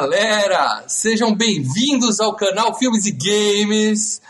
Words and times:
Galera! 0.00 0.84
Sejam 0.86 1.34
bem-vindos 1.34 2.20
ao 2.20 2.32
canal 2.36 2.72
Filmes 2.78 3.04
e 3.04 3.10
Games. 3.10 4.22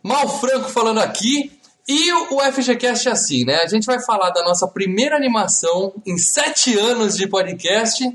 Mal 0.00 0.38
Franco 0.38 0.68
falando 0.68 1.00
aqui. 1.00 1.50
E 1.88 2.12
o 2.12 2.40
FGCast 2.40 3.08
é 3.08 3.10
assim, 3.10 3.44
né? 3.44 3.56
A 3.56 3.66
gente 3.66 3.86
vai 3.86 4.00
falar 4.00 4.30
da 4.30 4.44
nossa 4.44 4.68
primeira 4.68 5.16
animação 5.16 5.92
em 6.06 6.16
sete 6.16 6.78
anos 6.78 7.16
de 7.16 7.26
podcast. 7.26 8.08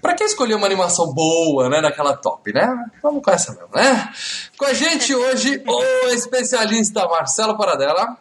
Pra 0.00 0.14
que 0.14 0.24
escolher 0.24 0.54
uma 0.54 0.64
animação 0.64 1.12
boa, 1.12 1.68
né? 1.68 1.82
Daquela 1.82 2.16
top, 2.16 2.50
né? 2.50 2.66
Vamos 3.02 3.22
com 3.22 3.30
essa 3.30 3.52
mesmo, 3.52 3.68
né? 3.74 4.10
Com 4.56 4.64
a 4.64 4.72
gente 4.72 5.12
hoje, 5.14 5.62
o 5.66 6.08
especialista 6.14 7.06
Marcelo 7.06 7.58
Paradela. 7.58 8.16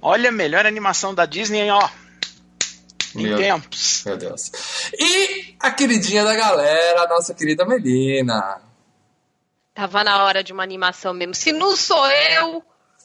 Olha, 0.00 0.30
melhor 0.30 0.64
animação 0.64 1.12
da 1.12 1.26
Disney, 1.26 1.68
ó. 1.72 1.88
Em 3.16 3.22
Meu- 3.28 3.36
tempos. 3.38 4.02
Meu 4.04 4.16
Deus. 4.16 4.50
E 4.98 5.54
a 5.60 5.70
queridinha 5.70 6.24
da 6.24 6.34
galera, 6.34 7.02
a 7.02 7.08
nossa 7.08 7.34
querida 7.34 7.64
Melina. 7.64 8.60
Tava 9.74 10.02
na 10.02 10.24
hora 10.24 10.42
de 10.42 10.52
uma 10.52 10.62
animação 10.62 11.12
mesmo. 11.12 11.34
Se 11.34 11.52
não 11.52 11.76
sou 11.76 12.06
eu 12.10 12.62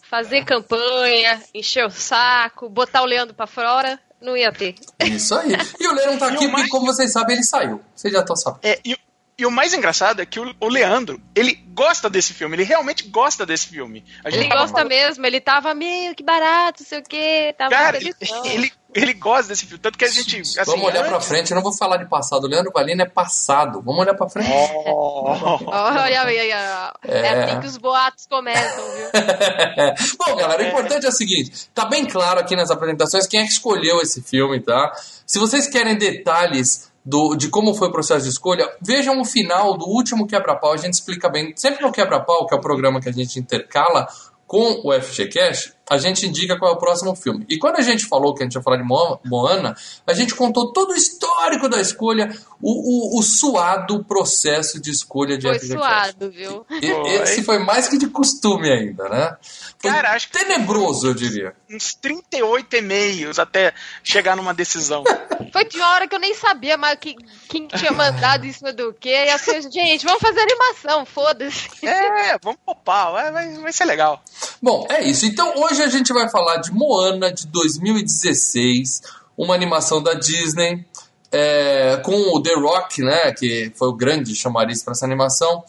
fazer 0.09 0.43
campanha, 0.45 1.41
encher 1.53 1.85
o 1.85 1.89
saco, 1.89 2.69
botar 2.69 3.01
o 3.01 3.05
Leandro 3.05 3.33
pra 3.35 3.47
fora, 3.47 3.99
não 4.21 4.35
ia 4.37 4.51
ter. 4.51 4.75
Isso 5.05 5.35
aí. 5.35 5.51
E 5.79 5.87
o 5.87 5.93
não 5.93 6.17
tá 6.17 6.27
E 6.31 6.35
aqui 6.35 6.37
porque, 6.37 6.47
mais- 6.47 6.69
como 6.69 6.85
vocês 6.85 7.11
sabem, 7.11 7.35
ele 7.35 7.43
saiu. 7.43 7.81
Vocês 7.95 8.13
já 8.13 8.19
estão 8.21 8.35
sabendo. 8.35 8.59
É, 8.63 8.79
e, 8.85 8.97
e 9.37 9.45
o 9.45 9.51
mais 9.51 9.73
engraçado 9.73 10.21
é 10.21 10.25
que 10.25 10.39
o, 10.39 10.55
o 10.59 10.67
Leandro, 10.69 11.21
ele 11.35 11.55
gosta 11.73 12.09
desse 12.09 12.33
filme, 12.33 12.55
ele 12.55 12.63
realmente 12.63 13.03
gosta 13.09 13.45
desse 13.45 13.67
filme. 13.67 14.05
A 14.23 14.29
Ele 14.29 14.47
gosta 14.47 14.67
falando- 14.69 14.89
mesmo, 14.89 15.25
ele 15.25 15.41
tava 15.41 15.73
meio 15.73 16.13
que 16.15 16.23
barato, 16.23 16.83
sei 16.83 16.99
o 16.99 17.03
quê, 17.03 17.53
tava 17.57 17.71
Cara, 17.71 17.97
ele, 17.97 18.13
ele, 18.45 18.73
ele 18.93 19.13
gosta 19.13 19.47
desse 19.49 19.65
filme, 19.65 19.79
tanto 19.81 19.97
que 19.97 20.05
a 20.05 20.07
gente. 20.07 20.39
Assim, 20.39 20.71
Vamos 20.71 20.85
olhar 20.85 21.03
pra 21.05 21.15
antes- 21.15 21.27
frente, 21.27 21.51
eu 21.51 21.55
não 21.55 21.63
vou 21.63 21.75
falar 21.75 21.97
de 21.97 22.05
passado. 22.09 22.43
O 22.43 22.47
Leandro 22.47 22.71
Valina 22.73 23.03
é 23.03 23.05
passado. 23.09 23.81
Vamos 23.81 24.01
olhar 24.01 24.13
pra 24.15 24.27
frente. 24.29 24.49
Oh. 24.85 25.23
Olha, 25.67 26.01
olha, 26.01 26.21
olha. 26.25 26.93
É. 27.07 27.19
É. 27.19 27.43
assim 27.43 27.59
que 27.61 27.67
os 27.67 27.77
boatos 27.77 28.25
começam, 28.27 28.83
viu? 28.91 29.07
Bom, 30.17 30.35
galera, 30.35 30.63
o 30.63 30.67
importante 30.67 31.05
é 31.05 31.09
o 31.09 31.13
seguinte: 31.13 31.69
tá 31.73 31.85
bem 31.85 32.05
claro 32.05 32.39
aqui 32.39 32.55
nas 32.55 32.71
apresentações 32.71 33.27
quem 33.27 33.39
é 33.39 33.43
que 33.43 33.51
escolheu 33.51 34.01
esse 34.01 34.21
filme, 34.21 34.59
tá? 34.59 34.91
Se 35.25 35.39
vocês 35.39 35.67
querem 35.67 35.97
detalhes 35.97 36.91
do, 37.05 37.35
de 37.35 37.49
como 37.49 37.73
foi 37.73 37.87
o 37.87 37.91
processo 37.91 38.23
de 38.23 38.29
escolha, 38.29 38.69
vejam 38.81 39.19
o 39.19 39.25
final 39.25 39.77
do 39.77 39.85
último 39.85 40.27
quebra-pau. 40.27 40.73
A 40.73 40.77
gente 40.77 40.93
explica 40.93 41.29
bem. 41.29 41.53
Sempre 41.55 41.81
no 41.83 41.91
quebra-pau, 41.91 42.45
que 42.45 42.53
é 42.53 42.57
o 42.57 42.61
programa 42.61 42.99
que 43.01 43.09
a 43.09 43.13
gente 43.13 43.39
intercala 43.39 44.07
com 44.45 44.81
o 44.83 44.91
FGCast, 45.01 45.73
a 45.91 45.97
gente 45.97 46.25
indica 46.25 46.57
qual 46.57 46.71
é 46.71 46.73
o 46.73 46.77
próximo 46.77 47.13
filme. 47.15 47.45
E 47.49 47.57
quando 47.59 47.75
a 47.75 47.81
gente 47.81 48.05
falou 48.05 48.33
que 48.33 48.41
a 48.41 48.45
gente 48.45 48.53
ia 48.55 48.61
falar 48.61 48.77
de 48.77 48.83
Mo- 48.83 49.19
Moana, 49.25 49.75
a 50.07 50.13
gente 50.13 50.33
contou 50.33 50.71
todo 50.71 50.91
o 50.91 50.95
histórico 50.95 51.67
da 51.67 51.81
escolha, 51.81 52.33
o, 52.61 53.17
o, 53.17 53.19
o 53.19 53.21
suado 53.21 54.01
processo 54.05 54.79
de 54.81 54.89
escolha 54.89 55.37
de 55.37 55.47
Foi 55.47 55.59
FGCast. 55.59 55.77
suado, 55.77 56.31
viu? 56.31 56.65
E- 56.81 56.87
Foi. 56.87 57.09
Esse 57.15 57.43
foi 57.43 57.59
mais 57.59 57.89
que 57.89 57.97
de 57.97 58.07
costume 58.07 58.71
ainda, 58.71 59.09
né? 59.09 59.35
Foi 59.79 59.91
Cara, 59.91 60.11
acho 60.13 60.29
que- 60.29 60.37
tenebroso, 60.39 61.07
eu 61.07 61.13
diria. 61.13 61.53
Uns 61.69 61.93
38 61.95 62.73
e-mails 62.77 63.37
até 63.39 63.73
chegar 64.03 64.37
numa 64.37 64.53
decisão. 64.53 65.03
Foi 65.51 65.65
de 65.65 65.81
hora 65.81 66.07
que 66.07 66.13
eu 66.15 66.19
nem 66.19 66.35
sabia 66.35 66.77
mais 66.77 66.97
que, 66.99 67.15
quem 67.49 67.67
tinha 67.67 67.91
mandado 67.91 68.45
isso 68.45 68.63
do 68.75 68.93
que. 68.93 69.09
E 69.09 69.29
assim, 69.31 69.59
gente, 69.71 70.05
vamos 70.05 70.21
fazer 70.21 70.39
animação, 70.39 71.03
foda-se. 71.05 71.67
É, 71.85 72.37
vamos 72.41 72.59
popar, 72.63 73.11
vai, 73.11 73.31
vai, 73.31 73.49
vai 73.55 73.73
ser 73.73 73.85
legal. 73.85 74.21
Bom, 74.61 74.85
é 74.89 75.03
isso. 75.03 75.25
Então 75.25 75.51
hoje 75.57 75.80
a 75.81 75.89
gente 75.89 76.13
vai 76.13 76.29
falar 76.29 76.57
de 76.57 76.71
Moana 76.71 77.31
de 77.31 77.47
2016, 77.47 79.01
uma 79.37 79.53
animação 79.53 80.01
da 80.01 80.13
Disney, 80.13 80.85
é, 81.31 82.01
com 82.03 82.35
o 82.35 82.41
The 82.41 82.53
Rock, 82.55 83.01
né? 83.01 83.31
Que 83.31 83.71
foi 83.75 83.87
o 83.87 83.93
grande 83.93 84.35
chamariz 84.35 84.83
para 84.83 84.91
essa 84.91 85.05
animação. 85.05 85.63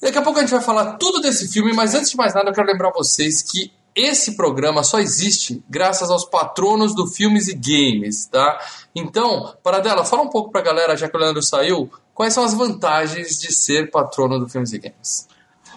Daqui 0.00 0.18
a 0.18 0.22
pouco 0.22 0.38
a 0.38 0.42
gente 0.42 0.52
vai 0.52 0.62
falar 0.62 0.96
tudo 0.96 1.20
desse 1.20 1.48
filme, 1.48 1.72
mas 1.72 1.94
antes 1.94 2.10
de 2.10 2.16
mais 2.16 2.32
nada 2.32 2.50
eu 2.50 2.54
quero 2.54 2.68
lembrar 2.68 2.90
vocês 2.92 3.42
que 3.42 3.72
esse 3.94 4.36
programa 4.36 4.84
só 4.84 5.00
existe 5.00 5.62
graças 5.68 6.08
aos 6.08 6.24
patronos 6.24 6.94
do 6.94 7.08
Filmes 7.08 7.48
e 7.48 7.54
Games, 7.54 8.26
tá? 8.26 8.60
Então, 8.94 9.56
Paradela, 9.62 10.04
fala 10.04 10.22
um 10.22 10.30
pouco 10.30 10.52
pra 10.52 10.62
galera, 10.62 10.96
já 10.96 11.08
que 11.08 11.16
o 11.16 11.20
Leandro 11.20 11.42
saiu, 11.42 11.90
quais 12.14 12.32
são 12.32 12.44
as 12.44 12.54
vantagens 12.54 13.40
de 13.40 13.52
ser 13.52 13.90
patrono 13.90 14.38
do 14.38 14.48
Filmes 14.48 14.72
e 14.72 14.78
Games? 14.78 15.26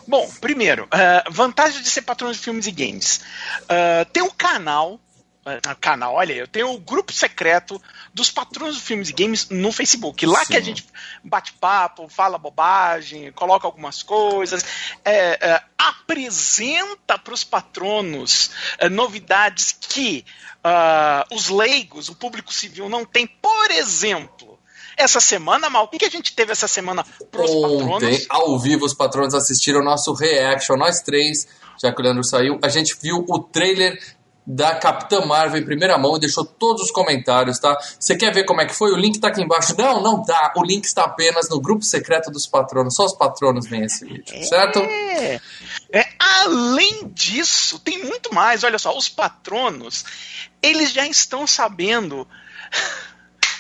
Bom, 0.08 0.30
primeiro, 0.42 0.88
eh, 0.92 1.24
vantagem 1.30 1.82
de 1.82 1.90
ser 1.90 2.02
patrono 2.02 2.34
de 2.34 2.40
filmes 2.40 2.68
e 2.68 2.72
games. 2.72 3.22
Eh, 3.70 4.06
tem 4.06 4.24
um 4.24 4.30
canal. 4.30 5.00
eh, 5.46 5.60
canal, 5.80 6.14
olha 6.16 6.34
aí, 6.34 6.40
eu 6.40 6.48
tenho 6.48 6.72
o 6.72 6.80
grupo 6.80 7.12
secreto 7.12 7.82
dos 8.14 8.30
patronos 8.30 8.76
de 8.76 8.82
filmes 8.82 9.10
e 9.10 9.14
games 9.14 9.50
no 9.50 9.72
Facebook. 9.72 10.24
Lá 10.26 10.46
Sim. 10.46 10.52
que 10.52 10.58
a 10.58 10.62
gente 10.62 10.86
bate 11.24 11.54
papo, 11.54 12.08
fala 12.08 12.38
bobagem, 12.38 13.32
coloca 13.32 13.66
algumas 13.66 14.04
coisas, 14.04 14.64
eh, 15.04 15.40
eh, 15.42 15.64
apresenta 15.78 17.18
para 17.18 17.34
os 17.34 17.44
patronos 17.44 18.52
eh, 18.78 18.90
novidades 18.90 19.72
que 19.72 20.24
ah, 20.64 21.26
os 21.32 21.50
leigos, 21.50 22.08
o 22.10 22.16
público 22.16 22.54
civil, 22.54 22.88
não 22.88 23.04
tem. 23.04 23.26
Por 23.26 23.72
exemplo, 23.72 24.51
essa 24.98 25.20
semana, 25.20 25.70
Mal, 25.70 25.86
o 25.86 25.88
que 25.88 26.00
que 26.00 26.06
a 26.06 26.10
gente 26.10 26.36
teve 26.36 26.52
essa 26.52 26.68
semana 26.68 27.06
para 27.32 27.44
os 27.44 27.52
Ontem, 27.52 27.88
patronos? 27.88 28.26
ao 28.30 28.60
vivo, 28.60 28.86
os 28.86 28.94
patronos 28.94 29.34
assistiram 29.34 29.82
o 29.82 29.84
nosso 29.84 30.14
reaction, 30.14 30.76
nós 30.76 31.02
três, 31.02 31.48
já 31.82 31.94
que 31.94 32.02
o 32.02 32.04
Leandro 32.04 32.24
saiu. 32.24 32.60
A 32.62 32.70
gente 32.70 32.96
viu 33.02 33.26
o 33.28 33.40
trailer 33.40 33.98
da 34.46 34.76
Capitã 34.76 35.24
Marvel 35.26 35.62
em 35.62 35.66
primeira 35.66 35.98
mão 35.98 36.18
e 36.18 36.20
deixou 36.20 36.44
todos 36.44 36.82
os 36.84 36.92
comentários, 36.92 37.60
tá? 37.60 37.78
Você 38.00 38.16
quer 38.16 38.34
ver 38.34 38.44
como 38.44 38.60
é 38.60 38.66
que 38.66 38.74
foi? 38.74 38.92
O 38.92 38.98
link 38.98 39.20
tá 39.20 39.28
aqui 39.28 39.42
embaixo. 39.42 39.76
Não, 39.78 40.02
não 40.02 40.24
tá. 40.24 40.52
O 40.58 40.64
link 40.64 40.84
está 40.86 41.04
apenas 41.04 41.48
no 41.50 41.62
grupo 41.62 41.84
secreto 41.84 42.32
dos 42.32 42.48
patronos. 42.48 42.96
Só 42.96 43.06
os 43.06 43.14
patronos 43.14 43.68
veem 43.68 43.84
esse 43.84 44.04
vídeo, 44.04 44.44
certo? 44.44 44.80
É. 44.80 45.40
É, 45.94 46.08
além 46.18 47.08
disso, 47.14 47.80
tem 47.80 48.04
muito 48.04 48.34
mais. 48.34 48.64
Olha 48.64 48.80
só, 48.80 48.98
os 48.98 49.08
patronos, 49.08 50.04
eles 50.62 50.92
já 50.92 51.06
estão 51.06 51.46
sabendo 51.46 52.28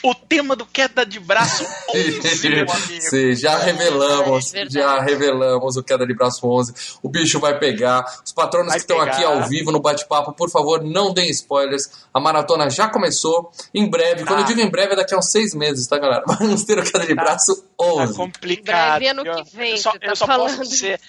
o 0.03 0.15
tema 0.15 0.55
do 0.55 0.65
queda 0.65 1.05
de 1.05 1.19
braço 1.19 1.65
11, 1.93 2.19
meu 2.49 2.71
amigo. 2.71 3.01
Sim, 3.01 3.35
já 3.35 3.57
revelamos, 3.57 4.53
É 4.53 4.69
já 4.69 4.99
revelamos 5.01 5.77
o 5.77 5.83
Queda 5.83 6.05
de 6.07 6.13
Braço 6.13 6.47
11. 6.47 6.73
O 7.03 7.09
bicho 7.09 7.39
vai 7.39 7.57
pegar. 7.59 8.03
Os 8.25 8.31
patronos 8.31 8.69
Vai 8.69 8.77
que 8.77 8.81
estão 8.81 8.99
aqui 8.99 9.23
ao 9.23 9.43
vivo 9.47 9.71
no 9.71 9.79
bate-papo, 9.79 10.33
por 10.33 10.49
favor, 10.49 10.83
não 10.83 11.13
deem 11.13 11.29
spoilers. 11.29 11.89
A 12.13 12.19
maratona 12.19 12.69
já 12.69 12.87
começou. 12.89 13.51
Em 13.73 13.89
breve, 13.89 14.23
quando 14.25 14.39
eu 14.39 14.45
Tá. 14.45 14.49
digo 14.53 14.61
em 14.61 14.69
breve, 14.69 14.93
é 14.93 14.95
daqui 14.95 15.13
a 15.13 15.17
uns 15.17 15.29
seis 15.31 15.53
meses, 15.53 15.85
tá, 15.87 15.97
galera? 15.97 16.23
Vamos 16.39 16.63
ter 16.63 16.79
o 16.79 16.83
Queda 16.83 17.05
de 17.05 17.13
Braço 17.15 17.63
Tá 17.81 18.03
11. 18.03 18.13
complicado. 18.15 18.89
Breve 18.99 19.07
ano 19.07 19.25
Eu- 19.25 19.43
que 19.43 19.55
vem, 19.55 19.71
eu 19.71 19.77
só, 19.77 19.91
tá 19.91 19.97
eu 20.01 20.15
só 20.15 20.25
posso 20.25 20.61
dizer, 20.61 20.99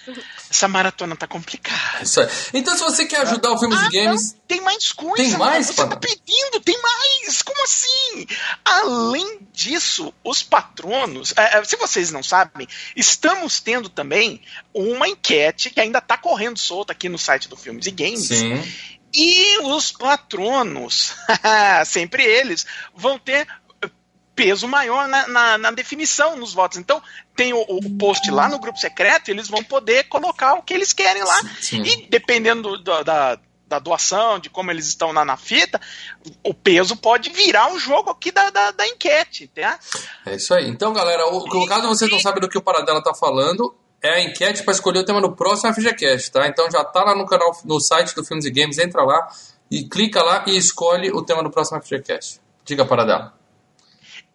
essa 0.49 0.67
maratona 0.67 1.15
tá 1.15 1.27
complicada. 1.27 2.03
Isso 2.03 2.19
aí. 2.21 2.27
Então, 2.53 2.75
se 2.75 2.83
você 2.83 3.05
quer 3.05 3.21
ajudar 3.21 3.51
o 3.51 3.57
Filmes 3.59 3.79
Ah, 3.79 3.87
e 3.87 3.89
Games, 3.91 4.33
não, 4.33 4.39
tem 4.47 4.61
mais 4.61 4.91
coisa. 4.91 5.15
Tem 5.15 5.31
mais, 5.37 5.67
mano. 5.67 5.73
Você 5.73 5.87
tá 5.87 5.97
pedindo, 5.97 6.59
tem 6.63 6.79
mais. 6.81 7.41
Como 7.41 7.63
assim? 7.63 8.25
Além 8.65 9.39
disso, 9.51 10.13
os 10.23 10.41
patronos, 10.43 11.33
é, 11.37 11.57
é, 11.59 11.63
se 11.63 11.75
vocês 11.77 12.11
não 12.11 12.23
sabem, 12.23 12.67
estamos 12.95 13.59
tendo 13.59 13.89
também 13.89 14.41
uma 14.73 15.07
enquete 15.07 15.69
que 15.69 15.79
ainda 15.79 16.01
tá 16.01 16.17
correndo 16.17 16.57
solta 16.59 16.91
aqui 16.93 17.07
no 17.09 17.17
site 17.17 17.47
do 17.47 17.55
Filmes 17.57 17.85
e 17.87 17.91
Games. 17.91 18.27
sim. 18.27 18.61
E 19.15 19.59
os 19.59 19.91
patronos, 19.91 21.13
sempre 21.85 22.23
eles, 22.23 22.65
vão 22.95 23.19
ter 23.19 23.47
peso 24.35 24.67
maior 24.67 25.07
na, 25.07 25.27
na- 25.27 25.57
na 25.57 25.71
definição 25.71 26.35
nos 26.35 26.53
votos. 26.53 26.77
Então, 26.77 27.01
tem 27.35 27.53
o, 27.53 27.61
o 27.61 27.97
post 27.97 28.29
lá 28.31 28.49
no 28.49 28.59
grupo 28.59 28.79
secreto, 28.79 29.29
eles 29.29 29.47
vão 29.47 29.63
poder 29.63 30.05
colocar 30.05 30.53
o 30.55 30.63
que 30.63 30.73
eles 30.73 30.91
querem 30.93 31.23
lá. 31.23 31.41
Sim. 31.61 31.83
E 31.83 32.07
dependendo 32.09 32.77
do- 32.77 33.03
da, 33.03 33.37
da 33.67 33.79
doação, 33.79 34.39
de 34.39 34.49
como 34.49 34.69
eles 34.71 34.87
estão 34.87 35.11
na, 35.13 35.23
na 35.25 35.37
fita, 35.37 35.79
o 36.43 36.53
peso 36.53 36.95
pode 36.95 37.29
virar 37.31 37.73
o 37.73 37.79
jogo 37.79 38.09
aqui 38.11 38.31
da, 38.31 38.49
da, 38.49 38.71
da 38.71 38.87
enquete, 38.87 39.47
tá? 39.47 39.79
É 40.25 40.35
isso 40.35 40.53
aí. 40.53 40.67
Então, 40.67 40.93
galera, 40.93 41.27
o, 41.29 41.37
o 41.37 41.65
caso 41.67 41.87
vocês 41.87 42.09
não 42.11 42.19
sabem 42.19 42.39
do 42.41 42.49
que 42.49 42.57
o 42.57 42.61
Paradela 42.61 43.03
tá 43.03 43.13
falando, 43.13 43.73
é 44.01 44.15
a 44.15 44.21
enquete 44.21 44.63
para 44.63 44.73
escolher 44.73 44.99
o 44.99 45.05
tema 45.05 45.21
do 45.21 45.31
próximo 45.31 45.73
FGCast, 45.73 46.31
tá? 46.31 46.47
Então 46.47 46.69
já 46.69 46.83
tá 46.83 47.03
lá 47.03 47.15
no 47.15 47.25
canal, 47.25 47.51
no 47.65 47.79
site 47.79 48.13
do 48.13 48.23
Filmes 48.23 48.45
e 48.45 48.51
Games, 48.51 48.77
entra 48.77 49.01
lá 49.03 49.27
e 49.71 49.83
clica 49.87 50.21
lá 50.21 50.43
e 50.45 50.55
escolhe 50.57 51.09
o 51.11 51.23
tema 51.23 51.41
do 51.41 51.49
próximo 51.49 51.81
FGCast. 51.81 52.39
Diga, 52.65 52.85
Paradela. 52.85 53.33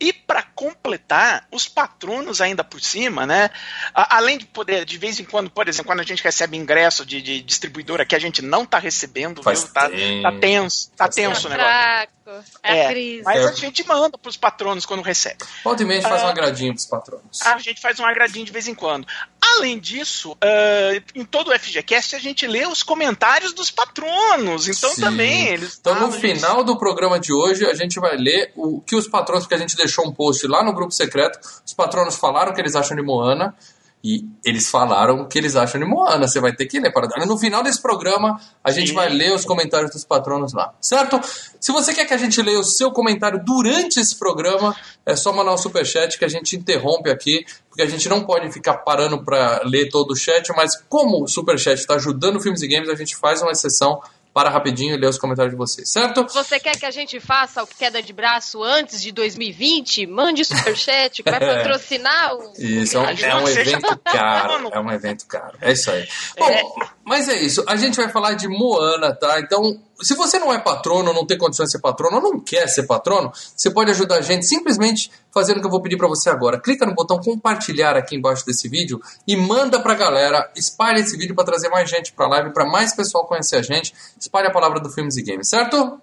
E 0.00 0.12
para 0.12 0.42
completar, 0.42 1.46
os 1.50 1.66
patronos 1.66 2.40
ainda 2.40 2.62
por 2.62 2.80
cima, 2.80 3.26
né? 3.26 3.50
além 3.92 4.38
de 4.38 4.46
poder, 4.46 4.84
de 4.84 4.96
vez 4.96 5.18
em 5.18 5.24
quando, 5.24 5.50
por 5.50 5.68
exemplo, 5.68 5.86
quando 5.86 6.00
a 6.00 6.04
gente 6.04 6.22
recebe 6.22 6.56
ingresso 6.56 7.04
de, 7.04 7.20
de 7.20 7.42
distribuidora 7.42 8.06
que 8.06 8.14
a 8.14 8.18
gente 8.18 8.40
não 8.40 8.64
tá 8.64 8.78
recebendo, 8.78 9.42
Faz 9.42 9.64
viu? 9.64 9.72
Tá, 9.72 9.90
tá 9.90 10.38
tenso, 10.38 10.90
tá 10.90 11.04
Faz 11.04 11.14
tenso 11.16 11.48
o 11.48 11.50
negócio. 11.50 12.08
Fraco. 12.32 12.44
É, 12.62 12.86
a 12.86 12.90
crise. 12.90 13.22
Mas 13.24 13.44
É. 13.44 13.48
a 13.48 13.52
gente 13.52 13.86
manda 13.86 14.18
pros 14.18 14.36
patronos 14.36 14.84
quando 14.86 15.02
recebe. 15.02 15.38
Volta 15.64 15.82
e 15.82 15.86
meia 15.86 15.98
a 15.98 16.02
gente 16.02 16.10
faz 16.10 16.22
Ah. 16.22 16.26
um 16.26 16.28
agradinho 16.30 16.72
pros 16.74 16.86
patronos. 16.86 17.42
A 17.42 17.58
gente 17.58 17.80
faz 17.80 17.98
um 18.00 18.04
agradinho 18.06 18.44
de 18.44 18.52
vez 18.52 18.68
em 18.68 18.74
quando. 18.74 19.06
Além 19.40 19.78
disso, 19.78 20.36
ah, 20.40 21.02
em 21.14 21.24
todo 21.24 21.48
o 21.48 21.58
FGCast 21.58 22.14
a 22.14 22.18
gente 22.18 22.46
lê 22.46 22.66
os 22.66 22.82
comentários 22.82 23.52
dos 23.52 23.70
patronos. 23.70 24.68
Então 24.68 24.90
Sim. 24.94 25.00
também 25.00 25.46
eles. 25.48 25.78
Então, 25.80 25.94
no 25.98 26.12
final 26.12 26.62
do 26.62 26.76
programa 26.78 27.18
de 27.18 27.32
hoje, 27.32 27.64
a 27.66 27.74
gente 27.74 27.98
vai 27.98 28.16
ler 28.16 28.52
o 28.56 28.80
que 28.80 28.94
os 28.94 29.08
patronos, 29.08 29.44
porque 29.44 29.54
a 29.54 29.58
gente 29.58 29.76
deixou 29.76 30.06
um 30.06 30.12
post 30.12 30.46
lá 30.46 30.62
no 30.62 30.72
grupo 30.72 30.92
secreto, 30.92 31.38
os 31.64 31.72
patronos 31.72 32.16
falaram 32.16 32.52
o 32.52 32.54
que 32.54 32.60
eles 32.60 32.74
acham 32.76 32.96
de 32.96 33.02
Moana, 33.02 33.54
e 34.02 34.24
eles 34.44 34.70
falaram 34.70 35.22
o 35.22 35.26
que 35.26 35.38
eles 35.38 35.56
acham 35.56 35.80
de 35.80 35.86
Moana. 35.86 36.28
Você 36.28 36.40
vai 36.40 36.54
ter 36.54 36.66
que 36.66 36.78
ler 36.78 36.92
para 36.92 37.26
No 37.26 37.36
final 37.36 37.62
desse 37.62 37.82
programa, 37.82 38.40
a 38.62 38.70
gente 38.70 38.88
Sim. 38.88 38.94
vai 38.94 39.08
ler 39.08 39.34
os 39.34 39.44
comentários 39.44 39.90
dos 39.90 40.04
patronos 40.04 40.52
lá, 40.52 40.72
certo? 40.80 41.20
Se 41.60 41.72
você 41.72 41.92
quer 41.92 42.06
que 42.06 42.14
a 42.14 42.18
gente 42.18 42.40
leia 42.40 42.58
o 42.58 42.64
seu 42.64 42.92
comentário 42.92 43.42
durante 43.44 43.98
esse 43.98 44.16
programa, 44.16 44.74
é 45.04 45.16
só 45.16 45.32
mandar 45.32 45.52
um 45.52 45.58
superchat 45.58 46.18
que 46.18 46.24
a 46.24 46.28
gente 46.28 46.56
interrompe 46.56 47.10
aqui, 47.10 47.44
porque 47.68 47.82
a 47.82 47.86
gente 47.86 48.08
não 48.08 48.24
pode 48.24 48.50
ficar 48.52 48.74
parando 48.78 49.24
para 49.24 49.62
ler 49.64 49.88
todo 49.88 50.12
o 50.12 50.16
chat, 50.16 50.48
mas 50.56 50.80
como 50.88 51.24
o 51.24 51.28
superchat 51.28 51.80
está 51.80 51.94
ajudando 51.94 52.40
filmes 52.40 52.62
e 52.62 52.68
games, 52.68 52.88
a 52.88 52.94
gente 52.94 53.16
faz 53.16 53.42
uma 53.42 53.50
exceção 53.50 54.00
para 54.38 54.50
rapidinho 54.50 54.94
e 54.94 54.96
ler 54.96 55.08
os 55.08 55.18
comentários 55.18 55.52
de 55.52 55.58
vocês, 55.58 55.90
certo? 55.90 56.24
Você 56.32 56.60
quer 56.60 56.78
que 56.78 56.86
a 56.86 56.92
gente 56.92 57.18
faça 57.18 57.60
o 57.60 57.66
queda 57.66 58.00
de 58.00 58.12
braço 58.12 58.62
antes 58.62 59.02
de 59.02 59.10
2020? 59.10 60.06
Mande 60.06 60.44
superchat 60.44 61.24
que 61.24 61.28
vai 61.28 61.42
É. 61.42 61.56
patrocinar 61.56 62.36
o. 62.36 62.52
Isso, 62.56 62.96
é 62.96 63.00
um, 63.00 63.04
é 63.04 63.34
um 63.34 63.48
evento 63.48 63.98
caro. 64.04 64.70
É 64.72 64.78
um 64.78 64.92
evento 64.92 65.26
caro. 65.26 65.58
É 65.60 65.72
isso 65.72 65.90
aí. 65.90 66.06
Bom, 66.38 66.86
mas 67.08 67.28
é 67.28 67.40
isso. 67.40 67.64
A 67.66 67.74
gente 67.74 67.96
vai 67.96 68.08
falar 68.10 68.34
de 68.34 68.46
Moana, 68.46 69.14
tá? 69.14 69.40
Então, 69.40 69.80
se 70.00 70.14
você 70.14 70.38
não 70.38 70.52
é 70.52 70.58
patrono, 70.58 71.12
não 71.12 71.26
tem 71.26 71.38
condições 71.38 71.66
de 71.66 71.72
ser 71.72 71.80
patrono, 71.80 72.16
ou 72.16 72.22
não 72.22 72.38
quer 72.38 72.68
ser 72.68 72.82
patrono, 72.82 73.32
você 73.56 73.70
pode 73.70 73.90
ajudar 73.90 74.16
a 74.16 74.20
gente 74.20 74.44
simplesmente 74.44 75.10
fazendo 75.32 75.56
o 75.56 75.60
que 75.60 75.66
eu 75.66 75.70
vou 75.70 75.80
pedir 75.80 75.96
pra 75.96 76.06
você 76.06 76.28
agora. 76.28 76.60
Clica 76.60 76.84
no 76.84 76.94
botão 76.94 77.18
compartilhar 77.18 77.96
aqui 77.96 78.14
embaixo 78.14 78.44
desse 78.44 78.68
vídeo 78.68 79.00
e 79.26 79.34
manda 79.36 79.80
pra 79.80 79.94
galera. 79.94 80.52
Espalhe 80.54 81.00
esse 81.00 81.16
vídeo 81.16 81.34
pra 81.34 81.44
trazer 81.44 81.70
mais 81.70 81.88
gente 81.88 82.12
pra 82.12 82.28
live, 82.28 82.52
pra 82.52 82.66
mais 82.66 82.94
pessoal 82.94 83.26
conhecer 83.26 83.56
a 83.56 83.62
gente. 83.62 83.94
Espalhe 84.20 84.46
a 84.46 84.52
palavra 84.52 84.78
do 84.78 84.90
Filmes 84.90 85.16
e 85.16 85.22
Games, 85.22 85.48
certo? 85.48 85.98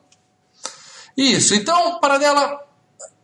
Isso. 1.16 1.54
Então, 1.54 2.00
Paradela, 2.00 2.60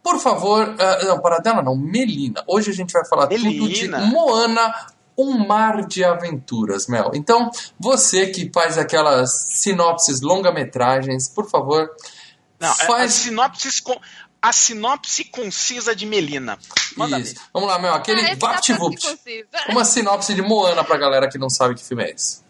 por 0.03 0.19
favor, 0.19 0.75
ah, 0.79 1.05
não, 1.05 1.19
Paradela 1.19 1.61
não, 1.61 1.75
Melina. 1.75 2.43
Hoje 2.47 2.71
a 2.71 2.73
gente 2.73 2.93
vai 2.93 3.05
falar 3.05 3.27
tudo 3.27 3.39
de 3.39 3.59
Melina. 3.59 3.99
Moana, 3.99 4.73
um 5.17 5.45
mar 5.47 5.85
de 5.85 6.03
aventuras, 6.03 6.87
Mel. 6.87 7.11
Então, 7.13 7.49
você 7.79 8.27
que 8.27 8.49
faz 8.53 8.77
aquelas 8.77 9.31
sinopses, 9.53 10.21
longa-metragens, 10.21 11.27
por 11.29 11.49
favor, 11.49 11.89
Não, 12.59 12.67
é 12.67 12.71
a, 12.71 12.73
a 12.73 12.85
faz 12.87 13.13
sinopse, 13.13 13.81
con- 13.81 13.99
a 14.41 14.51
sinopse 14.51 15.25
concisa 15.25 15.95
de 15.95 16.05
Melina. 16.05 16.57
Manda 16.97 17.19
isso. 17.19 17.35
ver. 17.35 17.41
Vamos 17.53 17.69
lá, 17.69 17.77
Mel, 17.79 17.93
aquele 17.93 18.21
Ah, 18.21 18.35
VaptVupt. 18.35 19.07
conciso. 19.07 19.47
Uma 19.69 19.85
sinopse 19.85 20.33
de 20.33 20.41
Moana 20.41 20.83
pra 20.83 20.97
galera 20.97 21.29
que 21.29 21.37
não 21.37 21.49
sabe 21.49 21.75
que 21.75 21.83
filme 21.83 22.03
é 22.03 22.11
esse. 22.11 22.41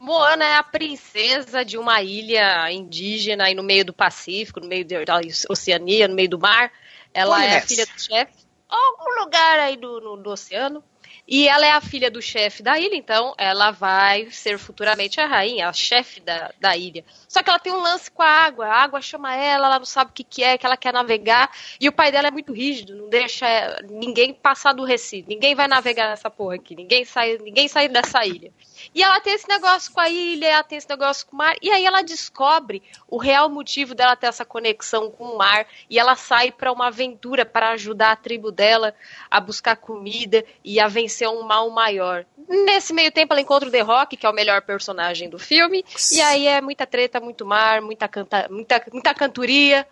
Moana 0.00 0.44
é 0.44 0.54
a 0.54 0.62
princesa 0.62 1.64
de 1.64 1.76
uma 1.76 2.00
ilha 2.02 2.70
indígena 2.70 3.44
aí 3.44 3.54
no 3.54 3.64
meio 3.64 3.84
do 3.84 3.92
Pacífico, 3.92 4.60
no 4.60 4.66
meio 4.68 4.84
da 4.86 5.20
Oceania, 5.50 6.06
no 6.06 6.14
meio 6.14 6.30
do 6.30 6.38
mar. 6.38 6.70
Ela 7.12 7.42
é 7.44 7.58
Polinésia. 7.60 7.64
a 7.64 7.66
filha 7.66 7.86
do 7.86 8.00
chefe, 8.00 8.32
algum 8.68 9.24
lugar 9.24 9.58
aí 9.58 9.76
do, 9.76 10.00
no- 10.00 10.16
do 10.16 10.30
oceano. 10.30 10.84
E 11.30 11.46
ela 11.46 11.66
é 11.66 11.72
a 11.72 11.80
filha 11.82 12.10
do 12.10 12.22
chefe 12.22 12.62
da 12.62 12.78
ilha, 12.78 12.96
então 12.96 13.34
ela 13.36 13.70
vai 13.70 14.30
ser 14.30 14.58
futuramente 14.58 15.20
a 15.20 15.26
rainha, 15.26 15.68
a 15.68 15.72
chefe 15.74 16.20
da, 16.20 16.50
da 16.58 16.74
ilha. 16.74 17.04
Só 17.28 17.42
que 17.42 17.50
ela 17.50 17.58
tem 17.58 17.70
um 17.70 17.82
lance 17.82 18.10
com 18.10 18.22
a 18.22 18.26
água, 18.26 18.66
a 18.66 18.82
água 18.82 19.02
chama 19.02 19.36
ela, 19.36 19.66
ela 19.66 19.78
não 19.78 19.84
sabe 19.84 20.10
o 20.10 20.14
que, 20.14 20.24
que 20.24 20.42
é, 20.42 20.56
que 20.56 20.64
ela 20.64 20.76
quer 20.76 20.90
navegar. 20.90 21.50
E 21.78 21.86
o 21.86 21.92
pai 21.92 22.10
dela 22.10 22.28
é 22.28 22.30
muito 22.30 22.54
rígido, 22.54 22.96
não 22.96 23.10
deixa 23.10 23.46
ninguém 23.90 24.32
passar 24.32 24.72
do 24.72 24.84
Recife, 24.84 25.28
ninguém 25.28 25.54
vai 25.54 25.68
navegar 25.68 26.08
nessa 26.08 26.30
porra 26.30 26.54
aqui, 26.54 26.74
ninguém 26.74 27.04
sai, 27.04 27.36
ninguém 27.36 27.68
sai 27.68 27.88
dessa 27.88 28.24
ilha. 28.24 28.50
E 28.94 29.02
ela 29.02 29.20
tem 29.20 29.34
esse 29.34 29.48
negócio 29.48 29.92
com 29.92 30.00
a 30.00 30.08
ilha, 30.08 30.46
ela 30.46 30.62
tem 30.62 30.78
esse 30.78 30.88
negócio 30.88 31.26
com 31.26 31.36
o 31.36 31.38
mar, 31.38 31.56
e 31.60 31.70
aí 31.70 31.84
ela 31.84 32.02
descobre 32.02 32.82
o 33.08 33.18
real 33.18 33.48
motivo 33.48 33.94
dela 33.94 34.16
ter 34.16 34.26
essa 34.26 34.44
conexão 34.44 35.10
com 35.10 35.24
o 35.24 35.38
mar, 35.38 35.66
e 35.88 35.98
ela 35.98 36.16
sai 36.16 36.50
para 36.50 36.72
uma 36.72 36.88
aventura 36.88 37.44
para 37.44 37.70
ajudar 37.70 38.12
a 38.12 38.16
tribo 38.16 38.50
dela 38.50 38.94
a 39.30 39.40
buscar 39.40 39.76
comida 39.76 40.44
e 40.64 40.80
a 40.80 40.88
vencer 40.88 41.28
um 41.28 41.42
mal 41.42 41.70
maior. 41.70 42.24
Nesse 42.48 42.92
meio 42.92 43.12
tempo 43.12 43.32
ela 43.32 43.42
encontra 43.42 43.68
o 43.68 43.72
The 43.72 43.80
Rock, 43.80 44.16
que 44.16 44.26
é 44.26 44.30
o 44.30 44.34
melhor 44.34 44.62
personagem 44.62 45.28
do 45.28 45.38
filme, 45.38 45.84
e 46.12 46.20
aí 46.20 46.46
é 46.46 46.60
muita 46.60 46.86
treta, 46.86 47.20
muito 47.20 47.44
mar, 47.44 47.82
muita, 47.82 48.08
canta, 48.08 48.48
muita, 48.50 48.82
muita 48.92 49.14
cantoria, 49.14 49.86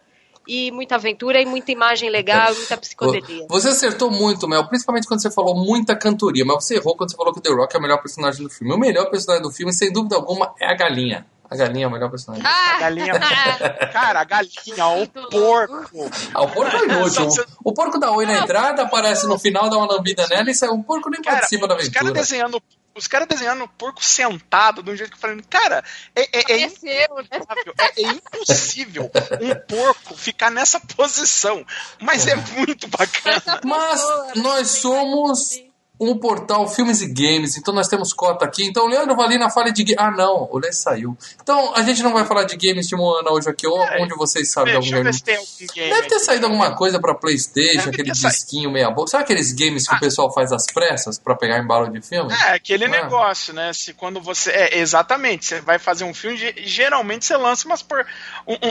e 0.46 0.70
muita 0.70 0.96
aventura, 0.96 1.40
e 1.40 1.46
muita 1.46 1.72
imagem 1.72 2.10
legal, 2.10 2.52
e 2.52 2.56
muita 2.56 2.76
psicodelia. 2.76 3.46
Você 3.48 3.68
acertou 3.68 4.10
muito, 4.10 4.48
Mel, 4.48 4.66
principalmente 4.66 5.06
quando 5.06 5.22
você 5.22 5.30
falou 5.30 5.56
muita 5.56 5.96
cantoria, 5.96 6.44
mas 6.44 6.64
você 6.64 6.76
errou 6.76 6.96
quando 6.96 7.10
você 7.10 7.16
falou 7.16 7.32
que 7.32 7.38
o 7.38 7.42
The 7.42 7.50
Rock 7.50 7.74
é 7.74 7.78
o 7.78 7.82
melhor 7.82 8.00
personagem 8.00 8.42
do 8.42 8.50
filme. 8.50 8.74
O 8.74 8.78
melhor 8.78 9.10
personagem 9.10 9.42
do 9.42 9.50
filme, 9.50 9.72
sem 9.72 9.92
dúvida 9.92 10.16
alguma, 10.16 10.54
é 10.60 10.70
a 10.70 10.74
galinha. 10.74 11.26
A 11.48 11.56
galinha 11.56 11.84
é 11.84 11.88
o 11.88 11.90
melhor 11.90 12.10
personagem. 12.10 12.44
A 12.46 12.78
galinha. 12.80 13.14
Cara, 13.92 14.20
a 14.20 14.24
galinha, 14.24 14.86
o 14.86 15.06
porco. 15.06 16.10
Ah, 16.34 16.42
o 16.42 16.48
porco 16.48 16.76
é 16.76 16.84
inútil. 16.84 17.28
O 17.64 17.72
porco 17.72 17.98
dá 17.98 18.10
oi 18.10 18.26
na 18.26 18.38
entrada, 18.38 18.82
aparece 18.82 19.26
no 19.26 19.38
final, 19.38 19.70
dá 19.70 19.76
uma 19.76 19.86
lambida 19.86 20.26
nela 20.28 20.50
e 20.50 20.54
sai. 20.54 20.68
O 20.68 20.82
porco 20.82 21.08
nem 21.10 21.22
Cara, 21.22 21.38
participa 21.38 21.68
da 21.68 21.76
os 21.76 21.88
caras 21.88 21.96
aventura. 21.96 22.20
desenhando. 22.20 22.62
Os 22.96 23.06
caras 23.06 23.28
desenhando 23.28 23.64
o 23.64 23.68
porco 23.68 24.02
sentado 24.02 24.82
de 24.82 24.90
um 24.90 24.96
jeito 24.96 25.10
que 25.10 25.16
eu 25.16 25.20
falei, 25.20 25.38
cara, 25.50 25.84
é, 26.14 26.22
é, 26.32 26.52
é 26.52 26.66
né? 26.66 27.04
improvável, 27.04 27.74
é, 27.78 28.02
é 28.02 28.08
impossível 28.08 29.10
um 29.42 29.54
porco 29.68 30.16
ficar 30.16 30.50
nessa 30.50 30.80
posição. 30.80 31.62
Mas 32.00 32.26
é 32.26 32.34
muito 32.36 32.88
bacana. 32.88 33.60
Mas 33.62 34.02
nós 34.36 34.68
somos 34.70 35.60
um 35.98 36.18
portal 36.18 36.68
Filmes 36.68 37.00
e 37.00 37.06
Games, 37.12 37.56
então 37.56 37.72
nós 37.72 37.88
temos 37.88 38.12
cota 38.12 38.44
aqui. 38.44 38.64
Então 38.66 38.84
o 38.84 38.88
Leandro 38.88 39.16
Valina 39.16 39.48
fala 39.50 39.72
de. 39.72 39.94
Ah, 39.98 40.10
não, 40.10 40.46
o 40.50 40.58
Lê 40.58 40.72
saiu. 40.72 41.16
Então 41.42 41.72
a 41.74 41.82
gente 41.82 42.02
não 42.02 42.12
vai 42.12 42.24
falar 42.24 42.44
de 42.44 42.56
games 42.56 42.86
de 42.86 42.94
Moana 42.94 43.30
hoje 43.30 43.48
aqui, 43.48 43.66
ou 43.66 43.80
É, 43.82 44.02
onde 44.02 44.14
vocês 44.14 44.50
sabem 44.50 44.72
de 44.72 44.76
algum 44.94 45.02
game. 45.02 45.90
Deve 45.90 46.08
ter 46.08 46.18
saído 46.18 46.46
alguma 46.46 46.74
coisa 46.76 47.00
pra 47.00 47.14
Playstation, 47.14 47.76
Deve 47.78 47.90
aquele 47.90 48.10
disquinho 48.10 48.70
meia 48.70 48.90
boca. 48.90 49.10
Sabe 49.10 49.24
aqueles 49.24 49.52
games 49.52 49.86
que 49.88 49.94
o 49.94 49.96
Ah. 49.96 50.00
pessoal 50.00 50.32
faz 50.32 50.52
às 50.52 50.66
pressas 50.66 51.18
pra 51.18 51.34
pegar 51.34 51.58
embalo 51.58 51.88
de 51.90 52.02
filme? 52.02 52.32
É, 52.32 52.52
aquele 52.52 52.84
Ah. 52.84 52.88
negócio, 52.88 53.54
né? 53.54 53.72
Se 53.72 53.94
quando 53.94 54.20
você. 54.20 54.50
É, 54.50 54.78
exatamente. 54.78 55.46
Você 55.46 55.60
vai 55.60 55.78
fazer 55.78 56.04
um 56.04 56.12
filme, 56.12 56.36
ge- 56.36 56.54
geralmente 56.58 57.24
você 57.24 57.36
lança 57.36 57.66
umas 57.66 57.82
por, 57.82 58.04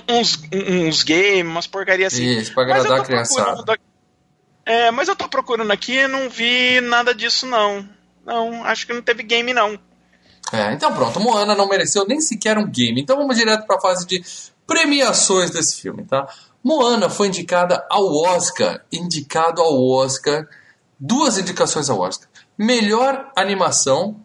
uns, 0.10 0.36
um- 0.54 0.88
uns 0.88 1.04
games, 1.04 1.46
umas 1.46 1.68
porcarias 1.68 2.14
assim. 2.14 2.26
Isso, 2.38 2.54
pra 2.54 2.64
agradar 2.64 3.00
a 3.00 3.04
criançada. 3.04 3.44
procurando 3.64 3.66
É, 4.66 4.90
mas 4.90 5.08
eu 5.08 5.16
tô 5.16 5.30
procurando 5.30 5.72
aqui 5.72 5.94
e 5.94 6.08
não 6.08 6.30
vi 6.30 6.82
nada 6.82 7.14
disso, 7.14 7.46
não. 7.46 7.88
Não, 8.26 8.64
acho 8.64 8.88
que 8.88 8.94
não 8.94 9.02
teve 9.02 9.22
game, 9.22 9.54
não. 9.54 9.80
É, 10.52 10.74
então 10.74 10.94
pronto, 10.94 11.20
Moana 11.20 11.56
não 11.56 11.68
mereceu 11.68 12.06
nem 12.08 12.20
sequer 12.20 12.58
um 12.58 12.68
game. 12.68 13.00
Então 13.00 13.18
vamos 13.18 13.38
direto 13.38 13.66
para 13.66 13.78
a 13.78 13.82
fase 13.82 14.06
de 14.06 14.24
premiações 14.66 15.52
desse 15.52 15.82
filme, 15.82 16.04
tá? 16.04 16.28
Moana 16.64 17.10
foi 17.10 17.28
indicada 17.28 17.86
ao 17.90 18.12
Oscar, 18.24 18.84
indicado 18.92 19.62
ao 19.62 19.88
Oscar, 19.88 20.48
duas 21.00 21.38
indicações 21.38 21.90
ao 21.90 22.00
Oscar. 22.00 22.28
Melhor 22.58 23.32
animação 23.36 24.20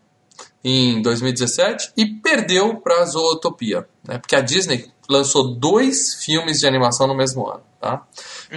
em 0.65 1.03
2017 1.03 1.93
e 1.97 2.07
perdeu 2.07 2.77
para 2.77 3.05
Zootopia, 3.05 3.87
né? 4.07 4.19
Porque 4.19 4.37
a 4.37 4.41
Disney 4.41 4.91
lançou 5.11 5.55
dois 5.55 6.15
filmes 6.23 6.61
de 6.61 6.67
animação 6.67 7.07
no 7.07 7.15
mesmo 7.15 7.47
ano, 7.49 7.63
tá? 7.81 8.03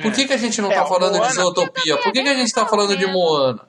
Por 0.02 0.12
que, 0.12 0.26
que 0.26 0.34
a 0.34 0.38
gente 0.38 0.62
não 0.62 0.72
É, 0.72 0.76
tá 0.76 0.86
falando 0.86 1.14
de 1.14 1.18
Moana- 1.20 1.34
Zootopia? 1.34 1.98
Por 1.98 2.12
que, 2.12 2.22
que 2.24 2.30
a 2.30 2.36
gente 2.36 2.54
tá 2.54 2.66
falando 2.66 2.96
de 2.96 3.06
Moana? 3.08 3.62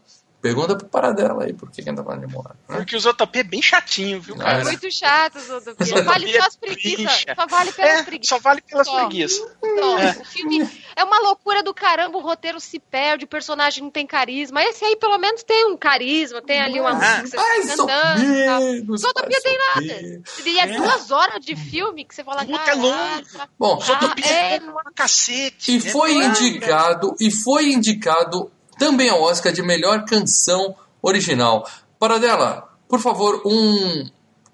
Pergunta 0.44 0.76
pro 0.76 0.86
Paradela 0.86 1.44
aí, 1.44 1.54
por 1.54 1.70
que, 1.70 1.76
que 1.82 1.88
a 1.88 1.90
gente 1.90 1.96
tá 1.96 2.04
falando 2.04 2.26
de 2.26 2.30
Moana? 2.30 2.54
né? 2.68 2.76
Porque 2.76 2.94
o 2.94 3.00
Zootopia 3.00 3.40
é 3.40 3.44
bem 3.44 3.62
chatinho, 3.62 4.20
viu, 4.20 4.34
Ah, 4.34 4.44
cara? 4.44 4.60
é. 4.60 4.64
Muito 4.64 4.90
chato, 4.92 5.40
Zootopia. 5.40 5.74
Zootopia 5.86 6.02
Vale 6.04 6.32
pelas 6.32 6.54
é 6.54 6.58
preguiças. 6.58 6.96
bicha. 6.98 7.34
Só 7.34 7.46
vale 7.46 7.72
pelas 7.72 7.90
É, 7.90 8.02
preguiças. 8.02 8.28
só 8.28 8.38
vale 8.38 8.60
pelas 8.60 8.86
Só. 8.86 8.94
preguiças. 9.06 9.38
Só. 9.38 9.98
É. 9.98 10.10
O 10.20 10.24
filme 10.26 10.70
é 10.94 11.02
uma 11.02 11.18
loucura 11.20 11.62
do 11.62 11.72
caramba, 11.72 12.18
o 12.18 12.20
roteiro 12.20 12.60
se 12.60 12.78
perde, 12.78 13.24
o 13.24 13.28
personagem 13.28 13.82
não 13.82 13.90
tem 13.90 14.06
carisma. 14.06 14.62
Esse 14.62 14.84
aí, 14.84 14.96
pelo 14.96 15.16
menos, 15.16 15.42
tem 15.42 15.64
um 15.66 15.78
carisma, 15.78 16.42
tem 16.42 16.60
ali 16.60 16.78
uma 16.78 16.92
música 16.92 17.38
tal. 17.38 18.60
menos, 18.60 19.00
Zootopia 19.00 19.30
mais 19.30 19.42
tem 19.42 19.58
nada. 19.58 20.22
E 20.44 20.58
é 20.58 20.66
duas 20.76 21.10
horas 21.10 21.42
de 21.42 21.56
filme 21.56 22.04
que 22.04 22.14
você 22.14 22.22
fala, 22.22 22.44
Puta, 22.44 22.54
é 22.54 22.64
cara. 22.66 22.76
longo. 22.76 23.26
Bom, 23.58 23.80
Zootopia 23.80 24.26
é, 24.30 24.56
é 24.56 24.60
uma 24.60 24.84
cacete. 24.94 25.72
e 25.72 25.76
é 25.78 25.80
foi 25.80 26.12
indicado, 26.12 27.14
e 27.18 27.30
foi 27.30 27.72
indicado 27.72 28.52
também 28.78 29.08
ao 29.08 29.22
Oscar 29.22 29.52
de 29.52 29.62
melhor 29.62 30.04
canção 30.04 30.74
original. 31.02 31.68
Paradela, 31.98 32.68
por 32.88 33.00
favor, 33.00 33.42
um, 33.44 34.08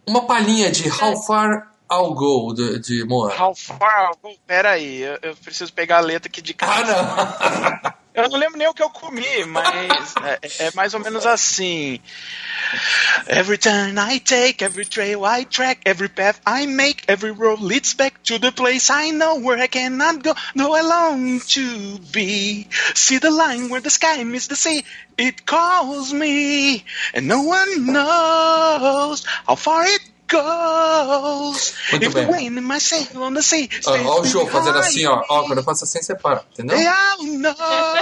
uma 0.07 0.27
palhinha 0.27 0.71
de 0.71 0.89
How 0.89 1.23
Far 1.25 1.71
I'll 1.93 2.15
Go 2.15 2.55
de, 2.55 2.79
de 2.79 3.05
Moana. 3.05 3.35
How 3.43 3.55
far? 3.55 4.13
Oh, 4.23 4.31
pera 4.47 4.71
aí, 4.71 5.03
eu, 5.03 5.19
eu 5.23 5.37
preciso 5.37 5.73
pegar 5.73 5.99
a 5.99 6.01
letra 6.01 6.29
aqui 6.29 6.41
de 6.41 6.53
Ah, 6.53 6.67
cara. 6.67 7.83
não! 7.83 7.93
Eu 8.13 8.29
não 8.29 8.39
lembro 8.39 8.59
nem 8.59 8.67
o 8.67 8.75
que 8.75 8.83
eu 8.83 8.91
comi, 8.91 9.45
mas 9.47 10.15
é, 10.25 10.67
é 10.67 10.71
mais 10.75 10.95
ou 10.95 11.01
menos 11.01 11.25
assim. 11.25 12.01
Every 13.29 13.57
turn 13.57 13.99
I 13.99 14.19
take, 14.19 14.65
every 14.65 14.85
trail 14.85 15.25
I 15.25 15.45
track, 15.45 15.83
every 15.85 16.09
path 16.09 16.41
I 16.45 16.67
make, 16.67 17.05
every 17.07 17.31
road 17.31 17.63
leads 17.63 17.95
back 17.95 18.21
to 18.25 18.39
the 18.41 18.51
place 18.51 18.91
I 18.91 19.13
know 19.13 19.37
where 19.37 19.63
I 19.63 19.69
cannot 19.69 20.25
go, 20.25 20.35
though 20.57 20.75
I 20.75 20.83
long 20.83 21.41
to 21.41 21.99
be. 22.11 22.67
See 22.95 23.19
the 23.19 23.31
line 23.31 23.69
where 23.69 23.81
the 23.81 23.91
sky 23.91 24.23
meets 24.25 24.49
the 24.49 24.57
sea, 24.57 24.85
it 25.17 25.47
calls 25.47 26.13
me, 26.13 26.85
and 27.15 27.29
no 27.29 27.43
one 27.43 27.87
knows 27.87 29.25
how 29.47 29.55
far 29.55 29.85
it 29.85 30.01
goes. 30.31 31.75
Muito 31.91 32.07
If 32.07 32.15
the 32.15 32.25
bem. 32.27 32.49
wind 32.49 32.59
in 32.59 32.63
my 32.63 32.81
sail 32.81 33.07
on 33.23 33.35
the 33.35 33.43
sea 33.43 33.69
Ó, 33.87 34.21
o 34.21 34.25
show 34.27 34.47
fazendo 34.47 34.79
assim, 34.79 35.07
ó. 35.07 35.23
Ó, 35.29 35.43
quando 35.45 35.59
eu 35.59 35.65
faço 35.65 35.85
assim, 35.85 36.01
você 36.03 36.15
para, 36.15 36.43
entendeu? 36.53 36.77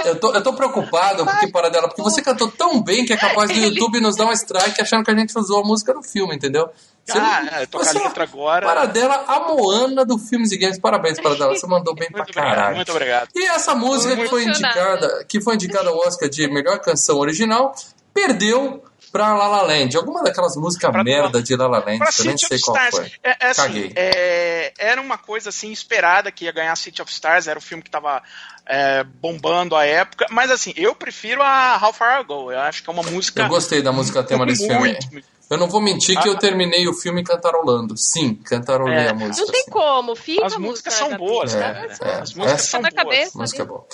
Eu 0.05 0.19
tô, 0.19 0.33
eu 0.33 0.41
tô 0.43 0.53
preocupado 0.53 1.25
porque 1.25 1.47
para 1.47 1.69
dela, 1.69 1.87
porque 1.87 2.01
você 2.01 2.21
cantou 2.21 2.49
tão 2.51 2.81
bem 2.81 3.05
que 3.05 3.13
é 3.13 3.17
capaz 3.17 3.49
do 3.51 3.57
YouTube 3.57 3.99
nos 3.99 4.15
dar 4.15 4.25
um 4.25 4.31
strike 4.31 4.81
achando 4.81 5.03
que 5.03 5.11
a 5.11 5.15
gente 5.15 5.37
usou 5.37 5.61
a 5.61 5.63
música 5.63 5.93
no 5.93 6.03
filme, 6.03 6.35
entendeu? 6.35 6.69
Você 7.05 7.17
Ah, 7.17 7.41
não- 7.43 7.57
é, 7.59 7.65
tocar 7.65 7.85
você- 7.85 7.97
a 7.97 8.03
letra 8.03 8.23
agora. 8.23 8.65
Para 8.67 8.85
dela, 8.85 9.23
a 9.27 9.39
Moana 9.39 10.05
do 10.05 10.17
Filmes 10.19 10.51
e 10.51 10.57
Games. 10.57 10.77
Parabéns, 10.79 11.19
para 11.19 11.33
dela. 11.35 11.55
Você 11.55 11.65
mandou 11.65 11.95
bem 11.95 12.07
pra 12.09 12.19
Muito 12.19 12.29
obrigado, 12.31 12.55
caralho. 12.55 12.75
muito 12.75 12.91
obrigado. 12.91 13.29
E 13.35 13.45
essa 13.47 13.73
música 13.73 14.15
que 14.15 14.27
foi 14.27 14.43
indicada, 14.45 15.25
que 15.27 15.41
foi 15.41 15.55
indicada 15.55 15.89
ao 15.89 15.97
Oscar 15.97 16.29
de 16.29 16.47
melhor 16.51 16.77
canção 16.79 17.17
original, 17.17 17.73
perdeu 18.13 18.83
pra 19.11 19.33
La 19.33 19.47
La 19.47 19.61
Land. 19.63 19.95
Alguma 19.97 20.21
daquelas 20.23 20.55
músicas 20.55 20.91
Pra- 20.91 21.03
merda 21.03 21.41
de 21.41 21.55
La 21.57 21.67
La 21.67 21.79
Land, 21.79 21.97
Pra 21.97 22.07
que 22.11 22.21
eu 22.21 22.25
nem 22.25 22.37
sei 22.37 22.59
qual 22.59 22.77
Stars, 22.77 22.95
foi. 22.95 23.11
é, 23.23 23.29
é 23.39 23.49
assim, 23.49 23.61
Caguei. 23.61 23.93
é, 23.95 24.73
era 24.77 25.01
uma 25.01 25.17
coisa 25.17 25.49
assim 25.49 25.71
esperada 25.71 26.31
que 26.31 26.45
ia 26.45 26.51
ganhar 26.51 26.75
City 26.75 27.01
of 27.01 27.11
Stars, 27.11 27.47
era 27.47 27.57
o 27.59 27.61
filme 27.61 27.83
que 27.83 27.89
tava 27.89 28.21
é, 28.65 29.03
bombando 29.03 29.75
à 29.75 29.83
época, 29.85 30.27
mas 30.29 30.51
assim, 30.51 30.71
eu 30.75 30.93
prefiro 30.93 31.41
a 31.41 31.79
How 31.81 31.91
Far 31.91 32.21
I 32.21 32.23
Go, 32.23 32.51
eu 32.51 32.59
acho 32.59 32.83
que 32.83 32.89
é 32.89 32.93
uma 32.93 33.01
música 33.03 33.41
Eu 33.41 33.47
gostei 33.49 33.81
da 33.81 33.91
música 33.91 34.21
tema 34.23 34.45
desse 34.45 34.67
filme. 34.67 34.79
muito, 35.11 35.29
Eu 35.49 35.57
não 35.57 35.67
vou 35.67 35.81
mentir 35.81 36.15
que 36.21 36.29
Ah. 36.29 36.31
eu 36.31 36.37
terminei 36.37 36.87
o 36.87 36.93
filme 36.93 37.23
cantarolando. 37.23 37.97
Sim, 37.97 38.35
cantarolei 38.35 38.93
É. 39.05 39.09
a 39.09 39.13
música. 39.15 39.43
Não 39.43 39.51
tem 39.51 39.63
sim. 39.63 39.71
como, 39.71 40.15
fica 40.15 40.45
As 40.45 40.53
a 40.53 40.59
músicas 40.59 40.93
música 40.93 41.09
são 41.09 41.17
boas, 41.17 41.55
cabeça. 41.55 41.95
É, 41.95 41.97
cara. 41.97 42.11
é. 42.11 42.21
As 42.21 42.33
músicas 42.35 42.59
Essa- 42.61 42.69
são 42.69 42.81
boas. 42.81 42.93
cabeça. 42.93 43.31
Música 43.39 43.65
boa. 43.65 43.87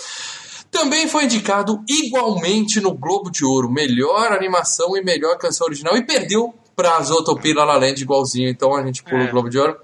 Também 0.76 1.08
foi 1.08 1.24
indicado 1.24 1.82
igualmente 1.88 2.82
no 2.82 2.94
Globo 2.94 3.32
de 3.32 3.46
Ouro, 3.46 3.72
melhor 3.72 4.34
animação 4.34 4.98
e 4.98 5.02
melhor 5.02 5.38
canção 5.38 5.68
original, 5.68 5.96
e 5.96 6.06
perdeu 6.06 6.54
pra 6.76 7.02
Zootopia 7.02 7.52
e 7.52 7.54
La 7.54 7.64
La 7.64 7.78
Land 7.78 8.02
igualzinho, 8.04 8.50
então 8.50 8.76
a 8.76 8.86
gente 8.86 9.02
pula 9.02 9.24
É. 9.24 9.28
o 9.28 9.32
Globo 9.32 9.50
de 9.50 9.58
Ouro. 9.58 9.78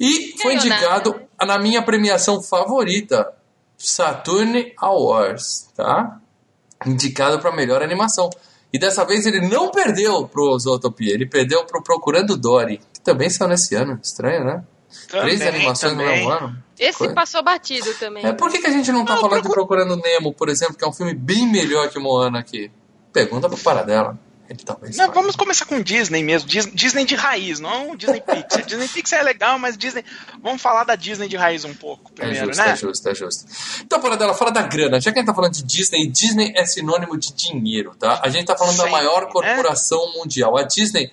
E 0.00 0.34
foi 0.40 0.54
indicado 0.54 1.14
na 1.38 1.58
minha 1.58 1.82
premiação 1.82 2.42
favorita, 2.42 3.30
Saturn 3.76 4.72
Awards, 4.78 5.68
tá? 5.76 6.18
Indicado 6.86 7.38
pra 7.40 7.54
melhor 7.54 7.82
animação. 7.82 8.30
E 8.72 8.78
dessa 8.78 9.04
vez 9.04 9.26
ele 9.26 9.46
não 9.48 9.70
perdeu 9.70 10.26
pro 10.26 10.58
Zootopia, 10.58 11.12
ele 11.12 11.26
perdeu 11.26 11.64
pro 11.66 11.82
Procurando 11.82 12.38
Dory, 12.38 12.80
que 12.92 13.00
também 13.02 13.28
saiu 13.28 13.50
nesse 13.50 13.74
ano. 13.74 14.00
Estranho, 14.02 14.44
né? 14.44 14.64
Três 15.08 15.38
Também, 15.38 15.54
animações 15.56 15.92
no 15.92 15.98
também. 16.00 16.16
mesmo 16.18 16.30
ano. 16.30 16.64
Esse 16.78 16.98
Coisa. 16.98 17.14
passou 17.14 17.42
batido 17.42 17.92
também. 17.94 18.24
É, 18.24 18.32
por 18.32 18.50
que, 18.50 18.58
que 18.58 18.66
a 18.66 18.70
gente 18.70 18.90
não 18.92 19.04
tá 19.04 19.14
Não, 19.14 19.20
falando 19.22 19.42
de 19.42 19.48
procura- 19.48 19.84
Procurando 19.84 20.02
Nemo, 20.02 20.32
por 20.32 20.48
exemplo, 20.48 20.76
que 20.76 20.84
é 20.84 20.88
um 20.88 20.92
filme 20.92 21.12
bem 21.14 21.46
melhor 21.46 21.88
que 21.90 21.98
Moana 21.98 22.38
aqui? 22.38 22.70
Pergunta 23.12 23.48
pro 23.48 23.58
Paradela. 23.58 24.18
Ele 24.48 24.60
talvez 24.64 24.96
Não, 24.96 25.12
vamos 25.12 25.36
começar 25.36 25.66
com 25.66 25.78
Disney 25.82 26.22
mesmo, 26.22 26.48
Dis- 26.48 26.72
Disney 26.72 27.04
de 27.04 27.14
raiz, 27.14 27.60
não 27.60 27.94
Disney 27.94 28.22
Pixar. 28.22 28.64
Disney 28.64 28.88
Pixar 28.88 29.20
é 29.20 29.22
legal, 29.22 29.58
mas 29.58 29.76
Disney. 29.76 30.02
Vamos 30.42 30.62
falar 30.62 30.84
da 30.84 30.94
Disney 30.96 31.28
de 31.28 31.36
raiz 31.36 31.66
um 31.66 31.74
pouco 31.74 32.10
É 32.12 32.20
primeiro, 32.22 32.46
justo, 32.46 32.62
né? 32.64 32.70
é 32.72 32.76
justo, 32.76 33.08
é 33.10 33.14
justo. 33.14 33.44
Então, 33.84 34.00
Paradela, 34.00 34.32
fala 34.32 34.50
da 34.50 34.62
grana. 34.62 34.98
Já 35.02 35.12
que 35.12 35.18
a 35.18 35.20
gente 35.20 35.26
tá 35.26 35.34
falando 35.34 35.52
de 35.52 35.62
Disney, 35.62 36.06
Disney 36.06 36.54
é 36.56 36.64
sinônimo 36.64 37.18
de 37.18 37.34
dinheiro, 37.34 37.94
tá? 37.98 38.20
A 38.24 38.30
gente 38.30 38.46
tá 38.46 38.56
falando 38.56 38.78
da 38.78 38.86
maior 38.86 39.26
né? 39.26 39.30
corporação 39.32 40.14
mundial. 40.14 40.56
A 40.56 40.62
Disney, 40.62 41.12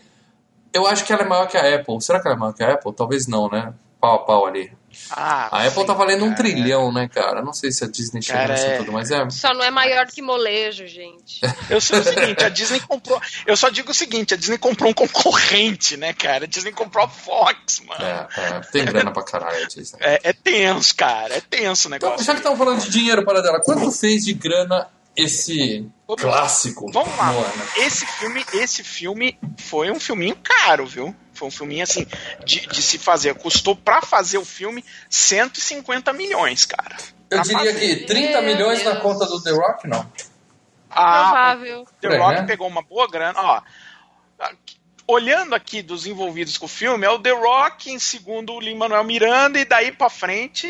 eu 0.75 0.87
acho 0.87 1.03
que 1.05 1.13
ela 1.13 1.23
é 1.23 1.27
maior 1.27 1.47
que 1.47 1.57
a 1.57 1.75
Apple. 1.75 2.01
Será 2.01 2.19
que 2.19 2.27
ela 2.27 2.35
é 2.35 2.39
maior 2.39 2.53
que 2.53 2.63
a 2.63 2.73
Apple? 2.73 2.93
Talvez 2.93 3.27
não, 3.27 3.49
né? 3.49 3.73
Pau 3.99 4.15
a 4.15 4.19
pau 4.19 4.45
ali. 4.45 4.71
Ah, 5.11 5.49
A 5.51 5.65
Apple 5.67 5.81
sim, 5.81 5.87
tá 5.87 5.93
valendo 5.93 6.23
um 6.23 6.29
cara. 6.29 6.37
trilhão, 6.43 6.89
né, 6.89 7.09
cara? 7.09 7.41
Não 7.41 7.51
sei 7.51 7.69
se 7.69 7.83
a 7.83 7.87
Disney 7.87 8.21
chega 8.21 8.39
Cara, 8.39 8.53
nisso 8.53 8.65
é- 8.65 8.77
tudo, 8.77 8.93
mas 8.93 9.11
é. 9.11 9.29
Só 9.29 9.53
não 9.53 9.61
é 9.63 9.69
maior 9.69 10.05
que 10.07 10.21
molejo, 10.21 10.87
gente. 10.87 11.41
Eu 11.69 11.81
sei 11.81 11.99
o 11.99 12.03
seguinte, 12.03 12.41
a 12.45 12.47
Disney 12.47 12.79
comprou. 12.79 13.19
Eu 13.45 13.57
só 13.57 13.67
digo 13.69 13.91
o 13.91 13.93
seguinte, 13.93 14.33
a 14.33 14.37
Disney 14.37 14.57
comprou 14.57 14.91
um 14.91 14.93
concorrente, 14.93 15.97
né, 15.97 16.13
cara? 16.13 16.45
A 16.45 16.47
Disney 16.47 16.71
comprou 16.71 17.03
a 17.03 17.09
Fox, 17.09 17.81
mano. 17.81 18.05
É, 18.05 18.27
é, 18.37 18.59
tem 18.71 18.85
grana 18.85 19.11
pra 19.11 19.23
caralho 19.23 19.63
a 19.63 19.67
Disney. 19.67 19.99
É, 20.01 20.19
é 20.29 20.33
tenso, 20.33 20.95
cara. 20.95 21.35
É 21.35 21.41
tenso 21.41 21.89
o 21.89 21.93
Então, 21.95 22.07
negócio. 22.09 22.25
já 22.25 22.31
que 22.33 22.39
estamos 22.39 22.57
falando 22.57 22.79
de 22.81 22.89
dinheiro, 22.89 23.25
para 23.25 23.41
dela, 23.41 23.59
quanto 23.61 23.91
fez 23.91 24.23
de 24.23 24.33
grana 24.33 24.87
esse 25.15 25.89
clássico? 26.07 26.91
Vamos 26.91 27.17
lá. 27.17 27.31
Moana? 27.31 27.65
Esse 27.77 28.05
filme, 28.05 28.45
esse 28.53 28.83
filme 28.83 29.37
foi 29.57 29.89
um 29.91 29.99
filminho 29.99 30.35
caro, 30.43 30.85
viu? 30.85 31.15
Foi 31.33 31.47
um 31.47 31.51
filminho 31.51 31.83
assim 31.83 32.05
de, 32.45 32.67
de 32.67 32.81
se 32.81 32.97
fazer. 32.97 33.33
Custou 33.35 33.75
pra 33.75 34.01
fazer 34.01 34.37
o 34.37 34.45
filme 34.45 34.83
150 35.09 36.13
milhões, 36.13 36.65
cara. 36.65 36.95
Eu 37.29 37.41
diria 37.41 37.73
fazer. 37.73 37.99
que 37.99 38.05
30 38.05 38.41
Meu 38.41 38.43
milhões 38.43 38.83
na 38.83 38.97
conta 38.97 39.25
do 39.25 39.41
The 39.41 39.51
Rock, 39.51 39.87
não. 39.87 40.09
Ah, 40.89 41.23
Provável. 41.55 41.87
The 41.99 42.07
aí, 42.07 42.17
Rock 42.17 42.41
né? 42.41 42.43
pegou 42.47 42.67
uma 42.67 42.81
boa 42.83 43.07
grana. 43.09 43.39
Ó, 43.41 43.61
olhando 45.07 45.53
aqui 45.53 45.81
dos 45.81 46.05
envolvidos 46.05 46.57
com 46.57 46.65
o 46.65 46.69
filme, 46.69 47.05
é 47.05 47.09
o 47.09 47.19
The 47.19 47.31
Rock, 47.31 47.91
em 47.91 47.99
segundo 47.99 48.53
o 48.53 48.59
Lin-Manuel 48.59 49.03
Miranda, 49.03 49.59
e 49.59 49.65
daí 49.65 49.91
pra 49.91 50.09
frente 50.09 50.67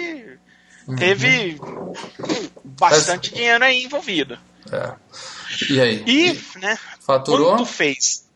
Uhum. 0.87 0.95
teve 0.97 1.59
bastante 2.63 3.33
dinheiro 3.33 3.63
aí 3.63 3.83
envolvido. 3.83 4.37
É. 4.71 4.95
E 5.69 5.79
aí? 5.79 6.03
E, 6.07 6.59
né, 6.59 6.77
Faturou? 6.99 7.55
quanto 7.55 7.65
fez? 7.65 8.27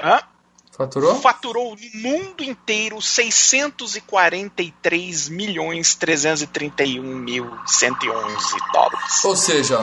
Hã? 0.00 0.20
Faturou? 0.76 1.14
Faturou 1.20 1.74
no 1.94 2.00
mundo 2.00 2.44
inteiro 2.44 3.00
643 3.00 5.28
milhões 5.30 5.94
331 5.94 7.02
mil 7.02 7.50
111 7.66 8.56
dólares. 8.72 9.24
Ou 9.24 9.34
seja, 9.36 9.78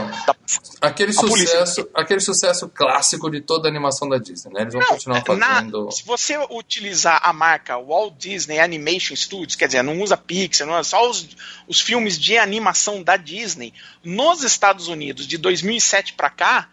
aquele 0.79 1.11
A 1.17 1.21
polícia. 1.21 1.65
sucesso, 1.65 1.89
aquele 1.95 2.19
sucesso 2.19 2.69
clássico 2.69 3.29
de 3.31 3.41
toda 3.41 3.67
a 3.67 3.71
animação 3.71 4.07
da 4.07 4.17
Disney, 4.17 4.53
né? 4.53 4.61
Eles 4.61 4.73
vão 4.73 4.83
continuar 4.85 5.23
Na- 5.37 5.55
fazendo. 5.55 5.91
se 5.91 6.05
você 6.05 6.37
utilizar 6.51 7.19
a 7.23 7.33
marca 7.33 7.77
Walt 7.79 8.13
Disney 8.17 8.59
Animation 8.59 9.15
Studios, 9.15 9.55
quer 9.55 9.65
dizer, 9.67 9.81
não 9.83 9.99
usa 10.01 10.15
Pixar, 10.15 10.67
não 10.67 10.77
é 10.77 10.83
só 10.83 11.09
os, 11.09 11.27
os 11.67 11.81
filmes 11.81 12.19
de 12.19 12.37
animação 12.37 13.01
da 13.01 13.17
Disney, 13.17 13.73
nos 14.03 14.43
Estados 14.43 14.87
Unidos, 14.87 15.25
de 15.25 15.37
2007 15.37 16.13
pra 16.13 16.29
cá, 16.29 16.69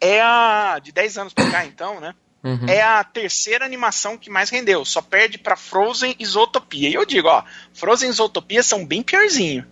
é 0.00 0.20
a. 0.20 0.78
de 0.82 0.92
10 0.92 1.16
anos 1.16 1.32
pra 1.32 1.48
cá, 1.50 1.64
então, 1.64 2.00
né? 2.00 2.14
Uhum. 2.44 2.66
É 2.68 2.82
a 2.82 3.04
terceira 3.04 3.64
animação 3.64 4.18
que 4.18 4.28
mais 4.28 4.50
rendeu. 4.50 4.84
Só 4.84 5.00
perde 5.00 5.38
pra 5.38 5.56
Frozen 5.56 6.16
e 6.18 6.26
Zootopia. 6.26 6.88
E 6.88 6.94
eu 6.94 7.04
digo, 7.06 7.28
ó, 7.28 7.44
Frozen 7.72 8.10
e 8.10 8.12
Zootopia 8.12 8.62
são 8.62 8.84
bem 8.84 9.02
piorzinho. 9.02 9.64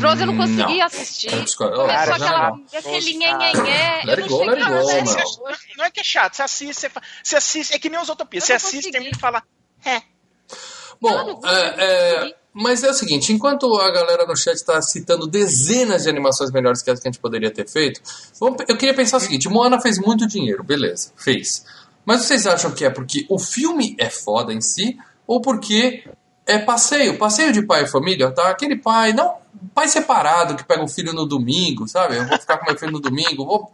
Frozen 0.00 0.22
eu 0.22 0.26
não 0.32 0.36
consegui 0.36 0.62
Hum, 0.74 0.78
Não. 0.78 0.84
assistir. 0.86 1.32
Eu 1.32 1.42
discordo. 1.44 1.76
Começou 1.76 1.94
Cara, 1.96 2.14
aquela, 2.16 2.50
não. 2.50 2.64
aquele 2.76 3.14
nhenhenhé. 3.14 4.02
Let 4.04 4.18
it 4.18 4.20
não 4.22 4.38
go, 4.38 4.44
let 4.44 4.58
it 4.62 4.72
hoje. 4.72 5.58
Não 5.76 5.84
é 5.84 5.90
que 5.90 6.00
é 6.00 6.04
chato, 6.04 6.34
você 6.34 6.42
assiste, 6.42 6.74
você, 6.74 6.88
fa- 6.88 7.02
você 7.22 7.36
assiste, 7.36 7.72
é 7.74 7.78
que 7.78 7.88
nem 7.88 8.00
o 8.00 8.04
Zootopia. 8.04 8.38
Eu 8.38 8.42
Você 8.44 8.52
assiste, 8.52 8.74
consegui. 8.76 8.92
termina 8.92 9.16
e 9.16 9.20
fala, 9.20 9.42
é. 9.84 10.02
Bom, 11.00 11.40
Não, 11.40 11.40
é, 11.50 11.74
é, 11.78 12.14
consegui. 12.16 12.34
mas 12.52 12.82
é 12.82 12.90
o 12.90 12.94
seguinte, 12.94 13.32
enquanto 13.32 13.72
a 13.78 13.90
galera 13.92 14.26
no 14.26 14.34
chat 14.36 14.54
está 14.54 14.80
citando 14.82 15.26
dezenas 15.26 16.04
de 16.04 16.08
animações 16.08 16.50
melhores 16.50 16.82
que 16.82 16.90
as 16.90 16.98
que 16.98 17.06
a 17.06 17.10
gente 17.12 17.20
poderia 17.20 17.50
ter 17.50 17.68
feito, 17.68 18.00
vamos- 18.40 18.64
eu 18.66 18.76
queria 18.76 18.94
pensar 18.94 19.18
o 19.18 19.20
seguinte, 19.20 19.48
Moana 19.48 19.80
fez 19.80 19.98
muito 19.98 20.26
dinheiro, 20.26 20.64
beleza, 20.64 21.12
fez. 21.16 21.64
Mas 22.06 22.22
vocês 22.22 22.46
acham 22.46 22.70
que 22.70 22.84
é 22.84 22.90
porque 22.90 23.26
o 23.28 23.38
filme 23.38 23.96
é 23.98 24.08
foda 24.08 24.54
em 24.54 24.60
si, 24.60 24.96
ou 25.26 25.40
porque 25.40 26.08
é 26.46 26.58
passeio, 26.58 27.18
passeio 27.18 27.52
de 27.52 27.62
pai 27.62 27.82
e 27.82 27.88
família, 27.88 28.30
tá? 28.30 28.48
Aquele 28.48 28.76
pai, 28.76 29.12
não, 29.12 29.34
pai 29.74 29.88
separado 29.88 30.54
que 30.54 30.64
pega 30.64 30.84
o 30.84 30.88
filho 30.88 31.12
no 31.12 31.26
domingo, 31.26 31.88
sabe? 31.88 32.16
Eu 32.16 32.26
vou 32.26 32.38
ficar 32.38 32.58
com 32.58 32.66
meu 32.66 32.78
filho 32.78 32.92
no 32.92 33.00
domingo, 33.00 33.44
vou... 33.44 33.72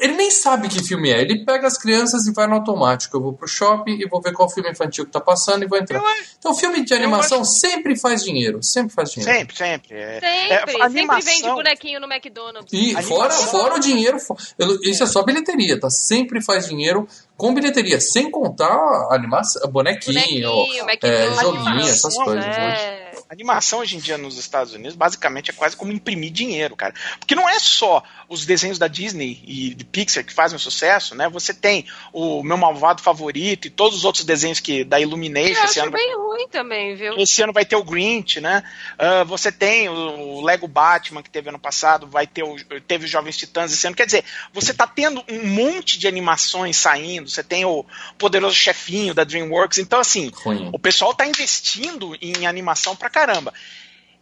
Ele 0.00 0.14
nem 0.14 0.30
sabe 0.30 0.68
que 0.68 0.82
filme 0.82 1.10
é. 1.10 1.20
Ele 1.20 1.44
pega 1.44 1.66
as 1.66 1.76
crianças 1.76 2.26
e 2.26 2.32
vai 2.32 2.46
no 2.46 2.54
automático. 2.54 3.16
Eu 3.16 3.20
vou 3.20 3.32
pro 3.32 3.46
shopping 3.48 3.98
e 4.00 4.08
vou 4.08 4.20
ver 4.22 4.32
qual 4.32 4.48
filme 4.48 4.70
infantil 4.70 5.04
que 5.04 5.10
tá 5.12 5.20
passando 5.20 5.64
e 5.64 5.66
vou 5.66 5.78
entrar. 5.78 5.98
Eu 5.98 6.04
Então, 6.38 6.54
filme 6.54 6.84
de 6.84 6.94
animação 6.94 7.44
sempre 7.44 7.96
faz 7.98 8.22
dinheiro. 8.24 8.62
Sempre 8.62 8.94
faz 8.94 9.10
dinheiro. 9.12 9.32
Sempre, 9.38 9.56
sempre. 9.56 9.94
É, 9.96 10.14
Sempre, 10.14 10.26
é, 10.28 10.58
sempre 10.66 10.82
animação- 10.82 11.32
vende 11.34 11.48
bonequinho 11.54 12.00
no 12.00 12.06
McDonald's. 12.12 12.72
E 12.72 12.84
Animação- 12.96 13.08
fora, 13.16 13.30
fora 13.32 13.74
o 13.74 13.78
dinheiro, 13.80 14.18
fo- 14.18 14.36
eu- 14.58 14.78
isso 14.82 15.02
é 15.02 15.06
só 15.06 15.22
bilheteria, 15.22 15.78
tá? 15.78 15.90
Sempre 15.90 16.40
faz 16.42 16.66
dinheiro 16.66 17.06
com 17.36 17.52
bilheteria, 17.52 18.00
sem 18.00 18.30
contar 18.30 19.08
animação, 19.10 19.68
bonequinho, 19.70 20.14
Bonequinho, 20.48 20.86
é, 21.02 21.34
joguinho, 21.34 21.80
essas 21.80 22.14
coisas. 22.16 22.44
É. 22.44 23.01
animação 23.32 23.78
hoje 23.78 23.96
em 23.96 23.98
dia 23.98 24.18
nos 24.18 24.36
Estados 24.36 24.74
Unidos, 24.74 24.94
basicamente, 24.94 25.50
é 25.50 25.54
quase 25.54 25.74
como 25.74 25.90
imprimir 25.90 26.30
dinheiro, 26.30 26.76
cara. 26.76 26.92
Porque 27.18 27.34
não 27.34 27.48
é 27.48 27.58
só 27.58 28.02
os 28.28 28.44
desenhos 28.44 28.78
da 28.78 28.86
Disney 28.88 29.42
e 29.44 29.74
de 29.74 29.84
Pixar 29.84 30.24
que 30.24 30.32
fazem 30.32 30.58
sucesso, 30.58 31.14
né? 31.14 31.28
Você 31.30 31.54
tem 31.54 31.86
o 32.12 32.42
meu 32.42 32.58
malvado 32.58 33.00
favorito 33.00 33.66
e 33.66 33.70
todos 33.70 33.96
os 33.96 34.04
outros 34.04 34.24
desenhos 34.24 34.60
que 34.60 34.84
da 34.84 35.00
Illumination. 35.00 35.60
Eu 35.60 35.64
esse 35.64 35.80
acho 35.80 35.82
ano 35.82 35.92
bem 35.92 36.14
ruim 36.14 36.48
também, 36.48 36.94
viu? 36.94 37.14
Esse 37.18 37.42
ano 37.42 37.52
vai 37.52 37.64
ter 37.64 37.76
o 37.76 37.82
Grinch, 37.82 38.40
né? 38.40 38.62
Uh, 38.94 39.24
você 39.24 39.50
tem 39.50 39.88
o 39.88 40.42
Lego 40.42 40.68
Batman 40.68 41.22
que 41.22 41.30
teve 41.30 41.48
ano 41.48 41.58
passado, 41.58 42.06
vai 42.06 42.26
ter 42.26 42.42
o, 42.42 42.56
teve 42.86 43.06
os 43.06 43.10
Jovens 43.10 43.38
Titãs 43.38 43.72
esse 43.72 43.86
ano. 43.86 43.96
Quer 43.96 44.06
dizer, 44.06 44.24
você 44.52 44.74
tá 44.74 44.86
tendo 44.86 45.24
um 45.30 45.46
monte 45.46 45.98
de 45.98 46.06
animações 46.06 46.76
saindo. 46.76 47.30
Você 47.30 47.42
tem 47.42 47.64
o 47.64 47.84
Poderoso 48.18 48.54
Chefinho 48.54 49.14
da 49.14 49.24
DreamWorks. 49.24 49.78
Então, 49.78 49.98
assim, 49.98 50.30
Ruim. 50.34 50.68
o 50.70 50.78
pessoal 50.78 51.14
tá 51.14 51.26
investindo 51.26 52.14
em 52.20 52.46
animação 52.46 52.94
pra 52.94 53.08
caramba. 53.08 53.21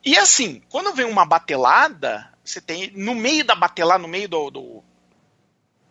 E 0.04 0.16
assim, 0.19 0.62
quando 0.71 0.95
vem 0.95 1.04
uma 1.07 1.26
batelada, 1.26 2.28
você 2.45 2.61
tem 2.61 2.90
no 2.97 3.14
meio 3.14 3.45
da 3.45 3.54
batelada, 3.54 4.00
no 4.02 4.09
meio 4.09 4.28
do, 4.28 4.50
do 4.50 4.85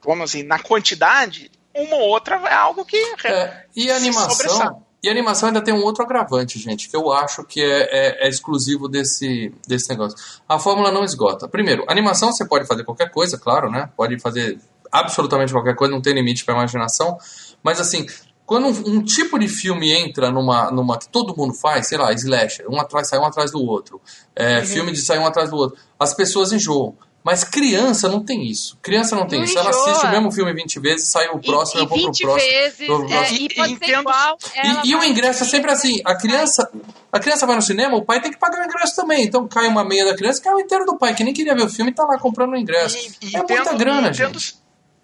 vamos 0.04 0.30
assim, 0.30 0.44
na 0.44 0.60
quantidade, 0.60 1.52
uma 1.76 1.96
ou 1.98 2.10
outra 2.10 2.36
é 2.48 2.54
algo 2.54 2.84
que 2.86 2.98
É, 3.26 3.66
e 3.76 3.84
sobressai. 3.84 3.98
animação. 3.98 4.84
E 5.02 5.08
a 5.08 5.12
animação 5.12 5.48
ainda 5.48 5.62
tem 5.62 5.74
um 5.74 5.82
outro 5.84 6.04
agravante, 6.04 6.60
gente, 6.60 6.90
que 6.90 6.96
eu 6.98 7.10
acho 7.14 7.46
que 7.46 7.62
é, 7.62 7.84
é- 8.24 8.26
é 8.26 8.30
exclusivo 8.30 8.90
desse, 8.90 9.54
desse 9.66 9.90
negócio. 9.90 10.18
A 10.48 10.60
fórmula 10.60 10.92
não 10.92 11.06
esgota. 11.06 11.48
Primeiro, 11.48 11.86
animação 11.88 12.34
você 12.34 12.46
pode 12.46 12.68
fazer 12.68 12.84
qualquer 12.84 13.10
coisa, 13.10 13.38
claro, 13.38 13.72
né? 13.72 13.90
Pode 13.96 14.20
fazer 14.20 14.60
absolutamente 14.92 15.54
qualquer 15.54 15.76
coisa, 15.76 15.94
não 15.94 16.02
tem 16.02 16.14
limite 16.14 16.44
para 16.44 16.56
imaginação. 16.56 17.18
Mas 17.64 17.80
assim, 17.80 18.08
quando 18.50 18.66
um, 18.66 18.96
um 18.96 19.04
tipo 19.04 19.38
de 19.38 19.48
filme 19.48 19.94
entra 19.94 20.32
numa, 20.32 20.72
numa 20.72 20.98
que 20.98 21.08
todo 21.08 21.38
mundo 21.38 21.54
faz, 21.54 21.86
sei 21.88 22.00
lá, 22.00 22.12
slasher, 22.14 22.66
um 22.68 22.80
atrás 22.82 23.08
sai 23.08 23.20
um 23.20 23.26
atrás 23.26 23.52
do 23.52 23.64
outro, 23.64 24.02
é, 24.36 24.66
filme 24.66 24.92
de 24.92 25.00
sair 25.00 25.20
um 25.20 25.28
atrás 25.28 25.52
do 25.52 25.56
outro, 25.56 25.78
as 26.00 26.16
pessoas 26.16 26.52
enjoam. 26.52 26.96
Mas 27.24 27.44
criança 27.44 28.08
não 28.10 28.24
tem 28.26 28.50
isso. 28.50 28.76
Criança 28.82 29.16
não 29.16 29.28
tem 29.28 29.38
Não 29.40 29.46
isso. 29.46 29.56
Ela 29.60 29.70
enjoa. 29.70 29.92
assiste 29.92 30.06
o 30.08 30.10
mesmo 30.10 30.32
filme 30.32 30.52
20 30.52 30.80
vezes, 30.80 31.10
sai 31.10 31.28
o 31.28 31.38
próximo, 31.40 31.82
e, 31.82 31.84
eu 31.84 31.88
vou 31.88 31.98
e 31.98 32.02
pro 32.02 32.12
20 32.12 32.22
próximo. 32.24 32.52
vezes, 32.52 32.86
pro 32.88 33.04
é, 33.06 33.08
próximo. 33.08 33.38
e 33.40 33.54
pode 33.56 33.74
Entendo- 33.74 34.00
igual. 34.02 34.38
ela 34.56 34.82
E, 34.84 34.90
e 34.90 34.96
o 34.96 35.04
ingresso 35.04 35.44
é 35.44 35.46
sempre 35.46 35.70
assim, 35.70 36.02
a 36.04 36.16
criança, 36.16 36.68
a 37.12 37.20
criança 37.20 37.46
vai 37.46 37.56
no 37.56 37.62
cinema, 37.62 37.96
o 37.98 38.04
pai 38.04 38.20
tem 38.20 38.32
que 38.32 38.40
pagar 38.40 38.62
o 38.62 38.66
ingresso 38.66 38.96
também. 38.96 39.26
Então 39.26 39.48
cai 39.48 39.68
uma 39.68 39.84
meia 39.84 40.06
da 40.06 40.16
criança, 40.16 40.42
cai 40.42 40.56
o 40.56 40.60
inteiro 40.60 40.86
do 40.86 40.98
pai, 40.98 41.14
que 41.14 41.24
nem 41.24 41.34
queria 41.34 41.54
ver 41.54 41.64
o 41.66 41.70
filme 41.70 41.92
e 41.92 41.94
tá 41.94 42.04
lá 42.04 42.18
comprando 42.18 42.54
o 42.54 42.58
ingresso. 42.58 42.98
E- 43.22 43.28
e 43.28 43.36
é 43.36 43.38
muita 43.40 43.54
entendo- 43.54 43.78
grana, 43.78 44.08
e 44.08 44.10
entendo, 44.12 44.40
gente. 44.40 44.56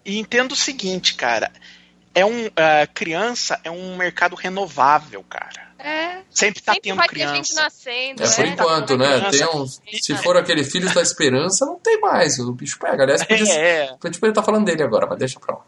E 0.04 0.18
entendo 0.18 0.52
o 0.52 0.56
seguinte, 0.56 1.14
cara. 1.14 1.52
É 2.16 2.24
um. 2.24 2.46
ah, 2.56 2.86
criança 2.92 3.60
é 3.62 3.70
um 3.70 3.96
mercado 3.96 4.34
renovável, 4.34 5.22
cara. 5.28 5.66
É, 5.78 6.22
Sempre 6.30 6.62
tá 6.62 6.72
sempre 6.72 6.88
tendo 6.88 6.96
vai 6.96 7.08
ter 7.08 7.18
gente 7.18 7.52
criança. 7.52 7.62
nascendo. 7.62 8.22
É 8.22 8.26
por 8.28 8.44
né? 8.44 8.48
enquanto, 8.50 8.96
né? 8.96 9.18
criança. 9.28 9.38
Tem 9.38 9.60
uns, 9.60 9.82
se 10.02 10.16
for 10.16 10.36
aquele 10.36 10.64
Filhos 10.64 10.94
da 10.94 11.02
Esperança, 11.02 11.66
não 11.66 11.78
tem 11.78 12.00
mais. 12.00 12.38
O 12.38 12.52
bicho 12.52 12.78
pega. 12.78 13.02
Aliás, 13.02 13.22
podia, 13.22 13.52
É, 13.52 13.84
é. 13.84 13.96
podia 14.00 14.28
estar 14.30 14.42
falando 14.42 14.64
dele 14.64 14.82
agora, 14.82 15.06
mas 15.06 15.18
deixa 15.18 15.38
pra 15.38 15.56
lá. 15.56 15.60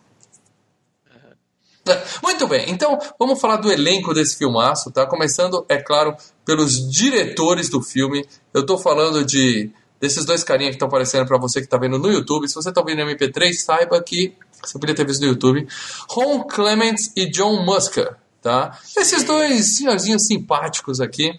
É, 1.87 2.03
Muito 2.23 2.47
bem, 2.47 2.71
então 2.71 2.99
vamos 3.19 3.41
falar 3.41 3.57
do 3.57 3.71
elenco 3.71 4.13
desse 4.15 4.37
filmaço, 4.37 4.91
tá? 4.91 5.07
Começando, 5.07 5.65
é 5.69 5.77
claro, 5.77 6.17
pelos 6.45 6.91
diretores 6.91 7.69
do 7.69 7.83
filme. 7.83 8.27
Eu 8.53 8.65
tô 8.67 8.79
falando 8.79 9.25
de 9.25 9.71
desses 10.01 10.25
dois 10.25 10.43
carinhas 10.45 10.71
que 10.71 10.77
estão 10.77 10.89
aparecendo 10.89 11.27
pra 11.27 11.39
você 11.39 11.61
que 11.61 11.67
tá 11.67 11.77
vendo 11.77 11.99
no 11.99 12.11
YouTube. 12.11 12.49
Se 12.49 12.55
você 12.55 12.73
tá 12.73 12.81
ouvindo 12.81 13.05
no 13.05 13.11
MP3, 13.11 13.53
saiba 13.55 14.03
que 14.03 14.35
você 14.63 14.79
podia 14.79 14.95
ter 14.95 15.07
visto 15.07 15.21
no 15.21 15.29
YouTube. 15.29 15.67
Ron 16.09 16.43
Clements 16.45 17.13
e 17.17 17.27
John 17.31 17.63
Musker, 17.65 18.17
tá? 18.43 18.79
Esses 18.97 19.23
dois 19.25 19.77
senhorzinhos 19.77 20.27
simpáticos 20.27 21.01
aqui 21.01 21.39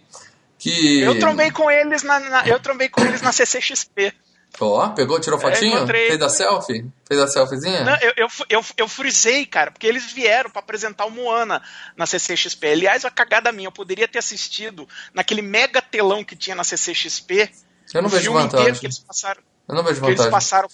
que 0.58 1.00
Eu 1.02 1.18
trombei 1.20 1.52
com 1.52 1.70
eles 1.72 2.04
na, 2.04 2.20
na- 2.20 2.48
eu 2.48 2.60
trombei 2.60 2.90
com 2.90 3.02
eles 3.02 3.22
na 3.22 3.32
CCXP. 3.32 4.14
Ó, 4.60 4.90
pegou, 4.90 5.20
tirou 5.20 5.40
É, 5.40 5.42
fotinho? 5.42 5.78
encontrei. 5.78 6.08
Fez 6.08 6.22
a 6.22 6.28
selfie? 6.28 6.86
Fez 7.08 7.20
a 7.22 7.28
selfiezinha? 7.28 7.84
Não, 7.84 7.96
eu, 8.02 8.14
eu, 8.18 8.28
eu, 8.50 8.66
eu 8.78 8.88
frisei, 8.88 9.46
cara, 9.46 9.70
porque 9.72 9.86
eles 9.88 10.12
vieram 10.12 10.50
pra 10.50 10.60
apresentar 10.60 11.06
o 11.06 11.12
Moana 11.12 11.62
na 11.96 12.06
CCXP. 12.06 12.68
Aliás, 12.72 13.06
a 13.06 13.12
cagada 13.12 13.52
minha, 13.52 13.68
eu 13.68 13.72
poderia 13.72 14.08
ter 14.08 14.20
assistido 14.20 14.88
naquele 15.14 15.42
mega 15.44 15.82
telão 15.82 16.24
que 16.24 16.36
tinha 16.36 16.56
na 16.56 16.64
CCXP. 16.64 17.50
Eu 17.94 18.02
não 18.02 18.10
vejo 18.10 18.34
vantagem. 18.34 18.74
que 18.74 18.86
eles 18.88 19.00
passaram. 19.00 19.42
Eu 19.68 19.76
não 19.76 19.84
vejo 19.84 20.02
Que 20.02 20.08
eles 20.08 20.18
vantagem. 20.18 20.32
passaram. 20.32 20.68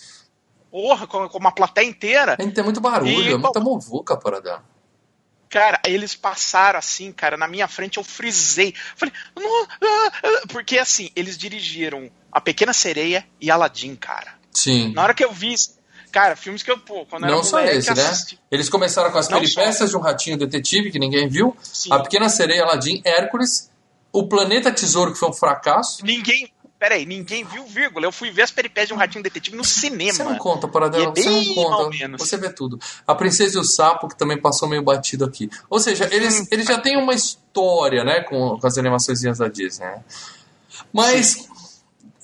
Porra, 0.75 1.08
com, 1.08 1.25
uma 1.38 1.53
plateia 1.53 1.88
inteira. 1.88 2.36
Tem, 2.36 2.51
tem 2.51 2.62
muito 2.62 2.82
barulho, 2.82 3.10
E, 3.10 3.32
é 3.32 3.38
muita 3.38 3.62
bom, 3.62 3.75
muvuca 3.75 4.15
a 4.15 4.17
parada. 4.17 4.62
Cara, 5.50 5.79
eles 5.86 6.15
passaram 6.15 6.77
assim, 6.77 7.13
cara, 7.13 7.38
na 7.38 7.48
minha 7.48 7.65
frente 7.65 7.96
eu 7.96 8.03
frisei. 8.03 8.75
Falei, 8.94 9.13
"Não, 9.39 9.63
ah, 9.63 10.12
ah", 10.22 10.41
porque 10.50 10.77
assim, 10.77 11.10
eles 11.15 11.38
dirigiram 11.38 12.12
A 12.29 12.41
Pequena 12.41 12.74
Sereia 12.74 13.25
e 13.39 13.50
Aladdin, 13.50 13.96
cara. 13.96 14.34
Sim. 14.51 14.91
Na 14.94 15.03
hora 15.03 15.13
que 15.13 15.24
eu 15.24 15.32
vi, 15.32 15.55
cara, 16.12 16.35
filmes 16.35 16.61
que 16.61 16.70
eu, 16.70 16.77
pô, 16.77 17.05
quando 17.05 17.22
Não 17.22 17.35
era 17.35 17.44
só 17.44 17.59
moleque, 17.59 17.77
esse, 17.77 17.94
né? 17.94 18.01
assisti. 18.01 18.40
Eles 18.51 18.68
começaram 18.68 19.09
com 19.11 19.18
as 19.18 19.29
Não 19.29 19.40
peripécias 19.40 19.92
de 19.92 19.96
um 19.96 20.01
ratinho 20.01 20.38
detetive 20.38 20.92
que 20.92 21.00
ninguém 21.00 21.29
viu. 21.29 21.55
Sim. 21.64 21.94
A 21.94 22.00
Pequena 22.00 22.27
Sereia, 22.27 22.64
Aladdin, 22.64 23.01
Hércules. 23.05 23.72
O 24.11 24.27
Planeta 24.27 24.72
Tesouro, 24.72 25.14
que 25.14 25.20
foi 25.20 25.29
um 25.29 25.33
fracasso. 25.33 26.05
Ninguém, 26.05 26.50
peraí, 26.85 27.03
ninguém 27.03 27.43
viu 27.43 27.65
vírgula. 27.65 28.05
Eu 28.05 28.11
fui 28.11 28.29
ver 28.29 28.43
as 28.43 28.51
peripécias 28.51 28.89
de 28.89 28.93
um 28.93 28.98
ratinho 28.98 29.24
detetive 29.24 29.57
no 29.57 29.63
cinema. 29.63 30.13
Você 30.13 30.24
não 30.24 30.37
conta, 30.37 30.67
Paradela. 30.67 31.11
E 31.17 31.19
é 31.19 31.24
Você 31.24 31.29
não 31.29 31.55
conta. 31.55 32.17
Você 32.19 32.37
vê 32.37 32.50
tudo. 32.51 32.79
A 33.07 33.15
Princesa 33.15 33.57
e 33.57 33.59
o 33.59 33.63
Sapo, 33.63 34.07
que 34.07 34.15
também 34.15 34.39
passou 34.39 34.69
meio 34.69 34.83
batido 34.83 35.25
aqui. 35.25 35.50
Ou 35.67 35.79
seja, 35.79 36.07
eles, 36.11 36.48
eles 36.51 36.67
já 36.67 36.79
têm 36.79 36.95
uma 36.95 37.15
história, 37.15 38.03
né, 38.03 38.21
com, 38.21 38.59
com 38.59 38.67
as 38.67 38.77
animações 38.77 39.19
da 39.21 39.48
Disney. 39.48 39.85
né? 39.85 40.03
Mas. 40.93 41.48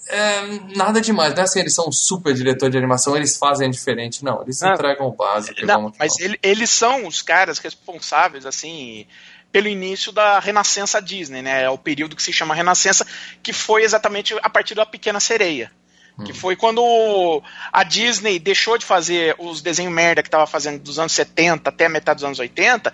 é, 0.09 0.41
nada 0.75 1.01
demais, 1.01 1.33
não 1.33 1.41
é 1.41 1.43
assim, 1.45 1.59
eles 1.59 1.73
são 1.73 1.87
um 1.87 1.91
super 1.91 2.33
diretor 2.33 2.69
de 2.69 2.77
animação, 2.77 3.15
eles 3.15 3.37
fazem 3.37 3.69
diferente, 3.71 4.23
não, 4.23 4.41
eles 4.43 4.59
Não. 4.61 4.73
entregam 4.73 5.07
o 5.07 5.11
básico. 5.11 5.65
Não, 5.65 5.91
mas 5.97 6.19
ele- 6.19 6.37
eles 6.43 6.69
são 6.69 7.07
os 7.07 7.21
caras 7.21 7.57
responsáveis, 7.59 8.45
assim, 8.45 9.07
pelo 9.51 9.67
início 9.67 10.11
da 10.11 10.39
Renascença 10.39 11.01
Disney, 11.01 11.41
né? 11.41 11.63
É 11.63 11.69
o 11.69 11.77
período 11.77 12.15
que 12.15 12.23
se 12.23 12.31
chama 12.31 12.55
Renascença, 12.55 13.05
que 13.43 13.51
foi 13.51 13.83
exatamente 13.83 14.35
a 14.41 14.49
partir 14.49 14.75
da 14.75 14.85
Pequena 14.85 15.19
Sereia. 15.19 15.71
Hum. 16.17 16.23
Que 16.23 16.33
foi 16.33 16.55
quando 16.55 17.41
a 17.71 17.83
Disney 17.83 18.39
deixou 18.39 18.77
de 18.77 18.85
fazer 18.85 19.35
os 19.37 19.61
desenhos 19.61 19.93
merda 19.93 20.21
que 20.21 20.27
estava 20.27 20.47
fazendo 20.47 20.79
dos 20.79 20.99
anos 20.99 21.11
70 21.13 21.69
até 21.69 21.85
a 21.85 21.89
metade 21.89 22.17
dos 22.17 22.25
anos 22.25 22.39
80 22.39 22.93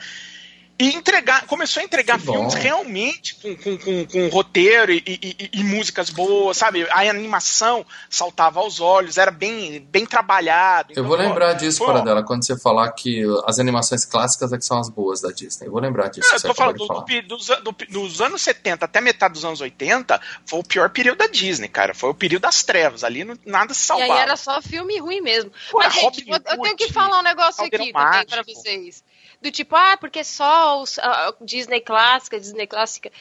e 0.80 0.94
entregar, 0.96 1.46
começou 1.48 1.82
a 1.82 1.84
entregar 1.84 2.20
Que 2.20 2.26
bom. 2.26 2.34
filmes 2.34 2.54
realmente 2.54 3.36
com, 3.36 3.56
com, 3.56 3.78
com, 3.78 4.06
com 4.06 4.28
roteiro 4.30 4.92
e, 4.92 4.98
e- 5.08 5.36
e- 5.40 5.50
e 5.60 5.64
músicas 5.64 6.10
boas, 6.10 6.56
sabe? 6.58 6.88
A 6.92 7.02
animação 7.10 7.86
saltava 8.10 8.60
aos 8.60 8.80
olhos, 8.80 9.18
era 9.18 9.32
bem, 9.32 9.80
bem 9.90 10.06
trabalhado. 10.06 10.90
Eu 10.92 10.94
Então, 10.94 11.04
vou 11.06 11.18
pô, 11.18 11.24
lembrar 11.24 11.54
disso, 11.54 11.80
pô, 11.80 11.86
Paradela, 11.88 12.24
quando 12.24 12.46
você 12.46 12.58
falar 12.58 12.92
que 12.92 13.24
as 13.46 13.58
animações 13.60 14.06
clássicas 14.06 14.54
é 14.54 14.58
que 14.58 14.66
são 14.66 14.80
as 14.80 14.90
boas 14.90 15.20
da 15.22 15.32
Disney. 15.32 15.68
Eu 15.68 15.72
vou 15.72 15.82
lembrar 15.82 16.10
disso. 16.10 16.30
Eu 16.32 16.36
que 16.40 16.48
tô 16.48 16.54
falando 16.54 16.78
do- 16.78 16.88
falar. 16.88 17.02
do- 17.06 17.22
dos, 17.38 17.48
do- 17.48 17.72
dos 17.90 18.22
anos 18.22 18.42
70 18.42 18.86
até 18.86 19.02
metade 19.02 19.34
dos 19.34 19.46
anos 19.46 19.62
80, 19.62 20.22
foi 20.46 20.60
o 20.60 20.64
pior 20.64 20.90
período 20.90 21.18
da 21.18 21.28
Disney, 21.28 21.68
cara. 21.68 21.94
Foi 21.96 22.10
o 22.10 22.14
período 22.14 22.44
das 22.44 22.64
trevas. 22.64 23.04
Ali 23.04 23.24
não- 23.24 23.38
nada 23.46 23.74
se 23.74 23.82
E 23.82 23.84
salvava. 23.86 24.14
aí 24.14 24.20
era 24.20 24.36
só 24.36 24.62
filme 24.62 25.00
ruim 25.00 25.22
mesmo. 25.22 25.52
Pô, 25.72 25.80
Mas, 25.80 25.94
gente, 25.94 26.24
eu, 26.30 26.36
eu 26.36 26.62
tenho 26.62 26.76
que 26.76 26.92
falar 26.94 27.20
um 27.20 27.24
negócio 27.24 27.64
aqui 27.64 27.72
Caldeirão 27.78 27.94
também 28.12 28.26
pra 28.28 28.38
Mágico. 28.38 28.60
vocês. 28.62 29.04
Do 29.42 29.52
tipo, 29.52 29.76
ah, 29.76 29.98
porque 29.98 30.24
só 30.24 30.82
os, 30.82 30.98
ah, 31.00 31.34
Disney 31.42 31.80
clássica, 31.82 32.40
Disney 32.40 32.66
clássica. 32.68 33.12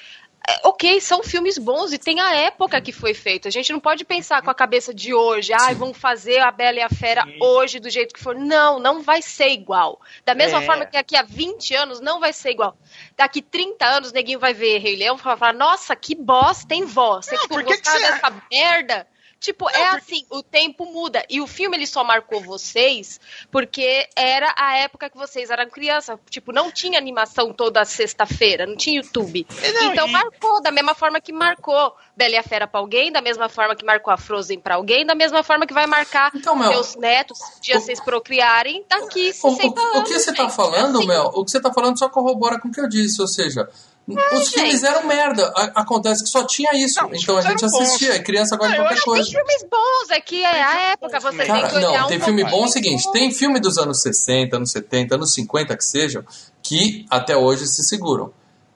É, 0.49 0.61
ok, 0.69 1.01
são 1.01 1.25
filmes 1.25 1.59
bons 1.59 1.93
e 1.93 1.99
tem 1.99 2.21
a 2.21 2.33
época 2.37 2.81
que 2.81 2.93
foi 2.93 3.13
feito. 3.15 3.49
A 3.49 3.51
gente 3.51 3.73
não 3.73 3.81
pode 3.81 4.05
pensar 4.05 4.41
com 4.43 4.49
a 4.51 4.55
cabeça 4.55 4.95
de 4.95 5.13
hoje, 5.13 5.53
ai, 5.53 5.73
Sim. 5.75 5.81
vamos 5.81 5.99
fazer 5.99 6.39
a 6.39 6.53
Bela 6.53 6.79
e 6.79 6.83
a 6.83 6.89
Fera 6.89 7.25
Sim. 7.25 7.37
hoje 7.43 7.81
do 7.81 7.91
jeito 7.91 8.15
que 8.15 8.21
for. 8.23 8.33
Não, 8.37 8.79
não 8.79 9.03
vai 9.03 9.21
ser 9.21 9.49
igual. 9.49 10.01
Da 10.25 10.37
mesma 10.37 10.63
É. 10.63 10.65
forma 10.65 10.87
que 10.87 10.93
daqui 10.93 11.17
a 11.17 11.23
20 11.25 11.75
anos 11.75 12.01
não 12.01 12.21
vai 12.21 12.33
ser 12.33 12.51
igual. 12.51 12.77
Daqui 13.17 13.43
30 13.43 13.85
anos, 13.87 14.13
neguinho 14.13 14.39
vai 14.39 14.55
ver 14.55 14.79
Rei 14.79 14.95
Leão 14.95 15.17
e 15.17 15.21
vai 15.21 15.37
falar, 15.37 15.53
nossa, 15.53 15.97
que 15.97 16.15
bosta, 16.15 16.69
tem 16.69 16.85
voz. 16.85 17.27
Você 17.27 17.35
Não, 17.35 17.43
que 17.43 17.49
por 17.49 17.65
que 17.65 17.77
que 17.79 17.89
você- 17.91 17.99
dessa 17.99 18.33
merda. 18.51 19.07
Tipo, 19.39 19.69
é 19.69 19.85
assim, 19.91 20.25
o 20.31 20.43
tempo 20.43 20.87
muda. 20.87 21.25
E 21.29 21.41
o 21.41 21.47
filme 21.47 21.77
ele 21.77 21.87
só 21.87 22.03
marcou 22.03 22.41
vocês 22.41 23.21
porque 23.51 24.09
era 24.17 24.53
a 24.57 24.77
época 24.79 25.11
que 25.11 25.17
vocês 25.17 25.51
eram 25.51 25.69
criança. 25.69 26.19
Tipo, 26.31 26.53
não 26.53 26.71
tinha 26.73 26.99
animação 26.99 27.53
toda 27.53 27.85
sexta-feira, 27.85 28.67
não 28.67 28.77
tinha 28.77 28.97
YouTube. 28.97 29.47
Não, 29.75 29.93
então 29.93 30.09
e- 30.09 30.11
marcou, 30.11 30.61
da 30.63 30.71
mesma 30.71 30.95
forma 30.95 31.21
que 31.21 31.33
marcou 31.33 31.95
Bela 32.17 32.33
e 32.35 32.37
a 32.39 32.43
Fera 32.43 32.67
pra 32.67 32.81
alguém, 32.81 33.13
da 33.13 33.21
mesma 33.21 33.49
forma 33.49 33.77
que 33.77 33.85
marcou 33.85 34.13
a 34.13 34.17
Frozen 34.17 34.59
pra 34.59 34.77
alguém, 34.77 35.05
da 35.05 35.15
mesma 35.15 35.43
forma 35.43 35.67
que 35.67 35.75
vai 35.75 35.87
marcar 35.87 36.33
Então, 36.35 36.57
Mel, 36.57 36.73
seus 36.73 36.97
netos, 36.97 37.39
se 37.39 37.61
dia 37.61 37.77
o- 37.77 37.81
vocês 37.81 38.01
procriarem, 38.01 38.85
daqui 38.89 39.29
O, 39.31 39.33
60 39.51 39.81
o- 39.81 39.85
o 39.85 39.97
anos. 39.99 40.09
que 40.09 40.19
você 40.19 40.33
tá 40.35 40.45
gente. 40.45 40.57
falando, 40.57 40.97
É 40.97 40.99
assim. 40.99 41.07
Mel, 41.09 41.31
o 41.35 41.45
que 41.45 41.51
você 41.51 41.61
tá 41.61 41.73
falando 41.73 41.99
só 41.99 42.09
corrobora 42.09 42.59
com 42.59 42.69
o 42.69 42.73
que 42.73 42.81
eu 42.81 42.89
disse, 42.89 43.21
ou 43.21 43.29
seja, 43.29 43.69
os 44.09 44.49
filmes 44.51 44.81
gente. 44.81 44.87
eram 44.87 45.07
merda. 45.07 45.53
A- 45.57 45.81
acontece 45.83 46.23
que 46.23 46.31
só 46.31 46.45
tinha 46.45 46.71
isso. 46.75 47.01
Não, 47.03 47.11
os 47.11 47.23
então 47.23 47.37
a 47.39 47.43
filmes 47.43 47.61
gente 47.61 47.71
bons. 47.73 47.81
assistia. 47.83 48.17
E 48.17 48.23
criança 48.23 48.57
gosta 48.57 48.73
de 48.73 48.79
eu 48.79 48.85
qualquer 48.85 48.95
acho 48.95 49.05
Tem 49.05 49.15
coisa. 49.15 49.31
filmes 49.31 49.67
bons, 49.71 50.11
é 50.11 50.21
que 50.21 50.45
é 50.45 50.63
a 50.63 50.67
filmes 50.71 50.91
época, 50.93 51.09
bons 51.13 51.23
você 51.23 51.37
mesmo. 51.37 51.53
tem 51.53 51.63
Cara, 51.63 51.69
que 51.69 51.77
olhar 51.77 51.99
não, 51.99 52.05
um 52.05 52.09
tem 52.09 52.21
filme 52.21 52.41
pouquinho. 52.43 52.61
bom 52.61 52.65
é 52.67 52.69
o 52.69 52.73
seguinte: 52.73 53.13
tem 53.13 53.31
filme 53.33 53.61
dos 53.61 53.79
anos 53.79 54.01
60, 54.03 54.57
anos 54.57 54.71
70, 54.71 55.15
anos 55.17 55.33
50 55.35 55.77
que 55.77 55.85
sejam, 55.85 56.25
que 56.63 57.05
até 57.11 57.37
hoje 57.37 57.67
se 57.67 57.83
seguram. 57.83 58.33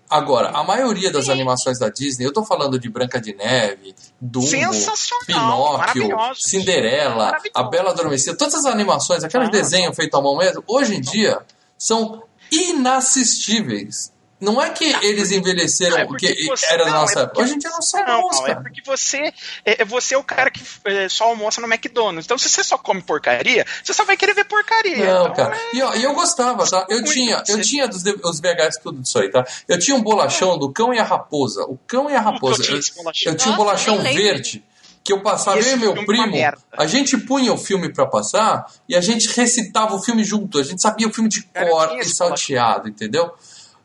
Agora, 0.09 0.49
a 0.49 0.65
maioria 0.65 1.13
das 1.13 1.29
animações 1.29 1.79
da 1.79 1.89
Disney, 1.89 2.27
eu 2.27 2.33
tô 2.33 2.45
falando 2.45 2.81
de 2.81 2.91
Branca 2.91 3.21
de 3.21 3.33
Neve, 3.33 3.95
Dumbo, 4.21 4.51
Pinóquio. 5.33 6.35
Cinderela. 6.37 7.37
A 7.55 7.63
Bela 7.63 7.91
Adormecida, 7.91 8.37
todas 8.37 8.55
as 8.57 8.65
animações, 8.67 9.23
aqueles 9.23 9.47
Ah, 9.47 9.51
desenhos 9.53 9.95
feitos 9.95 10.19
à 10.19 10.21
mão 10.21 10.37
mesmo, 10.37 10.65
hoje 10.67 10.97
em 10.97 11.01
dia 11.01 11.39
são 11.79 12.25
inassistíveis. 12.51 14.13
Não 14.41 14.61
é 14.61 14.71
que 14.71 14.85
eles 15.05 15.31
envelheceram 15.31 15.99
é 15.99 16.05
porque 16.07 16.29
porque 16.29 16.47
você- 16.47 16.67
era 16.73 16.85
da 16.85 16.91
não, 16.91 17.01
nossa 17.03 17.13
é 17.19 17.23
época. 17.23 17.29
porque- 17.35 17.43
Hoje 17.43 17.55
em 17.55 17.59
dia 17.59 17.71
não 17.71 17.83
são 17.83 18.05
Não, 18.05 18.23
bons, 18.23 18.41
não, 18.41 18.47
é 18.47 18.55
porque 18.55 18.83
você 18.85 19.19
é, 19.65 19.83
é 19.83 19.85
você 19.85 20.15
é 20.15 20.19
o 20.19 20.25
cara 20.25 20.51
que 20.51 20.63
é, 20.85 21.09
só 21.09 21.25
almoça 21.25 21.61
no 21.61 21.67
McDonald's. 21.67 22.25
Então, 22.25 22.39
se 22.39 22.49
você 22.49 22.65
só 22.65 22.79
come 22.79 23.03
porcaria, 23.03 23.67
você 23.85 23.93
só 23.93 24.05
vai 24.05 24.17
querer 24.17 24.35
ver 24.35 24.45
porcaria. 24.45 24.97
Não, 24.97 25.23
Então, 25.25 25.35
cara. 25.35 25.57
é- 25.57 25.77
E, 25.77 25.83
ó, 25.83 25.93
eu 25.95 26.15
gostava, 26.15 26.67
tá? 26.67 26.87
Eu 26.89 26.97
Muito 27.01 27.13
tinha, 27.13 27.43
eu 27.49 27.61
tinha 27.61 27.87
dos, 27.87 28.03
os 28.25 28.41
VHS 28.41 28.79
tudo 28.83 29.01
disso 29.03 29.19
aí, 29.19 29.29
tá? 29.31 29.45
Eu 29.69 29.79
tinha 29.79 29.97
um 29.97 30.03
bolachão 30.03 30.59
do 30.59 30.73
Cão 30.73 30.95
e 30.95 30.99
a 30.99 31.05
Raposa. 31.05 31.65
O 31.65 31.77
Cão 31.87 32.11
e 32.11 32.15
a 32.17 32.21
Raposa. 32.21 32.63
eu 32.63 32.81
tinha 32.81 32.81
Eu, 33.27 33.37
tinha 33.37 33.53
um 33.53 33.57
Nossa, 33.57 33.57
bolachão 33.57 33.97
lembro. 33.99 34.23
verde 34.23 34.65
que 35.03 35.13
eu 35.13 35.21
passava, 35.23 35.59
Esse 35.59 35.71
eu 35.71 35.77
e 35.77 35.81
meu 35.81 35.93
é 35.93 36.05
primo, 36.05 36.37
a 36.77 36.87
gente 36.87 37.17
punha 37.17 37.53
o 37.53 37.57
filme 37.57 37.91
pra 37.93 38.07
passar 38.07 38.67
e 38.89 38.95
a 38.95 39.01
gente 39.01 39.29
recitava 39.35 39.95
o 39.95 40.03
filme 40.03 40.23
junto. 40.23 40.59
A 40.59 40.63
gente 40.63 40.81
sabia 40.83 41.09
o 41.09 41.13
filme 41.13 41.29
de 41.29 41.43
cor 41.43 41.97
e 41.99 42.05
salteado, 42.05 42.89
entendeu? 42.89 43.33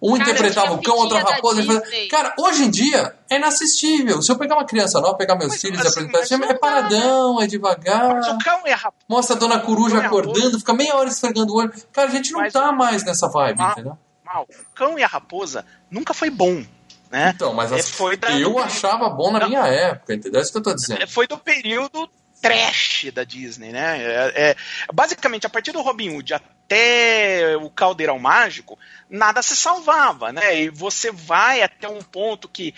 Um 0.01 0.17
Cara, 0.17 0.29
interpretava 0.29 0.73
o 0.73 0.81
cão, 0.81 0.95
outro 0.97 1.17
a 1.17 1.21
raposa. 1.21 1.63
fazia-. 1.63 2.07
Cara, 2.09 2.33
hoje 2.37 2.63
em 2.65 2.69
dia 2.69 3.15
é 3.29 3.37
inassistível. 3.37 4.21
Se 4.21 4.31
eu 4.31 4.37
pegar 4.37 4.55
uma 4.55 4.65
criança 4.65 4.99
nova, 4.99 5.15
pegar 5.15 5.35
meus 5.35 5.51
Mas, 5.53 5.61
filhos 5.61 5.77
e 5.79 5.81
assim, 5.81 5.89
apresentar 6.01 6.19
esse 6.19 6.27
filme, 6.29 6.45
não 6.45 6.51
é 6.51 6.57
paradão, 6.57 7.41
é 7.41 7.47
devagar. 7.47 8.15
Mas 8.15 8.27
o 8.27 8.37
cão 8.39 8.61
e 8.65 8.71
a 8.71 8.75
raposa. 8.75 9.05
Mostra 9.07 9.35
a 9.35 9.39
dona 9.39 9.59
coruja 9.59 9.99
acordando, 9.99 10.59
fica 10.59 10.73
meia 10.73 10.95
hora 10.95 11.07
esfregando 11.09 11.53
o 11.53 11.57
olho. 11.57 11.73
Cara, 11.93 12.09
a 12.09 12.11
gente 12.11 12.31
não 12.31 12.41
Mas- 12.41 12.53
tá 12.53 12.71
mais 12.71 13.03
nessa 13.05 13.27
vibe, 13.29 13.61
Ah. 13.61 13.71
entendeu? 13.71 13.97
Mal, 14.23 14.43
o 14.49 14.75
cão 14.75 14.99
e 14.99 15.03
a 15.03 15.07
raposa 15.07 15.65
nunca 15.89 16.13
foi 16.13 16.29
bom. 16.29 16.63
Né? 17.11 17.31
Então, 17.33 17.53
mas 17.53 17.71
É, 17.71 17.75
as- 17.75 17.89
foi 17.89 18.17
da- 18.17 18.31
eu 18.37 18.59
achava 18.59 19.07
bom 19.09 19.31
na 19.31 19.39
Não. 19.39 19.47
minha 19.47 19.65
época, 19.65 20.13
entendeu? 20.13 20.39
É 20.39 20.43
isso 20.43 20.51
que 20.51 20.57
eu 20.57 20.63
tô 20.63 20.73
dizendo. 20.73 21.01
É, 21.01 21.07
foi 21.07 21.25
do 21.27 21.37
período 21.37 22.09
trash 22.41 23.11
da 23.13 23.23
Disney, 23.23 23.71
né? 23.71 23.97
É, 24.01 24.49
é, 24.51 24.55
basicamente, 24.93 25.45
a 25.47 25.49
partir 25.49 25.71
do 25.71 25.81
Robin 25.81 26.09
Hood 26.17 26.33
até 26.65 27.55
o 27.57 27.69
Caldeirão 27.69 28.17
Mágico, 28.19 28.77
nada 29.09 29.41
se 29.41 29.55
salvava, 29.55 30.31
né? 30.31 30.61
E 30.63 30.69
você 30.69 31.11
vai 31.11 31.61
até 31.61 31.87
um 31.87 32.01
ponto 32.01 32.49
que 32.49 32.73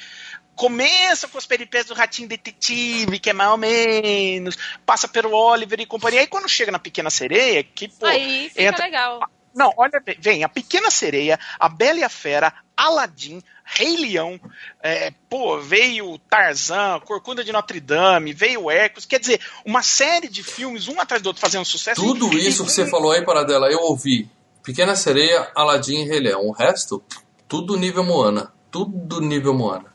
começa 0.55 1.27
com 1.27 1.37
as 1.37 1.45
peripécias 1.45 1.87
do 1.87 1.93
Ratinho 1.93 2.27
Detetive, 2.27 3.19
que 3.19 3.29
é 3.29 3.33
mais 3.33 3.51
ou 3.51 3.57
menos, 3.57 4.57
passa 4.85 5.07
pelo 5.07 5.31
Oliver 5.33 5.79
e 5.79 5.85
companhia. 5.85 6.19
Aí 6.21 6.27
quando 6.27 6.49
chega 6.49 6.71
na 6.71 6.79
Pequena 6.79 7.09
Sereia, 7.09 7.63
que, 7.63 7.87
pô, 7.87 8.05
Aí 8.07 8.49
fica 8.49 8.63
entra- 8.63 8.85
legal. 8.85 9.19
não, 9.53 9.71
olha, 9.77 10.01
vem 10.19 10.43
a 10.43 10.49
Pequena 10.49 10.89
Sereia, 10.91 11.39
a 11.59 11.69
Bela 11.69 11.99
e 11.99 12.03
a 12.03 12.09
Fera, 12.09 12.51
Aladdin, 12.75 13.41
Rei 13.69 13.97
Leão, 13.97 14.39
é, 14.81 15.11
pô, 15.29 15.59
veio 15.59 16.17
Tarzan, 16.29 17.01
Corcunda 17.01 17.43
de 17.43 17.51
Notre 17.51 17.79
Dame, 17.81 18.31
veio 18.31 18.71
Hércules, 18.71 19.05
quer 19.05 19.19
dizer, 19.19 19.41
uma 19.65 19.83
série 19.83 20.29
de 20.29 20.41
filmes, 20.41 20.87
um 20.87 20.99
atrás 21.01 21.21
do 21.21 21.27
outro, 21.27 21.41
fazendo 21.41 21.65
sucesso. 21.65 22.01
Tudo 22.01 22.33
E- 22.33 22.47
isso 22.47 22.63
e- 22.63 22.65
que 22.65 22.71
você 22.71 22.85
falou 22.85 23.11
aí, 23.11 23.23
Paradela, 23.25 23.69
eu 23.69 23.79
ouvi. 23.79 24.29
Pequena 24.63 24.95
Sereia, 24.95 25.51
Aladdin 25.53 26.03
e 26.03 26.07
Rei 26.07 26.19
Leão. 26.21 26.47
O 26.47 26.51
resto, 26.51 27.03
tudo 27.47 27.77
nível 27.77 28.03
Moana. 28.03 28.53
Tudo 28.71 29.19
nível 29.21 29.53
Moana. 29.53 29.93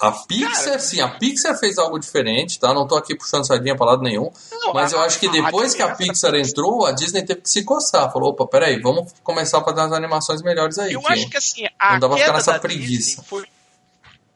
A 0.00 0.12
Pixar, 0.12 0.64
Cara, 0.64 0.78
sim, 0.78 1.00
a 1.00 1.08
Pixar 1.08 1.58
fez 1.58 1.76
algo 1.76 1.98
diferente, 1.98 2.58
tá? 2.58 2.72
Não 2.72 2.86
tô 2.88 2.96
aqui 2.96 3.14
puxando 3.14 3.46
sardinha 3.46 3.76
pra 3.76 3.84
lado 3.86 4.02
nenhum. 4.02 4.32
Não, 4.50 4.72
Mas 4.72 4.94
a- 4.94 4.96
eu 4.96 5.02
acho 5.02 5.18
que 5.20 5.28
depois 5.28 5.74
a- 5.74 5.76
que 5.76 5.82
a 5.82 5.94
Pixar 5.94 6.34
entrou, 6.34 6.86
a 6.86 6.92
Disney 6.92 7.22
teve 7.24 7.42
que 7.42 7.50
se 7.50 7.62
coçar. 7.64 8.10
Falou, 8.12 8.30
opa, 8.30 8.46
peraí, 8.46 8.80
vamos 8.80 9.12
começar 9.22 9.58
a 9.58 9.64
fazer 9.64 9.80
umas 9.80 9.92
animações 9.92 10.40
melhores 10.42 10.78
aí. 10.78 10.92
Eu 10.94 11.00
que- 11.02 11.12
acho 11.12 11.28
que 11.28 11.36
assim, 11.36 11.66
a 11.78 11.92
não 11.92 12.00
dá 12.00 12.08
pra 12.08 12.16
ficar 12.16 12.26
queda 12.28 12.38
nessa 12.38 12.52
da 12.54 12.58
preguiça. 12.60 12.88
Disney 13.10 13.24
foi. 13.26 13.44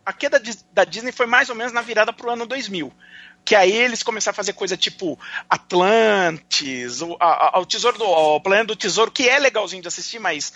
A 0.04 0.12
queda 0.12 0.42
da 0.72 0.84
Disney 0.84 1.12
foi 1.12 1.24
mais 1.26 1.48
ou 1.48 1.54
menos 1.54 1.72
na 1.72 1.80
virada 1.80 2.12
pro 2.12 2.30
ano 2.30 2.44
2000. 2.44 2.92
Que 3.42 3.54
aí 3.54 3.72
eles 3.72 4.02
começaram 4.02 4.34
a 4.34 4.36
fazer 4.36 4.52
coisa 4.54 4.76
tipo 4.76 5.18
Atlantis, 5.48 7.02
o, 7.02 7.16
a- 7.20 7.56
a- 7.56 7.60
o 7.60 7.66
Tesouro 7.66 7.98
do. 7.98 8.04
O 8.04 8.40
Planeta 8.40 8.68
do 8.68 8.76
Tesouro, 8.76 9.10
que 9.10 9.28
é 9.28 9.38
legalzinho 9.38 9.82
de 9.82 9.88
assistir, 9.88 10.18
mas, 10.18 10.52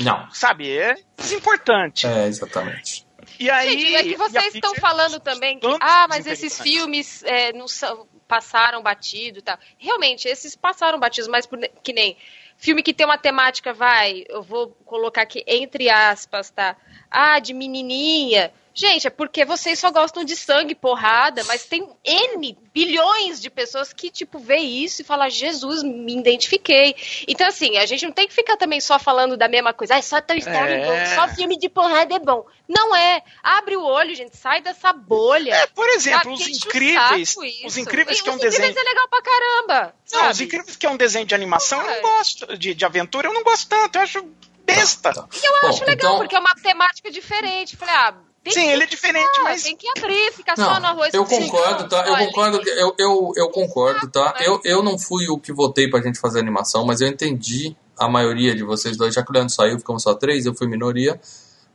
Não. 0.00 0.28
sabe, 0.32 0.70
é 0.76 0.94
desimportante. 1.16 2.06
É, 2.06 2.26
exatamente. 2.26 3.04
E 3.38 3.50
aí. 3.50 3.70
Gente, 3.70 3.94
é 3.96 4.02
que 4.02 4.16
vocês 4.16 4.54
estão 4.54 4.74
falando 4.76 5.20
também 5.20 5.58
que, 5.58 5.66
ah, 5.80 6.06
mas 6.08 6.26
esses 6.26 6.60
filmes 6.60 7.22
é, 7.24 7.52
não 7.52 7.68
são, 7.68 8.06
passaram 8.26 8.82
batido 8.82 9.38
e 9.38 9.42
tal. 9.42 9.58
Realmente, 9.78 10.26
esses 10.28 10.56
passaram 10.56 10.98
batidos, 10.98 11.28
mas 11.28 11.46
por- 11.46 11.58
que 11.82 11.92
nem 11.92 12.16
filme 12.56 12.82
que 12.82 12.92
tem 12.94 13.04
uma 13.06 13.18
temática, 13.18 13.72
vai, 13.72 14.24
eu 14.28 14.42
vou 14.42 14.68
colocar 14.84 15.22
aqui 15.22 15.42
entre 15.46 15.88
aspas, 15.90 16.50
tá? 16.50 16.76
Ah, 17.10 17.38
de 17.38 17.52
menininha. 17.52 18.52
Gente, 18.74 19.06
é 19.06 19.10
porque 19.10 19.44
vocês 19.44 19.78
só 19.78 19.90
gostam 19.90 20.24
de 20.24 20.34
sangue, 20.34 20.74
porrada, 20.74 21.44
mas 21.44 21.64
tem 21.64 21.86
N 22.04 22.56
bilhões 22.72 23.40
de 23.40 23.50
pessoas 23.50 23.92
que, 23.92 24.10
tipo, 24.10 24.38
vê 24.38 24.56
isso 24.56 25.02
e 25.02 25.04
fala, 25.04 25.28
Jesus, 25.28 25.82
me 25.82 26.16
identifiquei. 26.18 26.96
Então, 27.28 27.46
assim, 27.46 27.76
a 27.76 27.84
gente 27.84 28.04
não 28.06 28.12
tem 28.12 28.26
que 28.26 28.34
ficar 28.34 28.56
também 28.56 28.80
só 28.80 28.98
falando 28.98 29.36
da 29.36 29.46
mesma 29.46 29.74
coisa. 29.74 29.96
Ah, 29.96 30.02
só 30.02 30.20
Toy 30.20 30.38
Story 30.38 30.72
É. 30.72 30.86
bom, 30.86 31.14
só 31.14 31.28
filme 31.34 31.58
de 31.58 31.68
porrada 31.68 32.14
é 32.14 32.18
bom. 32.18 32.46
Não 32.68 32.96
é. 32.96 33.22
Abre 33.42 33.76
o 33.76 33.82
olho, 33.84 34.14
gente, 34.14 34.36
sai 34.36 34.62
dessa 34.62 34.92
bolha. 34.92 35.52
É, 35.54 35.66
por 35.66 35.86
exemplo, 35.90 36.32
os 36.32 36.46
incríveis. 36.48 37.36
Os 37.66 37.76
incríveis 37.76 38.18
E 38.18 38.22
que 38.22 38.28
é 38.28 38.32
um 38.32 38.36
os 38.36 38.42
Incríveis 38.42 38.74
desenho. 38.74 38.86
é 38.86 38.88
legal 38.88 39.08
pra 39.08 39.22
caramba. 39.22 39.94
Não, 40.12 40.20
sabe? 40.20 40.32
os 40.32 40.40
incríveis 40.40 40.76
que 40.76 40.86
é 40.86 40.90
um 40.90 40.96
desenho 40.96 41.26
de 41.26 41.34
animação, 41.34 41.78
eu 41.80 41.86
não 41.86 41.94
é. 41.94 42.00
gosto. 42.00 42.56
De, 42.56 42.74
de 42.74 42.84
aventura, 42.84 43.28
eu 43.28 43.34
não 43.34 43.42
gosto 43.42 43.68
tanto. 43.68 43.96
Eu 43.96 44.02
acho 44.02 44.26
besta. 44.64 45.12
Tá, 45.12 45.22
tá. 45.22 45.28
E 45.34 45.46
eu 45.46 45.52
Bom, 45.60 45.68
acho 45.68 45.84
legal, 45.84 45.94
então- 46.12 46.18
porque 46.18 46.34
é 46.34 46.38
uma 46.38 46.54
temática 46.54 47.10
diferente. 47.10 47.76
Falei, 47.76 47.94
ah, 47.94 48.14
tem 48.42 48.52
Sim, 48.52 48.60
que 48.62 48.66
ele 48.66 48.82
é 48.82 48.86
diferente, 48.86 49.38
Ah, 49.38 49.42
mas. 49.44 49.62
Tem 49.62 49.76
que 49.76 49.86
abrir, 49.96 50.32
ficar 50.32 50.56
só 50.56 50.74
no 50.74 50.80
Não, 50.80 50.88
arroz 50.88 51.14
eu 51.14 51.24
concordo, 51.24 51.88
tá? 51.88 52.04
Eu 52.06 52.16
concordo, 52.26 52.60
eu, 52.68 52.94
eu, 52.98 53.32
eu 53.36 53.48
concordo, 53.50 54.10
tá? 54.10 54.34
né? 54.38 54.46
Eu, 54.46 54.60
eu 54.64 54.82
não 54.82 54.98
fui 54.98 55.28
o 55.28 55.38
que 55.38 55.52
votei 55.52 55.88
pra 55.88 56.00
gente 56.02 56.18
fazer 56.18 56.40
animação, 56.40 56.84
mas 56.84 57.00
eu 57.00 57.08
entendi 57.08 57.76
a 57.98 58.08
maioria 58.08 58.54
de 58.54 58.64
vocês 58.64 58.96
dois, 58.96 59.14
já 59.14 59.22
que 59.22 59.30
o 59.30 59.32
Leandro 59.32 59.54
saiu, 59.54 59.78
ficamos 59.78 60.02
só 60.02 60.14
três, 60.14 60.44
eu 60.44 60.54
fui 60.54 60.66
minoria. 60.66 61.20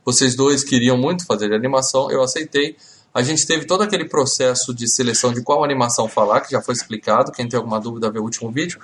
Vocês 0.04 0.34
dois 0.34 0.62
queriam 0.62 0.96
muito 0.96 1.24
fazer 1.26 1.52
animação, 1.54 2.10
eu 2.10 2.22
aceitei. 2.22 2.76
A 3.14 3.22
gente 3.22 3.46
teve 3.46 3.64
todo 3.64 3.82
aquele 3.82 4.04
processo 4.04 4.74
de 4.74 4.88
seleção 4.88 5.32
de 5.32 5.42
qual 5.42 5.64
animação 5.64 6.08
falar, 6.08 6.40
que 6.42 6.52
já 6.52 6.60
foi 6.60 6.74
explicado. 6.74 7.32
Quem 7.32 7.48
tem 7.48 7.56
alguma 7.56 7.80
dúvida, 7.80 8.10
vê 8.10 8.18
o 8.18 8.22
último 8.22 8.50
vídeo. 8.52 8.78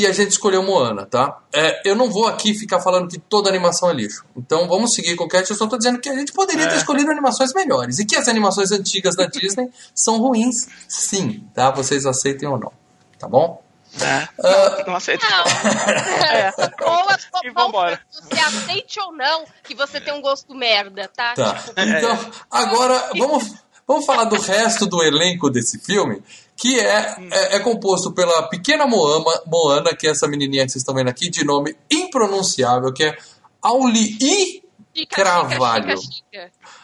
E 0.00 0.06
a 0.06 0.12
gente 0.12 0.30
escolheu 0.30 0.62
Moana, 0.62 1.04
tá? 1.04 1.38
É, 1.52 1.82
eu 1.88 1.94
não 1.94 2.10
vou 2.10 2.26
aqui 2.26 2.54
ficar 2.54 2.80
falando 2.80 3.06
que 3.08 3.18
toda 3.18 3.50
animação 3.50 3.90
é 3.90 3.92
lixo. 3.92 4.24
Então 4.34 4.66
vamos 4.66 4.94
seguir 4.94 5.14
com 5.14 5.24
o 5.24 5.28
Cat. 5.28 5.50
Eu 5.50 5.56
só 5.56 5.66
tô 5.66 5.76
dizendo 5.76 6.00
que 6.00 6.08
a 6.08 6.14
gente 6.14 6.32
poderia 6.32 6.66
ter 6.66 6.74
É. 6.74 6.78
escolhido 6.78 7.10
animações 7.10 7.52
melhores. 7.52 7.98
E 7.98 8.06
que 8.06 8.16
as 8.16 8.26
animações 8.28 8.72
antigas 8.72 9.14
da 9.14 9.26
Disney 9.26 9.68
são 9.94 10.18
ruins, 10.18 10.68
sim, 10.88 11.44
tá? 11.54 11.70
Vocês 11.70 12.06
aceitem 12.06 12.48
ou 12.48 12.58
não, 12.58 12.72
tá 13.18 13.28
bom? 13.28 13.62
É. 14.00 14.28
Ah, 14.42 14.84
Não 14.86 14.96
aceito. 14.96 15.26
Não. 15.28 15.44
É. 16.30 16.52
Ou, 16.82 17.42
E 17.44 17.48
ou, 17.48 17.54
vambora. 17.54 18.00
você 18.10 18.38
aceite 18.40 19.00
ou 19.00 19.12
não 19.12 19.44
que 19.64 19.74
você 19.74 20.00
tem 20.00 20.14
um 20.14 20.22
gosto 20.22 20.54
merda, 20.54 21.10
tá? 21.14 21.34
Tá. 21.34 21.54
Tipo, 21.54 21.72
Então, 21.80 22.30
agora 22.50 23.10
vamos, 23.18 23.52
vamos 23.86 24.06
falar 24.06 24.24
do 24.24 24.40
resto 24.40 24.86
do 24.86 25.02
elenco 25.02 25.50
desse 25.50 25.78
filme, 25.80 26.22
que 26.60 26.78
é, 26.78 27.16
é, 27.30 27.56
é 27.56 27.60
composto 27.60 28.12
pela 28.12 28.42
pequena 28.48 28.86
Moama, 28.86 29.32
Moana, 29.46 29.96
que 29.96 30.06
é 30.06 30.10
essa 30.10 30.28
menininha 30.28 30.64
que 30.66 30.72
vocês 30.72 30.82
estão 30.82 30.94
vendo 30.94 31.08
aqui, 31.08 31.30
de 31.30 31.42
nome 31.44 31.74
impronunciável, 31.90 32.92
que 32.92 33.04
é 33.04 33.16
Auli 33.62 34.16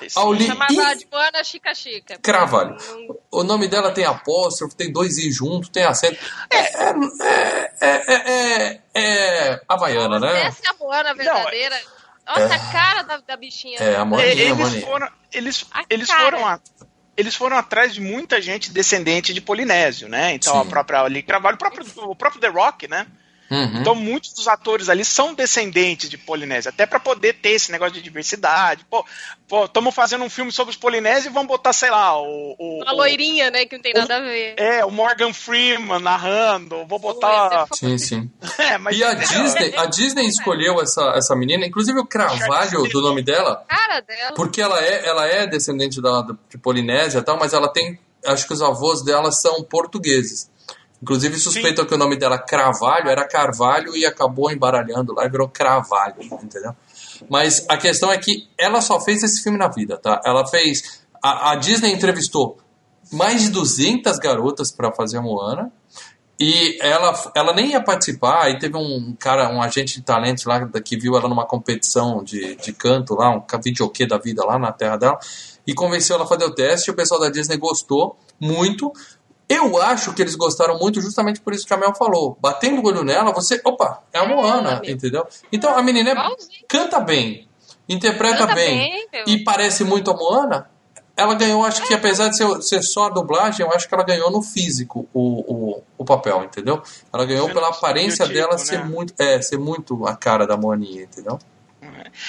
Esse- 0.00 0.18
Auli 0.18 0.46
de 0.46 1.06
Moana 1.12 1.44
Chica 1.44 1.74
Chica. 1.74 2.18
Carvalho. 2.22 2.76
Não- 2.78 3.16
O 3.40 3.42
nome 3.42 3.68
dela 3.68 3.90
tem 3.92 4.04
apóstrofe, 4.04 4.74
tem 4.74 4.90
dois 4.90 5.18
i 5.18 5.30
junto, 5.30 5.68
tem 5.70 5.84
acento. 5.84 6.16
É, 6.50 6.58
é, 6.58 7.70
é, 7.80 8.12
é, 8.14 8.72
é, 8.72 8.80
é 8.94 9.60
havaiana, 9.68 10.18
né? 10.18 10.46
Essa 10.46 10.62
é 10.66 10.70
a 10.70 10.74
Moana 10.74 11.14
verdadeira. 11.14 11.76
Nossa, 12.26 12.54
a 12.54 12.72
cara 12.72 13.02
da, 13.02 13.18
da 13.18 13.36
bichinha. 13.36 13.78
É, 13.78 13.96
a 13.96 14.00
É, 14.00 14.04
Moaninha, 14.04 14.54
a 14.54 14.60
eles 14.68 14.84
foram, 14.84 15.08
eles, 15.32 15.66
A 15.72 15.84
eles 15.90 16.08
cara. 16.08 16.24
foram 16.24 16.46
a- 16.46 16.60
eles 17.16 17.34
foram 17.34 17.56
atrás 17.56 17.94
de 17.94 18.00
muita 18.00 18.40
gente 18.40 18.70
descendente 18.70 19.32
de 19.32 19.40
polinésio, 19.40 20.08
né? 20.08 20.34
Então 20.34 20.52
Sim. 20.52 20.60
a 20.60 20.64
própria 20.64 21.00
Ali 21.00 21.22
Carvalho, 21.22 21.56
o 21.56 21.58
próprio, 21.58 21.84
o 22.04 22.16
próprio 22.16 22.40
The 22.40 22.48
Rock, 22.48 22.88
né? 22.88 23.06
Uhum. 23.50 23.80
Então 23.80 23.94
muitos 23.94 24.32
dos 24.32 24.48
atores 24.48 24.88
ali 24.88 25.04
são 25.04 25.32
descendentes 25.34 26.10
de 26.10 26.18
polinésia, 26.18 26.70
até 26.70 26.84
pra 26.86 26.98
poder 26.98 27.34
ter 27.34 27.50
esse 27.50 27.70
negócio 27.70 27.94
de 27.94 28.02
diversidade. 28.02 28.84
Pô, 28.90 29.04
estamos 29.64 29.94
fazendo 29.94 30.24
um 30.24 30.30
filme 30.30 30.50
sobre 30.50 30.70
os 30.72 30.76
polinésios 30.76 31.26
e 31.26 31.28
vamos 31.28 31.46
botar, 31.48 31.72
sei 31.72 31.90
lá, 31.90 32.20
o, 32.20 32.56
o, 32.58 32.82
Uma 32.82 32.92
o- 32.92 32.96
loirinha, 32.96 33.50
né? 33.50 33.64
Que 33.66 33.76
não 33.76 33.82
tem 33.82 33.94
nada 33.94 34.16
a 34.16 34.20
ver. 34.20 34.54
é, 34.56 34.84
o 34.84 34.90
Morgan 34.90 35.32
Freeman 35.32 36.00
narrando, 36.00 36.84
vou 36.86 36.98
botar. 36.98 37.66
Sim, 37.74 37.96
sim. 37.98 38.30
É, 38.58 38.78
mas 38.78 38.96
E 38.98 39.04
a 39.04 39.14
Disney, 39.14 39.74
a 39.76 39.86
Disney 39.86 40.26
escolheu 40.26 40.80
essa, 40.80 41.12
essa 41.16 41.36
menina, 41.36 41.64
inclusive 41.66 41.98
o 42.00 42.06
Carvalho 42.06 42.82
do 42.88 43.00
nome 43.00 43.22
dela, 43.22 43.64
cara 43.68 44.00
dela. 44.00 44.32
porque 44.34 44.60
ela 44.60 44.82
é, 44.82 45.06
ela 45.06 45.26
é 45.26 45.46
descendente 45.46 46.00
da, 46.02 46.26
de 46.50 46.58
Polinésia 46.58 47.20
e 47.20 47.22
tal, 47.22 47.38
mas 47.38 47.52
ela 47.52 47.68
tem. 47.68 47.98
Acho 48.24 48.46
que 48.46 48.52
os 48.52 48.60
avós 48.62 49.02
dela 49.04 49.30
são 49.30 49.62
portugueses. 49.62 50.50
Inclusive 51.02 51.38
suspeitam 51.38 51.84
que 51.84 51.94
o 51.94 51.98
nome 51.98 52.16
dela 52.16 52.38
Cravalho 52.38 53.08
era 53.08 53.26
Carvalho 53.26 53.96
e 53.96 54.06
acabou 54.06 54.50
embaralhando 54.50 55.12
lá 55.14 55.26
e 55.26 55.28
virou 55.28 55.48
Cravalho, 55.48 56.22
entendeu? 56.22 56.74
Mas 57.28 57.66
a 57.68 57.76
questão 57.76 58.10
é 58.10 58.18
que 58.18 58.48
ela 58.58 58.80
só 58.80 59.00
fez 59.00 59.22
esse 59.22 59.42
filme 59.42 59.58
na 59.58 59.68
vida, 59.68 59.96
tá? 59.96 60.20
Ela 60.24 60.46
fez. 60.46 61.04
A, 61.22 61.52
a 61.52 61.56
Disney 61.56 61.92
entrevistou 61.92 62.58
mais 63.12 63.42
de 63.42 63.50
200 63.50 64.18
garotas 64.18 64.70
para 64.70 64.92
fazer 64.92 65.18
a 65.18 65.22
Moana. 65.22 65.72
E 66.38 66.78
ela, 66.82 67.32
ela 67.34 67.54
nem 67.54 67.70
ia 67.70 67.82
participar, 67.82 68.44
aí 68.44 68.58
teve 68.58 68.76
um 68.76 69.16
cara, 69.18 69.48
um 69.50 69.62
agente 69.62 69.94
de 69.94 70.02
talentos 70.02 70.44
lá 70.44 70.68
que 70.84 70.98
viu 70.98 71.16
ela 71.16 71.30
numa 71.30 71.46
competição 71.46 72.22
de, 72.22 72.56
de 72.56 72.74
canto 72.74 73.14
lá, 73.14 73.30
um 73.30 73.42
videokê 73.64 74.06
da 74.06 74.18
vida 74.18 74.44
lá 74.44 74.58
na 74.58 74.70
terra 74.70 74.98
dela, 74.98 75.18
e 75.66 75.72
convenceu 75.72 76.14
ela 76.14 76.26
a 76.26 76.28
fazer 76.28 76.44
o 76.44 76.54
teste, 76.54 76.90
e 76.90 76.92
o 76.92 76.94
pessoal 76.94 77.18
da 77.18 77.30
Disney 77.30 77.56
gostou 77.56 78.18
muito. 78.38 78.92
Eu 79.48 79.80
acho 79.80 80.12
que 80.12 80.22
eles 80.22 80.34
gostaram 80.34 80.78
muito 80.78 81.00
justamente 81.00 81.40
por 81.40 81.52
isso 81.52 81.66
que 81.66 81.72
a 81.72 81.76
Mel 81.76 81.94
falou. 81.94 82.36
Batendo 82.40 82.82
o 82.82 82.86
olho 82.86 83.04
nela, 83.04 83.32
você. 83.32 83.60
Opa, 83.64 84.02
é 84.12 84.18
a 84.18 84.26
Moana, 84.26 84.80
É, 84.84 84.90
entendeu? 84.90 85.26
Então 85.52 85.76
a 85.76 85.82
menina 85.82 86.10
é- 86.10 86.36
canta 86.66 86.98
bem, 86.98 87.48
interpreta 87.88 88.38
Canta 88.38 88.54
bem, 88.54 89.06
bem, 89.10 89.24
e 89.26 89.44
parece 89.44 89.84
muito 89.84 90.10
a 90.10 90.14
Moana. 90.14 90.68
Ela 91.16 91.34
ganhou, 91.34 91.64
acho 91.64 91.82
que 91.86 91.94
apesar 91.94 92.28
de 92.28 92.36
ser, 92.36 92.62
ser 92.62 92.82
só 92.82 93.06
a 93.06 93.08
dublagem, 93.08 93.64
eu 93.64 93.72
acho 93.72 93.88
que 93.88 93.94
ela 93.94 94.04
ganhou 94.04 94.30
no 94.30 94.42
físico 94.42 95.08
o, 95.14 95.20
o, 95.76 95.82
o 95.96 96.04
papel, 96.04 96.44
entendeu? 96.44 96.82
Ela 97.10 97.24
ganhou 97.24 97.48
pela 97.48 97.68
aparência 97.68 98.26
Fenotipo, 98.26 98.34
dela 98.34 98.52
né? 98.52 98.58
ser 98.58 98.84
muito, 98.84 99.14
é, 99.16 99.40
ser 99.40 99.58
muito 99.58 100.06
a 100.06 100.14
cara 100.14 100.46
da 100.46 100.58
Moaninha, 100.58 101.04
entendeu? 101.04 101.38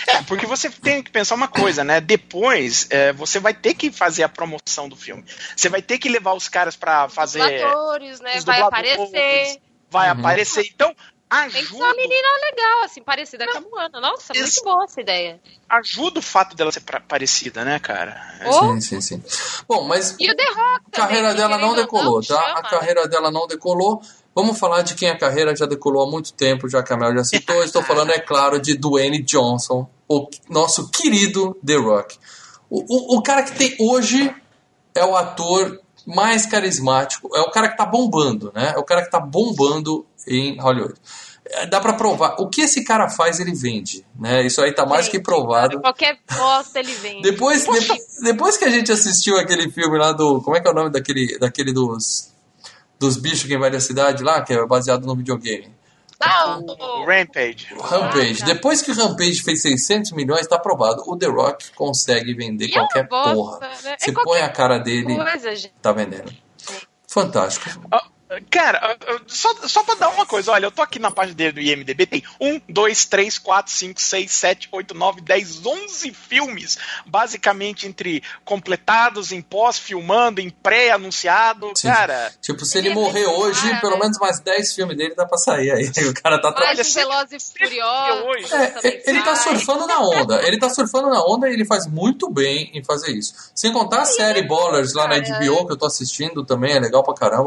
É, 0.08 0.22
porque 0.24 0.46
você 0.46 0.70
tem 0.70 1.02
que 1.04 1.12
pensar 1.12 1.36
uma 1.36 1.48
coisa, 1.48 1.84
né? 1.84 2.00
Depois, 2.02 2.88
é, 2.90 3.12
você 3.14 3.40
vai 3.40 3.54
ter 3.54 3.74
que 3.74 3.92
fazer 3.92 4.24
a 4.24 4.30
promoção 4.30 4.88
do 4.90 4.96
filme. 4.96 5.24
Você 5.56 5.70
vai 5.70 5.82
ter 5.82 5.98
que 5.98 6.10
levar 6.10 6.34
os 6.34 6.48
caras 6.50 6.76
pra 6.76 7.10
fazer. 7.10 7.40
Dubladores, 7.60 8.20
né? 8.20 8.38
os 8.38 8.44
Vai 8.46 8.62
aparecer. 8.62 9.60
Vai 9.90 10.12
Uhum. 10.12 10.20
aparecer. 10.20 10.68
Então, 10.74 10.94
Tem 11.30 11.50
que 11.50 11.58
ser 11.58 11.60
ajuda, 11.66 11.84
uma 11.84 11.94
menina 11.94 12.28
legal, 12.50 12.84
assim, 12.84 13.02
parecida 13.04 13.46
com 13.46 13.58
a 13.58 13.62
Moana. 13.62 14.00
Nossa, 14.02 14.34
Isso. 14.34 14.62
muito 14.62 14.64
boa 14.64 14.86
essa 14.86 15.02
ideia. 15.02 15.42
ajuda 15.70 16.20
o 16.20 16.22
fato 16.22 16.56
dela 16.56 16.72
ser 16.72 16.82
parecida, 17.08 17.66
né, 17.66 17.80
cara? 17.80 18.22
Oh, 18.46 18.52
Sim, 18.54 18.82
sim, 18.82 19.02
sim. 19.02 19.24
Bom, 19.68 19.84
mas 19.84 20.16
E 20.20 20.30
o 20.32 20.36
The 20.36 20.46
Rock 20.46 20.82
a 20.94 20.98
carreira 20.98 21.34
dela 21.34 21.58
não 21.58 21.76
decolou, 21.76 22.22
tá? 22.24 22.36
chama, 22.36 22.60
A 22.60 22.64
carreira 22.64 23.08
dela 23.08 23.30
não 23.30 23.46
decolou. 23.48 24.02
Vamos 24.40 24.60
falar 24.60 24.84
de 24.84 24.94
quem 24.94 25.10
a 25.10 25.18
carreira 25.18 25.56
já 25.56 25.66
decolou 25.66 26.08
há 26.08 26.12
muito 26.12 26.32
tempo, 26.32 26.70
já 26.70 26.84
que 26.84 26.94
a 26.94 26.98
Mel 26.98 27.12
já 27.16 27.24
citou. 27.24 27.64
Estou 27.64 27.82
falando, 27.82 28.12
é 28.12 28.20
claro, 28.20 28.60
de 28.60 28.78
Dwayne 28.78 29.24
Johnson, 29.24 29.90
o 30.08 30.28
nosso 30.48 30.90
querido 30.92 31.58
The 31.66 31.76
Rock. 31.76 32.18
O, 32.70 33.16
o, 33.16 33.18
o 33.18 33.24
cara 33.24 33.42
que 33.42 33.54
tem 33.58 33.76
hoje 33.80 34.32
é 34.94 35.04
o 35.04 35.16
ator 35.16 35.80
mais 36.06 36.46
carismático, 36.46 37.30
é 37.36 37.42
o 37.42 37.50
cara 37.50 37.70
que 37.70 37.78
tá 37.78 37.86
bombando, 37.86 38.52
né? 38.54 38.74
É 38.76 38.78
o 38.80 38.84
cara 38.84 39.04
que 39.04 39.10
tá 39.10 39.20
bombando 39.20 40.06
em 40.28 40.60
Hollywood. 40.62 40.94
É, 41.50 41.66
Dá 41.66 41.80
pra 41.80 41.94
provar. 41.94 42.36
O 42.40 42.48
que 42.48 42.62
esse 42.62 42.84
cara 42.84 43.10
faz, 43.10 43.40
ele 43.40 43.54
vende, 43.56 44.06
né? 44.20 44.46
Isso 44.46 44.62
aí 44.62 44.72
tá 44.72 44.86
mais 44.86 45.08
que 45.08 45.20
provado. 45.20 45.80
Qualquer 45.82 46.20
bosta 46.38 46.80
ele 46.80 46.94
vem. 46.94 47.22
Depois, 47.24 47.64
de- 47.66 48.22
depois 48.24 48.56
que 48.58 48.66
a 48.66 48.70
gente 48.70 48.92
assistiu 48.92 49.36
aquele 49.38 49.72
filme 49.72 49.98
lá 49.98 50.12
do. 50.12 50.42
Como 50.42 50.56
é 50.56 50.62
que 50.62 50.68
é 50.68 50.72
o 50.72 50.76
nome 50.76 50.92
daquele, 50.92 51.40
daquele 51.40 51.74
dos. 51.74 52.36
Dos 53.00 53.18
bichos 53.18 53.44
que 53.44 53.54
invadem 53.54 53.78
a 53.78 53.82
cidade 53.82 54.24
lá, 54.24 54.42
que 54.42 54.54
é 54.54 54.66
baseado 54.66 55.06
no 55.06 55.16
videogame? 55.16 55.76
Ah, 56.20 56.58
O 56.58 57.02
o- 57.02 57.06
Rampage. 57.06 57.68
Rampage. 57.80 58.40
tá. 58.40 58.46
Depois 58.48 58.82
que 58.82 58.90
o 58.90 58.96
Rampage 58.96 59.44
fez 59.44 59.62
600 59.62 60.12
milhões, 60.14 60.48
tá 60.48 60.58
provado. 60.58 61.04
O 61.06 61.16
The 61.16 61.28
Rock 61.28 61.72
consegue 61.76 62.34
vender 62.34 62.66
E 62.66 62.72
é 62.72 62.74
qualquer 62.74 63.08
bosta, 63.08 63.36
porra. 63.36 63.60
né? 63.60 63.68
É 63.94 63.98
Você 64.00 64.12
qualquer 64.12 64.24
põe 64.32 64.42
a 64.42 64.50
cara 64.50 64.80
dele, 64.80 65.16
coisa, 65.16 65.70
tá 65.80 65.92
vendendo. 65.92 66.34
Fantástico. 67.08 67.70
Ah, 67.92 68.04
Cara, 68.50 68.98
só, 69.26 69.54
só 69.68 69.84
pra 69.84 69.96
dar 69.96 70.10
uma 70.10 70.26
coisa, 70.26 70.52
olha, 70.52 70.66
eu 70.66 70.72
tô 70.72 70.82
aqui 70.82 71.00
na 71.00 71.10
página 71.10 71.34
dele 71.36 71.52
do 71.54 71.62
IMDB, 71.62 72.06
tem 72.06 72.24
1, 72.42 72.60
2, 72.68 73.06
3, 73.06 73.38
4, 73.40 73.72
5, 73.72 74.02
6, 74.02 74.32
7, 74.32 74.70
8, 74.70 74.94
9, 74.94 75.22
10, 75.22 75.66
11 75.66 76.12
filmes, 76.14 76.78
basicamente 77.06 77.88
entre 77.88 78.22
completados, 78.44 79.32
em 79.32 79.42
pós, 79.42 79.78
filmando, 79.80 80.42
em 80.42 80.50
pré-anunciado, 80.50 81.72
cara. 81.82 82.32
Tipo, 82.42 82.66
se 82.66 82.78
ele 82.80 82.90
é 82.90 82.94
morrer 82.94 83.26
hoje, 83.28 83.62
cara, 83.70 83.80
pelo 83.82 83.98
menos 83.98 84.18
mais 84.20 84.40
10 84.42 84.74
filmes 84.76 84.98
dele 84.98 85.16
dá 85.16 85.26
pra 85.26 85.38
sair 85.38 85.72
aí. 85.72 85.90
O 86.08 86.14
cara 86.22 86.40
tá 86.42 86.52
se- 86.84 86.96
Velozes 87.00 87.54
e 87.56 87.60
Furiosos. 87.60 88.24
hoje- 88.26 88.54
É, 88.54 89.10
ele 89.10 89.22
tá 89.22 89.36
surfando 89.36 89.88
na 89.88 90.00
onda. 90.02 90.42
Ele 90.48 90.58
tá 90.60 90.70
surfando 90.70 91.10
na 91.10 91.22
onda 91.24 91.50
e 91.50 91.54
ele 91.54 91.66
faz 91.66 91.86
muito 91.88 92.30
bem 92.30 92.72
em 92.74 92.84
fazer 92.84 93.12
isso. 93.12 93.34
Sem 93.56 93.72
contar 93.72 94.02
a 94.02 94.06
série 94.06 94.42
Ballers 94.44 94.94
lá 94.94 95.08
na 95.08 95.16
HBO, 95.18 95.66
que 95.68 95.74
eu 95.74 95.78
tô 95.78 95.86
assistindo 95.86 96.44
também, 96.46 96.74
é 96.74 96.80
legal 96.80 97.04
pra 97.04 97.14
caramba. 97.14 97.38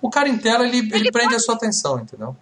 O, 0.00 0.10
cara 0.10 0.28
em 0.28 0.38
tela, 0.38 0.66
ele, 0.66 0.78
ele, 0.78 0.94
Ele 0.94 1.12
prende 1.12 1.34
a 1.34 1.38
sua 1.38 1.54
atenção, 1.54 1.98
entendeu? 2.00 2.36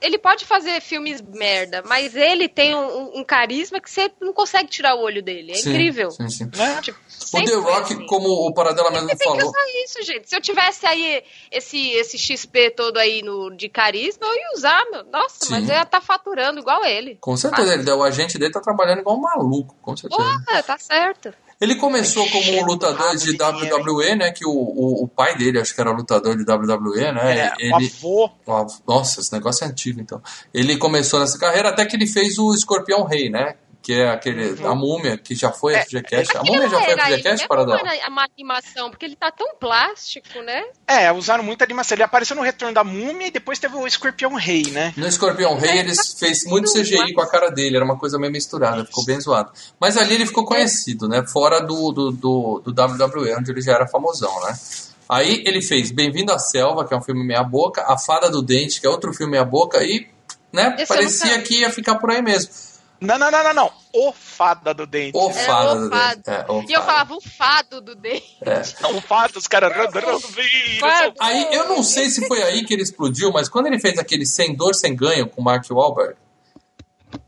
Ele 0.00 0.18
pode 0.18 0.44
fazer 0.44 0.82
filmes 0.82 1.22
merda, 1.22 1.82
mas 1.86 2.14
ele 2.14 2.46
tem 2.46 2.74
um, 2.74 3.20
um 3.20 3.24
carisma 3.24 3.80
que 3.80 3.90
você 3.90 4.12
não 4.20 4.34
consegue 4.34 4.68
tirar 4.68 4.94
o 4.96 5.00
olho 5.00 5.22
dele. 5.22 5.52
É 5.52 5.54
Sim, 5.54 5.70
incrível. 5.70 6.10
Sim, 6.10 6.28
sim. 6.28 6.50
Né? 6.54 6.80
Tipo, 6.82 6.98
O 7.32 7.42
The 7.42 7.54
Rock, 7.54 7.94
assim. 7.94 8.06
como 8.06 8.28
o 8.28 8.52
Paradela 8.52 8.90
mesmo 8.90 9.08
Você 9.08 9.16
tem 9.16 9.32
que 9.32 9.38
falou. 9.38 9.50
usar 9.50 9.64
isso, 9.82 10.02
gente. 10.02 10.28
Se 10.28 10.36
eu 10.36 10.42
tivesse 10.42 10.84
aí 10.84 11.24
esse, 11.50 11.88
esse 11.92 12.18
XP 12.18 12.72
todo 12.72 12.98
aí 12.98 13.22
no, 13.22 13.56
de 13.56 13.66
carisma, 13.70 14.26
eu 14.26 14.34
ia 14.34 14.52
usar, 14.54 14.84
meu. 14.90 15.04
Nossa, 15.04 15.46
Sim. 15.46 15.52
mas 15.52 15.68
eu 15.70 15.74
ia 15.74 15.82
estar 15.82 16.02
faturando 16.02 16.60
igual 16.60 16.84
ele. 16.84 17.16
Com 17.18 17.34
certeza, 17.38 17.72
ele, 17.72 17.90
o 17.90 18.02
agente 18.02 18.38
dele 18.38 18.52
tá 18.52 18.60
trabalhando 18.60 18.98
igual 18.98 19.16
um 19.16 19.22
maluco, 19.22 19.74
com 19.80 19.96
certeza. 19.96 20.22
Porra, 20.22 20.62
tá 20.62 20.76
certo. 20.76 21.32
Ele 21.64 21.76
começou 21.76 22.28
como 22.28 22.60
um 22.60 22.66
lutador 22.66 23.16
de 23.16 23.30
WWE, 23.30 24.16
né? 24.16 24.30
Que 24.30 24.44
o, 24.44 24.50
o, 24.50 25.04
o 25.04 25.08
pai 25.08 25.34
dele, 25.34 25.58
acho 25.58 25.74
que 25.74 25.80
era 25.80 25.90
lutador 25.90 26.36
de 26.36 26.44
WWE, 26.44 27.10
né? 27.12 27.38
É, 27.38 27.52
ele, 27.58 27.90
o 28.02 28.22
avô. 28.52 28.76
Nossa, 28.86 29.20
esse 29.22 29.32
negócio 29.32 29.64
é 29.64 29.68
antigo, 29.68 29.98
então. 29.98 30.22
Ele 30.52 30.76
começou 30.76 31.18
nessa 31.18 31.38
carreira 31.38 31.70
até 31.70 31.86
que 31.86 31.96
ele 31.96 32.06
fez 32.06 32.38
o 32.38 32.52
Escorpião 32.52 33.04
Rei, 33.04 33.30
né? 33.30 33.54
Que 33.84 33.92
é 33.92 34.08
aquele. 34.08 34.64
A 34.66 34.74
múmia, 34.74 35.18
que 35.18 35.34
já 35.34 35.52
foi 35.52 35.74
É, 35.74 35.84
FGCast. 35.84 36.38
A 36.38 36.40
Aquilo 36.40 36.54
múmia 36.56 36.70
já 36.70 36.80
foi 36.80 36.96
FGCast, 36.96 37.46
para 37.46 37.66
Não 37.66 37.76
dar. 37.76 37.94
era 37.94 38.08
uma 38.08 38.24
animação, 38.24 38.88
porque 38.88 39.04
ele 39.04 39.14
tá 39.14 39.30
tão 39.30 39.54
plástico, 39.56 40.40
né? 40.40 40.64
É, 40.88 41.12
usaram 41.12 41.44
muita 41.44 41.64
animação. 41.64 41.94
Ele 41.94 42.02
apareceu 42.02 42.34
no 42.34 42.40
Retorno 42.40 42.74
da 42.74 42.82
Múmia 42.82 43.26
e 43.26 43.30
depois 43.30 43.58
teve 43.58 43.76
o 43.76 43.86
Escorpião 43.86 44.32
Rei, 44.36 44.70
né? 44.70 44.94
No 44.96 45.06
Escorpião 45.06 45.54
Rei, 45.58 45.80
eles 45.80 46.14
fez 46.18 46.44
muito 46.46 46.72
CGI 46.72 47.12
com 47.12 47.20
a 47.20 47.28
cara 47.28 47.50
dele, 47.50 47.76
era 47.76 47.84
uma 47.84 47.98
coisa 47.98 48.18
meio 48.18 48.32
misturada, 48.32 48.86
ficou 48.86 49.04
bem 49.04 49.20
zoado. 49.20 49.52
Mas 49.78 49.98
ali 49.98 50.14
ele 50.14 50.24
ficou 50.24 50.46
conhecido, 50.46 51.06
né? 51.06 51.22
Fora 51.30 51.60
do, 51.60 51.92
do, 51.92 52.10
do, 52.10 52.62
do 52.64 52.82
WWE, 52.82 53.34
onde 53.38 53.50
ele 53.50 53.60
já 53.60 53.72
era 53.74 53.86
famosão, 53.86 54.34
né? 54.46 54.56
Aí 55.06 55.42
ele 55.44 55.60
fez 55.60 55.90
Bem-vindo 55.90 56.32
à 56.32 56.38
Selva, 56.38 56.86
que 56.86 56.94
é 56.94 56.96
um 56.96 57.02
filme 57.02 57.22
meia 57.22 57.42
boca, 57.44 57.84
A 57.86 57.98
Fada 57.98 58.30
do 58.30 58.40
Dente, 58.40 58.80
que 58.80 58.86
é 58.86 58.90
outro 58.90 59.12
filme 59.12 59.32
meia 59.32 59.44
boca, 59.44 59.84
e 59.84 60.08
né, 60.50 60.74
Esse 60.78 60.86
parecia 60.86 61.42
que 61.42 61.60
ia 61.60 61.70
ficar 61.70 61.96
por 61.96 62.10
aí 62.10 62.22
mesmo. 62.22 62.50
Não, 63.04 63.18
não, 63.18 63.30
não, 63.30 63.44
não, 63.44 63.54
não. 63.54 63.70
O 63.92 64.12
Fada 64.12 64.74
do 64.74 64.86
Dente. 64.86 65.16
O 65.16 65.30
Fada 65.30 65.72
o 65.72 65.80
do 65.84 65.90
fado. 65.90 66.22
Dente. 66.22 66.30
É, 66.30 66.46
o 66.48 66.64
E 66.68 66.72
eu 66.72 66.82
falava 66.82 67.14
o 67.14 67.20
fado 67.20 67.80
do 67.80 67.94
dente. 67.94 68.36
É. 68.40 68.60
O 68.88 69.00
Fada, 69.00 69.38
os 69.38 69.46
caras 69.46 69.72
Fado. 70.80 71.14
Aí 71.20 71.48
eu 71.52 71.68
não 71.68 71.82
sei 71.82 72.08
se 72.08 72.26
foi 72.26 72.42
aí 72.42 72.64
que 72.64 72.74
ele 72.74 72.82
explodiu, 72.82 73.30
mas 73.32 73.48
quando 73.48 73.66
ele 73.66 73.78
fez 73.78 73.98
aquele 73.98 74.26
Sem 74.26 74.54
Dor, 74.54 74.74
Sem 74.74 74.96
Ganho 74.96 75.28
com 75.28 75.40
o 75.40 75.44
Mark 75.44 75.64
Wahlberg, 75.70 76.16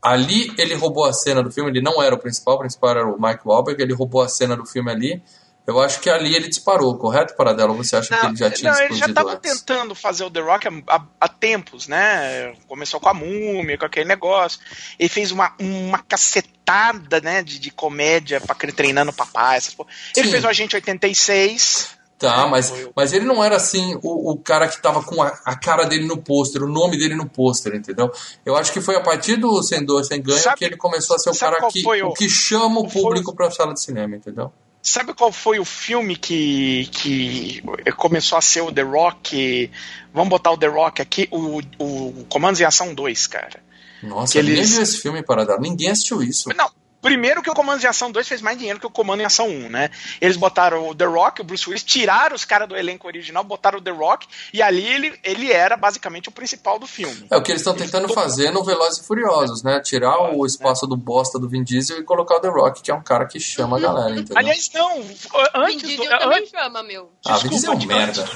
ali 0.01 0.53
ele 0.57 0.73
roubou 0.73 1.05
a 1.05 1.13
cena 1.13 1.41
do 1.41 1.51
filme, 1.51 1.71
ele 1.71 1.81
não 1.81 2.01
era 2.01 2.15
o 2.15 2.17
principal, 2.17 2.55
o 2.55 2.59
principal 2.59 2.89
era 2.91 3.07
o 3.07 3.19
Mark 3.19 3.45
Wahlberg, 3.45 3.81
ele 3.81 3.93
roubou 3.93 4.21
a 4.21 4.29
cena 4.29 4.55
do 4.55 4.65
filme 4.65 4.91
ali. 4.91 5.21
Eu 5.67 5.81
acho 5.81 5.99
que 5.99 6.09
ali 6.09 6.33
ele 6.33 6.47
disparou, 6.47 6.97
correto, 6.97 7.35
Paradelo? 7.35 7.73
Ou 7.75 7.83
você 7.83 7.97
acha 7.97 8.15
que 8.15 8.21
Não, 8.23 8.29
ele 8.29 8.37
já 8.37 8.49
tinha 8.49 8.71
não, 8.71 8.79
ele 8.79 8.87
já 8.87 8.93
explodido 9.07 9.13
tava 9.13 9.33
antes? 9.33 9.51
tentando 9.61 9.93
fazer 9.93 10.23
o 10.23 10.31
The 10.31 10.39
Rock 10.39 10.67
há, 10.87 11.01
há- 11.19 11.27
tempos, 11.27 11.89
né? 11.89 12.53
Começou 12.69 13.01
com 13.01 13.09
a 13.09 13.13
múmia, 13.13 13.77
com 13.77 13.85
aquele 13.85 14.07
negócio. 14.07 14.61
Ele 14.97 15.09
fez 15.09 15.29
uma, 15.31 15.53
uma 15.59 15.99
cacetada, 15.99 17.19
né, 17.19 17.43
de, 17.43 17.59
de 17.59 17.69
comédia 17.69 18.39
pra 18.39 18.55
treinando 18.55 19.11
papai, 19.11 19.57
essas 19.57 19.73
porra. 19.73 19.89
Ele 20.15 20.29
fez 20.29 20.43
o 20.43 20.47
Agente 20.47 20.73
86. 20.75 21.97
Tá, 22.17 22.47
mas, 22.47 22.69
Foi 22.69 22.91
mas 22.95 23.13
ele 23.13 23.25
não 23.25 23.43
era 23.43 23.57
assim 23.57 23.95
o, 24.01 24.31
o 24.31 24.37
cara 24.39 24.67
que 24.67 24.81
tava 24.81 25.03
com 25.03 25.21
a, 25.21 25.37
a 25.45 25.55
cara 25.55 25.83
dele 25.83 26.07
no 26.07 26.17
pôster, 26.17 26.63
o 26.63 26.67
nome 26.67 26.97
dele 26.97 27.13
no 27.13 27.29
pôster, 27.29 27.75
entendeu? 27.75 28.09
Eu 28.43 28.55
acho 28.55 28.73
que 28.73 28.81
foi 28.81 28.95
a 28.95 29.01
partir 29.01 29.35
do 29.35 29.61
Sem 29.61 29.85
Dor, 29.85 30.03
Sem 30.03 30.19
Ganho 30.23 30.39
Sabe- 30.39 30.57
que 30.57 30.65
ele 30.65 30.77
começou 30.77 31.15
a 31.15 31.19
ser 31.19 31.29
o 31.29 31.37
cara 31.37 31.67
que, 31.67 31.83
foi 31.83 32.01
o- 32.01 32.07
o 32.07 32.13
que 32.13 32.27
chama 32.27 32.79
o 32.79 32.89
foi- 32.89 33.01
público 33.03 33.35
pra 33.35 33.51
sala 33.51 33.71
de 33.73 33.81
cinema, 33.83 34.15
entendeu? 34.15 34.51
Sabe 34.89 35.13
qual 35.13 35.31
foi 35.33 35.59
o 35.59 35.65
filme 35.65 36.15
que, 36.15 36.87
que 36.93 37.61
começou 37.97 38.37
a 38.37 38.41
ser 38.41 38.61
o 38.61 38.71
The 38.71 38.83
Rock? 38.83 39.69
Vamos 40.13 40.29
botar 40.29 40.51
o 40.51 40.57
The 40.57 40.67
Rock 40.67 41.01
aqui, 41.01 41.27
o, 41.29 41.59
o 41.77 42.25
Comandos 42.29 42.61
em 42.61 42.63
Ação 42.63 42.93
2, 42.93 43.27
cara. 43.27 43.59
Nossa, 44.01 44.33
Que 44.33 44.39
ninguém 44.43 44.57
eles- 44.59 44.71
viu 44.71 44.81
esse 44.83 45.01
filme, 45.01 45.21
Paradelo. 45.23 45.59
Ninguém 45.59 45.89
assistiu 45.89 46.23
isso. 46.23 46.47
Não, 46.55 46.69
primeiro 47.01 47.41
que 47.41 47.49
o 47.49 47.53
Comando 47.53 47.81
em 47.83 47.87
Ação 47.87 48.11
2 48.11 48.27
fez 48.27 48.41
mais 48.41 48.57
dinheiro 48.57 48.79
que 48.79 48.85
o 48.87 48.89
Comando 48.89 49.21
em 49.21 49.25
Ação 49.25 49.47
1, 49.47 49.69
né? 49.69 49.89
Eles 50.19 50.35
botaram 50.37 50.87
o 50.89 50.95
The 50.95 51.05
Rock, 51.05 51.41
o 51.41 51.43
Bruce 51.43 51.67
Willis, 51.69 51.83
tiraram 51.83 52.35
os 52.35 52.43
caras 52.45 52.67
do 52.67 52.75
elenco 52.75 53.07
original, 53.07 53.43
botaram 53.43 53.79
o 53.79 53.81
The 53.81 53.91
Rock, 53.91 54.27
e 54.53 54.61
ali 54.61 54.85
ele, 54.85 55.19
ele 55.23 55.51
era 55.51 55.77
basicamente 55.77 56.29
o 56.29 56.31
principal 56.31 56.77
do 56.79 56.87
filme. 56.87 57.27
É 57.29 57.37
o 57.37 57.41
que 57.41 57.51
eles 57.51 57.61
estão 57.61 57.73
tentando 57.75 58.11
fazer 58.13 58.51
no 58.51 58.63
Velozes 58.63 58.99
e 58.99 59.07
Furiosos, 59.07 59.63
né? 59.63 59.79
Tirar 59.79 60.33
o 60.35 60.45
espaço 60.45 60.85
do 60.87 60.97
bosta 60.97 61.37
do 61.39 61.47
Vin 61.47 61.63
Diesel 61.63 61.99
e 61.99 62.03
colocar 62.03 62.35
o 62.37 62.39
The 62.39 62.49
Rock, 62.49 62.81
que 62.81 62.91
é 62.91 62.93
um 62.95 63.03
cara 63.03 63.25
que 63.25 63.39
chama 63.39 63.77
a 63.77 63.79
galera, 63.79 64.11
entendeu? 64.11 64.37
Aliás, 64.37 64.69
não, 64.73 65.01
Vin 65.03 65.15
antes 65.55 65.81
do. 65.81 65.87
Diesel 65.87 66.19
também 66.19 66.37
Antes, 66.39 66.49
chama, 66.51 66.83
meu. 66.83 67.11
ah, 67.25 67.37
Vin 67.37 67.49
Diesel 67.49 67.73
é 67.73 67.75
um 67.75 67.85
merda. 67.85 68.29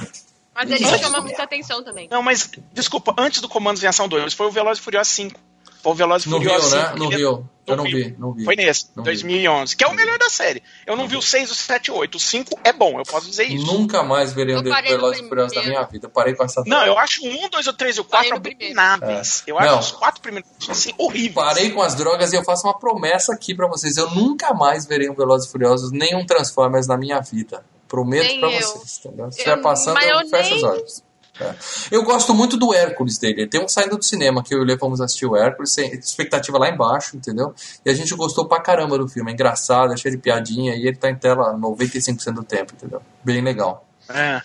Mas 0.54 0.70
ele 0.70 0.86
chama 0.86 1.18
do- 1.20 1.24
muita 1.24 1.44
atenção 1.44 1.82
também. 1.84 2.08
não, 2.12 2.22
mas, 2.22 2.52
desculpa, 2.74 3.14
antes 3.18 3.40
do 3.42 3.48
Comandos 3.48 3.82
em 3.84 3.88
Ação 3.88 4.08
2, 4.08 4.34
foi 4.34 4.48
o 4.48 4.52
Velozes 4.52 4.80
e 4.82 4.84
Furiosos 4.84 5.14
5. 5.14 5.40
Foi 5.82 5.92
o 5.92 5.96
Velozes 5.96 6.28
e 6.28 6.30
No 6.30 6.38
Rio, 6.38 6.50
Furiosos 6.50 6.74
né? 6.74 6.86
5, 6.88 6.98
No 7.00 7.10
Rio. 7.10 7.50
Eu 7.68 7.76
não 7.78 7.84
Rio. 7.86 7.96
vi, 7.98 8.16
não 8.20 8.34
vi. 8.34 8.44
Foi 8.44 8.56
nesse, 8.56 8.88
Não 8.96 9.04
vi. 9.04 9.12
2011, 9.12 9.76
que 9.78 9.84
é 9.84 9.88
o 9.88 9.94
melhor 9.94 10.18
da 10.18 10.30
série. 10.30 10.62
Eu 10.86 10.98
não 10.98 11.08
vi 11.08 11.16
o 11.16 11.22
6, 11.22 11.52
o 11.52 11.56
7 11.56 11.88
e 11.88 11.92
o 11.92 11.96
8. 11.96 12.16
O 12.16 12.20
5 12.20 12.60
é 12.64 12.74
bom, 12.74 13.00
eu 13.00 13.04
posso 13.06 13.30
dizer 13.30 13.46
isso. 13.46 13.66
Nunca 13.66 14.04
mais 14.04 14.34
verei 14.34 14.56
um 14.56 14.58
Eu 14.58 14.64
Velozes 14.64 15.22
e 15.24 15.30
Furiosos 15.30 15.54
da 15.56 15.64
minha 15.64 15.82
vida. 15.84 16.08
Eu 16.08 16.10
parei 16.10 16.34
com 16.36 16.44
essa 16.44 16.64
Não, 16.66 16.86
eu 16.86 16.98
acho 16.98 17.24
o 17.24 17.30
1, 17.30 17.50
2, 17.50 17.68
o 17.68 17.74
3 17.74 17.98
e 17.98 18.02
o 18.02 18.04
4 18.04 18.18
Parei 18.18 18.32
no 18.32 18.42
primeiro. 18.42 18.80
abomináveis. 18.80 19.44
Eu 19.48 19.60
É. 19.60 19.66
Não. 19.68 19.78
acho 19.80 19.94
os 19.94 20.00
quatro 20.00 20.22
primeiros 20.22 20.50
assim, 20.70 20.92
horríveis. 20.98 21.34
Parei 21.36 21.70
com 21.72 21.82
as 21.82 21.96
drogas 21.96 22.34
e 22.34 22.36
eu 22.36 22.44
faço 22.44 22.68
uma 22.68 22.78
promessa 22.78 23.32
aqui 23.34 23.56
pra 23.56 23.68
vocês. 23.68 23.96
Eu 23.96 24.10
nunca 24.10 24.54
mais 24.54 24.86
verei 24.86 25.10
um 25.10 25.16
Velozes 25.16 25.48
e 25.48 25.52
Furiosos, 25.52 25.92
nem 25.92 26.16
um 26.16 26.26
Transformers 26.26 26.88
na 26.88 26.98
minha 26.98 27.22
vida. 27.22 27.64
Prometo 27.88 28.28
Nem 28.28 28.40
pra 28.40 28.50
eu. 28.52 28.60
vocês, 28.62 29.00
entendeu? 29.06 29.32
Se 29.32 29.40
Eu- 29.40 29.44
estiver 29.46 29.62
passando, 29.62 29.94
mas 29.96 30.10
eu, 30.10 30.20
eu 30.20 30.28
fecho 30.30 30.50
nem- 30.50 30.58
os 30.58 30.64
olhos. 30.64 31.04
É. 31.40 31.56
Eu 31.90 32.04
gosto 32.04 32.34
muito 32.34 32.58
do 32.58 32.74
Hércules 32.74 33.18
dele. 33.18 33.48
Tem 33.48 33.64
um 33.64 33.68
saindo 33.68 33.98
do 33.98 34.04
cinema 34.04 34.44
que 34.44 34.54
eu 34.54 34.60
e 34.60 34.62
o 34.62 34.66
Lê 34.66 34.78
fomos 34.78 35.00
assistir 35.00 35.26
o 35.26 35.36
Hércules, 35.36 35.72
sem 35.72 35.92
expectativa 35.94 36.58
lá 36.58 36.70
embaixo, 36.70 37.16
entendeu? 37.16 37.54
E 37.86 37.90
a 37.90 37.94
gente 37.94 38.14
gostou 38.16 38.48
pra 38.48 38.60
caramba 38.60 38.98
do 38.98 39.08
filme. 39.08 39.32
É 39.32 39.34
engraçado, 39.34 39.94
é 39.94 39.98
cheio 39.98 40.16
de 40.16 40.22
piadinha 40.22 40.76
e 40.76 40.88
ele 40.88 40.98
tá 40.98 41.10
em 41.10 41.16
tela 41.16 41.58
95% 41.58 42.34
do 42.34 42.44
tempo, 42.44 42.74
entendeu? 42.76 43.02
Bem 43.24 43.42
legal. 43.42 43.86
É. 44.10 44.42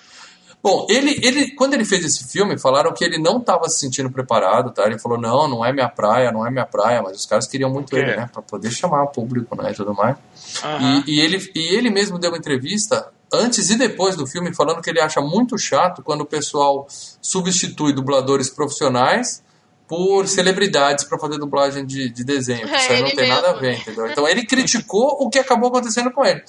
Bom, 0.63 0.85
ele, 0.91 1.21
ele, 1.23 1.53
quando 1.53 1.75
ele 1.75 1.85
fez 1.85 2.05
esse 2.05 2.25
filme, 2.27 2.59
falaram 2.59 2.93
que 2.93 3.05
ele 3.05 3.19
não 3.19 3.39
estava 3.39 3.69
se 3.69 3.79
sentindo 3.79 4.11
preparado, 4.11 4.73
tá? 4.73 4.85
Ele 4.85 4.99
falou, 4.99 5.17
não, 5.17 5.47
não 5.47 5.65
é 5.65 5.73
minha 5.73 5.89
praia, 5.89 6.33
não 6.33 6.45
é 6.45 6.51
minha 6.51 6.67
praia, 6.67 7.01
mas 7.03 7.17
os 7.17 7.25
caras 7.25 7.47
queriam 7.47 7.71
muito 7.71 7.97
ele, 7.97 8.17
né? 8.17 8.29
Pra 8.33 8.43
poder 8.43 8.73
chamar 8.73 9.05
o 9.05 9.09
público, 9.09 9.55
né? 9.55 9.71
E 9.71 9.75
tudo 9.75 9.95
mais. 9.95 10.17
Aham. 10.65 11.05
E, 11.07 11.15
e 11.15 11.21
ele, 11.21 11.51
e 11.55 11.75
ele 11.77 11.89
mesmo 11.89 12.19
deu 12.19 12.33
uma 12.33 12.39
entrevista 12.39 13.13
antes 13.33 13.71
e 13.71 13.77
depois 13.77 14.17
do 14.17 14.27
filme 14.27 14.55
falando 14.55 14.81
que 14.83 14.91
ele 14.91 15.01
acha 15.01 15.21
muito 15.21 15.59
chato 15.59 16.03
quando 16.03 16.23
o 16.23 16.27
pessoal 16.27 16.87
substitui 17.21 17.93
dubladores 17.93 18.49
profissionais 18.51 19.43
por 19.89 20.27
celebridades 20.27 21.05
para 21.05 21.19
fazer 21.19 21.39
dublagem 21.39 21.87
de, 21.87 22.09
de 22.11 22.25
desenho. 22.25 22.69
É, 22.69 22.77
Isso 22.77 22.93
aí 22.93 23.03
não 23.03 23.11
tem 23.11 23.29
nada 23.29 23.49
a 23.51 23.53
mesmo. 23.53 23.61
ver, 23.61 23.81
entendeu? 23.81 24.07
Então 24.11 24.27
ele 24.29 24.45
criticou 24.45 25.17
o 25.21 25.31
que 25.31 25.39
acabou 25.39 25.69
acontecendo 25.69 26.11
com 26.11 26.25
ele. 26.25 26.43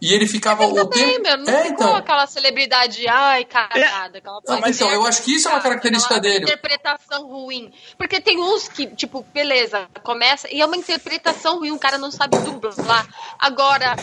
E 0.00 0.12
ele 0.12 0.26
ficava 0.26 0.64
Ele 0.64 0.72
o 0.80 0.84
também, 0.84 1.12
tempo. 1.12 1.22
meu, 1.22 1.36
não 1.38 1.52
é, 1.60 1.68
então. 1.68 1.94
aquela 1.94 2.26
celebridade, 2.26 3.06
ai, 3.06 3.44
cagada. 3.44 4.18
Aquela 4.18 4.40
Não, 4.48 4.58
mas 4.60 4.74
então, 4.74 4.90
eu 4.90 5.06
acho 5.06 5.22
que 5.22 5.32
isso 5.32 5.46
é 5.46 5.52
uma 5.52 5.60
característica 5.60 6.18
dele. 6.18 6.42
interpretação 6.42 7.28
ruim. 7.28 7.70
Porque 7.96 8.20
tem 8.20 8.36
uns 8.40 8.66
que, 8.66 8.88
tipo, 8.88 9.24
beleza, 9.32 9.86
começa 10.02 10.52
e 10.52 10.60
é 10.60 10.66
uma 10.66 10.76
interpretação 10.76 11.60
ruim, 11.60 11.70
o 11.70 11.78
cara 11.78 11.98
não 11.98 12.10
sabe 12.10 12.36
dublar. 12.38 13.06
Agora, 13.38 13.94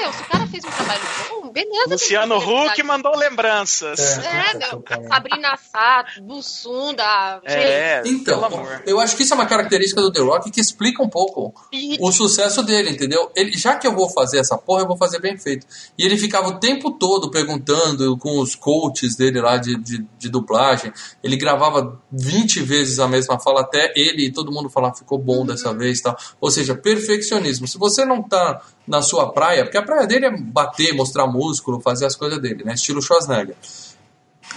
meu, 0.00 0.12
se 0.12 0.22
o 0.22 0.26
cara 0.26 0.46
fez 0.46 0.64
um 0.64 0.70
trabalho 0.70 1.00
bom, 1.30 1.50
beleza. 1.50 1.88
Luciano 1.90 2.36
Huck 2.38 2.82
mandou 2.82 3.16
lembranças. 3.16 3.98
É, 4.18 4.54
meu, 4.56 4.84
Sabrina 5.08 5.56
Sato, 5.56 6.22
Bussunda, 6.22 7.40
gente. 7.46 7.58
É, 7.58 8.02
Então, 8.06 8.40
pelo 8.40 8.44
amor. 8.60 8.82
eu 8.86 9.00
acho 9.00 9.16
que 9.16 9.22
isso 9.22 9.32
é 9.32 9.36
uma 9.36 9.46
característica 9.46 10.00
do 10.00 10.12
The 10.12 10.20
Rock 10.20 10.50
que 10.50 10.60
explica 10.60 11.02
um 11.02 11.08
pouco 11.08 11.52
E- 11.72 11.96
o 12.00 12.12
sucesso 12.12 12.62
dele, 12.62 12.90
entendeu? 12.90 13.30
Ele, 13.34 13.52
já 13.56 13.76
que 13.76 13.86
eu 13.86 13.92
vou 13.94 14.08
fazer 14.10 14.38
essa 14.38 14.56
porra, 14.56 14.82
eu 14.82 14.86
vou 14.86 14.96
fazer 14.96 15.20
bem 15.20 15.36
feito. 15.36 15.66
E 15.98 16.04
ele 16.04 16.16
ficava 16.16 16.48
o 16.48 16.58
tempo 16.58 16.92
todo 16.92 17.30
perguntando 17.30 18.16
com 18.18 18.38
os 18.40 18.54
coaches 18.54 19.16
dele 19.16 19.40
lá 19.40 19.56
de, 19.56 19.76
de, 19.78 20.06
de 20.18 20.28
dublagem. 20.28 20.92
Ele 21.22 21.36
gravava 21.36 22.00
20 22.12 22.60
vezes 22.62 22.98
a 22.98 23.08
mesma 23.08 23.38
fala 23.40 23.62
até 23.62 23.92
ele 23.96 24.26
e 24.26 24.32
todo 24.32 24.52
mundo 24.52 24.68
falar 24.70 24.94
ficou 24.94 25.18
bom 25.18 25.44
dessa 25.44 25.72
vez 25.74 25.98
e 25.98 26.02
tal. 26.02 26.16
Ou 26.40 26.50
seja, 26.50 26.74
perfeccionismo. 26.74 27.66
Se 27.66 27.78
você 27.78 28.04
não 28.04 28.22
tá 28.22 28.60
na 28.88 29.02
sua 29.02 29.32
praia, 29.32 29.64
porque 29.64 29.76
a 29.78 29.82
praia 29.82 30.06
dele 30.06 30.26
é 30.26 30.30
bater, 30.36 30.92
mostrar 30.94 31.26
músculo, 31.26 31.80
fazer 31.80 32.06
as 32.06 32.16
coisas 32.16 32.40
dele, 32.40 32.64
né? 32.64 32.74
Estilo 32.74 33.00
Schwarzenegger. 33.02 33.54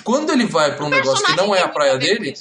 Quando 0.04 0.32
ele 0.32 0.46
vai 0.46 0.76
pra 0.76 0.86
um 0.86 0.90
negócio 0.90 1.24
que 1.26 1.36
não 1.36 1.54
é 1.54 1.62
a 1.62 1.68
praia 1.68 1.98
dele, 1.98 2.34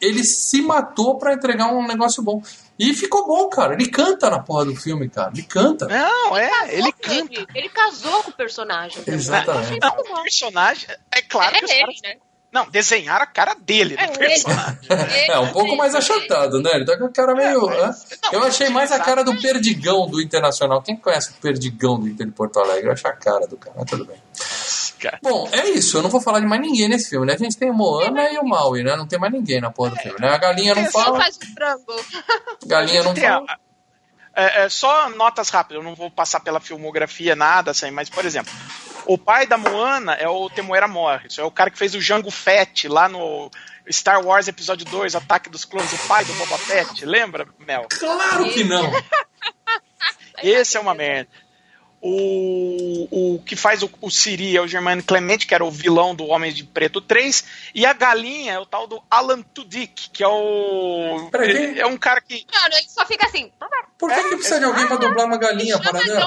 ele 0.00 0.24
se 0.24 0.62
matou 0.62 1.18
pra 1.18 1.34
entregar 1.34 1.66
um 1.72 1.86
negócio 1.86 2.22
bom. 2.22 2.42
E 2.78 2.94
ficou 2.94 3.26
bom, 3.26 3.48
cara. 3.50 3.74
Ele 3.74 3.88
canta 3.88 4.30
na 4.30 4.40
porra 4.40 4.64
do 4.64 4.74
filme, 4.74 5.08
cara. 5.08 5.30
Ele 5.32 5.42
canta. 5.42 5.86
Não, 5.86 6.36
é, 6.36 6.50
ele 6.74 6.90
casou, 6.92 7.28
canta. 7.28 7.46
Ele 7.54 7.68
casou 7.68 8.22
com 8.24 8.30
o 8.30 8.34
personagem. 8.34 9.02
Exatamente. 9.06 9.78
Não, 9.80 9.90
o 9.90 10.22
personagem, 10.22 10.88
é 11.12 11.22
claro 11.22 11.54
É 11.54 11.58
que 11.58 11.64
os 11.66 11.70
ele, 11.70 11.80
caras. 11.80 12.00
né? 12.02 12.16
Não, 12.54 12.70
desenharam 12.70 13.24
a 13.24 13.26
cara 13.26 13.54
dele 13.54 13.96
É 13.98 14.06
no 14.06 14.22
ele. 14.22 14.42
É, 15.28 15.38
um 15.40 15.52
pouco 15.52 15.76
mais 15.76 15.92
achatado, 15.94 16.62
né? 16.62 16.70
Ele 16.74 16.84
tá 16.84 16.96
com 16.96 17.06
a 17.06 17.10
cara 17.10 17.34
meio. 17.34 17.68
É, 17.68 17.80
mas- 17.86 18.06
não, 18.22 18.32
Eu 18.32 18.42
achei 18.44 18.68
mais 18.68 18.92
a 18.92 19.00
cara 19.00 19.24
do 19.24 19.36
Perdigão 19.40 20.06
do 20.06 20.22
Internacional. 20.22 20.80
Quem 20.80 20.96
conhece 20.96 21.30
o 21.30 21.34
Perdigão 21.34 21.98
do 21.98 22.08
Inter 22.08 22.26
de 22.26 22.32
Porto 22.32 22.60
Alegre? 22.60 22.86
Eu 22.86 22.92
acho 22.92 23.08
a 23.08 23.12
cara 23.12 23.46
do 23.48 23.56
cara, 23.56 23.74
mas 23.76 23.90
tudo 23.90 24.04
bem. 24.06 24.16
Cara. 25.00 25.18
Bom, 25.22 25.48
é 25.52 25.68
isso. 25.70 25.98
Eu 25.98 26.02
não 26.02 26.08
vou 26.08 26.20
falar 26.20 26.40
de 26.40 26.46
mais 26.46 26.62
ninguém 26.62 26.88
nesse 26.88 27.10
filme, 27.10 27.26
né? 27.26 27.34
A 27.34 27.36
gente 27.36 27.56
tem 27.58 27.70
o 27.70 27.74
Moana 27.74 28.30
e 28.30 28.38
o 28.38 28.44
Maui, 28.44 28.82
né? 28.82 28.96
Não 28.96 29.06
tem 29.06 29.18
mais 29.18 29.32
ninguém 29.32 29.60
na 29.60 29.70
porra 29.70 29.90
do 29.90 29.96
filme, 29.96 30.18
né? 30.20 30.28
A 30.28 30.38
galinha 30.38 30.74
não 30.74 30.82
É, 30.82 30.90
fala. 30.90 31.18
faz 31.18 31.36
o 31.36 31.54
frango? 31.54 32.04
Galinha 32.66 33.02
não 33.02 33.14
fala. 33.14 33.44
É, 34.36 34.64
é, 34.64 34.68
só 34.68 35.08
notas 35.10 35.48
rápidas, 35.48 35.82
eu 35.82 35.88
não 35.88 35.94
vou 35.94 36.10
passar 36.10 36.40
pela 36.40 36.60
filmografia, 36.60 37.36
nada 37.36 37.70
assim, 37.70 37.90
mas, 37.90 38.10
por 38.10 38.24
exemplo, 38.24 38.52
o 39.06 39.16
pai 39.16 39.46
da 39.46 39.56
Moana 39.56 40.14
é 40.14 40.28
o 40.28 40.50
Temuera 40.50 40.88
Morris, 40.88 41.38
é 41.38 41.44
o 41.44 41.50
cara 41.50 41.70
que 41.70 41.78
fez 41.78 41.94
o 41.94 42.00
Jango 42.00 42.30
Fett 42.30 42.88
lá 42.88 43.08
no 43.08 43.50
Star 43.90 44.24
Wars 44.24 44.48
Episódio 44.48 44.86
2, 44.86 45.14
Ataque 45.14 45.48
dos 45.48 45.64
Clones, 45.64 45.92
o 45.92 46.08
pai 46.08 46.24
do 46.24 46.34
Boba 46.34 46.58
Fett, 46.58 47.04
lembra, 47.04 47.46
Mel? 47.60 47.86
Claro 47.90 48.50
que 48.50 48.64
não. 48.64 48.90
Esse 50.42 50.76
é 50.76 50.80
uma 50.80 50.94
merda. 50.94 51.30
O, 52.06 53.34
o 53.34 53.38
que 53.44 53.56
faz 53.56 53.82
o, 53.82 53.90
o 54.02 54.10
Siri 54.10 54.54
é 54.56 54.60
o 54.60 54.68
Germano 54.68 55.02
Clemente, 55.02 55.46
que 55.46 55.54
era 55.54 55.64
o 55.64 55.70
vilão 55.70 56.14
do 56.14 56.26
Homem 56.26 56.52
de 56.52 56.62
Preto 56.62 57.00
3, 57.00 57.42
e 57.74 57.86
a 57.86 57.94
galinha 57.94 58.52
é 58.52 58.58
o 58.58 58.66
tal 58.66 58.86
do 58.86 59.02
Alan 59.10 59.40
Tudyk, 59.40 60.10
que 60.10 60.22
é 60.22 60.28
o. 60.28 61.28
Peraí, 61.32 61.50
ele- 61.50 61.80
é 61.80 61.86
um 61.86 61.96
cara 61.96 62.20
que. 62.20 62.46
Mano, 62.52 62.74
ele 62.74 62.88
só 62.88 63.06
fica 63.06 63.26
assim. 63.26 63.50
Por 63.98 64.10
que, 64.12 64.22
que 64.22 64.36
precisa 64.36 64.58
de 64.58 64.66
alguém 64.66 64.86
pra 64.86 64.96
dublar 64.96 65.24
uma 65.26 65.38
galinha, 65.38 65.78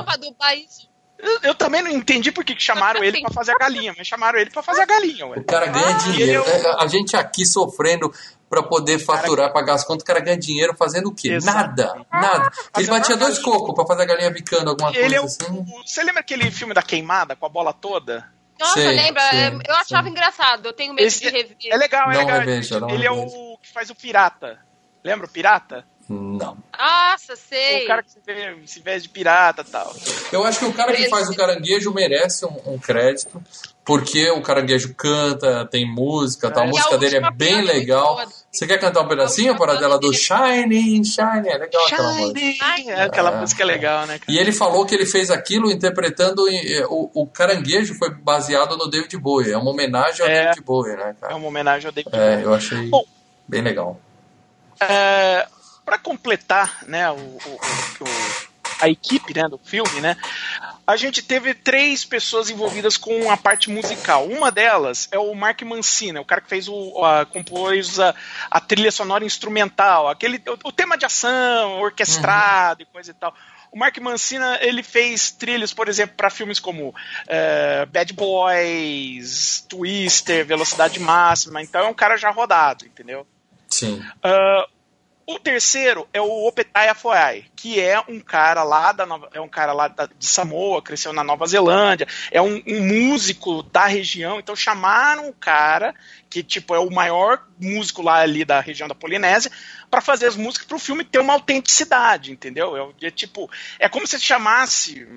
pra 0.03 0.15
dublar 0.17 0.57
isso. 0.57 0.87
Eu, 1.19 1.39
eu 1.43 1.55
também 1.55 1.81
não 1.81 1.89
entendi 1.91 2.31
por 2.31 2.43
que 2.45 2.55
chamaram 2.59 3.03
ele 3.03 3.21
pra 3.21 3.31
fazer 3.31 3.51
a 3.51 3.57
galinha, 3.57 3.93
mas 3.97 4.05
chamaram 4.05 4.37
ele 4.39 4.51
pra 4.51 4.61
fazer 4.61 4.81
a 4.81 4.85
galinha, 4.85 5.25
ué. 5.25 5.39
O 5.39 5.43
cara 5.43 5.65
ganha 5.67 5.87
Ah, 5.95 5.97
dinheiro. 6.11 6.31
é 6.33 6.39
o- 6.41 6.45
É, 6.45 6.83
A 6.83 6.87
gente 6.87 7.15
aqui 7.15 7.43
sofrendo 7.43 8.11
pra 8.49 8.63
poder 8.63 8.99
faturar, 8.99 9.51
pagar 9.51 9.73
as 9.73 9.83
contas, 9.83 10.03
o 10.03 10.05
cara 10.05 10.19
ganha 10.19 10.37
dinheiro 10.37 10.73
fazendo 10.75 11.07
o 11.09 11.13
quê? 11.15 11.33
Exato. 11.33 11.57
Nada, 11.57 12.05
nada. 12.11 12.51
Ele 12.77 12.87
Fazendo 12.87 12.89
batia 12.89 13.17
dois 13.17 13.39
cocos 13.39 13.75
pra 13.75 13.85
fazer 13.85 14.03
a 14.03 14.05
galinha 14.05 14.29
bicando 14.31 14.69
alguma 14.69 14.89
Ele 14.95 15.15
é 15.15 15.19
coisa 15.19 15.23
o, 15.43 15.45
assim. 15.47 15.65
Você 15.85 16.03
lembra 16.03 16.21
aquele 16.21 16.49
filme 16.51 16.73
da 16.73 16.81
queimada 16.81 17.35
com 17.35 17.45
a 17.45 17.49
bola 17.49 17.73
toda? 17.73 18.25
Nossa, 18.59 18.73
Sei, 18.73 18.87
lembra? 18.95 19.21
sei, 19.29 19.39
É, 19.39 19.47
eu 19.67 19.75
achava 19.75 20.03
sei. 20.03 20.11
engraçado. 20.11 20.65
Eu 20.65 20.73
tenho 20.73 20.93
medo 20.93 21.05
Esse 21.05 21.19
de 21.19 21.29
rever. 21.29 21.55
É 21.65 21.77
legal, 21.77 22.09
é 22.09 22.13
Não 22.13 22.19
legal. 22.21 22.39
reveja, 22.39 22.79
não 22.79 22.89
ele 22.89 23.05
é 23.05 23.09
reveja. 23.11 23.35
o 23.37 23.57
que 23.61 23.71
faz 23.71 23.89
o 23.89 23.95
pirata. 23.95 24.57
Lembra 25.03 25.27
o 25.27 25.29
pirata? 25.29 25.85
Não. 26.09 26.57
Nossa, 26.75 27.35
sei. 27.35 27.83
O 27.83 27.87
cara 27.87 28.01
que 28.01 28.11
se 28.11 28.19
vê- 28.25 28.57
se 28.65 28.79
veste 28.79 29.03
de 29.03 29.13
pirata 29.13 29.61
e 29.61 29.65
tal. 29.69 29.93
Eu 30.31 30.43
acho 30.45 30.59
que 30.59 30.65
o 30.65 30.73
cara 30.73 30.95
que 30.95 31.07
faz 31.09 31.29
o 31.29 31.35
caranguejo 31.35 31.93
merece 31.93 32.45
um, 32.45 32.61
um 32.65 32.79
crédito, 32.79 33.43
porque 33.87 34.29
o 34.31 34.41
caranguejo 34.41 34.93
canta, 34.93 35.65
tem 35.65 35.89
música, 35.89 36.51
tal. 36.51 36.63
a 36.63 36.67
É. 36.67 36.69
música 36.69 36.95
a 36.95 36.97
dele 36.97 37.15
é 37.15 37.31
bem 37.31 37.59
é 37.59 37.61
legal. 37.61 38.19
Você 38.51 38.67
quer 38.67 38.77
cantar 38.79 39.01
um 39.01 39.07
pedacinho, 39.07 39.55
para 39.57 39.75
dela 39.75 39.97
do 39.97 40.11
Shining, 40.13 41.03
Shining? 41.05 41.47
É 41.47 41.57
legal 41.57 41.85
aquela 41.85 42.13
música. 42.13 42.39
Shiny! 42.39 42.89
É, 42.89 43.01
aquela 43.03 43.31
É. 43.31 43.39
música 43.39 43.63
é 43.63 43.65
legal, 43.65 44.05
né? 44.05 44.19
cara? 44.19 44.31
E 44.31 44.37
ele 44.37 44.51
falou 44.51 44.85
que 44.85 44.93
ele 44.93 45.05
fez 45.05 45.31
aquilo 45.31 45.71
interpretando. 45.71 46.47
em- 46.49 46.73
eh, 46.79 46.85
O, 46.89 47.09
o 47.13 47.27
caranguejo 47.27 47.95
foi 47.95 48.09
baseado 48.13 48.75
no 48.77 48.89
David 48.89 49.15
Bowie. 49.17 49.51
É 49.53 49.57
uma 49.57 49.71
homenagem 49.71 50.21
ao 50.21 50.27
É. 50.29 50.43
David 50.47 50.61
Bowie, 50.63 50.95
né, 50.97 51.09
É 51.17 51.21
cara? 51.21 51.35
uma 51.37 51.47
homenagem 51.47 51.87
ao 51.87 51.93
David 51.93 52.13
É, 52.13 52.31
Bowie. 52.31 52.43
eu 52.43 52.53
achei 52.53 52.87
Bom. 52.89 53.03
bem 53.47 53.61
legal. 53.61 53.99
É, 54.79 55.47
para 55.85 55.97
completar 55.97 56.79
né, 56.87 57.09
o, 57.09 57.15
o- 57.15 57.59
o- 58.01 58.46
a 58.79 58.89
equipe 58.89 59.35
né, 59.35 59.47
do 59.49 59.57
filme, 59.57 60.01
né, 60.01 60.15
a 60.85 60.95
gente 60.95 61.21
teve 61.21 61.53
três 61.53 62.05
pessoas 62.05 62.49
envolvidas 62.49 62.95
com 62.95 63.29
a 63.29 63.35
parte 63.35 63.69
musical. 63.69 64.25
Uma 64.25 64.49
delas 64.51 65.09
é 65.11 65.19
o 65.19 65.33
Mark 65.35 65.61
Mancini, 65.63 66.17
o 66.17 66.25
cara 66.25 66.39
que 66.39 66.49
fez 66.49 66.67
o 66.69 67.03
a, 67.03 67.25
compôs 67.25 67.99
a, 67.99 68.15
a 68.49 68.59
trilha 68.61 68.91
sonora 68.91 69.25
instrumental, 69.25 70.07
aquele 70.07 70.41
o, 70.47 70.69
o 70.69 70.71
tema 70.71 70.97
de 70.97 71.05
ação, 71.05 71.81
orquestrado 71.81 72.83
e 72.83 72.85
coisa 72.85 73.11
e 73.11 73.13
tal. 73.13 73.35
O 73.69 73.77
Mark 73.77 73.97
Mancina 73.97 74.57
ele 74.61 74.81
fez 74.81 75.29
trilhas, 75.29 75.73
por 75.73 75.89
exemplo, 75.89 76.15
para 76.15 76.29
filmes 76.29 76.59
como 76.59 76.95
eh, 77.27 77.85
Bad 77.91 78.13
Boys, 78.13 79.65
Twister, 79.67 80.45
Velocidade 80.45 80.99
Máxima. 81.01 81.61
Então 81.61 81.81
é 81.81 81.87
um 81.89 81.93
cara 81.93 82.15
já 82.15 82.31
rodado, 82.31 82.85
entendeu? 82.85 83.27
Sim. 83.69 84.01
Ah, 84.23 84.65
o 85.29 85.37
terceiro 85.37 86.07
é 86.13 86.21
o 86.21 86.47
Opetai 86.47 86.87
Afoai, 86.87 87.45
que 87.55 87.79
é 87.81 87.99
um 88.07 88.19
cara 88.19 88.63
lá 88.63 88.93
da 88.93 89.05
Nova- 89.05 89.29
é 89.33 89.41
um 89.41 89.47
cara 89.49 89.73
lá 89.73 89.89
da- 89.89 90.05
de 90.07 90.25
Samoa, 90.25 90.81
cresceu 90.81 91.11
na 91.11 91.21
Nova 91.23 91.45
Zelândia, 91.45 92.07
é 92.31 92.41
um, 92.41 92.63
um 92.65 92.81
músico 93.09 93.61
da 93.63 93.85
região, 93.87 94.39
então 94.39 94.55
chamaram 94.55 95.27
o 95.27 95.33
cara 95.33 95.93
que 96.29 96.41
tipo 96.41 96.73
é 96.73 96.79
o 96.79 96.89
maior 96.89 97.45
músico 97.59 98.01
lá 98.01 98.19
ali 98.19 98.45
da 98.45 98.59
região 98.61 98.87
da 98.87 98.95
Polinésia 98.95 99.51
para 99.89 99.99
fazer 100.01 100.27
as 100.27 100.35
músicas 100.35 100.67
para 100.67 100.75
o 100.77 100.79
filme 100.79 101.03
ter 101.03 101.19
uma 101.19 101.33
autenticidade, 101.33 102.31
entendeu? 102.31 102.93
É, 103.01 103.07
é 103.07 103.11
tipo 103.11 103.49
é 103.79 103.89
como 103.89 104.07
se 104.07 104.19
chamasse, 104.19 105.07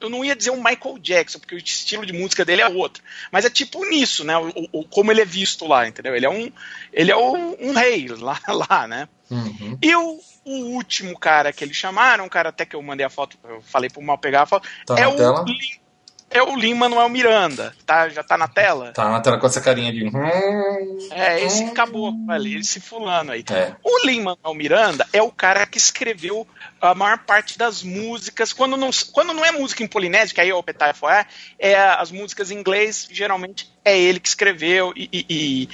eu 0.00 0.08
não 0.10 0.24
ia 0.24 0.34
dizer 0.36 0.50
um 0.50 0.62
Michael 0.62 0.98
Jackson 1.00 1.38
porque 1.38 1.54
o 1.54 1.58
estilo 1.58 2.04
de 2.06 2.12
música 2.12 2.44
dele 2.44 2.62
é 2.62 2.68
outro, 2.68 3.02
mas 3.30 3.44
é 3.44 3.50
tipo 3.50 3.84
nisso, 3.88 4.24
né? 4.24 4.36
O, 4.38 4.52
o- 4.72 4.84
como 4.88 5.10
ele 5.12 5.20
é 5.20 5.24
visto 5.24 5.66
lá, 5.66 5.86
entendeu? 5.86 6.14
Ele 6.16 6.26
é 6.26 6.30
um 6.30 6.50
ele 6.92 7.10
é 7.10 7.16
um, 7.16 7.56
um 7.68 7.72
rei 7.72 8.08
lá, 8.08 8.40
lá 8.48 8.86
né? 8.86 9.08
Uhum. 9.32 9.78
E 9.80 9.96
o, 9.96 10.20
o 10.44 10.54
último 10.74 11.18
cara 11.18 11.52
que 11.52 11.64
eles 11.64 11.76
chamaram, 11.76 12.28
cara 12.28 12.50
até 12.50 12.64
que 12.66 12.76
eu 12.76 12.82
mandei 12.82 13.06
a 13.06 13.10
foto, 13.10 13.38
eu 13.44 13.62
falei 13.62 13.88
pro 13.88 14.02
mal 14.02 14.18
pegar 14.18 14.42
a 14.42 14.46
foto, 14.46 14.68
Tá 14.86 14.98
é 14.98 15.06
o 15.08 15.16
tela? 15.16 15.44
Lin- 15.46 15.58
é 16.34 16.42
o 16.42 16.56
Lin 16.56 16.72
Manuel 16.72 17.10
Miranda, 17.10 17.74
tá? 17.84 18.08
Já 18.08 18.22
tá 18.22 18.38
na 18.38 18.48
tela? 18.48 18.92
Tá 18.92 19.06
na 19.10 19.20
tela 19.20 19.36
com 19.38 19.46
essa 19.46 19.60
carinha 19.60 19.92
de. 19.92 20.10
É, 21.10 21.44
esse 21.44 21.70
caboclo 21.72 22.30
ali, 22.30 22.58
esse 22.58 22.80
fulano 22.80 23.32
aí. 23.32 23.44
É. 23.50 23.74
O 23.84 24.06
Lin 24.06 24.22
Manuel 24.22 24.54
Miranda 24.54 25.06
é 25.12 25.20
o 25.22 25.30
cara 25.30 25.66
que 25.66 25.76
escreveu 25.76 26.46
a 26.80 26.94
maior 26.94 27.18
parte 27.18 27.58
das 27.58 27.82
músicas. 27.82 28.50
Quando 28.52 28.78
não, 28.78 28.88
quando 29.12 29.34
não 29.34 29.44
é 29.44 29.52
música 29.52 29.82
em 29.82 29.86
polinésia, 29.86 30.34
que 30.34 30.40
aí 30.40 30.48
é 30.48 30.54
o 30.54 30.62
Petai 30.62 30.94
Foé, 30.94 31.26
é 31.58 31.76
as 31.78 32.10
músicas 32.10 32.50
em 32.50 32.56
inglês, 32.58 33.06
geralmente 33.10 33.70
é 33.84 33.98
ele 33.98 34.18
que 34.18 34.28
escreveu 34.28 34.92
e, 34.96 35.10
e- 35.12 35.26
e- 35.28 35.68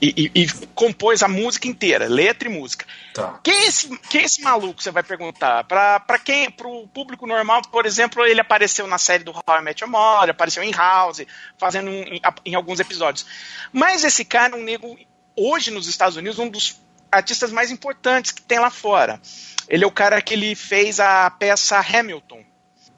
e- 0.00 0.30
e- 0.34 0.42
e 0.42 0.48
compôs 0.74 1.22
a 1.22 1.28
música 1.28 1.66
inteira, 1.68 2.06
letra 2.06 2.48
e 2.48 2.52
música. 2.52 2.86
Tá. 3.14 3.40
Quem 3.42 3.54
é 3.54 3.66
esse, 3.66 3.98
quem 4.08 4.20
é 4.22 4.24
esse 4.24 4.40
maluco, 4.42 4.82
você 4.82 4.90
vai 4.90 5.02
perguntar? 5.02 5.64
Pra, 5.64 5.98
pra 6.00 6.18
quem, 6.18 6.50
pro 6.50 6.86
público 6.88 7.26
normal, 7.26 7.62
por 7.62 7.84
exemplo, 7.86 8.24
ele 8.24 8.40
apareceu 8.40 8.86
na 8.86 8.98
série 8.98 9.24
do 9.24 9.32
How 9.32 9.58
I 9.58 9.62
Met 9.62 9.82
Your 9.82 9.90
Mother, 9.90 10.30
apareceu 10.30 10.62
em 10.62 10.70
House, 10.72 11.22
fazendo 11.58 11.90
um- 11.90 12.02
em, 12.02 12.20
em 12.46 12.54
alguns 12.54 12.78
episódios. 12.80 13.26
Mas 13.72 14.04
esse 14.04 14.24
cara 14.24 14.54
é 14.56 14.58
um 14.58 14.62
nego, 14.62 14.96
hoje 15.36 15.70
nos 15.70 15.88
Estados 15.88 16.16
Unidos, 16.16 16.38
um 16.38 16.48
dos 16.48 16.80
artistas 17.10 17.50
mais 17.50 17.70
importantes 17.70 18.30
que 18.32 18.42
tem 18.42 18.58
lá 18.58 18.70
fora. 18.70 19.20
Ele 19.68 19.84
é 19.84 19.86
o 19.86 19.90
cara 19.90 20.20
que 20.22 20.34
ele 20.34 20.54
fez 20.54 21.00
a 21.00 21.30
peça 21.30 21.78
Hamilton, 21.78 22.42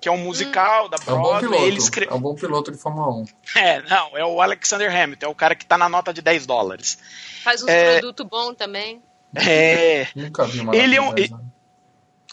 que 0.00 0.08
é 0.08 0.12
um 0.12 0.16
musical 0.18 0.88
da 0.88 0.96
É 1.06 1.12
um 1.12 1.16
bom 1.16 1.22
Broadway. 1.28 1.58
ele 1.60 1.62
piloto. 1.72 1.82
escre... 1.82 2.08
É 2.10 2.14
um 2.14 2.20
bom 2.20 2.34
piloto 2.34 2.72
de 2.72 2.78
Fórmula 2.78 3.08
1. 3.08 3.24
É, 3.56 3.82
não, 3.82 4.16
é 4.16 4.24
o 4.24 4.40
Alexander 4.40 4.90
Hamilton, 4.94 5.26
é 5.26 5.28
o 5.28 5.34
cara 5.34 5.54
que 5.54 5.66
tá 5.66 5.76
na 5.76 5.88
nota 5.88 6.12
de 6.14 6.22
10 6.22 6.46
dólares. 6.46 6.98
Faz 7.44 7.62
uns 7.62 7.68
É. 7.68 7.98
produtos 7.98 8.26
bons 8.26 8.54
também. 8.56 9.02
É. 9.34 10.06
Nunca 10.16 10.44
vi 10.44 10.60
uma 10.60 10.74
Ele 10.74 10.96
é 10.96 11.00
um- 11.00 11.06
nota 11.06 11.22
de 11.22 11.28
10, 11.28 11.40
né? 11.42 11.49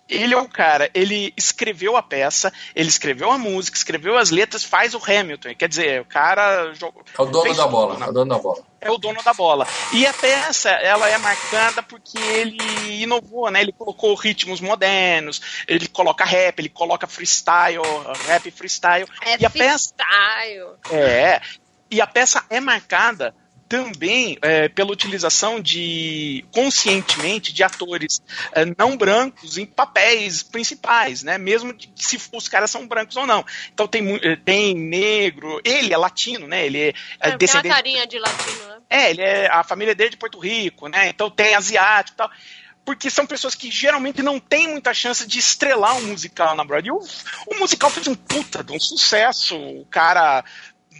Ele 0.09 0.33
é 0.33 0.37
o 0.37 0.47
cara, 0.47 0.89
ele 0.93 1.33
escreveu 1.35 1.97
a 1.97 2.01
peça, 2.03 2.51
ele 2.75 2.87
escreveu 2.87 3.29
a 3.31 3.37
música, 3.37 3.77
escreveu 3.77 4.17
as 4.17 4.29
letras, 4.31 4.63
faz 4.63 4.93
o 4.93 5.01
Hamilton. 5.05 5.53
Quer 5.55 5.67
dizer, 5.67 6.01
o 6.01 6.05
cara 6.05 6.73
jogou- 6.73 7.03
É 7.17 7.21
o 7.21 7.25
dono 7.25 7.53
da 7.53 7.67
bola. 7.67 7.97
né? 7.99 8.05
É 8.05 8.09
o 8.09 8.13
dono 8.13 8.29
da 8.29 8.37
bola. 8.39 8.63
é 8.79 8.91
o 8.91 8.97
dono 8.97 9.23
da 9.23 9.33
bola. 9.33 9.67
E 9.91 10.05
a 10.07 10.13
peça, 10.13 10.69
ela 10.69 11.09
é 11.09 11.17
marcada 11.17 11.83
porque 11.83 12.17
ele 12.17 13.01
inovou, 13.01 13.49
né? 13.51 13.59
Ele 13.61 13.71
colocou 13.73 14.13
ritmos 14.15 14.61
modernos, 14.61 15.63
ele 15.67 15.87
coloca 15.87 16.23
rap, 16.23 16.59
ele 16.59 16.69
coloca 16.69 17.05
freestyle, 17.07 17.81
rap 18.27 18.49
freestyle. 18.51 19.07
É 19.25 19.37
e 19.41 19.45
a 19.45 19.49
peça 19.49 19.93
freestyle. 19.97 20.75
é. 20.91 21.41
E 21.89 22.01
a 22.01 22.07
peça 22.07 22.43
é 22.49 22.59
marcada 22.59 23.33
também 23.67 24.37
é, 24.41 24.69
pela 24.69 24.91
utilização 24.91 25.59
de 25.59 26.45
conscientemente 26.51 27.53
de 27.53 27.63
atores 27.63 28.21
é, 28.53 28.65
não 28.77 28.95
brancos 28.97 29.57
em 29.57 29.65
papéis 29.65 30.41
principais, 30.43 31.23
né? 31.23 31.37
Mesmo 31.37 31.73
de- 31.73 31.89
se 31.95 32.17
os 32.33 32.47
caras 32.47 32.71
são 32.71 32.87
brancos 32.87 33.15
ou 33.17 33.25
não. 33.27 33.45
Então 33.73 33.87
tem 33.87 34.15
eh, 34.23 34.35
tem 34.37 34.73
negro, 34.73 35.59
ele 35.63 35.93
é 35.93 35.97
latino, 35.97 36.47
né? 36.47 36.65
Ele 36.65 36.79
é, 36.79 36.87
é 36.87 36.91
É, 36.91 36.93
tem 37.21 37.31
uma 37.31 37.37
descendente 37.37 37.75
carinha 37.75 38.07
de 38.07 38.19
latino, 38.19 38.67
né? 38.67 38.77
é, 38.89 39.09
ele 39.09 39.21
é 39.21 39.47
a 39.51 39.63
família 39.63 39.93
dele 39.93 40.07
é 40.07 40.11
de 40.11 40.17
Porto 40.17 40.39
Rico, 40.39 40.87
né? 40.87 41.09
Então 41.09 41.29
tem 41.29 41.53
asiático 41.55 42.15
e 42.15 42.17
tal. 42.17 42.31
Porque 42.85 43.09
são 43.09 43.25
pessoas 43.27 43.53
que 43.53 43.69
geralmente 43.69 44.23
não 44.23 44.39
têm 44.39 44.69
muita 44.69 44.93
chance 44.93 45.27
de 45.27 45.39
estrelar 45.39 45.97
um 45.97 46.07
musical 46.07 46.55
na 46.55 46.63
Broadway. 46.63 46.91
O, 46.91 47.53
o 47.53 47.59
musical 47.59 47.89
fez 47.89 48.07
um 48.07 48.15
puta 48.15 48.63
de 48.63 48.71
um 48.71 48.79
sucesso. 48.79 49.57
O 49.57 49.85
cara 49.87 50.41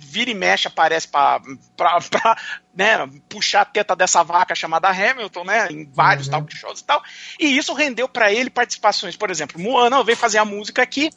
vira 0.02 0.30
e 0.32 0.34
mexe, 0.34 0.68
aparece 0.68 1.08
pra, 1.08 1.42
pra, 1.76 2.00
pra, 2.10 2.38
né, 2.76 3.08
puxar 3.30 3.62
a 3.62 3.66
teta 3.66 3.96
dessa 3.96 4.24
vaca 4.24 4.56
chamada 4.56 4.90
Hamilton, 4.90 5.44
né? 5.44 5.68
Em 5.72 5.86
vários 5.92 6.28
Uhum. 6.28 6.32
talk 6.32 6.56
shows 6.56 6.80
e 6.80 6.84
tal. 6.84 7.04
E 7.40 7.58
isso 7.58 7.74
rendeu 7.74 8.08
pra 8.08 8.32
ele 8.32 8.50
participações. 8.50 9.16
Por 9.16 9.30
exemplo, 9.30 9.60
Moana 9.62 10.04
veio 10.04 10.18
fazer 10.18 10.38
a 10.38 10.46
música 10.46 10.82
aqui. 10.82 11.10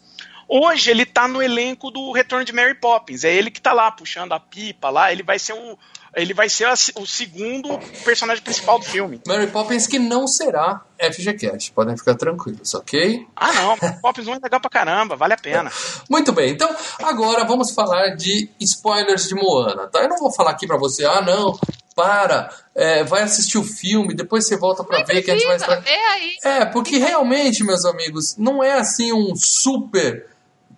Hoje 0.49 0.91
ele 0.91 1.07
tá 1.07 1.28
no 1.28 1.41
elenco 1.41 1.91
do 1.93 2.11
Retorno 2.11 2.45
de 2.45 2.53
Mary 2.53 2.74
Poppins. 2.74 3.22
É 3.22 3.33
ele 3.33 3.51
que 3.53 3.61
tá 3.61 3.72
lá 3.72 3.91
puxando 3.93 4.33
a 4.33 4.41
pipa 4.41 4.91
lá. 4.91 5.12
Ele 5.12 5.22
vai 5.22 5.39
ser 5.39 5.53
o 5.53 5.78
ele 6.14 6.34
vai 6.34 6.48
ser 6.48 6.64
a- 6.66 6.74
o 6.96 7.06
segundo 7.06 7.78
personagem 8.04 8.42
principal 8.42 8.78
do 8.78 8.84
filme. 8.84 9.20
Mary 9.26 9.46
Poppins 9.48 9.86
que 9.86 9.98
não 9.98 10.26
será 10.26 10.82
FGCast. 10.98 11.72
Podem 11.72 11.96
ficar 11.96 12.14
tranquilos, 12.14 12.74
ok? 12.74 13.26
Ah, 13.36 13.52
não, 13.52 13.76
Poppins 14.00 14.26
1 14.26 14.34
é 14.34 14.38
legal 14.42 14.61
pra 14.61 14.70
caramba, 14.70 15.16
vale 15.16 15.34
a 15.34 15.38
pena. 15.38 15.70
Muito 16.11 16.32
bem, 16.32 16.50
então 16.50 16.68
agora 17.02 17.44
vamos 17.44 17.70
falar 17.72 18.11
de 18.16 18.50
spoilers 18.61 19.28
de 19.28 19.34
Moana, 19.34 19.86
tá? 19.88 20.00
Eu 20.02 20.08
não 20.08 20.18
vou 20.18 20.32
falar 20.32 20.50
aqui 20.50 20.66
pra 20.66 20.76
você, 20.76 21.04
ah 21.04 21.20
não, 21.22 21.58
para, 21.94 22.50
é, 22.74 23.04
vai 23.04 23.22
assistir 23.22 23.58
o 23.58 23.64
filme, 23.64 24.14
depois 24.14 24.46
você 24.46 24.56
volta 24.56 24.82
pra 24.84 25.02
ver 25.02 25.22
que 25.22 25.30
a 25.30 25.34
gente 25.34 25.46
vai 25.46 25.56
Precisa, 25.58 25.80
vê 25.80 25.90
aí. 25.90 26.36
É, 26.44 26.64
porque 26.66 26.98
realmente, 26.98 27.62
meus 27.64 27.84
amigos, 27.84 28.36
não 28.38 28.62
é 28.62 28.72
assim 28.72 29.12
um 29.12 29.34
super 29.36 30.30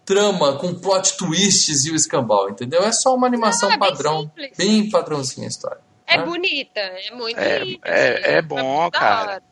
trama 0.05 0.57
com 0.59 0.75
plot 0.75 1.17
twists 1.17 1.85
e 1.85 1.91
o 1.91 1.95
escambau, 1.95 2.51
entendeu? 2.51 2.83
É 2.83 2.93
só 2.93 3.15
uma 3.15 3.27
animação 3.27 3.69
Não, 3.69 3.77
é 3.77 3.79
bem 3.79 3.89
padrão, 3.89 4.21
simples. 4.23 4.51
bem 4.57 4.91
padrãozinha 4.91 5.47
a 5.47 5.51
história. 5.51 5.79
É 6.07 6.17
né? 6.19 6.25
bonita, 6.25 6.81
é 6.81 7.11
muito 7.15 7.39
É- 7.39 7.59
bonita. 7.61 7.89
é- 7.89 8.13
assim, 8.19 8.25
é 8.37 8.43
bom, 8.43 8.91
cara. 8.91 9.43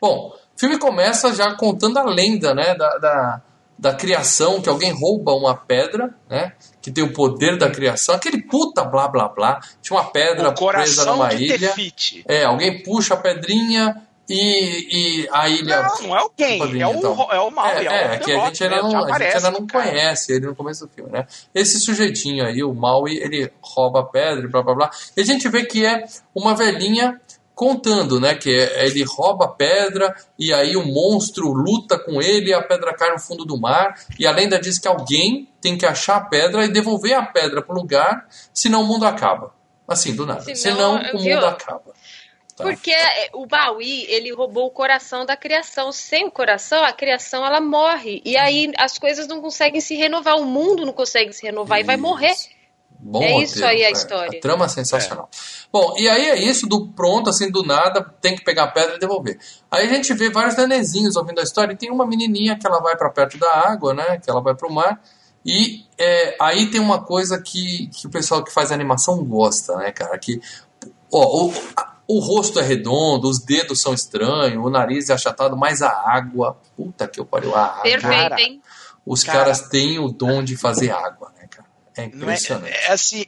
Bom, 0.00 0.34
o 0.34 0.58
filme 0.58 0.78
começa 0.78 1.32
já 1.34 1.54
contando 1.54 1.98
a 1.98 2.04
lenda, 2.04 2.54
né, 2.54 2.74
da, 2.74 2.98
da, 2.98 3.42
da 3.78 3.94
criação, 3.94 4.60
que 4.60 4.68
alguém 4.68 4.92
rouba 4.92 5.32
uma 5.32 5.54
pedra, 5.54 6.14
né, 6.28 6.52
que 6.82 6.90
tem 6.90 7.04
o 7.04 7.12
poder 7.12 7.56
da 7.58 7.70
criação, 7.70 8.14
aquele 8.14 8.42
puta 8.42 8.82
blá 8.84 9.06
blá 9.08 9.28
blá, 9.28 9.60
tinha 9.82 9.96
uma 9.98 10.10
pedra 10.10 10.50
presa 10.52 10.54
coração 10.54 11.16
numa 11.16 11.28
de 11.28 11.44
ilha, 11.44 11.58
Tefiti. 11.68 12.24
é, 12.26 12.44
alguém 12.44 12.82
puxa 12.82 13.14
a 13.14 13.16
pedrinha 13.16 14.02
e, 14.30 15.22
e 15.24 15.28
a 15.32 15.48
ilha... 15.48 15.82
Não, 15.82 16.02
não 16.02 16.16
é 16.16 16.20
alguém, 16.20 16.58
Padrinho, 16.58 16.82
é 16.82 16.86
o, 16.86 16.94
então. 16.98 17.28
é 17.32 17.40
o 17.40 17.50
mal. 17.50 17.66
É, 17.66 18.14
é, 18.14 18.18
que 18.18 18.32
a 18.32 18.46
gente 18.46 18.64
ainda 18.64 18.82
não, 18.82 19.04
a 19.04 19.18
gente 19.18 19.36
ainda 19.36 19.50
não 19.50 19.66
cara. 19.66 19.90
conhece 19.90 20.32
ele 20.32 20.46
no 20.46 20.54
começo 20.54 20.86
do 20.86 20.92
filme, 20.92 21.10
né? 21.10 21.26
Esse 21.54 21.80
sujeitinho 21.80 22.44
aí, 22.44 22.62
o 22.62 22.72
Maui, 22.72 23.16
ele 23.16 23.52
rouba 23.60 24.00
a 24.00 24.04
pedra 24.04 24.44
e 24.44 24.48
blá 24.48 24.62
blá 24.62 24.74
blá. 24.74 24.90
E 25.16 25.20
a 25.20 25.24
gente 25.24 25.48
vê 25.48 25.64
que 25.64 25.84
é 25.84 26.04
uma 26.34 26.54
velhinha 26.54 27.20
contando, 27.60 28.18
né? 28.18 28.34
Que 28.34 28.50
é- 28.50 28.86
ele 28.86 29.04
rouba 29.04 29.44
a 29.44 29.48
pedra 29.48 30.14
e 30.38 30.50
aí 30.50 30.76
o 30.76 30.86
monstro 30.86 31.52
luta 31.52 31.98
com 31.98 32.22
ele 32.22 32.50
e 32.50 32.54
a 32.54 32.62
pedra 32.62 32.94
cai 32.94 33.10
no 33.10 33.18
fundo 33.18 33.44
do 33.44 33.58
mar. 33.60 33.94
E 34.18 34.26
a 34.26 34.30
lenda 34.30 34.58
diz 34.58 34.78
que 34.78 34.88
alguém 34.88 35.46
tem 35.60 35.76
que 35.76 35.84
achar 35.84 36.16
a 36.16 36.20
pedra 36.20 36.64
e 36.64 36.68
devolver 36.68 37.12
a 37.12 37.22
pedra 37.22 37.60
pro 37.60 37.74
lugar, 37.74 38.26
senão 38.54 38.82
o 38.82 38.86
mundo 38.86 39.04
acaba. 39.04 39.52
Assim, 39.86 40.14
do 40.14 40.24
nada. 40.24 40.40
Senão, 40.54 40.56
Senão, 40.56 41.14
o 41.14 41.18
viu? 41.18 41.34
mundo 41.34 41.46
acaba. 41.46 41.92
Tá. 42.60 42.68
Porque 42.68 42.90
é, 42.90 43.30
o 43.32 43.46
Maui, 43.50 44.04
ele 44.08 44.32
roubou 44.32 44.66
o 44.66 44.70
coração 44.70 45.26
da 45.26 45.36
criação. 45.36 45.90
Sem 45.92 46.26
o 46.26 46.30
coração, 46.30 46.84
a 46.84 46.92
criação 46.92 47.44
ela 47.44 47.60
morre. 47.60 48.22
E 48.24 48.36
aí 48.36 48.72
as 48.78 48.98
coisas 48.98 49.26
não 49.26 49.40
conseguem 49.40 49.80
se 49.80 49.94
renovar, 49.94 50.36
o 50.36 50.44
mundo 50.44 50.86
não 50.86 50.92
consegue 50.92 51.32
se 51.32 51.44
renovar 51.44 51.80
e 51.80 51.84
vai 51.84 51.96
Isso. 51.96 52.02
morrer. 52.02 52.34
Bom 53.02 53.22
É 53.22 53.42
isso 53.42 53.54
roteiro, 53.54 53.66
aí 53.68 53.84
a 53.84 53.88
é. 53.88 53.92
história. 53.92 54.38
A 54.38 54.42
trama 54.42 54.66
é 54.66 54.68
sensacional. 54.68 55.28
Bom, 55.72 55.94
e 55.96 56.08
aí 56.08 56.28
é 56.28 56.38
isso, 56.38 56.66
do 56.66 56.88
pronto, 56.88 57.30
assim, 57.30 57.50
do 57.50 57.62
nada, 57.62 58.04
tem 58.20 58.36
que 58.36 58.44
pegar 58.44 58.64
a 58.64 58.68
pedra 58.68 58.96
e 58.96 58.98
devolver. 58.98 59.38
Aí 59.70 59.86
a 59.86 59.88
gente 59.88 60.12
vê 60.12 60.28
vários 60.28 60.56
nenezinhos 60.56 61.16
ouvindo 61.16 61.40
a 61.40 61.42
história, 61.42 61.72
e 61.72 61.76
tem 61.76 61.90
uma 61.90 62.06
menininha 62.06 62.58
que 62.58 62.66
ela 62.66 62.78
vai 62.78 62.96
para 62.96 63.08
perto 63.08 63.38
da 63.38 63.50
água, 63.50 63.94
né, 63.94 64.18
que 64.22 64.28
ela 64.28 64.42
vai 64.42 64.54
pro 64.54 64.70
mar, 64.70 65.00
e 65.44 65.86
é, 65.96 66.36
aí 66.38 66.70
tem 66.70 66.80
uma 66.80 67.02
coisa 67.02 67.40
que, 67.40 67.88
que 67.88 68.06
o 68.06 68.10
pessoal 68.10 68.44
que 68.44 68.52
faz 68.52 68.70
animação 68.70 69.24
gosta, 69.24 69.76
né, 69.76 69.90
cara, 69.92 70.18
que 70.18 70.38
ó, 71.10 71.46
o, 71.46 71.54
o 72.16 72.18
rosto 72.18 72.58
é 72.58 72.62
redondo, 72.62 73.28
os 73.28 73.38
dedos 73.38 73.80
são 73.80 73.94
estranhos, 73.94 74.64
o 74.64 74.68
nariz 74.70 75.08
é 75.10 75.14
achatado, 75.14 75.56
mas 75.56 75.80
a 75.82 75.90
água, 75.90 76.58
puta 76.76 77.06
que 77.06 77.20
eu 77.20 77.24
pariu, 77.24 77.54
a 77.54 77.64
água, 77.66 77.82
Perfeito, 77.82 78.38
hein? 78.38 78.62
os 79.06 79.22
Cara. 79.22 79.38
caras 79.38 79.68
têm 79.68 79.98
o 79.98 80.08
dom 80.08 80.42
de 80.42 80.56
fazer 80.56 80.90
água, 80.90 81.32
né, 81.38 81.46
cara, 81.48 81.68
é 81.96 82.02
Não 82.02 82.06
é, 82.06 82.16
impressionante. 82.16 82.72
é 82.72 82.92
assim, 82.92 83.22
é, 83.22 83.26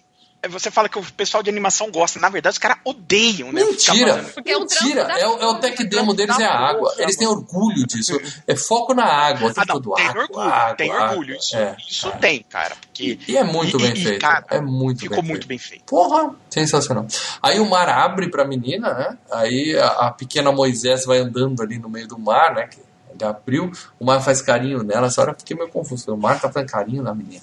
você 0.49 0.71
fala 0.71 0.89
que 0.89 0.99
o 0.99 1.03
pessoal 1.13 1.43
de 1.43 1.49
animação 1.51 1.91
gosta, 1.91 2.19
na 2.19 2.29
verdade 2.29 2.55
os 2.55 2.59
caras 2.59 2.79
odeiam, 2.85 3.53
né? 3.53 3.63
Mentira, 3.65 4.25
Porque 4.35 4.51
é 4.51 4.59
mentira. 4.59 5.03
É, 5.19 5.27
o- 5.27 5.39
é 5.39 5.47
o 5.47 5.55
tech 5.61 5.85
demo 5.85 6.13
deles 6.15 6.39
é 6.39 6.45
a 6.45 6.53
água. 6.53 6.91
porra, 6.91 7.03
Eles 7.03 7.17
têm 7.17 7.29
orgulho 7.29 7.87
disso. 7.87 8.19
É 8.47 8.57
foco 8.57 8.93
na 8.95 9.05
água. 9.05 9.49
o 9.49 9.53
Ah, 9.57 9.65
não, 9.67 9.81
todo. 9.81 9.95
tem 9.95 10.07
água, 10.07 10.23
orgulho, 10.23 10.41
água, 10.49 10.75
tem 10.77 10.91
água. 10.91 11.09
orgulho. 11.11 11.37
Isso, 11.37 11.57
É, 11.57 11.77
isso 11.89 12.09
é. 12.09 12.11
tem, 12.13 12.43
cara. 12.49 12.75
Porque 12.81 13.19
E 13.29 13.37
é 13.37 13.45
muito 13.45 13.77
E- 13.79 13.83
bem 13.83 13.93
e, 13.93 14.03
feito. 14.05 14.21
cara, 14.21 14.45
é 14.51 14.61
muito 14.61 15.01
ficou 15.01 15.19
bem 15.19 15.25
muito 15.29 15.47
feito. 15.47 15.49
bem 15.49 15.59
feito. 15.59 15.85
Porra, 15.87 16.35
sensacional. 16.51 17.07
Aí 17.43 17.61
o 17.61 17.69
mar 17.69 17.89
abre 17.89 18.29
pra 18.29 18.45
menina, 18.45 18.93
né? 18.95 19.19
Aí 19.31 19.77
a, 19.79 19.87
a 20.09 20.11
pequena 20.11 20.51
Moisés 20.53 21.05
vai 21.05 21.19
andando 21.19 21.63
ali 21.63 21.79
no 21.79 21.89
meio 21.89 22.09
do 22.09 22.19
mar, 22.19 22.55
né? 22.55 22.67
Que 22.67 22.79
ele 23.15 23.25
abriu, 23.25 23.71
o 24.01 24.05
mar 24.05 24.21
faz 24.21 24.43
carinho 24.43 24.83
nela. 24.83 25.07
Essa 25.07 25.21
hora 25.21 25.31
eu 25.33 25.37
fiquei 25.39 25.57
meio 25.57 25.69
confuso. 25.69 26.13
O 26.13 26.17
mar 26.17 26.41
tá 26.41 26.51
fazendo 26.51 26.69
carinho 26.71 27.03
na 27.03 27.15
menina. 27.15 27.43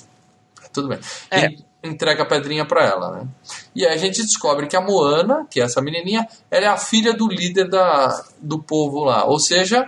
Tudo 0.74 0.88
bem. 0.90 1.00
É. 1.32 1.46
E 1.48 1.69
entrega 1.84 2.24
a 2.24 2.26
pedrinha 2.26 2.66
pra 2.66 2.86
ela, 2.86 3.12
né? 3.12 3.28
E 3.76 3.86
aí 3.86 3.94
a 3.94 3.98
gente 3.98 4.22
descobre 4.22 4.68
que 4.68 4.76
a 4.76 4.82
Moana, 4.82 5.48
que 5.50 5.62
é 5.62 5.64
essa 5.64 5.82
menininha, 5.82 6.28
ela 6.52 6.66
é 6.66 6.68
a 6.68 6.78
filha 6.78 7.14
do 7.14 7.28
líder 7.28 7.70
da, 7.70 8.24
do 8.42 8.62
povo 8.62 9.04
lá. 9.04 9.26
Ou 9.26 9.40
seja, 9.40 9.86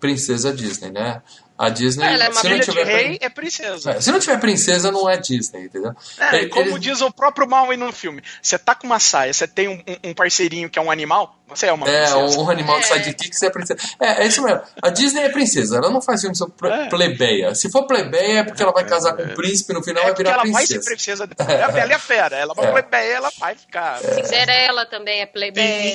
princesa 0.00 0.52
Disney, 0.52 0.90
né? 0.90 1.22
A 1.58 1.68
Disney, 1.70 2.04
Ela 2.06 2.24
é 2.24 2.28
uma 2.28 2.40
se 2.40 2.48
não 2.48 2.50
Filha 2.52 2.58
de 2.64 2.70
tiver 2.70 2.84
rei 2.84 3.18
é 3.20 3.28
princesa. 3.30 3.90
É, 3.92 4.00
se 4.00 4.12
não 4.12 4.18
tiver 4.20 4.38
princesa, 4.38 4.92
não 4.92 5.08
é 5.08 5.16
Disney, 5.16 5.64
entendeu? 5.64 5.94
É, 6.18 6.36
Ele- 6.36 6.48
como 6.50 6.70
ele- 6.72 6.78
diz 6.78 7.00
o 7.00 7.10
próprio 7.10 7.48
Maui 7.48 7.76
no 7.78 7.90
filme, 7.92 8.22
você 8.42 8.58
tá 8.58 8.74
com 8.74 8.86
uma 8.86 8.98
saia, 9.00 9.32
você 9.32 9.48
tem 9.48 9.68
um, 9.68 9.82
um- 10.04 10.12
parceirinho 10.14 10.68
que 10.68 10.78
é 10.78 10.82
um 10.82 10.90
animal, 10.90 11.34
você 11.48 11.66
é 11.66 11.72
uma 11.72 11.88
É, 11.88 12.02
princesa. 12.10 12.40
um 12.40 12.50
animal 12.50 12.78
de 12.80 12.84
É. 12.84 12.88
sidekick, 12.88 13.34
você 13.34 13.46
é 13.46 13.50
princesa. 13.50 13.80
É, 13.98 14.22
é 14.22 14.26
isso 14.26 14.42
mesmo. 14.42 14.60
A 14.82 14.90
Disney 14.90 15.22
é 15.22 15.28
princesa, 15.30 15.78
ela 15.78 15.90
não 15.90 16.02
faz 16.02 16.20
filme 16.20 16.36
sobre 16.36 16.68
É. 16.68 16.86
plebeia. 16.88 17.54
Se 17.54 17.70
for 17.70 17.86
plebeia, 17.86 18.40
é 18.40 18.42
porque 18.42 18.62
ela 18.62 18.72
vai 18.72 18.84
casar 18.84 19.14
com 19.16 19.22
um 19.22 19.34
príncipe 19.34 19.72
no 19.72 19.82
final 19.82 20.02
É 20.02 20.06
vai 20.08 20.14
virar 20.14 20.32
ela 20.32 20.42
vai 20.52 20.66
ser 20.66 20.74
princesa. 20.80 20.84
princesa 20.90 21.26
depois. 21.26 21.48
É 21.48 21.62
a 21.64 21.86
e 21.86 21.92
a 21.94 21.98
Fera. 21.98 22.36
Ela 22.36 22.52
vai 22.54 22.66
É. 22.66 22.70
plebeia, 22.72 23.16
ela 23.16 23.30
vai 23.38 23.54
ficar. 23.54 23.98
Cinderela 24.00 24.84
também 24.86 25.20
é. 25.22 25.26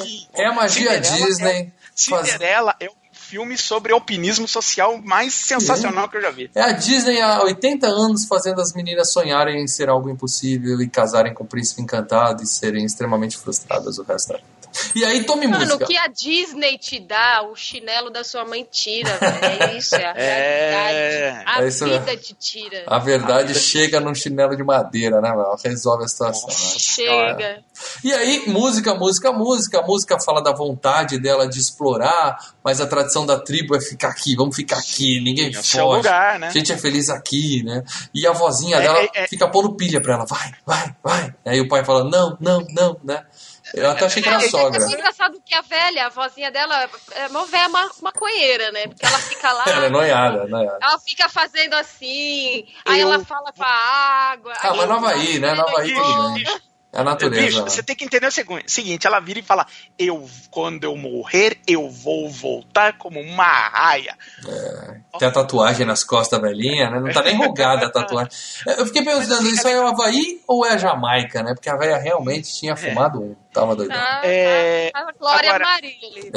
Sim. 0.03 0.28
É 0.34 0.45
a 0.45 0.53
magia 0.53 1.03
Cinderela 1.03 1.26
Disney. 1.28 1.74
faz- 2.09 2.28
Cinderela 2.32 2.76
é 2.80 2.88
o 2.88 3.01
filme 3.32 3.58
sobre 3.58 3.94
alpinismo 3.94 4.46
social 4.46 5.02
mais 5.02 5.34
sensacional 5.34 6.10
que 6.10 6.18
eu 6.18 6.22
já 6.22 6.32
vi. 6.32 6.52
É 6.54 6.62
a 6.62 6.72
Disney 6.74 7.22
há 7.22 7.42
80 7.44 7.88
anos 7.88 8.26
fazendo 8.26 8.60
as 8.60 8.74
meninas 8.74 9.14
sonharem 9.14 9.64
em 9.64 9.68
ser 9.68 9.88
algo 9.88 10.10
impossível 10.10 10.82
e 10.82 10.90
casarem 10.90 11.34
com 11.34 11.46
o 11.46 11.48
príncipe 11.48 11.82
encantado 11.82 12.44
e 12.44 12.46
serem 12.46 12.84
extremamente 12.84 13.38
frustradas 13.38 13.98
o 13.98 14.04
resto 14.04 14.34
da 14.34 14.38
vida. 14.38 14.61
E 14.95 15.05
aí, 15.05 15.24
tome 15.24 15.47
Mano, 15.47 15.63
música. 15.65 15.84
o 15.84 15.88
que 15.88 15.97
a 15.97 16.07
Disney 16.07 16.78
te 16.78 16.99
dá, 16.99 17.43
o 17.43 17.55
chinelo 17.55 18.09
da 18.09 18.24
sua 18.24 18.43
mãe 18.45 18.67
tira, 18.69 19.09
velho. 19.17 19.63
É 19.63 19.78
isso, 19.78 19.95
é 19.95 20.05
a 20.05 20.13
É. 20.17 21.43
A 21.45 21.63
É 21.63 21.67
isso 21.67 21.86
vida 21.86 22.17
te 22.17 22.34
tira. 22.34 22.84
A 22.88 22.99
verdade 22.99 23.53
chega 23.55 23.99
num 23.99 24.13
chinelo 24.13 24.55
de 24.55 24.63
madeira, 24.63 25.22
né, 25.22 25.30
mano? 25.30 25.55
Resolve 25.63 26.03
a 26.03 26.07
situação. 26.07 26.47
né? 26.49 26.55
Chega. 26.78 27.63
E 28.03 28.13
aí, 28.13 28.43
música, 28.47 28.93
música, 28.93 29.32
música. 29.32 29.80
A 29.80 29.86
música 29.88 30.19
fala 30.19 30.41
da 30.41 30.51
vontade 30.53 31.17
dela 31.19 31.47
de 31.47 31.59
explorar, 31.59 32.38
mas 32.63 32.80
a 32.82 32.86
tradição 32.88 33.26
da 33.26 33.39
tribo 33.39 33.76
é 33.76 33.82
ficar 33.82 34.09
aqui, 34.09 34.36
vamos 34.36 34.55
ficar 34.55 34.78
aqui, 34.78 35.22
ninguém 35.24 35.47
É 35.53 35.59
o 35.59 35.63
foge. 35.63 35.97
lugar, 35.97 36.39
né? 36.39 36.47
A 36.47 36.51
gente 36.51 36.72
é 36.72 36.78
feliz 36.78 37.09
aqui, 37.09 37.63
né? 37.63 37.84
E 38.13 38.28
a 38.28 38.32
vozinha 38.34 38.78
É, 38.78 38.82
dela 38.82 38.99
é, 38.99 39.09
é. 39.24 39.28
fica 39.28 39.47
pondo 39.47 39.74
pilha 39.76 40.01
pra 40.01 40.15
ela, 40.15 40.26
vai, 40.26 40.51
vai, 40.65 40.95
vai. 41.03 41.34
Aí 41.45 41.59
o 41.61 41.67
pai 41.67 41.84
fala, 41.84 42.03
não, 42.09 42.38
não, 42.39 42.65
não, 42.69 42.97
né? 43.03 43.24
Eu 43.74 43.89
até 43.89 44.05
achei 44.05 44.22
que 44.22 44.28
era 44.30 44.38
É, 44.39 44.43
é, 44.43 44.47
É 44.47 44.49
sogra. 44.49 44.80
muito 44.80 44.93
engraçado 44.93 45.41
que 45.45 45.55
a 45.55 45.61
velha, 45.61 46.05
a 46.07 46.09
vozinha 46.09 46.51
dela, 46.51 46.89
é 47.11 47.28
uma 47.28 47.45
velha 47.45 47.69
ma- 47.69 47.89
maconheira, 48.01 48.72
né? 48.72 48.88
Porque 48.88 49.05
ela 49.05 49.17
fica 49.19 49.51
lá. 49.53 49.63
Ela 49.67 49.86
é 49.86 49.89
noiada, 49.89 50.45
noiada. 50.47 50.80
Ela 50.82 50.99
fica 50.99 51.30
fazendo 51.30 51.74
assim, 51.76 52.65
aí 52.86 52.99
Eu- 53.01 53.11
ela 53.13 53.24
fala 53.26 53.51
com 53.51 53.63
a 53.63 53.67
água. 54.32 54.53
Ah, 54.57 54.72
aí 54.72 54.78
mas 54.78 54.88
no 54.89 54.95
Havaí, 54.95 55.39
né? 55.39 55.53
No 55.53 55.61
Havaí 55.61 55.93
É 56.94 57.00
a 57.00 57.04
natureza. 57.06 57.42
bicho, 57.46 57.64
né? 57.64 57.70
você 57.70 57.82
tem 57.82 57.96
que 57.96 58.04
entender 58.04 58.28
o 58.28 58.32
segu- 58.32 58.60
seguinte: 58.68 59.08
ela 59.08 59.22
vira 59.22 59.39
e 59.39 59.44
fala, 59.44 59.66
eu, 59.98 60.30
quando 60.50 60.84
eu 60.84 60.98
morrer, 60.98 61.58
eu 61.66 61.89
vou 61.89 62.30
voltar 62.30 62.98
como 62.98 63.18
uma 63.22 63.46
raia. 63.46 64.18
Tem 65.18 65.28
a 65.28 65.32
tatuagem 65.32 65.86
nas 65.86 66.04
costas 66.04 66.38
da 66.39 66.46
velhinha, 66.48 66.89
né? 66.89 67.00
Não 67.00 67.10
tá 67.14 67.22
nem 67.24 67.38
rugada 67.38 67.86
a 67.86 67.89
tatuagem. 67.89 68.30
Eu 68.78 68.86
fiquei 68.86 69.04
pensando, 69.06 69.48
isso 69.48 69.66
aí 69.66 69.74
é 69.74 69.80
o 69.80 69.88
Havaí 69.88 70.42
ou 70.46 70.66
é 70.66 70.74
a 70.74 70.78
Jamaica, 70.78 71.42
né? 71.42 71.54
Porque 71.54 71.70
a 71.70 71.78
velha 71.78 71.98
realmente 71.98 72.54
tinha 72.54 72.76
fumado 72.76 73.22
um. 73.22 73.36
Tava 73.54 73.74
doidão. 73.76 73.98
Tá, 73.98 74.22
É, 74.26 74.92
a 74.94 75.12
Glória 75.14 75.50
agora- 75.50 75.66
Maria 75.66 75.92
ali. 75.96 76.32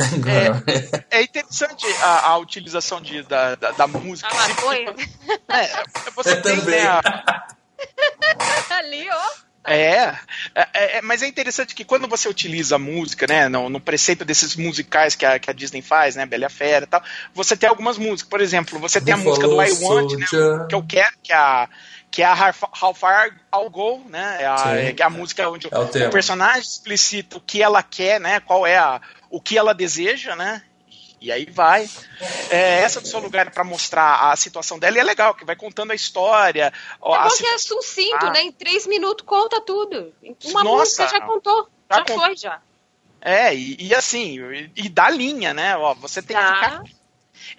É 1.11 1.23
interessante 1.23 1.85
a, 2.01 2.29
a 2.29 2.39
utilização 2.39 3.01
de, 3.01 3.23
da, 3.25 3.55
da, 3.57 3.71
da 3.73 3.87
música. 3.89 4.29
A 4.29 4.49
maconha. 4.49 4.95
É, 5.49 5.83
você 6.15 6.31
Eu 6.33 6.43
tem, 6.43 6.57
também. 6.61 6.81
né, 6.81 6.87
a- 6.87 7.47
ali, 8.79 9.09
ó. 9.11 9.45
É, 9.67 10.15
é, 10.55 10.99
é, 10.99 11.03
mas 11.03 11.23
é 11.23 11.27
interessante 11.27 11.75
que 11.75 11.85
quando 11.85 12.07
você 12.07 12.29
utiliza 12.29 12.77
a 12.77 12.79
música, 12.79 13.27
né, 13.27 13.49
no, 13.49 13.71
no 13.71 13.81
preceito 13.81 14.25
desses 14.25 14.57
musicais 14.57 15.15
que 15.15 15.25
a, 15.25 15.39
que 15.39 15.49
a 15.49 15.55
Disney 15.55 15.81
faz, 15.81 16.17
né, 16.17 16.27
Bela 16.27 16.51
Fera 16.51 16.85
e 16.85 16.89
tal, 16.89 17.03
você 17.33 17.57
tem 17.57 17.69
algumas 17.69 17.97
músicas. 17.97 18.29
Por 18.29 18.41
exemplo, 18.41 18.79
você 18.79 19.01
tem 19.01 19.15
a 19.15 19.17
música 19.17 19.49
do 19.49 19.63
I 19.63 19.71
Want, 19.83 20.13
né, 20.13 20.27
que 20.69 20.75
eu 20.75 20.83
quero, 20.87 21.17
que 21.23 21.33
é 21.33 21.37
a, 21.37 21.69
que 22.11 22.23
é 22.23 22.27
a 22.27 22.55
How- 22.81 22.95
Far 22.95 23.31
I'll 23.55 23.71
Go, 23.71 24.05
né, 24.09 24.37
é 24.41 24.47
a, 24.47 24.57
Sim. 24.59 24.95
é 24.99 25.03
a 25.03 25.11
música 25.11 25.49
onde 25.49 25.67
É 25.71 25.79
o 25.79 26.09
o 26.09 26.11
personagem 26.11 26.61
explicita 26.61 27.39
o 27.39 27.41
que 27.41 27.63
ela 27.63 27.83
quer, 27.83 28.21
né, 28.21 28.41
qual 28.41 28.67
é 28.67 28.77
a, 28.77 29.01
o 29.31 29.41
que 29.41 29.57
ela 29.57 29.75
deseja, 29.75 30.37
né, 30.37 30.63
e 31.25 31.33
aí 31.33 31.47
vai. 31.51 31.89
É, 32.51 32.81
essa 32.81 33.01
do 33.01 33.09
seu 33.09 33.19
lugar 33.21 33.51
para 33.51 33.65
mostrar 33.65 34.31
a 34.31 34.37
situação 34.37 34.79
dela 34.79 34.97
e 34.97 35.01
é 35.01 35.03
legal, 35.03 35.35
que 35.35 35.45
vai 35.45 35.57
contando 35.57 35.91
a 35.91 35.95
história. 35.95 36.73
ó, 37.01 37.15
É 37.15 37.19
a 37.27 37.31
que 37.31 37.47
é 37.47 37.59
sucinto, 37.59 38.27
Ah. 38.27 38.31
né? 38.31 38.43
Em 38.43 38.53
três 38.53 38.87
minutos 38.87 39.25
conta 39.27 39.61
tudo. 39.61 40.13
Uma 40.45 40.63
Nossa. 40.63 41.03
música 41.03 41.09
já 41.09 41.21
contou. 41.23 41.69
Já 41.91 42.05
Já, 42.07 42.15
foi, 42.15 42.37
já. 42.37 42.61
É, 43.21 43.55
e, 43.55 43.77
e 43.81 43.95
assim, 43.95 44.39
e, 44.53 44.71
e 44.77 44.89
dá 44.89 45.09
linha, 45.09 45.55
né? 45.55 45.77
Ó, 45.77 45.95
você 45.95 46.21
tem 46.21 46.37
que 46.37 46.43
ficar. 46.43 46.83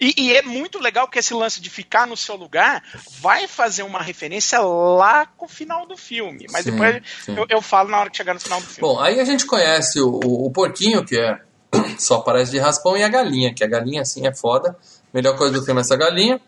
E, 0.00 0.14
e 0.16 0.36
é 0.36 0.42
muito 0.42 0.78
legal 0.78 1.06
que 1.08 1.18
esse 1.18 1.32
lance 1.34 1.60
de 1.60 1.70
ficar 1.70 2.06
no 2.06 2.16
seu 2.16 2.34
lugar 2.36 2.82
vai 3.20 3.46
fazer 3.46 3.82
uma 3.82 4.00
referência 4.02 4.58
lá 4.60 5.26
com 5.26 5.46
o 5.46 5.48
final 5.48 5.86
do 5.86 5.96
filme. 5.96 6.46
Mas 6.50 6.64
Sim, 6.64 6.72
depois 6.72 7.02
sim. 7.24 7.36
eu, 7.36 7.46
eu 7.48 7.62
falo 7.62 7.88
na 7.90 7.98
hora 8.00 8.10
que 8.10 8.16
chegar 8.16 8.34
no 8.34 8.40
final 8.40 8.60
do 8.60 8.66
filme. 8.66 8.80
Bom, 8.80 9.00
aí 9.00 9.20
a 9.20 9.24
gente 9.24 9.46
conhece 9.46 10.00
o, 10.00 10.08
o, 10.24 10.46
o 10.46 10.50
porquinho, 10.50 11.04
que 11.04 11.16
é 11.18 11.40
só 11.98 12.16
aparece 12.16 12.50
de 12.50 12.58
raspão, 12.58 12.96
e 12.96 13.02
a 13.02 13.08
galinha, 13.08 13.54
que 13.54 13.64
a 13.64 13.66
galinha, 13.66 14.02
assim, 14.02 14.26
é 14.26 14.34
foda. 14.34 14.76
Melhor 15.12 15.36
coisa 15.36 15.58
do 15.58 15.64
filme 15.64 15.80
é 15.80 15.82
essa 15.82 15.96
galinha. 15.96 16.40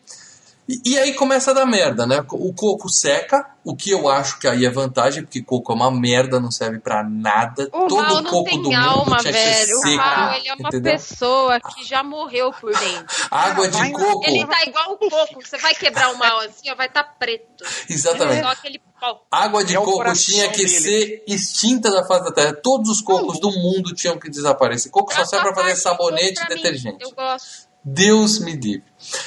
E, 0.69 0.83
e 0.93 0.99
aí 0.99 1.15
começa 1.15 1.51
a 1.51 1.55
dar 1.55 1.65
merda, 1.65 2.07
né? 2.07 2.23
O 2.31 2.53
coco 2.53 2.91
seca, 2.91 3.49
o 3.65 3.75
que 3.75 3.91
eu 3.91 4.07
acho 4.09 4.39
que 4.39 4.47
aí 4.47 4.67
é 4.67 4.71
vantagem, 4.71 5.23
porque 5.23 5.43
coco 5.43 5.73
é 5.73 5.75
uma 5.75 5.91
merda, 5.91 6.39
não 6.39 6.51
serve 6.51 6.79
pra 6.79 7.03
nada. 7.03 7.65
O 7.73 7.87
Todo 7.89 7.97
mal 7.97 8.23
não 8.23 8.31
coco 8.31 8.51
tem 8.51 8.61
do 8.63 8.71
alma, 8.75 9.17
mundo 9.17 9.21
tinha 9.21 9.33
que 9.33 9.39
ser 9.39 9.67
velho. 9.67 9.79
O 9.79 9.97
mal, 9.97 10.35
ele 10.35 10.49
é 10.49 10.55
uma 10.55 10.69
entendeu? 10.69 10.93
pessoa 10.93 11.59
que 11.61 11.85
já 11.87 12.03
morreu 12.03 12.53
por 12.53 12.71
dentro. 12.79 13.07
Água 13.31 13.67
de 13.69 13.79
Vai- 13.79 13.93
coco, 13.93 14.27
Ele 14.27 14.47
tá 14.47 14.63
igual 14.67 14.93
o 14.93 14.99
coco. 14.99 15.41
Você 15.43 15.57
vai 15.57 15.75
quebrar 15.75 16.13
o 16.13 16.19
mal 16.19 16.39
assim, 16.41 16.71
ó, 16.71 16.75
vai 16.75 16.87
estar 16.87 17.03
tá 17.05 17.15
preto. 17.19 17.65
exatamente. 17.89 18.43
Só 18.43 18.49
aquele 18.51 18.83
pau. 19.01 19.27
Água 19.31 19.65
de 19.65 19.75
É 19.75 19.79
coco 19.81 20.13
tinha 20.13 20.51
que 20.51 20.59
dele. 20.59 20.69
ser 20.69 21.25
extinta 21.27 21.91
da 21.91 22.05
face 22.05 22.25
da 22.25 22.33
terra. 22.33 22.53
Todos 22.53 22.91
os 22.91 23.01
cocos 23.01 23.41
do 23.41 23.51
mundo 23.53 23.95
tinham 23.95 24.19
que 24.19 24.29
desaparecer. 24.29 24.93
Coco 24.93 25.15
só 25.15 25.25
serve 25.25 25.47
pra 25.47 25.55
fazer 25.63 25.77
sabonete 25.77 26.41
e 26.43 26.49
mim, 26.51 26.57
detergente. 26.57 26.99
Eu 27.03 27.11
gosto. 27.13 27.69
Deus 27.83 28.39
me 28.41 28.53
livre. 28.53 28.85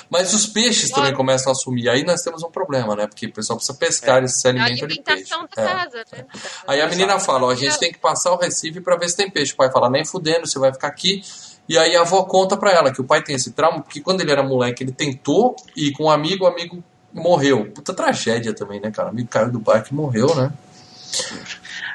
Mas 0.09 0.34
os 0.34 0.45
peixes 0.47 0.89
também 0.89 1.13
começam 1.13 1.51
a 1.51 1.55
sumir. 1.55 1.89
Aí 1.89 2.03
nós 2.03 2.21
temos 2.21 2.43
um 2.43 2.51
problema, 2.51 2.95
né? 2.95 3.07
Porque 3.07 3.25
o 3.27 3.32
pessoal 3.34 3.57
precisa 3.57 3.77
pescar 3.77 4.23
e 4.23 4.27
se 4.27 4.47
É 4.47 4.51
a 4.51 4.53
alimenta 4.53 4.88
de 4.88 5.01
peixe. 5.01 5.34
alimentação 5.34 5.47
da 5.55 5.61
É. 5.61 5.65
casa, 5.65 6.05
né? 6.11 6.25
Aí 6.67 6.82
a 6.82 6.88
menina 6.88 7.19
fala, 7.19 7.47
ó, 7.47 7.51
a 7.51 7.55
gente 7.55 7.77
tem 7.79 7.91
que 7.91 7.97
passar 7.99 8.32
o 8.32 8.38
Recife 8.38 8.82
pra 8.82 8.95
ver 8.95 9.09
se 9.09 9.15
tem 9.17 9.29
peixe. 9.29 9.53
O 9.53 9.55
pai 9.55 9.71
fala, 9.71 9.89
nem 9.89 10.05
fudendo, 10.05 10.45
você 10.47 10.59
vai 10.59 10.71
ficar 10.73 10.88
aqui. 10.88 11.23
E 11.69 11.77
aí 11.77 11.95
a 11.95 12.01
avó 12.01 12.23
conta 12.23 12.57
pra 12.57 12.71
ela 12.71 12.91
que 12.91 12.99
o 12.99 13.03
pai 13.03 13.21
tem 13.23 13.36
esse 13.36 13.51
trauma, 13.51 13.82
porque 13.82 14.01
quando 14.01 14.19
ele 14.21 14.32
era 14.32 14.43
moleque, 14.43 14.84
ele 14.84 14.91
tentou 14.91 15.55
ir 15.75 15.91
com 15.93 16.05
um 16.05 16.09
amigo, 16.11 16.43
o 16.43 16.47
amigo 16.47 16.84
morreu. 17.13 17.71
Puta 17.71 17.93
tragédia 17.93 18.53
também, 18.53 18.79
né, 18.82 18.91
cara? 18.91 19.07
O 19.07 19.11
amigo 19.11 19.29
caiu 19.29 19.49
do 19.51 19.59
barco 19.59 19.88
e 19.91 19.93
morreu, 19.95 20.34
né? 20.36 20.51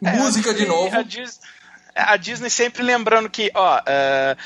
É, 0.04 0.12
Música 0.12 0.52
de 0.54 0.62
E 0.62 0.66
novo. 0.66 0.94
A 0.96 1.02
Disney, 1.02 1.40
a 1.94 2.16
Disney 2.16 2.50
sempre 2.50 2.82
lembrando 2.82 3.28
que, 3.30 3.50
ó, 3.54 3.80
é, 3.86 4.36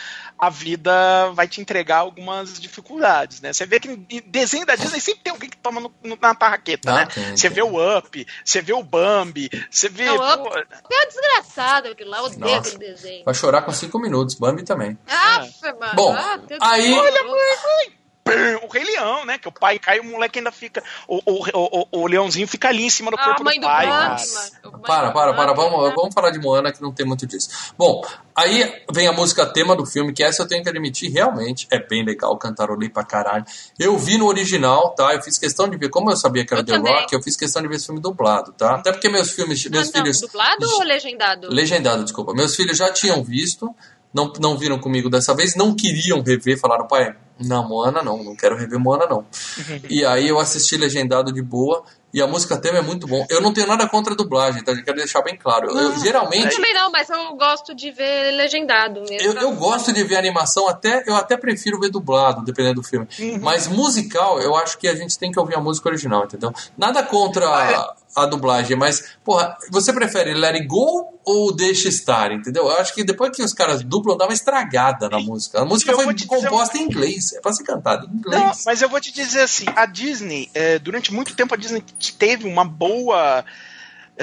a 0.41 0.49
vida 0.49 1.31
vai 1.35 1.47
te 1.47 1.61
entregar 1.61 1.99
algumas 1.99 2.59
dificuldades, 2.59 3.41
né? 3.41 3.53
Você 3.53 3.67
vê 3.67 3.79
que 3.79 3.89
em 3.91 4.23
desenho 4.27 4.65
da 4.65 4.75
Disney 4.75 5.01
sempre 5.01 5.23
tem 5.23 5.33
alguém 5.33 5.51
que 5.51 5.57
toma 5.57 5.81
no- 5.81 5.93
no- 6.03 6.19
na 6.21 6.35
tarraqueta, 6.35 6.91
Ah, 6.91 6.95
né? 6.95 7.07
tem, 7.07 7.37
Você 7.37 7.49
tem. 7.49 7.55
vê 7.57 7.63
o 7.63 7.99
Up, 7.99 8.27
você 8.45 8.63
vê 8.63 8.73
o 8.73 8.83
Bambi, 8.83 9.51
você 9.71 9.89
vê. 9.89 10.07
Não, 10.07 10.17
o 10.17 10.39
pô, 10.49 10.59
É 10.59 11.07
desgraçado 11.07 11.89
aquilo 11.89 12.11
lá, 12.11 12.19
eu 12.19 12.25
odeio 12.25 12.57
aquele 12.57 12.79
desenho. 12.79 13.25
Vai 13.25 13.35
chorar 13.35 13.63
com 13.63 13.73
cinco 13.73 13.99
minutos. 13.99 14.35
Bambi 14.37 14.65
também. 14.65 14.99
Aff, 15.07 15.61
mano. 15.79 15.95
Bom, 15.95 16.15
ah, 16.15 16.39
aí-. 16.63 16.93
Olha, 16.93 17.25
pam, 17.25 17.93
o 18.63 18.69
Rei 18.73 18.85
Leão, 18.85 19.25
né? 19.25 19.39
Que 19.39 19.49
o 19.49 19.53
pai 19.53 19.79
cai 19.79 19.99
e 19.99 20.01
o 20.01 20.05
moleque 20.05 20.39
ainda 20.39 20.53
fica. 20.53 20.83
O, 21.09 21.21
o, 21.25 21.45
o, 21.93 22.03
o 22.03 22.07
leãozinho 22.07 22.47
fica 22.49 22.69
ali 22.69 22.85
em 22.85 22.91
cima 22.91 23.11
do 23.11 23.17
Ah, 23.19 23.25
corpo 23.25 23.43
a 23.43 23.45
mãe 23.45 23.57
do 23.57 23.63
do 23.63 23.67
pai. 23.67 23.87
Para, 23.87 25.09
do 25.09 25.13
para, 25.15 25.35
para. 25.35 25.55
Bambi, 25.55 25.71
Vamos, 25.71 25.95
vamos 25.95 26.15
falar 26.15 26.31
de 26.31 26.39
Moana 26.39 26.73
que 26.73 26.81
não 26.81 26.93
tem 26.93 27.05
muito 27.07 27.27
disso. 27.27 27.73
Bom, 27.77 28.03
aí 28.35 28.83
vem 28.93 29.07
a 29.07 29.13
música 29.13 29.45
tema 29.47 29.77
do 29.77 29.85
filme, 29.87 30.13
que 30.13 30.23
essa 30.23 30.43
eu 30.43 30.49
tenho 30.49 30.63
que 30.63 30.69
admitir, 30.69 31.11
realmente 31.11 31.67
é 31.71 31.79
bem 31.79 32.05
legal, 32.05 32.37
cantarolei 32.39 32.89
pra 32.89 33.05
caralho. 33.05 33.45
Eu 33.79 33.99
vi 33.99 34.17
no 34.19 34.27
original, 34.27 34.91
tá? 34.95 35.15
Eu 35.15 35.23
fiz 35.23 35.39
questão 35.39 35.69
de 35.69 35.77
ver, 35.77 35.89
como 35.91 36.11
eu 36.11 36.17
sabia 36.17 36.45
que 36.47 36.53
era 36.55 36.63
Eu 36.63 36.67
The 36.67 36.73
também. 36.73 36.93
Rock, 36.95 37.15
eu 37.15 37.23
fiz 37.23 37.37
questão 37.37 37.61
de 37.63 37.69
ver 37.69 37.77
esse 37.77 37.87
filme 37.87 38.01
dublado, 38.01 38.53
tá? 38.53 38.77
Até 38.77 38.93
porque 38.93 39.09
meus 39.09 39.31
filmes, 39.31 39.65
meus 39.67 39.89
Ah, 39.89 39.91
não, 39.99 40.03
filhos. 40.05 40.21
dublado 40.21 40.67
ou 40.75 40.83
legendado? 40.83 41.49
Legendado, 41.53 42.03
desculpa. 42.05 42.33
Meus 42.33 42.55
filhos 42.57 42.77
já 42.79 42.91
tinham 42.93 43.23
visto, 43.23 43.75
não, 44.15 44.33
não 44.41 44.57
viram 44.57 44.79
comigo 44.79 45.09
dessa 45.11 45.35
vez, 45.35 45.55
não 45.55 45.75
queriam 45.75 46.23
rever, 46.23 46.59
falaram, 46.59 46.87
pai, 46.87 47.15
não, 47.41 47.69
Moana 47.69 48.03
não, 48.03 48.23
não 48.23 48.37
quero 48.37 48.57
rever 48.57 48.79
Moana 48.79 49.07
não. 49.07 49.25
e 49.89 50.05
aí 50.05 50.29
eu 50.29 50.39
assisti 50.39 50.77
legendado 50.77 51.33
de 51.33 51.43
boa, 51.43 51.83
e 52.13 52.21
a 52.21 52.27
música 52.27 52.57
tema 52.59 52.79
é 52.79 52.83
muito 52.83 53.07
bom. 53.07 53.25
Eu 53.31 53.41
não 53.41 53.53
tenho 53.53 53.69
nada 53.69 53.89
contra 53.89 54.13
a 54.15 54.17
dublagem, 54.17 54.65
tá? 54.65 54.73
Eu 54.73 54.83
quero 54.83 54.97
deixar 54.97 55.23
bem 55.23 55.37
claro. 55.37 55.71
Eu- 55.71 55.77
eu, 55.79 55.93
Eu 55.93 55.99
geralmente, 56.01 56.57
também 56.57 56.75
não, 56.75 56.91
mas 56.91 57.09
eu 57.09 57.37
gosto 57.37 57.73
de 57.73 57.93
ver 57.93 58.33
legendado 58.33 59.01
mesmo. 59.09 59.21
eu, 59.29 59.33
eu 59.35 59.53
gosto 59.55 59.93
de 59.93 60.03
ver 60.03 60.17
animação, 60.17 60.69
até 60.69 61.05
eu 61.07 61.15
até 61.15 61.37
prefiro 61.37 61.79
ver 61.79 61.89
dublado, 61.91 62.45
dependendo 62.45 62.81
do 62.81 62.83
filme. 62.83 63.07
Mas 63.41 63.69
musical, 63.69 64.41
eu 64.41 64.57
acho 64.57 64.77
que 64.77 64.89
a 64.89 64.95
gente 64.97 65.17
tem 65.17 65.31
que 65.31 65.39
ouvir 65.39 65.55
a 65.55 65.61
música 65.61 65.89
original, 65.89 66.25
entendeu? 66.25 66.53
Nada 66.77 67.01
contra 67.05 67.87
a 68.17 68.27
dublagem, 68.27 68.77
mas, 68.77 69.13
porra, 69.25 69.57
você 69.71 69.93
prefere 69.93 70.35
Let 70.35 70.55
It 70.57 70.67
Go 70.67 71.19
ou 71.25 71.55
Deixa 71.55 71.89
Estar, 71.89 72.33
entendeu? 72.33 72.65
Eu 72.65 72.79
acho 72.79 72.95
que 72.95 73.05
depois 73.05 73.31
que 73.35 73.43
os 73.43 73.53
caras 73.55 73.83
duplam, 73.85 74.17
dá 74.17 74.25
uma 74.27 74.33
estragada 74.35 75.09
na 75.09 75.21
música. 75.21 75.61
A 75.61 75.65
música 75.65 75.93
Eu 75.93 75.97
foi 76.01 76.15
composta 76.27 76.73
dizer 76.73 76.85
em 76.85 76.87
inglês, 76.89 77.33
é 77.35 77.41
pra 77.41 77.53
ser 77.53 77.63
cantada 77.65 78.07
em 78.07 78.17
inglês. 78.17 78.43
Não, 78.43 78.53
mas 78.67 78.83
eu 78.83 78.89
vou 78.89 79.01
te 79.01 79.13
dizer 79.13 79.43
assim, 79.43 79.67
a 79.77 79.87
Disney, 79.87 80.51
é, 80.55 80.79
durante 80.79 81.13
muito 81.13 81.35
tempo 81.37 81.55
a 81.55 81.57
Disney 81.57 81.83
teve 82.19 82.47
uma 82.47 82.65
boa. 82.65 83.45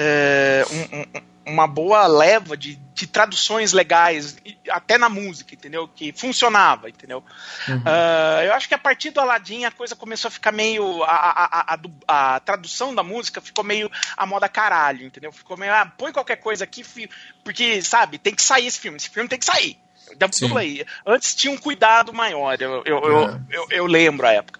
é, 0.00 0.64
um- 0.70 0.98
um- 1.00 1.52
uma 1.54 1.66
boa 1.66 2.06
leva 2.06 2.56
de, 2.56 2.78
de 2.98 3.06
traduções 3.06 3.72
legais, 3.72 4.36
até 4.70 4.98
na 4.98 5.08
música, 5.08 5.54
entendeu? 5.54 5.86
Que 5.86 6.12
funcionava, 6.12 6.88
entendeu? 6.88 7.22
Uhum. 7.68 7.82
Ah, 7.86 8.42
eu 8.44 8.52
acho 8.54 8.66
que 8.66 8.74
a 8.74 8.78
partir 8.78 9.10
do 9.10 9.20
Aladdin 9.20 9.64
a 9.64 9.70
coisa 9.70 9.94
começou 9.94 10.28
a 10.28 10.32
ficar 10.32 10.50
meio. 10.50 11.04
A, 11.04 11.10
a, 11.12 11.44
a- 11.60 11.72
a 11.74 11.76
du- 11.76 11.94
a 12.08 12.40
tradução 12.40 12.92
da 12.94 13.02
música 13.04 13.40
ficou 13.40 13.62
meio 13.62 13.88
a 14.16 14.26
moda 14.26 14.48
caralho, 14.48 15.06
entendeu? 15.06 15.30
Ficou 15.30 15.56
meio. 15.56 15.72
Ah, 15.72 15.86
põe 15.86 16.10
qualquer 16.12 16.36
coisa 16.36 16.64
aqui, 16.64 16.84
porque, 17.44 17.80
sabe, 17.82 18.18
tem 18.18 18.34
que 18.34 18.42
sair 18.42 18.66
esse 18.66 18.80
filme. 18.80 18.96
Esse 18.96 19.08
filme 19.08 19.28
tem 19.28 19.38
que 19.38 19.44
sair. 19.44 19.78
Antes 21.06 21.34
tinha 21.34 21.52
um 21.52 21.56
cuidado 21.58 22.12
maior, 22.12 22.60
eu, 22.60 22.82
eu, 22.84 22.98
eu, 23.04 23.22
É. 23.28 23.40
eu, 23.50 23.66
eu 23.70 23.86
lembro 23.86 24.26
a 24.26 24.32
época. 24.32 24.58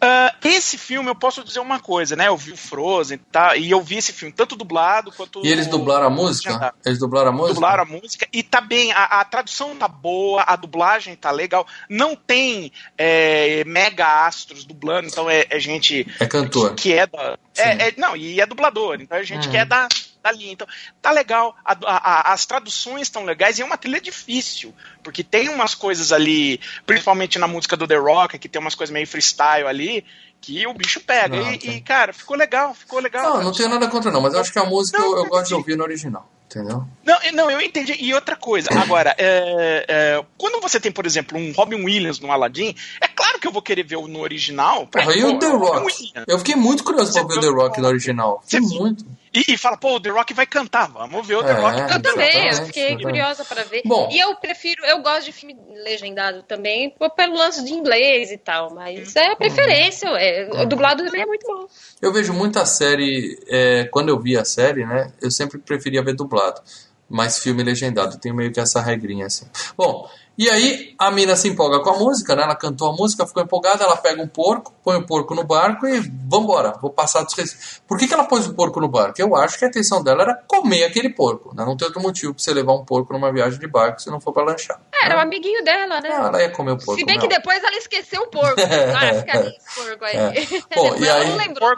Ah, 0.00 0.34
esse 0.44 0.76
filme, 0.76 1.08
eu 1.08 1.14
posso 1.14 1.42
dizer 1.44 1.60
uma 1.60 1.80
coisa, 1.80 2.14
né? 2.16 2.28
Eu 2.28 2.36
vi 2.36 2.52
o 2.52 2.56
Frozen 2.56 3.18
tá, 3.30 3.56
e 3.56 3.70
eu 3.70 3.80
vi 3.80 3.96
esse 3.96 4.12
filme 4.12 4.32
tanto 4.32 4.56
dublado 4.56 5.10
quanto. 5.12 5.44
E 5.44 5.48
eles 5.50 5.66
dublaram 5.66 6.06
a 6.06 6.10
música? 6.10 6.74
Eles 6.84 6.98
dublaram 6.98 7.30
a 7.30 7.32
música? 7.32 7.54
Dublaram 7.54 7.82
a 7.82 7.86
música 7.86 8.28
e 8.32 8.42
tá 8.42 8.60
bem, 8.60 8.92
a, 8.92 9.04
a 9.04 9.24
tradução 9.24 9.74
tá 9.76 9.88
boa, 9.88 10.44
a 10.46 10.56
dublagem 10.56 11.16
tá 11.16 11.30
legal. 11.30 11.66
Não 11.88 12.14
tem 12.14 12.72
é, 12.98 13.64
mega 13.64 14.26
astros 14.26 14.64
dublando, 14.64 15.08
então 15.08 15.28
é, 15.30 15.46
é 15.50 15.58
gente 15.58 16.06
É 16.20 16.26
cantor. 16.26 16.74
que 16.74 16.92
é 16.92 17.06
da. 17.06 17.38
É, 17.56 17.88
é- 17.88 17.94
não, 17.96 18.16
e 18.16 18.40
é 18.40 18.46
dublador, 18.46 18.98
então 19.00 19.16
é 19.16 19.24
gente 19.24 19.48
que 19.48 19.56
é 19.56 19.64
da, 19.64 19.88
da 20.24 20.32
linha. 20.32 20.52
Então, 20.52 20.66
tá 21.02 21.10
legal. 21.10 21.54
A- 21.64 21.76
a- 21.84 22.32
as 22.32 22.46
traduções 22.46 23.02
estão 23.02 23.24
legais 23.24 23.58
e 23.58 23.62
é 23.62 23.64
uma 23.64 23.76
trilha 23.76 24.00
difícil. 24.00 24.74
Porque 25.02 25.22
tem 25.22 25.50
umas 25.50 25.74
coisas 25.74 26.10
ali, 26.12 26.58
principalmente 26.86 27.38
na 27.38 27.46
música 27.46 27.76
do 27.76 27.86
The 27.86 27.96
Rock, 27.96 28.38
que 28.38 28.48
tem 28.48 28.60
umas 28.60 28.74
coisas 28.74 28.92
meio 28.92 29.06
freestyle 29.06 29.66
ali, 29.68 30.04
que 30.40 30.66
o 30.66 30.72
bicho 30.72 31.00
pega. 31.00 31.36
Não, 31.36 31.52
e, 31.52 31.58
tem. 31.58 31.76
e, 31.76 31.80
cara, 31.82 32.12
ficou 32.14 32.36
legal, 32.36 32.74
ficou 32.74 33.00
legal. 33.00 33.34
Não, 33.36 33.44
não 33.44 33.52
tenho 33.52 33.68
nada 33.68 33.86
contra 33.88 34.10
não, 34.10 34.20
mas 34.22 34.32
eu 34.32 34.40
acho 34.40 34.52
que 34.52 34.58
a 34.58 34.64
música 34.64 34.98
Não, 34.98 35.12
eu, 35.12 35.18
eu 35.18 35.26
gosto 35.26 35.48
de 35.48 35.54
ouvir 35.54 35.76
no 35.76 35.84
original, 35.84 36.26
entendeu? 36.46 36.84
Não, 37.04 37.22
eu- 37.22 37.32
não, 37.34 37.50
eu 37.50 37.60
entendi. 37.60 37.94
E 37.98 38.14
outra 38.14 38.34
coisa, 38.36 38.68
agora, 38.80 39.14
é, 39.18 39.84
é, 39.88 40.24
quando 40.38 40.60
você 40.60 40.80
tem, 40.80 40.90
por 40.92 41.04
exemplo, 41.06 41.38
um 41.38 41.52
Robin 41.52 41.84
Williams 41.84 42.18
no 42.20 42.30
Aladdin, 42.32 42.74
é 43.00 43.08
claro 43.08 43.38
que 43.38 43.46
eu 43.46 43.52
vou 43.52 43.60
querer 43.62 43.82
ver 43.84 43.96
o 43.96 44.08
no 44.08 44.20
original. 44.20 44.86
Porra, 44.86 45.14
e 45.14 45.22
o 45.24 45.38
The 45.38 45.48
Rock? 45.48 46.12
Eu 46.26 46.38
fiquei 46.38 46.54
muito 46.56 46.82
curioso 46.84 47.12
pra 47.12 47.22
Você 47.22 47.28
ver 47.28 47.38
o 47.38 47.40
The 47.40 47.62
Rock 47.62 47.80
no 47.80 47.88
original. 47.88 48.42
Fiquei 48.46 48.60
muito. 48.60 49.04
E, 49.34 49.54
e 49.54 49.58
fala, 49.58 49.76
pô, 49.76 49.96
o 49.96 50.00
The 50.00 50.10
Rock 50.10 50.32
vai 50.32 50.46
cantar, 50.46 50.86
vamos 50.88 51.26
ver 51.26 51.34
o 51.36 51.42
The 51.42 51.50
É, 51.50 51.54
Rock 51.54 51.80
Eu 51.80 51.86
cantando. 51.88 52.02
também, 52.02 52.46
eu 52.48 52.66
fiquei 52.66 52.96
curiosa 52.98 53.44
para 53.44 53.64
ver. 53.64 53.82
Bom. 53.84 54.08
E 54.12 54.18
eu 54.20 54.36
prefiro, 54.36 54.84
eu 54.84 55.02
gosto 55.02 55.24
de 55.24 55.32
filme 55.32 55.56
legendado 55.82 56.44
também, 56.44 56.94
pelo 57.16 57.36
lance 57.36 57.64
de 57.64 57.72
inglês 57.72 58.30
e 58.30 58.38
tal, 58.38 58.72
mas 58.72 59.16
é 59.16 59.32
a 59.32 59.36
preferência, 59.36 60.06
é, 60.10 60.48
o 60.62 60.66
dublado 60.66 61.04
também 61.04 61.22
é 61.22 61.26
muito 61.26 61.46
bom. 61.46 61.66
Eu 62.00 62.12
vejo 62.12 62.32
muita 62.32 62.64
série, 62.64 63.36
é, 63.48 63.84
quando 63.90 64.08
eu 64.10 64.20
via 64.20 64.42
a 64.42 64.44
série, 64.44 64.86
né, 64.86 65.12
eu 65.20 65.30
sempre 65.30 65.58
preferia 65.58 66.02
ver 66.02 66.14
dublado, 66.14 66.60
mas 67.08 67.38
filme 67.38 67.62
legendado, 67.62 68.18
tem 68.18 68.32
meio 68.32 68.52
que 68.52 68.60
essa 68.60 68.80
regrinha 68.80 69.26
assim. 69.26 69.46
Bom, 69.76 70.08
e 70.36 70.50
aí 70.50 70.94
a 70.98 71.10
mina 71.10 71.36
se 71.36 71.48
empolga 71.48 71.80
com 71.80 71.90
a 71.90 71.98
música, 71.98 72.34
né, 72.34 72.42
ela 72.42 72.56
cantou 72.56 72.90
a 72.90 72.92
música, 72.92 73.26
ficou 73.26 73.42
empolgada, 73.42 73.84
ela 73.84 73.96
pega 73.96 74.20
um 74.22 74.26
porco, 74.26 74.72
põe 74.82 74.96
o 74.96 75.06
porco 75.06 75.34
no 75.34 75.44
barco 75.44 75.86
e 75.86 76.00
vambora, 76.28 76.72
vou 76.82 76.90
passar 76.90 77.22
dos 77.22 77.34
reis. 77.34 77.80
Por 77.86 77.96
que, 77.98 78.08
que 78.08 78.14
ela 78.14 78.24
pôs 78.24 78.46
o 78.46 78.54
porco 78.54 78.80
no 78.80 78.88
barco? 78.88 79.14
Eu 79.20 79.36
acho 79.36 79.58
que 79.58 79.64
a 79.64 79.68
intenção 79.68 80.02
dela 80.02 80.22
era 80.22 80.34
comer 80.46 80.84
aquele 80.84 81.08
porco, 81.08 81.54
né, 81.54 81.64
não 81.64 81.76
tem 81.76 81.86
outro 81.86 82.02
motivo 82.02 82.34
pra 82.34 82.42
você 82.42 82.52
levar 82.52 82.72
um 82.74 82.84
porco 82.84 83.12
numa 83.12 83.32
viagem 83.32 83.58
de 83.58 83.66
barco 83.68 84.00
se 84.02 84.10
não 84.10 84.20
for 84.20 84.32
pra 84.32 84.42
lanchar. 84.44 84.80
É, 84.92 85.06
era 85.06 85.14
um 85.14 85.18
né? 85.18 85.22
amiguinho 85.24 85.62
dela, 85.64 86.00
né? 86.00 86.08
Ah, 86.12 86.26
ela 86.28 86.42
ia 86.42 86.50
comer 86.50 86.72
o 86.72 86.78
porco. 86.78 86.96
Se 86.98 87.04
bem 87.04 87.16
que 87.18 87.28
não. 87.28 87.36
depois 87.36 87.62
ela 87.62 87.76
esqueceu 87.76 88.22
o 88.22 88.26
porco. 88.28 88.60
Ah, 88.60 89.14
fica 89.20 89.38
ali 89.38 89.48
esse 89.56 89.74
porco 89.86 90.04
aí. 90.04 90.16
É. 90.16 90.32
Bom, 90.74 90.82
Depois 90.84 91.00
e 91.00 91.06
ela 91.08 91.20
aí- 91.20 91.28
não 91.28 91.36
lembrou. 91.36 91.76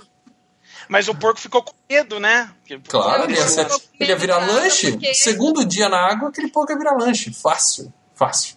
Mas 0.88 1.09
o 1.09 1.14
porco 1.16 1.40
ficou 1.40 1.62
com 1.64 1.72
medo, 1.90 2.20
né? 2.20 2.48
Porque- 2.61 2.78
Claro, 2.88 3.24
ele 3.24 3.34
ia, 3.34 3.48
ser, 3.48 3.66
ele 3.98 4.11
ia 4.11 4.16
virar 4.16 4.38
lanche. 4.46 4.92
porque- 4.92 5.14
Segundo 5.14 5.64
dia 5.64 5.88
na 5.88 5.98
água, 5.98 6.28
aquele 6.28 6.48
porco 6.48 6.70
ia 6.70 6.78
virar 6.78 6.92
lanche. 6.96 7.32
Fácil, 7.34 7.92
fácil. 8.17 8.57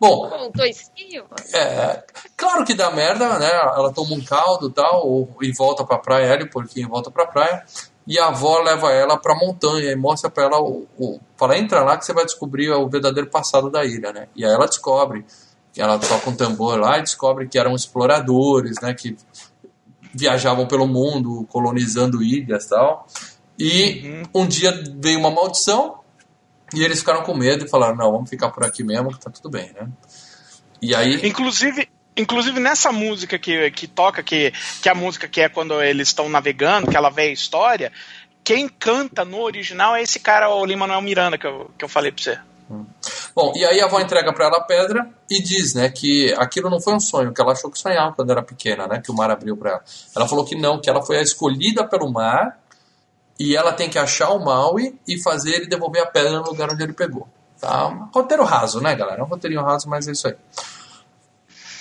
Bom, 0.00 0.28
Com 0.30 0.50
dois 0.52 0.90
quilos. 0.96 1.28
é, 1.54 2.02
claro 2.36 2.64
que 2.64 2.72
dá 2.74 2.90
merda, 2.90 3.38
né? 3.38 3.50
Ela 3.50 3.92
toma 3.92 4.14
um 4.14 4.24
caldo 4.24 4.68
e 4.68 4.72
tal, 4.72 5.06
ou- 5.06 5.36
e 5.42 5.52
volta 5.52 5.84
pra 5.84 5.98
praia, 5.98 6.24
ela 6.26 6.40
e 6.40 6.44
o 6.44 6.50
porquinho 6.50 6.88
volta 6.88 7.10
pra 7.10 7.26
praia. 7.26 7.62
E 8.06 8.18
a 8.18 8.28
avó 8.28 8.58
leva 8.60 8.90
ela 8.90 9.16
pra 9.18 9.36
montanha 9.36 9.92
e 9.92 9.94
mostra 9.96 10.28
pra 10.30 10.44
ela 10.44 10.60
o, 10.60 10.86
o. 10.98 11.20
Fala, 11.36 11.56
entra 11.58 11.82
lá 11.84 11.96
que 11.98 12.04
você 12.04 12.12
vai 12.14 12.24
descobrir 12.24 12.70
o 12.70 12.88
verdadeiro 12.88 13.28
passado 13.30 13.70
da 13.70 13.84
ilha, 13.84 14.12
né? 14.12 14.26
E 14.34 14.44
aí 14.44 14.50
ela 14.52 14.66
descobre 14.66 15.24
que 15.72 15.80
ela 15.80 15.98
toca 15.98 16.30
um 16.30 16.34
tambor 16.34 16.76
lá 16.80 16.98
e 16.98 17.02
descobre 17.02 17.46
que 17.46 17.56
eram 17.58 17.74
exploradores, 17.76 18.76
né? 18.82 18.92
Que 18.94 19.16
viajavam 20.12 20.66
pelo 20.66 20.88
mundo, 20.88 21.46
colonizando 21.50 22.22
ilhas 22.22 22.64
e 22.64 22.68
tal. 22.70 23.06
E 23.58 24.22
um 24.34 24.46
dia 24.46 24.72
veio 24.96 25.20
uma 25.20 25.30
maldição 25.30 25.99
e 26.74 26.84
eles 26.84 27.00
ficaram 27.00 27.22
com 27.22 27.34
medo 27.34 27.64
e 27.64 27.68
falaram: 27.68 27.96
não, 27.96 28.12
vamos 28.12 28.30
ficar 28.30 28.50
por 28.50 28.64
aqui 28.64 28.82
mesmo 28.82 29.12
que 29.12 29.20
tá 29.20 29.30
tudo 29.30 29.50
bem, 29.50 29.72
né? 29.72 29.88
E 30.80 30.94
aí. 30.94 31.26
Inclusive, 31.26 31.88
inclusive 32.16 32.58
nessa 32.60 32.92
música 32.92 33.38
que, 33.38 33.70
que 33.70 33.86
toca, 33.86 34.22
que, 34.22 34.52
que 34.82 34.88
é 34.88 34.92
a 34.92 34.94
música 34.94 35.28
que 35.28 35.40
é 35.40 35.48
quando 35.48 35.82
eles 35.82 36.08
estão 36.08 36.28
navegando, 36.28 36.90
que 36.90 36.96
ela 36.96 37.10
vê 37.10 37.22
a 37.22 37.32
história, 37.32 37.92
quem 38.42 38.68
canta 38.68 39.24
no 39.24 39.40
original 39.40 39.94
é 39.94 40.02
esse 40.02 40.18
cara, 40.20 40.48
o 40.48 40.64
Lin-Manuel 40.64 41.02
Miranda, 41.02 41.38
que 41.38 41.46
eu, 41.46 41.70
que 41.76 41.84
eu 41.84 41.88
falei 41.88 42.10
pra 42.12 42.22
você. 42.22 42.38
Bom, 43.34 43.52
e 43.56 43.64
aí 43.64 43.80
a 43.80 43.86
avó 43.86 43.98
entrega 44.00 44.32
pra 44.32 44.46
ela 44.46 44.58
a 44.58 44.64
pedra 44.64 45.08
e 45.28 45.42
diz, 45.42 45.74
né, 45.74 45.88
que 45.88 46.32
aquilo 46.38 46.70
não 46.70 46.80
foi 46.80 46.94
um 46.94 47.00
sonho, 47.00 47.32
que 47.32 47.40
ela 47.40 47.52
achou 47.52 47.70
que 47.70 47.78
sonhava 47.78 48.12
quando 48.14 48.30
era 48.30 48.42
pequena, 48.42 48.86
né, 48.86 49.00
que 49.04 49.10
o 49.10 49.14
mar 49.14 49.28
abriu 49.30 49.56
pra 49.56 49.70
ela. 49.70 49.84
Ela 50.14 50.28
falou 50.28 50.44
que 50.44 50.54
não, 50.54 50.80
que 50.80 50.88
ela 50.88 51.04
foi 51.04 51.18
a 51.18 51.22
escolhida 51.22 51.84
pelo 51.84 52.10
mar 52.12 52.59
e 53.40 53.56
ela 53.56 53.72
tem 53.72 53.88
que 53.88 53.98
achar 53.98 54.28
o 54.32 54.44
Maui 54.44 55.00
e 55.08 55.18
fazer 55.22 55.54
ele 55.54 55.66
devolver 55.66 56.02
a 56.02 56.06
pedra 56.06 56.32
no 56.32 56.44
lugar 56.44 56.70
onde 56.70 56.82
ele 56.82 56.92
pegou. 56.92 57.26
Tá? 57.58 57.88
Um 57.88 58.10
roteiro 58.14 58.44
raso, 58.44 58.82
né, 58.82 58.94
galera? 58.94 59.24
Um 59.24 59.26
roteirinho 59.26 59.62
raso, 59.62 59.88
mas 59.88 60.06
é 60.06 60.12
isso 60.12 60.28
aí. 60.28 60.36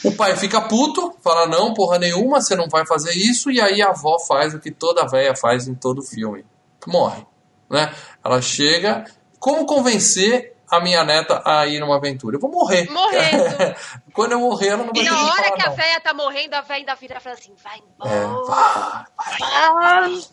O 0.06 0.14
pai 0.14 0.38
fica 0.38 0.62
puto, 0.62 1.14
fala 1.22 1.48
não, 1.48 1.74
porra 1.74 2.00
nenhuma, 2.00 2.40
você 2.40 2.56
não 2.56 2.70
vai 2.70 2.86
fazer 2.86 3.12
isso, 3.12 3.52
e 3.52 3.60
aí 3.60 3.82
a 3.82 3.90
avó 3.90 4.18
faz 4.26 4.54
o 4.54 4.60
que 4.60 4.72
toda 4.72 5.06
véia 5.06 5.36
faz 5.36 5.68
em 5.68 5.76
todo 5.76 6.02
filme. 6.02 6.46
Morre. 6.88 7.28
Né? 7.70 7.94
Ela 8.24 8.42
chega. 8.42 9.04
Como 9.38 9.66
convencer 9.66 10.56
a 10.72 10.80
minha 10.80 11.04
neta 11.04 11.42
a 11.46 11.66
ir 11.68 11.80
numa 11.80 11.96
aventura? 11.98 12.36
Eu 12.36 12.40
vou 12.40 12.52
morrer. 12.52 12.90
Morrendo. 12.92 13.44
Quando 14.14 14.34
eu 14.34 14.40
morrer, 14.40 14.70
ela 14.70 14.84
não 14.84 14.94
vai 14.94 15.04
E 15.04 15.10
na 15.10 15.24
hora 15.24 15.44
falar, 15.44 15.52
que 15.56 15.62
a 15.62 15.70
véia 15.70 16.00
tá 16.02 16.14
morrendo, 16.14 16.54
a 16.54 16.62
véia 16.62 16.80
ainda 16.80 16.96
vira 16.96 17.18
e 17.18 17.20
fala 17.22 17.36
assim: 17.36 17.54
vai 17.64 17.78
É, 18.12 18.24
embora. 18.24 18.46
vá, 18.48 19.06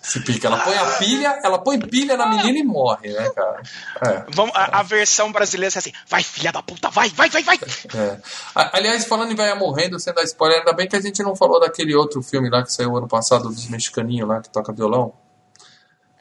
se 0.03 0.21
pica. 0.21 0.49
Ela 0.49 0.59
põe 0.59 0.77
a 0.77 0.87
pilha, 0.99 1.41
ela 1.43 1.59
põe 1.59 1.79
pilha 1.79 2.17
na 2.17 2.27
menina 2.27 2.59
e 2.59 2.65
morre, 2.65 3.13
né, 3.13 3.31
cara? 3.31 3.63
É. 4.05 4.25
Vamos, 4.31 4.55
a, 4.55 4.81
a 4.81 4.83
versão 4.83 5.31
brasileira 5.33 5.75
é 5.75 5.79
assim: 5.79 5.93
vai, 6.09 6.23
filha 6.23 6.53
da 6.53 6.63
puta, 6.63 6.91
vai, 6.91 7.09
vai, 7.11 7.29
vai, 7.29 7.43
vai. 7.43 7.57
É. 7.95 8.19
Aliás, 8.73 9.05
falando 9.07 9.33
em 9.33 9.37
velha 9.37 9.55
morrendo, 9.55 9.99
sem 10.01 10.13
dar 10.13 10.23
spoiler, 10.25 10.59
ainda 10.59 10.73
bem 10.73 10.89
que 10.89 10.97
a 10.97 11.01
gente 11.01 11.23
não 11.23 11.37
falou 11.37 11.61
daquele 11.61 11.95
outro 11.95 12.23
filme 12.23 12.51
lá 12.51 12.63
que 12.63 12.73
saiu 12.73 12.97
ano 12.97 13.09
passado, 13.09 13.49
dos 13.49 13.69
mexicaninhos 13.69 14.29
lá 14.29 14.41
que 14.41 14.49
toca 14.51 14.73
violão. 14.73 15.13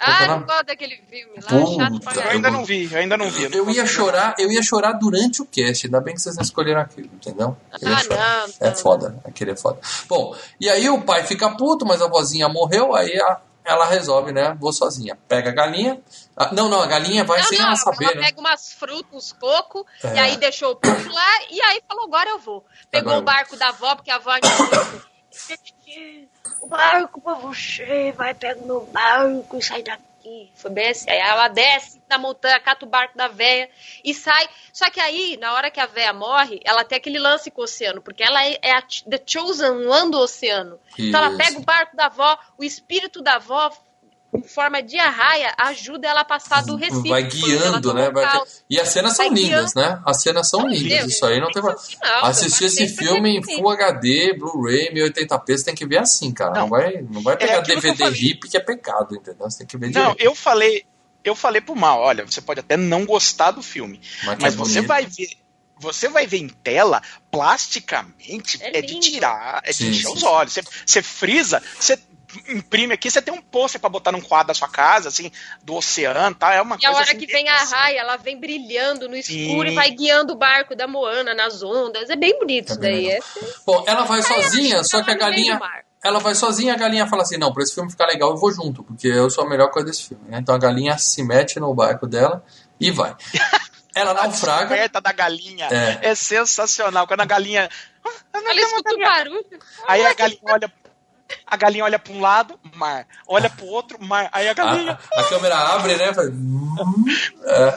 Ah, 0.06 0.12
Puta, 0.20 0.28
não 0.28 0.43
gosto 0.45 0.66
daquele 0.66 0.97
filme 1.10 1.34
lá, 1.41 1.49
Puta, 1.49 1.84
chato 1.84 1.99
pra 2.01 2.14
Eu 2.26 2.30
ainda 2.32 2.51
não 2.51 2.64
vi, 2.66 2.91
eu 2.93 2.99
ainda 2.99 3.18
não 3.18 3.30
vi. 3.30 3.43
Eu, 3.43 3.49
não 3.49 3.58
eu 3.58 3.70
ia 3.72 3.86
chorar, 3.86 4.36
eu 4.38 4.51
ia 4.51 4.62
chorar 4.62 4.93
durante 4.93 5.41
o 5.41 5.45
cast, 5.45 5.88
ainda 5.88 5.99
bem 6.01 6.14
que 6.14 6.22
vocês 6.22 6.36
não 6.36 6.43
escolheram 6.43 6.82
aquilo, 6.82 7.10
entendeu? 7.14 7.58
Eu 7.82 7.93
Ah, 7.93 7.97
chorar. 8.03 8.47
não, 8.47 8.53
É 8.60 8.70
não. 8.70 8.76
foda, 8.76 9.20
aquele 9.26 9.51
é 9.51 9.56
foda. 9.56 9.80
Bom, 10.08 10.36
e 10.60 10.70
aí 10.70 10.89
o 10.89 11.01
pai 11.01 11.24
fica 11.24 11.49
puto, 11.58 11.86
mas 11.86 12.01
a 12.01 12.08
vozinha 12.08 12.47
morreu, 12.47 12.93
aí 12.95 13.20
a- 13.20 13.39
ela 13.64 13.86
resolve, 13.88 14.32
né? 14.32 14.56
Vou 14.60 14.72
sozinha. 14.72 15.18
Pega 15.28 15.49
a 15.49 15.53
galinha. 15.53 15.99
Ah, 16.38 16.53
não, 16.53 16.70
não, 16.70 16.82
a 16.82 16.86
galinha 16.86 17.24
vai 17.24 17.39
Não, 17.41 17.47
sem 17.47 17.58
não, 17.58 17.66
ela 17.66 17.76
saber, 17.76 18.06
ela 18.06 18.16
né? 18.16 18.22
pega 18.28 18.39
umas 18.39 18.74
frutas, 18.74 19.12
uns 19.12 19.34
cocos, 19.34 19.84
É. 20.03 20.14
e 20.14 20.20
aí 20.20 20.38
deixou 20.38 20.74
o 20.74 20.76
porco 20.76 21.10
lá, 21.12 21.28
e 21.49 21.60
aí 21.62 21.82
falou, 21.88 22.06
agora 22.06 22.30
eu 22.30 22.38
vou. 22.38 22.64
Pegou 22.91 23.14
Agora 23.14 23.22
o 23.22 23.26
barco 23.26 23.56
da 23.58 23.70
avó, 23.70 23.95
porque 23.95 24.12
a 24.12 24.18
avó 24.18 24.32
o 26.66 26.70
barco 26.70 27.22
pra 27.22 27.34
você, 27.34 28.11
vai 28.11 28.34
pega 28.34 28.61
o 28.61 28.68
meu 28.68 28.82
barco 28.86 29.57
e 29.57 29.61
sai 29.61 29.84
daqui. 29.84 30.51
Foi 30.55 30.72
bem 30.72 30.89
assim. 30.89 31.09
Aí 31.09 31.20
ela 31.20 31.47
desce 31.47 32.01
na 32.09 32.18
montanha, 32.18 32.59
cata 32.59 32.86
o 32.86 32.89
barco 32.89 33.16
da 33.16 33.28
véia 33.28 33.70
e 34.03 34.13
sai. 34.13 34.49
Só 34.74 34.89
que 34.89 34.99
aí, 34.99 35.38
na 35.38 35.53
hora 35.53 35.70
que 35.70 35.80
a 35.80 35.86
véia 35.86 36.13
morre, 36.13 36.59
ela 36.66 36.84
tem 36.84 36.97
aquele 36.97 37.20
lance 37.20 37.51
com 37.51 37.61
o 37.61 37.66
oceano, 37.66 38.01
porque 38.01 38.24
ela 38.24 38.43
é 38.43 38.57
é 38.61 38.72
a 38.72 38.82
The 38.82 39.22
Chosen 39.26 39.86
One 39.88 40.11
do 40.11 40.18
oceano. 40.18 40.80
Então 40.97 41.20
ela 41.24 41.30
Isso. 41.30 41.38
pega 41.38 41.59
o 41.59 41.63
barco 41.63 41.95
da 41.95 42.07
avó, 42.07 42.38
o 42.57 42.63
espírito 42.63 43.22
da 43.22 43.36
avó 43.36 43.72
em 44.38 44.44
forma 44.48 44.82
de 44.82 44.98
arraia 44.98 45.54
ajuda 45.58 46.08
ela 46.08 46.22
a 46.22 46.26
passar 46.26 46.64
do 46.64 46.76
Recife. 46.76 47.10
Vai 47.10 47.24
guiando, 47.24 47.90
toma 47.90 48.02
né? 48.02 48.10
Vai-. 48.12 48.42
E 48.70 48.80
as 48.80 48.90
cenas 48.90 49.16
são 49.16 49.28
lindas, 49.30 49.74
né? 49.74 50.02
As 50.06 50.22
cenas 50.22 50.50
são 50.50 50.68
lindas. 50.68 51.00
Deus, 51.00 51.14
Isso 51.14 51.26
aí 51.26 51.40
não 51.40 51.50
tem 51.52 51.64
eu 51.64 51.76
Assistir 52.24 52.66
esse 52.66 52.96
pra 52.96 53.06
filme 53.06 53.30
em 53.30 53.34
repetir. 53.36 53.58
Full 53.58 53.70
HD, 53.70 54.34
Blu-ray, 54.38 54.94
1080p, 54.94 55.58
você 55.58 55.66
tem 55.66 55.76
que 55.76 55.86
ver 55.86 56.00
assim, 56.00 56.32
cara. 56.32 56.52
Não, 56.54 56.62
Não. 56.62 56.70
vai, 56.70 57.02
não 57.10 57.22
vai 57.22 57.38
pegar 57.38 57.58
eu 57.58 57.62
DVD. 57.64 58.06
RIP, 58.10 58.50
que 58.50 58.58
é 58.58 58.60
pecado, 58.60 59.16
entendeu? 59.16 59.50
Você 59.50 59.60
tem 59.60 59.68
que 59.68 59.78
ver 59.78 59.92
Não, 59.92 60.12
direito. 60.12 60.22
eu 60.22 60.36
falei, 60.36 60.84
eu 61.24 61.36
falei 61.36 61.62
pro 61.62 61.76
mal, 61.76 62.00
olha, 62.02 62.26
você 62.26 62.42
pode 62.42 62.60
até 62.60 62.76
não 62.78 63.06
gostar 63.06 63.52
do 63.52 63.62
filme, 63.62 64.00
Mas 64.24 64.36
que 64.38 64.42
mas 64.44 64.54
é 64.54 64.58
você 64.58 64.82
vai 64.82 65.06
ver, 65.06 65.30
você 65.80 66.08
vai 66.08 66.26
ver 66.28 66.38
em 66.38 66.50
tela, 66.50 67.02
plasticamente, 67.32 68.58
É 68.62 68.78
é, 68.78 68.82
de 68.82 69.00
tirar, 69.00 69.62
é 69.64 69.72
de 69.72 69.78
Sim, 69.78 69.90
encher 69.90 70.08
sim, 70.08 70.14
os 70.14 70.24
olhos. 70.24 70.54
Você, 70.54 70.64
você 70.86 71.02
frisa, 71.02 71.62
você 71.80 71.98
imprime 72.50 72.94
aqui, 72.94 73.10
você 73.12 73.22
tem 73.22 73.34
um 73.34 73.42
pôster 73.42 73.80
pra 73.80 73.90
botar 73.90 74.12
num 74.12 74.22
quadro 74.22 74.48
da 74.48 74.54
sua 74.54 74.68
casa, 74.68 75.10
assim, 75.10 75.32
do 75.64 75.76
oceano, 75.76 76.36
tá? 76.36 76.54
É 76.54 76.62
uma 76.62 76.76
E 76.76 76.86
a 76.86 76.90
coisa 76.90 76.96
hora 76.98 77.04
assim, 77.10 77.18
que 77.18 77.26
vem 77.28 77.48
a 77.50 77.56
raia, 77.58 78.00
ela 78.00 78.18
vem 78.18 78.40
brilhando 78.40 79.08
no 79.10 79.16
escuro 79.16 79.68
Sim. 79.68 79.74
e 79.74 79.76
vai 79.76 79.92
guiando 79.92 80.34
o 80.34 80.36
barco 80.38 80.76
da 80.76 80.88
Moana 80.88 81.34
nas 81.34 81.62
ondas. 81.64 82.10
É 82.10 82.16
bem 82.16 82.38
bonito 82.40 82.70
É 82.70 82.72
isso 82.72 82.80
daí. 82.80 83.10
É 83.10 83.20
Bom, 83.66 83.84
ela 83.88 84.04
vai 84.04 84.22
sozinha, 84.22 84.84
só 84.84 85.04
que 85.04 85.12
a 85.12 85.16
galinha. 85.16 85.60
Ela 86.04 86.20
vai 86.20 86.36
sozinha, 86.36 86.74
a 86.74 86.78
galinha 86.78 87.08
fala 87.08 87.24
assim: 87.24 87.38
não, 87.38 87.52
pra 87.52 87.64
esse 87.64 87.74
filme 87.74 87.90
ficar 87.90 88.06
legal, 88.06 88.30
eu 88.32 88.38
vou 88.38 88.52
junto, 88.54 88.84
porque 88.84 89.08
eu 89.08 89.28
sou 89.30 89.44
a 89.44 89.50
melhor 89.50 89.72
coisa 89.72 89.88
desse 89.90 90.08
filme. 90.10 90.24
né? 90.30 90.38
Então 90.40 90.54
a 90.54 90.58
galinha 90.60 90.98
se 91.00 91.24
mete 91.24 91.60
no 91.60 91.74
barco 91.74 92.06
dela 92.06 92.44
e 92.80 92.92
vai. 92.92 93.16
Ela 93.96 94.12
A 94.12 94.14
naufraga. 94.14 94.60
descoberta 94.66 95.00
da 95.00 95.12
galinha 95.14 95.68
É. 95.72 96.10
é. 96.10 96.16
sensacional. 96.16 97.08
Quando 97.08 97.22
a 97.22 97.26
galinha. 97.26 97.70
Ah, 98.06 98.10
Ela 98.34 98.62
escuta 98.62 98.94
o 98.94 99.00
barulho. 99.00 99.46
Aí 99.88 100.06
a 100.06 100.14
galinha 100.14 100.40
olha. 100.44 100.72
A 101.48 101.58
galinha 101.58 101.84
olha 101.84 101.98
pra 101.98 102.14
um 102.14 102.22
lado, 102.22 102.60
mar. 102.76 103.08
Olha 103.28 103.50
pro 103.50 103.66
outro, 103.66 103.98
mar. 104.04 104.30
Aí 104.32 104.48
a 104.48 104.54
galinha. 104.54 104.98
A, 105.16 105.22
a 105.22 105.24
câmera 105.24 105.58
abre, 105.58 105.96
né? 105.96 106.14
faz- 106.14 106.30
É, 107.46 107.76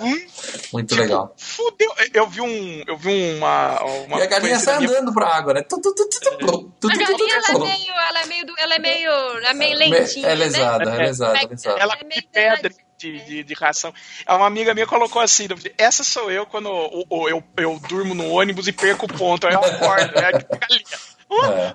muito 0.73 0.95
legal. 0.97 1.35
Fudeu. 1.37 1.93
Eu 2.13 2.27
vi 2.27 2.41
um. 2.41 2.83
Eu 2.87 2.97
vi 2.97 3.37
uma. 3.37 3.83
uma 3.83 4.19
E 4.19 4.23
a 4.23 4.27
galinha 4.27 4.59
sai 4.59 4.79
minha- 4.79 4.91
andando 4.91 5.13
pra 5.13 5.29
água, 5.37 5.55
né? 5.55 5.61
A 5.61 6.97
galinha, 6.97 7.37
ela 7.37 7.49
é 7.49 7.59
meio, 7.59 7.93
ela 7.95 8.21
é 8.21 8.27
meio, 8.27 8.55
ela 8.59 8.75
é 8.75 8.79
meio, 8.79 9.11
ela 9.11 9.49
é 9.51 9.55
meio 9.55 9.79
Me- 9.79 9.89
lentinha, 9.91 10.27
É 10.27 10.31
né? 10.31 10.35
lesada, 10.37 10.91
é 10.91 10.97
lesada, 10.99 11.39
é 11.39 11.41
Ela- 11.43 11.49
lesada. 11.51 11.81
Ela 11.81 11.95
É 12.01 12.05
meio 12.05 12.23
pedra 12.33 12.71
de, 12.99 13.25
de, 13.25 13.45
de 13.45 13.55
ração. 13.55 13.93
Uma 14.29 14.47
amiga 14.47 14.75
minha 14.75 14.87
colocou 14.87 15.21
assim: 15.23 15.47
essa 15.77 16.03
sou 16.03 16.31
eu 16.31 16.47
quando 16.47 16.69
o- 16.71 17.05
o- 17.09 17.29
eu, 17.29 17.43
eu 17.59 17.81
durmo 17.89 18.15
no 18.15 18.29
ônibus 18.31 18.67
e 18.69 18.73
perco 18.73 19.07
o 19.07 19.09
ponto. 19.09 19.47
Aí 19.47 19.55
eu 19.55 19.61
acordo, 19.65 20.19
é 20.19 20.33
tipo 20.39 20.59
galinha. 20.59 20.85
É. 21.31 21.73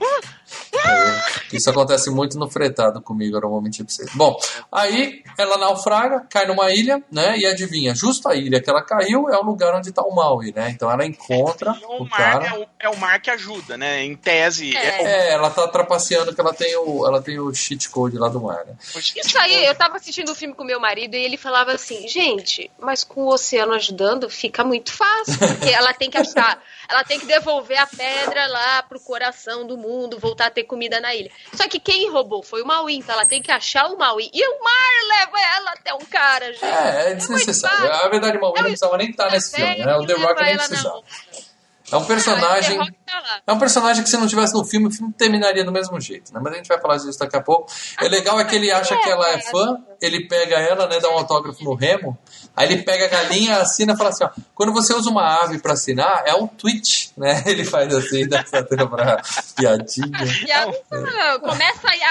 É. 0.74 1.56
Isso 1.56 1.70
acontece 1.70 2.10
muito 2.10 2.38
no 2.38 2.50
fretado 2.50 3.02
comigo, 3.02 3.38
eu 3.38 3.42
não 3.42 3.50
vou 3.50 3.62
mentir 3.62 3.86
pra 3.86 3.94
vocês. 3.94 4.10
Bom, 4.16 4.38
aí 4.72 5.22
ela 5.38 5.58
naufraga, 5.58 6.26
cai 6.30 6.46
numa 6.48 6.72
ilha, 6.72 7.02
né? 7.12 7.38
E 7.38 7.46
adivinha, 7.46 7.94
justo 7.96 8.28
a 8.28 8.36
ilha 8.36 8.62
que 8.62 8.70
ela 8.70 8.82
caiu 8.84 9.30
é 9.30 9.38
o 9.38 9.44
lugar 9.44 9.74
onde 9.76 9.92
tá 9.92 10.02
o 10.02 10.14
Maui, 10.14 10.52
né? 10.56 10.70
Então 10.70 10.90
ela 10.92 11.06
encontra 11.06 11.78
E 11.80 11.86
o 11.86 12.04
o 12.04 12.10
mar 12.10 12.18
cara. 12.18 12.46
é 12.48 12.54
o, 12.60 12.66
é 12.80 12.90
o 12.90 12.98
mar 12.98 13.22
que 13.22 13.30
ajuda, 13.30 13.78
né? 13.78 14.04
Em 14.04 14.16
tese. 14.16 14.76
É. 14.76 15.02
o- 15.02 15.08
É, 15.08 15.32
ela 15.34 15.50
tá 15.50 15.68
trapaceando 15.68 16.34
que 16.34 16.42
ela 16.42 16.54
tem 16.54 16.76
o, 16.78 17.06
ela 17.08 17.22
tem 17.22 17.40
o 17.40 17.54
cheat 17.54 17.90
code 17.90 18.18
lá 18.18 18.28
do 18.30 18.42
mar, 18.42 18.66
né? 18.66 18.74
Isso 19.16 19.38
aí, 19.40 19.66
eu 19.66 19.76
tava 19.76 19.98
assistindo 19.98 20.32
um 20.32 20.36
filme 20.36 20.54
com 20.56 20.64
meu 20.64 20.80
marido 20.80 21.16
e 21.16 21.24
ele 21.24 21.38
falava 21.38 21.72
assim, 21.72 22.08
gente, 22.08 22.70
mas 22.80 23.04
com 23.04 23.22
o 23.26 23.34
oceano 23.34 23.74
ajudando 23.74 24.30
fica 24.30 24.64
muito 24.64 24.92
fácil, 24.92 25.38
porque 25.40 25.70
ela 25.70 25.94
tem 25.94 26.10
que 26.10 26.18
achar, 26.18 26.62
ela 26.90 27.04
tem 27.04 27.20
que 27.20 27.26
devolver 27.26 27.78
a 27.78 27.86
pedra 27.88 28.48
lá 28.48 28.84
pro 28.84 29.00
coração 29.00 29.66
do 29.68 29.78
mundo, 29.78 30.20
voltar 30.20 30.43
a 30.48 30.52
ter 30.52 30.64
comida 30.64 31.00
na 31.00 31.14
ilha. 31.14 31.32
Só 31.54 31.68
que 31.68 31.80
quem 31.80 32.10
roubou 32.10 32.44
foi 32.44 32.62
o 32.62 32.66
Maui, 32.66 32.96
então 32.96 33.16
ela 33.16 33.26
tem 33.26 33.42
que 33.42 33.52
achar 33.52 33.88
o 33.88 33.98
Maui. 33.98 34.30
E 34.34 34.48
o 34.48 34.64
mar 34.64 35.18
leva 35.20 35.40
ela 35.58 35.72
até 35.72 35.94
um 35.94 36.06
cara, 36.06 36.52
gente. 36.54 36.66
É, 36.66 37.12
é 37.12 37.14
desnecessário. 37.16 37.88
fácil. 37.88 38.06
A 38.06 38.10
verdade, 38.10 38.38
o 38.38 38.42
Maui 38.42 38.54
É 38.56 38.62
não 38.62 38.62
o 38.62 38.70
precisava 38.70 38.98
nem 38.98 39.10
estar 39.10 39.32
nesse 39.32 39.56
filme, 39.56 39.78
né? 39.78 39.96
O 39.96 40.06
The 40.06 40.14
Rock 40.14 40.44
nem 40.44 40.58
precisava. 40.58 41.04
É 41.92 41.98
um 41.98 42.06
personagem. 42.06 42.80
Ah. 42.80 43.40
É 43.46 43.54
um 43.54 43.60
personagem 43.60 44.04
que 44.04 44.10
se 44.10 44.18
não 44.18 44.26
tivesse 44.28 44.54
no 44.54 44.64
filme, 44.66 44.88
o 44.88 44.92
filme 44.92 45.14
terminaria 45.14 45.64
do 45.64 45.72
mesmo 45.72 46.00
jeito, 46.00 46.34
né? 46.34 46.40
Mas 46.44 46.54
a 46.54 46.56
gente 46.58 46.68
vai 46.68 46.80
falar 46.82 46.98
disso 46.98 47.20
daqui 47.20 47.36
a 47.36 47.42
pouco. 47.42 47.72
O 48.02 48.08
legal 48.08 48.40
é 48.40 48.46
que 48.46 48.56
ele 48.56 48.72
acha 48.72 48.96
que 48.98 49.10
ela 49.10 49.30
é 49.30 49.40
fã, 49.42 49.78
ele 50.02 50.28
pega 50.28 50.56
ela, 50.56 50.88
né, 50.88 51.00
dá 51.00 51.10
um 51.10 51.18
autógrafo 51.20 51.64
no 51.64 51.76
remo, 51.76 52.18
aí 52.56 52.72
ele 52.72 52.82
pega 52.84 53.06
a 53.06 53.08
galinha, 53.10 53.58
assina 53.58 53.94
e 53.94 53.98
fala 53.98 54.10
assim, 54.10 54.24
ó, 54.24 54.30
quando 54.56 54.74
você 54.74 54.94
usa 54.94 55.10
uma 55.10 55.44
ave 55.44 55.60
pra 55.60 55.74
assinar, 55.74 56.24
é 56.26 56.34
um 56.34 56.48
tweet, 56.48 57.12
né? 57.18 57.44
Ele 57.46 57.64
faz 57.64 57.94
assim, 57.94 58.28
dá 58.28 58.40
essa 58.40 58.64
pra 58.64 59.22
piadinha. 59.56 60.08
E 60.48 60.52
a- 60.52 60.64
ah, 60.92 61.40
começa 61.40 61.88
aí, 61.90 62.02
a- 62.02 62.08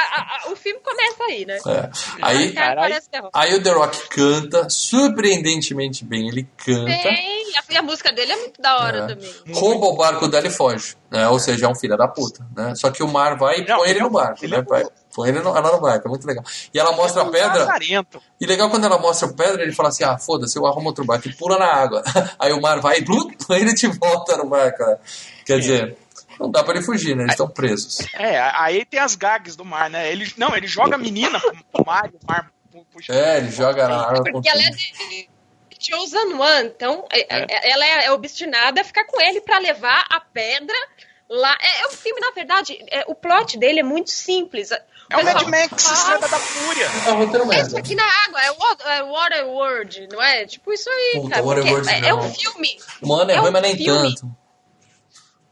a- 0.46 0.52
o 0.52 0.56
filme 0.56 0.80
começa 0.80 1.24
aí, 1.24 1.44
né? 1.46 1.58
É. 1.66 1.90
Aí, 2.22 2.54
Rock. 2.54 3.30
aí 3.34 3.54
o 3.54 3.62
The 3.62 3.70
Rock 3.70 4.08
canta, 4.08 4.68
surpreendentemente 4.70 6.04
bem, 6.04 6.28
ele 6.28 6.46
canta. 6.56 6.84
Tem, 6.84 7.50
e 7.52 7.56
a, 7.56 7.62
e 7.70 7.76
a 7.76 7.82
música 7.82 8.12
dele 8.12 8.32
é 8.32 8.36
muito 8.36 8.60
da 8.60 8.78
hora 8.78 8.98
É. 8.98 9.06
também. 9.06 9.34
Rouba 9.62 9.86
o 9.86 9.96
barco 9.96 10.26
dela 10.28 10.46
e 10.46 10.50
foge, 10.50 10.96
né? 11.10 11.28
Ou 11.28 11.38
seja, 11.38 11.66
é 11.66 11.68
um 11.68 11.74
filho 11.74 11.96
da 11.96 12.08
puta, 12.08 12.44
né? 12.56 12.74
Só 12.74 12.90
que 12.90 13.02
o 13.02 13.08
mar 13.08 13.36
vai 13.38 13.60
e 13.60 13.66
Não, 13.66 13.78
põe 13.78 13.88
ele 13.90 13.98
é 13.98 14.02
no 14.02 14.08
um- 14.08 14.12
barco, 14.12 14.44
ele 14.44 14.56
né? 14.56 14.58
é 14.58 14.62
Vai, 14.62 14.84
põe 15.14 15.28
ele 15.28 15.40
no, 15.40 15.56
ela 15.56 15.72
no 15.72 15.80
barco, 15.80 16.08
é 16.08 16.10
muito 16.10 16.26
legal. 16.26 16.42
E 16.74 16.78
ela 16.78 16.92
mostra 16.92 17.22
a 17.22 17.26
pedra, 17.30 17.58
Lazarento. 17.60 18.20
e 18.40 18.46
legal 18.46 18.68
quando 18.70 18.84
ela 18.84 18.98
mostra 18.98 19.28
a 19.28 19.32
pedra, 19.32 19.62
ele 19.62 19.72
fala 19.72 19.90
assim, 19.90 20.02
ah, 20.04 20.18
foda-se, 20.18 20.56
eu 20.58 20.66
arrumo 20.66 20.88
outro 20.88 21.04
barco, 21.04 21.28
e 21.28 21.32
pula 21.34 21.58
na 21.58 21.66
água. 21.72 22.02
Aí 22.38 22.52
o 22.52 22.60
mar 22.60 22.80
vai 22.80 22.98
e 22.98 23.04
põe 23.04 23.36
ele 23.60 23.72
de 23.74 23.86
volta 23.86 24.36
no 24.36 24.46
barco, 24.48 24.84
né? 24.84 24.96
Quer 25.46 25.58
dizer, 25.60 25.96
não 26.40 26.50
dá 26.50 26.64
pra 26.64 26.74
ele 26.74 26.84
fugir, 26.84 27.14
né? 27.14 27.22
Eles 27.22 27.32
estão 27.34 27.48
presos. 27.48 27.98
É, 28.14 28.40
aí 28.40 28.84
tem 28.84 28.98
as 28.98 29.14
gags 29.14 29.54
do 29.54 29.64
mar, 29.64 29.88
né? 29.90 30.10
Ele, 30.10 30.32
não, 30.36 30.56
ele 30.56 30.66
joga 30.66 30.94
a 30.96 30.98
menina 30.98 31.38
pro, 31.72 31.84
mar 31.86 32.08
o 32.08 32.26
mar 32.26 32.50
pu- 32.72 32.84
puxa. 32.92 33.12
É, 33.12 33.38
ele 33.38 33.50
joga 33.50 33.86
na 33.88 34.02
água. 34.02 34.24
Porque 34.32 34.48
ela 34.48 34.60
é 34.62 34.70
tudo. 34.70 35.32
Chosen 35.82 36.34
One, 36.34 36.68
então 36.68 37.06
é- 37.10 37.26
é- 37.28 37.70
ela 37.72 37.84
é, 37.84 38.04
é 38.06 38.12
obstinada 38.12 38.80
a 38.80 38.84
ficar 38.84 39.04
com 39.04 39.20
ele 39.20 39.40
pra 39.40 39.58
levar 39.58 40.06
a 40.10 40.20
pedra 40.20 40.76
lá. 41.28 41.56
É, 41.60 41.82
é 41.82 41.86
um 41.88 41.92
filme, 41.92 42.20
na 42.20 42.30
verdade, 42.30 42.78
é, 42.90 43.04
o 43.06 43.14
plot 43.14 43.58
dele 43.58 43.80
é 43.80 43.82
muito 43.82 44.10
simples. 44.10 44.70
É 44.70 45.16
o 45.16 45.24
Mad 45.24 45.42
Max, 45.48 45.88
Ah, 45.88 45.92
Estrada 45.94 46.28
da 46.28 46.38
Fúria. 46.38 46.86
É 47.54 47.60
Isso 47.60 47.76
aqui 47.76 47.94
na 47.94 48.04
água, 48.24 48.40
é, 48.42 48.98
é 48.98 49.02
Waterworld, 49.02 50.08
não 50.10 50.22
é? 50.22 50.46
Tipo 50.46 50.72
isso 50.72 50.88
aí, 50.88 51.12
Puta, 51.20 51.30
cara. 51.30 51.42
Waterworld 51.42 51.88
é, 51.90 52.08
é 52.08 52.14
um 52.14 52.32
filme. 52.32 52.78
Mano, 53.02 53.30
é, 53.30 53.34
é 53.34 53.38
ruim, 53.38 53.48
um 53.50 53.52
mas 53.52 53.62
nem 53.62 53.76
filme. 53.76 54.14
tanto. 54.14 54.36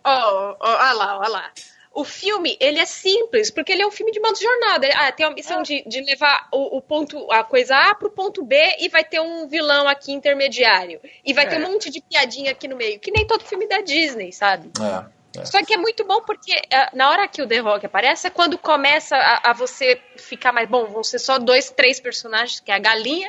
Ó, 0.02 0.56
ó, 0.58 0.68
olha 0.68 0.92
lá, 0.92 1.18
olha 1.18 1.28
lá. 1.28 1.50
O 1.92 2.04
filme, 2.04 2.56
ele 2.60 2.78
é 2.78 2.86
simples, 2.86 3.50
porque 3.50 3.72
ele 3.72 3.82
é 3.82 3.86
um 3.86 3.90
filme 3.90 4.12
de 4.12 4.20
modo 4.20 4.34
de 4.34 4.44
jornada. 4.44 4.88
Ah, 4.94 5.10
tem 5.10 5.26
a 5.26 5.30
missão 5.30 5.60
de, 5.60 5.82
de 5.86 6.00
levar 6.02 6.46
o, 6.52 6.76
o 6.76 6.80
ponto, 6.80 7.30
a 7.32 7.42
coisa 7.42 7.76
A 7.76 7.94
pro 7.96 8.10
ponto 8.10 8.44
B 8.44 8.56
e 8.78 8.88
vai 8.88 9.02
ter 9.02 9.20
um 9.20 9.48
vilão 9.48 9.88
aqui 9.88 10.12
intermediário. 10.12 11.00
E 11.24 11.34
vai 11.34 11.46
É. 11.46 11.48
ter 11.48 11.58
um 11.58 11.72
monte 11.72 11.90
de 11.90 12.00
piadinha 12.00 12.52
aqui 12.52 12.68
no 12.68 12.76
meio, 12.76 13.00
que 13.00 13.10
nem 13.10 13.26
todo 13.26 13.44
filme 13.44 13.66
da 13.66 13.80
Disney, 13.80 14.30
sabe? 14.30 14.70
É, 14.80 15.40
é. 15.40 15.44
Só 15.44 15.64
que 15.64 15.74
é 15.74 15.76
muito 15.76 16.04
bom 16.04 16.22
porque 16.22 16.52
é, 16.70 16.94
na 16.94 17.10
hora 17.10 17.26
que 17.26 17.42
o 17.42 17.46
The 17.46 17.58
Rock 17.58 17.84
aparece 17.86 18.28
é 18.28 18.30
quando 18.30 18.56
começa 18.56 19.16
a, 19.16 19.50
a 19.50 19.52
você 19.52 20.00
ficar 20.16 20.52
mais 20.52 20.68
bom. 20.68 20.86
Vão 20.86 21.02
ser 21.02 21.18
só 21.18 21.38
dois, 21.38 21.70
três 21.70 21.98
personagens, 21.98 22.60
que 22.60 22.70
é 22.70 22.74
a 22.76 22.78
galinha, 22.78 23.28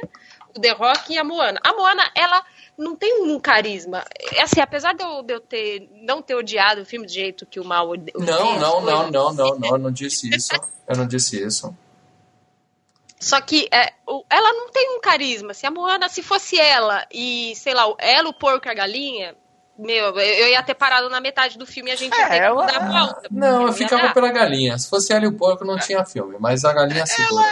o 0.56 0.60
The 0.60 0.72
Rock 0.72 1.14
e 1.14 1.18
a 1.18 1.24
Moana. 1.24 1.60
A 1.64 1.74
Moana, 1.74 2.12
ela 2.14 2.46
não 2.82 2.96
tem 2.96 3.22
um 3.24 3.40
carisma. 3.40 4.04
É 4.34 4.42
Assim, 4.42 4.60
apesar 4.60 4.94
de 4.94 5.04
eu, 5.04 5.22
de 5.24 5.34
eu 5.34 5.40
ter, 5.40 5.88
não 6.04 6.22
ter 6.22 6.36
odiado 6.36 6.82
o 6.82 6.86
filme 6.86 7.06
do 7.06 7.12
jeito 7.12 7.46
que 7.46 7.60
o 7.60 7.64
mal 7.64 7.88
ode- 7.90 8.12
Não, 8.16 8.22
odeia 8.24 8.36
não, 8.38 8.60
não, 8.60 8.72
coisas, 8.82 9.12
não, 9.12 9.34
não, 9.34 9.58
não, 9.60 9.70
eu 9.70 9.78
não 9.78 9.92
disse 9.92 10.30
isso. 10.36 10.52
Eu 10.88 10.98
não 10.98 11.08
disse 11.08 11.42
isso. 11.42 11.74
Só 13.20 13.40
que 13.40 13.68
é, 13.72 13.94
ela 14.30 14.54
não 14.54 14.70
tem 14.72 14.98
um 14.98 15.00
carisma. 15.00 15.54
Se 15.54 15.66
a 15.68 15.72
Moana, 15.72 16.10
se 16.10 16.24
fosse 16.24 16.60
ela 16.60 17.06
e, 17.14 17.54
sei 17.56 17.74
lá, 17.74 17.84
ela, 18.00 18.28
o 18.30 18.34
porco 18.34 18.68
e 18.68 18.72
a 18.72 18.74
galinha, 18.74 19.36
meu, 19.82 20.18
eu 20.20 20.48
ia 20.50 20.62
ter 20.64 20.74
parado 20.76 21.10
na 21.10 21.20
metade 21.20 21.58
do 21.58 21.66
filme 21.66 21.90
e 21.90 21.94
a 21.94 21.98
gente 21.98 22.16
ia 22.16 22.24
É, 22.26 22.30
ter 22.30 22.34
que 22.40 22.46
ela- 22.46 22.66
dar 22.66 22.78
a 22.78 22.88
volta. 23.06 23.28
Não, 23.32 23.62
eu 23.64 23.68
Ia 23.70 23.74
ficava 23.74 24.04
dar. 24.04 24.14
pela 24.14 24.32
galinha. 24.32 24.78
Se 24.78 24.90
fosse 24.90 25.12
ela 25.14 25.26
e 25.26 25.28
o 25.28 25.34
porco, 25.38 25.66
não 25.66 25.78
tinha 25.80 26.06
filme. 26.06 26.36
Mas 26.40 26.64
a 26.64 26.72
galinha 26.74 27.06
segura. 27.06 27.46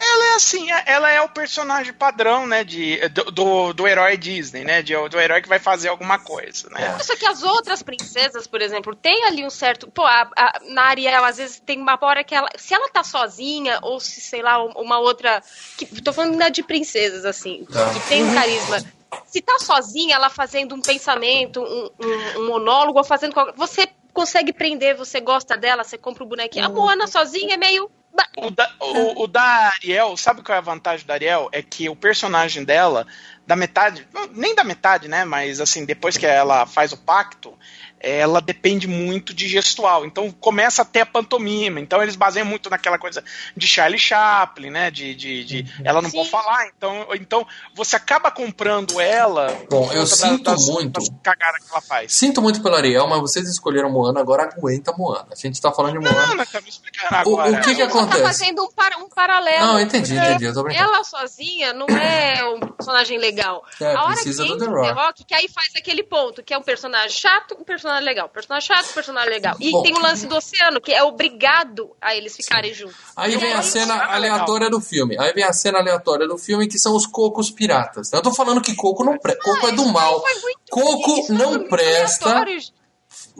Ela 0.00 0.32
é 0.32 0.34
assim, 0.34 0.70
é- 0.72 0.82
ela 0.86 1.10
é 1.10 1.20
o 1.20 1.28
personagem 1.28 1.92
padrão, 1.92 2.46
né, 2.46 2.64
de, 2.64 3.08
do, 3.08 3.24
do, 3.30 3.72
do 3.72 3.88
herói 3.88 4.16
Disney, 4.16 4.64
né, 4.64 4.82
de, 4.82 4.94
do 5.08 5.20
herói 5.20 5.40
que 5.42 5.48
vai 5.48 5.58
fazer 5.58 5.88
alguma 5.88 6.18
coisa, 6.18 6.68
né. 6.70 6.94
É. 6.98 7.02
Só 7.02 7.16
que 7.16 7.26
as 7.26 7.42
outras 7.42 7.82
princesas, 7.82 8.46
por 8.46 8.60
exemplo, 8.60 8.94
tem 8.94 9.24
ali 9.24 9.44
um 9.44 9.50
certo. 9.50 9.90
Pô, 9.90 10.02
a, 10.04 10.28
a- 10.36 10.60
na 10.68 10.82
Ariel, 10.84 11.24
às 11.24 11.36
vezes 11.36 11.60
tem 11.64 11.80
uma 11.80 11.98
hora 12.00 12.22
que 12.24 12.34
ela. 12.34 12.48
Se 12.56 12.74
ela 12.74 12.88
tá 12.88 13.02
sozinha, 13.04 13.78
ou 13.82 13.98
se, 14.00 14.20
sei 14.20 14.42
lá, 14.42 14.62
uma 14.64 14.98
outra. 14.98 15.42
Que, 15.76 15.86
tô 16.02 16.12
falando 16.12 16.50
de 16.50 16.62
princesas, 16.62 17.24
assim, 17.24 17.64
Tá. 17.72 17.90
que 17.94 18.00
tem 18.08 18.22
um 18.24 18.34
carisma. 18.34 18.82
Se 19.26 19.40
tá 19.40 19.58
sozinha, 19.58 20.16
ela 20.16 20.30
fazendo 20.30 20.74
um 20.74 20.80
pensamento, 20.80 21.60
um, 21.60 21.90
um- 22.00 22.40
um 22.40 22.46
monólogo, 22.48 22.98
ou 22.98 23.04
fazendo 23.04 23.32
qualquer. 23.32 23.54
Você 23.56 23.88
consegue 24.12 24.52
prender, 24.52 24.96
você 24.96 25.20
gosta 25.20 25.56
dela, 25.56 25.84
você 25.84 25.96
compra 25.98 26.22
o 26.22 26.26
bonequinho. 26.26 26.64
A 26.66 26.68
Moana 26.68 27.06
sozinha 27.06 27.54
é 27.54 27.56
meio. 27.56 27.90
O 28.36 28.50
da, 28.50 28.70
o, 28.78 29.22
o 29.22 29.26
da 29.26 29.42
Ariel, 29.74 30.14
sabe 30.18 30.42
qual 30.42 30.54
é 30.54 30.58
a 30.58 30.62
vantagem 30.62 31.06
da 31.06 31.14
Ariel? 31.14 31.48
É 31.50 31.62
que 31.62 31.88
o 31.88 31.96
personagem 31.96 32.62
dela 32.62 33.06
da 33.46 33.56
metade, 33.56 34.06
nem 34.32 34.54
da 34.54 34.62
metade, 34.62 35.08
né? 35.08 35.24
Mas 35.24 35.60
assim, 35.60 35.84
depois 35.86 36.16
que 36.18 36.26
ela 36.26 36.66
faz 36.66 36.92
o 36.92 36.96
pacto, 36.98 37.58
ela 38.02 38.40
depende 38.40 38.86
muito 38.88 39.32
de 39.32 39.46
gestual. 39.48 40.04
Então 40.04 40.30
começa 40.32 40.82
a 40.82 40.84
ter 40.84 41.00
a 41.00 41.06
pantomima. 41.06 41.80
Então 41.80 42.02
eles 42.02 42.16
baseiam 42.16 42.44
muito 42.46 42.68
naquela 42.68 42.98
coisa 42.98 43.22
de 43.56 43.66
Charlie 43.66 43.98
Chaplin, 43.98 44.70
né? 44.70 44.90
De, 44.90 45.14
de, 45.14 45.44
de 45.44 45.66
ela 45.84 46.02
não 46.02 46.10
Sim. 46.10 46.18
pode 46.18 46.30
falar. 46.30 46.66
Então, 46.76 47.06
então 47.14 47.46
você 47.74 47.96
acaba 47.96 48.30
comprando 48.30 49.00
ela. 49.00 49.46
Bom, 49.70 49.90
eu 49.92 50.06
sinto 50.06 50.42
das, 50.44 50.66
muito. 50.66 51.00
Das 51.00 51.08
cagadas 51.22 51.64
que 51.64 51.70
ela 51.70 51.80
faz. 51.80 52.12
Sinto 52.12 52.42
muito 52.42 52.60
pela 52.62 52.78
Ariel, 52.78 53.06
mas 53.06 53.20
vocês 53.20 53.48
escolheram 53.48 53.90
Moana, 53.90 54.20
agora 54.20 54.44
aguenta 54.44 54.92
Moana. 54.92 55.28
A 55.30 55.36
gente 55.36 55.60
tá 55.60 55.70
falando 55.70 55.92
de 55.92 55.98
Moana. 56.00 56.26
Não, 56.26 56.36
mas 56.36 56.50
tá 56.50 56.60
me 56.60 56.68
explicando 56.68 57.28
O- 57.30 57.34
o 57.36 57.40
agora. 57.40 57.60
que 57.62 57.74
que 57.74 57.80
Ela 57.82 57.90
acontece? 57.90 58.20
tá 58.20 58.26
fazendo 58.26 58.64
um, 58.64 58.72
par- 58.72 58.96
um 58.98 59.08
paralelo. 59.08 59.66
Não, 59.66 59.78
eu 59.78 59.84
entendi, 59.84 60.16
entendi, 60.16 60.44
eu 60.46 60.54
tô 60.54 60.62
brincando. 60.64 60.88
Ela 60.92 61.04
sozinha 61.04 61.72
não 61.72 61.86
é 61.86 62.44
um 62.44 62.60
personagem 62.60 63.18
legal. 63.18 63.64
É, 63.80 63.94
a 63.94 64.04
hora 64.04 64.14
precisa 64.14 64.42
que 64.42 64.48
do 64.48 64.54
entra 64.54 64.66
The 64.66 64.72
o 64.72 64.82
The 64.82 64.88
Rock. 64.90 65.00
Rock, 65.06 65.24
que 65.24 65.34
aí 65.34 65.48
faz 65.48 65.68
aquele 65.76 66.02
ponto, 66.02 66.42
que 66.42 66.52
é 66.52 66.58
um 66.58 66.62
personagem 66.62 67.10
chato, 67.10 67.56
um 67.58 67.64
personagem 67.64 67.91
legal. 68.00 68.28
Personagem 68.28 68.66
chato, 68.68 68.92
personagem 68.94 69.30
legal. 69.30 69.56
E 69.60 69.70
Bom. 69.70 69.82
tem 69.82 69.94
o 69.94 70.00
lance 70.00 70.26
do 70.26 70.36
oceano, 70.36 70.80
que 70.80 70.92
é 70.92 71.02
obrigado 71.02 71.90
a 72.00 72.14
eles 72.14 72.34
ficarem 72.36 72.72
juntos. 72.72 72.96
Aí 73.16 73.36
vem 73.36 73.52
a 73.52 73.62
cena 73.62 73.94
é 73.94 73.96
legal. 73.96 74.12
aleatória 74.14 74.70
do 74.70 74.80
filme. 74.80 75.18
Aí 75.18 75.32
vem 75.32 75.44
a 75.44 75.52
cena 75.52 75.78
aleatória 75.78 76.26
do 76.26 76.38
filme 76.38 76.66
que 76.68 76.78
são 76.78 76.94
os 76.96 77.06
cocos 77.06 77.50
piratas. 77.50 78.12
Eu 78.12 78.22
tô 78.22 78.32
falando 78.32 78.60
que 78.60 78.74
coco 78.74 79.04
não 79.04 79.18
presta. 79.18 79.42
Coco 79.42 79.66
é 79.68 79.72
do 79.72 79.86
mal. 79.86 80.20
Foi 80.20 80.34
muito- 80.40 80.58
Coco 80.70 81.32
não 81.32 81.68
presta. 81.68 82.44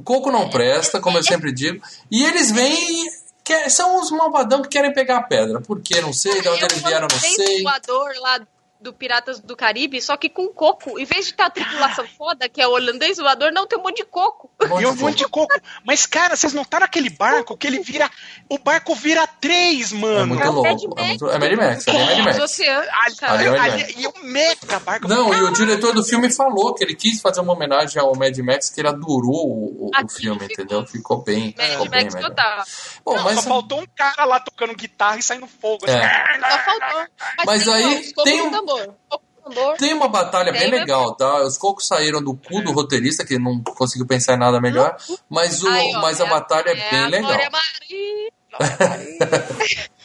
Coco 0.04 0.30
não 0.30 0.48
presta, 0.48 1.00
como 1.00 1.18
eu 1.18 1.22
sempre 1.22 1.52
digo. 1.52 1.82
E 2.10 2.24
eles 2.24 2.50
vêm 2.50 2.72
e 3.04 3.06
quer- 3.44 3.70
são 3.70 4.00
os 4.00 4.10
malvadão 4.10 4.62
que 4.62 4.68
querem 4.68 4.92
pegar 4.92 5.18
a 5.18 5.22
pedra. 5.22 5.60
Por 5.60 5.80
quê? 5.82 6.00
Não 6.00 6.12
sei. 6.12 6.40
De 6.40 6.48
onde 6.48 6.64
eles 6.64 6.78
vieram, 6.82 7.06
não 7.10 7.18
sei. 7.18 7.62
voador 7.62 8.12
lá 8.20 8.40
do 8.82 8.92
Piratas 8.92 9.40
do 9.40 9.56
Caribe, 9.56 10.00
só 10.02 10.16
que 10.16 10.28
com 10.28 10.48
coco. 10.48 10.98
Em 10.98 11.04
vez 11.04 11.26
de 11.26 11.34
ter 11.34 11.42
a 11.44 11.50
tripulação 11.50 12.06
foda, 12.18 12.48
que 12.48 12.60
é 12.60 12.66
o 12.66 12.72
holandês 12.72 13.16
voador, 13.18 13.52
não 13.52 13.66
tem 13.66 13.78
um 13.78 13.82
monte 13.82 13.98
de 13.98 14.04
coco. 14.04 14.50
Um 14.62 14.80
E 14.80 14.86
um 14.86 14.94
monte 14.96 15.18
de 15.18 15.28
coco. 15.28 15.54
Mas, 15.84 16.04
cara, 16.06 16.34
vocês 16.36 16.52
notaram 16.52 16.84
aquele 16.84 17.10
barco 17.10 17.56
que 17.56 17.66
ele 17.66 17.80
vira. 17.80 18.10
O 18.48 18.58
barco 18.58 18.94
vira 18.94 19.26
três, 19.26 19.90
coco. 19.92 20.00
mano. 20.02 20.20
É 20.20 20.24
muito 20.26 20.42
É 20.42 20.50
o 20.50 20.62
Mad 20.62 20.80
louco. 20.82 21.00
É, 21.00 21.06
muito... 21.08 21.30
é 21.30 21.38
Mad 21.38 21.52
Max. 21.52 21.86
É 21.88 21.92
bem 21.92 22.22
Mad 22.24 22.36
Max. 22.38 22.60
Ali-. 23.22 23.48
Ali 23.58 23.82
é 23.82 24.00
e 24.00 24.06
o 24.06 24.12
mega 24.22 24.78
barco. 24.80 25.08
Não, 25.08 25.32
e 25.34 25.42
o 25.42 25.52
diretor 25.52 25.94
do 25.94 26.02
filme 26.04 26.30
falou 26.30 26.74
que 26.74 26.84
ele 26.84 26.94
quis 26.94 27.20
fazer 27.20 27.40
uma 27.40 27.52
homenagem 27.52 28.00
ao 28.00 28.14
Mad 28.16 28.36
Max, 28.38 28.70
que 28.70 28.80
ele 28.80 28.88
adorou 28.88 29.46
o, 29.48 29.86
o- 29.88 30.08
filme, 30.08 30.40
ficou- 30.40 30.52
entendeu? 30.64 30.86
Ficou 30.86 31.22
bem. 31.22 31.54
Mad 31.56 31.88
bem, 31.88 32.02
Max 32.04 32.14
Max. 32.14 32.26
total. 32.26 32.64
Bom, 33.04 33.16
Não, 33.16 33.24
mas, 33.24 33.34
só 33.36 33.42
faltou 33.42 33.80
um 33.80 33.86
cara 33.94 34.24
lá 34.24 34.40
tocando 34.40 34.74
guitarra 34.74 35.18
e 35.18 35.22
saindo 35.22 35.46
fogo. 35.46 35.86
É. 35.88 35.94
assim. 35.94 36.40
Só 36.40 36.58
faltou. 36.58 37.06
Mas 37.46 37.64
tem 37.64 37.74
aí 37.74 38.12
coco 38.12 38.24
tem 38.24 38.42
um- 38.42 38.50
tambor. 39.42 39.76
Tem 39.76 39.92
uma 39.92 40.08
batalha 40.08 40.52
bem 40.52 40.62
Tem, 40.62 40.70
né? 40.70 40.78
legal, 40.78 41.14
tá? 41.14 41.42
Os 41.42 41.58
cocos 41.58 41.86
saíram 41.86 42.22
do 42.22 42.34
cu 42.34 42.62
do 42.62 42.72
roteirista, 42.72 43.24
que 43.24 43.38
não 43.38 43.60
conseguiu 43.62 44.06
pensar 44.06 44.34
em 44.34 44.38
nada 44.38 44.60
melhor, 44.60 44.96
mas, 45.28 45.62
o, 45.62 45.68
Aí, 45.68 45.92
ó, 45.94 46.00
mas 46.00 46.20
a 46.20 46.26
é 46.26 46.30
batalha 46.30 46.70
é, 46.70 46.78
é 46.78 46.90
bem 46.90 47.00
a 47.00 47.08
legal. 47.08 47.38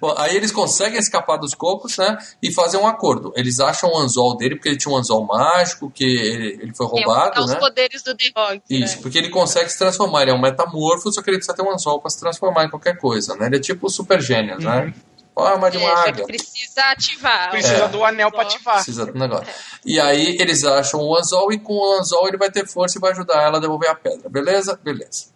Bom, 0.00 0.14
aí 0.16 0.34
eles 0.36 0.50
conseguem 0.50 0.98
escapar 0.98 1.36
dos 1.36 1.54
cocos, 1.54 1.96
né? 1.98 2.18
E 2.42 2.52
fazem 2.52 2.80
um 2.80 2.86
acordo. 2.86 3.32
Eles 3.36 3.60
acham 3.60 3.90
o 3.90 3.98
anzol 3.98 4.36
dele, 4.36 4.56
porque 4.56 4.68
ele 4.70 4.78
tinha 4.78 4.92
um 4.92 4.96
anzol 4.96 5.24
mágico, 5.24 5.90
que 5.90 6.04
ele, 6.04 6.58
ele 6.62 6.74
foi 6.74 6.86
É, 6.86 6.88
roubado, 6.88 7.40
os 7.40 7.50
né? 7.52 7.58
poderes 7.58 8.02
do 8.02 8.16
The 8.16 8.32
Rock. 8.36 8.62
Isso, 8.68 8.96
né? 8.96 9.02
porque 9.02 9.18
ele 9.18 9.28
consegue 9.28 9.68
se 9.70 9.78
transformar. 9.78 10.22
Ele 10.22 10.32
é 10.32 10.34
um 10.34 10.40
metamorfo, 10.40 11.12
só 11.12 11.22
que 11.22 11.30
ele 11.30 11.36
precisa 11.36 11.54
ter 11.54 11.62
um 11.62 11.72
anzol 11.72 12.00
pra 12.00 12.10
se 12.10 12.18
transformar 12.18 12.64
em 12.64 12.70
qualquer 12.70 12.98
coisa, 12.98 13.36
né? 13.36 13.46
Ele 13.46 13.56
é 13.56 13.60
tipo 13.60 13.86
o 13.86 13.90
super 13.90 14.20
gênio, 14.20 14.58
né? 14.58 14.92
Forma 15.34 15.68
de 15.70 15.78
É, 15.78 15.80
uma 15.80 16.02
que 16.04 16.08
águia. 16.10 16.26
precisa 16.26 16.82
ativar. 16.92 17.50
Precisa 17.50 17.84
É. 17.84 17.88
do 17.88 18.04
anel 18.04 18.30
pra 18.30 18.42
ativar. 18.42 18.76
Precisa 18.76 19.04
do 19.06 19.18
negócio. 19.18 19.52
E 19.84 19.98
aí 20.00 20.36
eles 20.38 20.62
acham 20.64 21.00
o 21.00 21.16
anzol 21.16 21.52
e 21.52 21.58
com 21.58 21.72
o 21.72 21.98
anzol 21.98 22.28
ele 22.28 22.36
vai 22.36 22.50
ter 22.52 22.66
força 22.68 22.98
e 22.98 23.00
vai 23.00 23.10
ajudar 23.10 23.42
ela 23.42 23.56
a 23.58 23.60
devolver 23.60 23.90
a 23.90 23.94
pedra. 23.96 24.28
Beleza? 24.28 24.78
Beleza. 24.82 25.26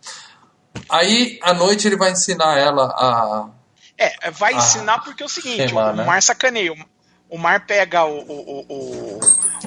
Aí, 0.89 1.39
à 1.43 1.53
noite, 1.53 1.89
ele 1.89 1.97
vai 1.97 2.13
ensinar 2.13 2.57
ela 2.59 2.85
a. 2.85 3.49
É, 3.99 4.31
vai 4.31 4.55
Ah, 4.55 4.59
ensinar 4.59 5.03
porque 5.03 5.23
é 5.23 5.27
o 5.27 5.29
seguinte: 5.29 5.57
queimar, 5.67 5.93
o 5.93 5.97
né? 5.97 6.05
Mar 6.05 6.23
sacaneia. 6.23 6.73
O- 7.31 7.39
Mar 7.39 7.67
pega 7.67 8.05
o, 8.05 8.19
o, 8.21 8.33
o, 8.33 8.67
o, 8.69 9.21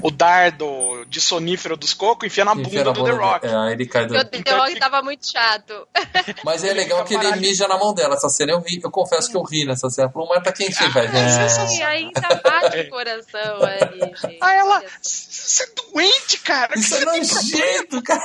o 0.03 0.11
dardo 0.11 1.05
de 1.07 1.19
sonífero 1.21 1.75
dos 1.77 1.93
cocos 1.93 2.23
e 2.23 2.27
enfia 2.27 2.45
na 2.45 2.53
enfia 2.53 2.63
bunda 2.63 2.83
na 2.85 2.91
do 2.91 3.03
The 3.03 3.11
Rock. 3.11 3.45
É, 3.47 3.55
aí 3.55 3.71
ele 3.73 3.85
cai 3.85 4.05
do... 4.05 4.15
O 4.17 4.23
The 4.25 4.37
Então, 4.37 4.57
Rock 4.57 4.69
tipo- 4.69 4.79
tava 4.79 5.01
muito 5.01 5.29
chato. 5.31 5.87
Mas 6.43 6.63
é 6.63 6.73
legal 6.73 7.03
que 7.03 7.13
ele 7.13 7.35
mija 7.37 7.67
na 7.67 7.77
mão 7.77 7.93
dela. 7.93 8.15
Essa 8.15 8.29
cena 8.29 8.51
eu 8.53 8.59
ri, 8.61 8.79
eu 8.83 8.89
confesso 8.91 9.29
que 9.29 9.37
eu 9.37 9.43
ri 9.43 9.65
nessa 9.65 9.89
cena. 9.89 10.09
Falou, 10.09 10.27
mas 10.29 10.43
tá 10.43 10.51
quentinho, 10.51 10.91
velho. 10.91 11.11
E 11.13 11.81
É. 11.81 11.85
ainda 11.85 12.41
bate 12.43 12.79
o 12.79 12.89
coração 12.89 13.59
aí, 13.63 13.99
gente. 13.99 14.37
Aí 14.41 14.57
ela, 14.57 14.81
você 15.01 15.63
é 15.63 15.67
doente, 15.91 16.37
cara. 16.39 16.77
Isso 16.77 16.95
é 16.95 17.05
nojento, 17.05 18.01
cara. 18.03 18.23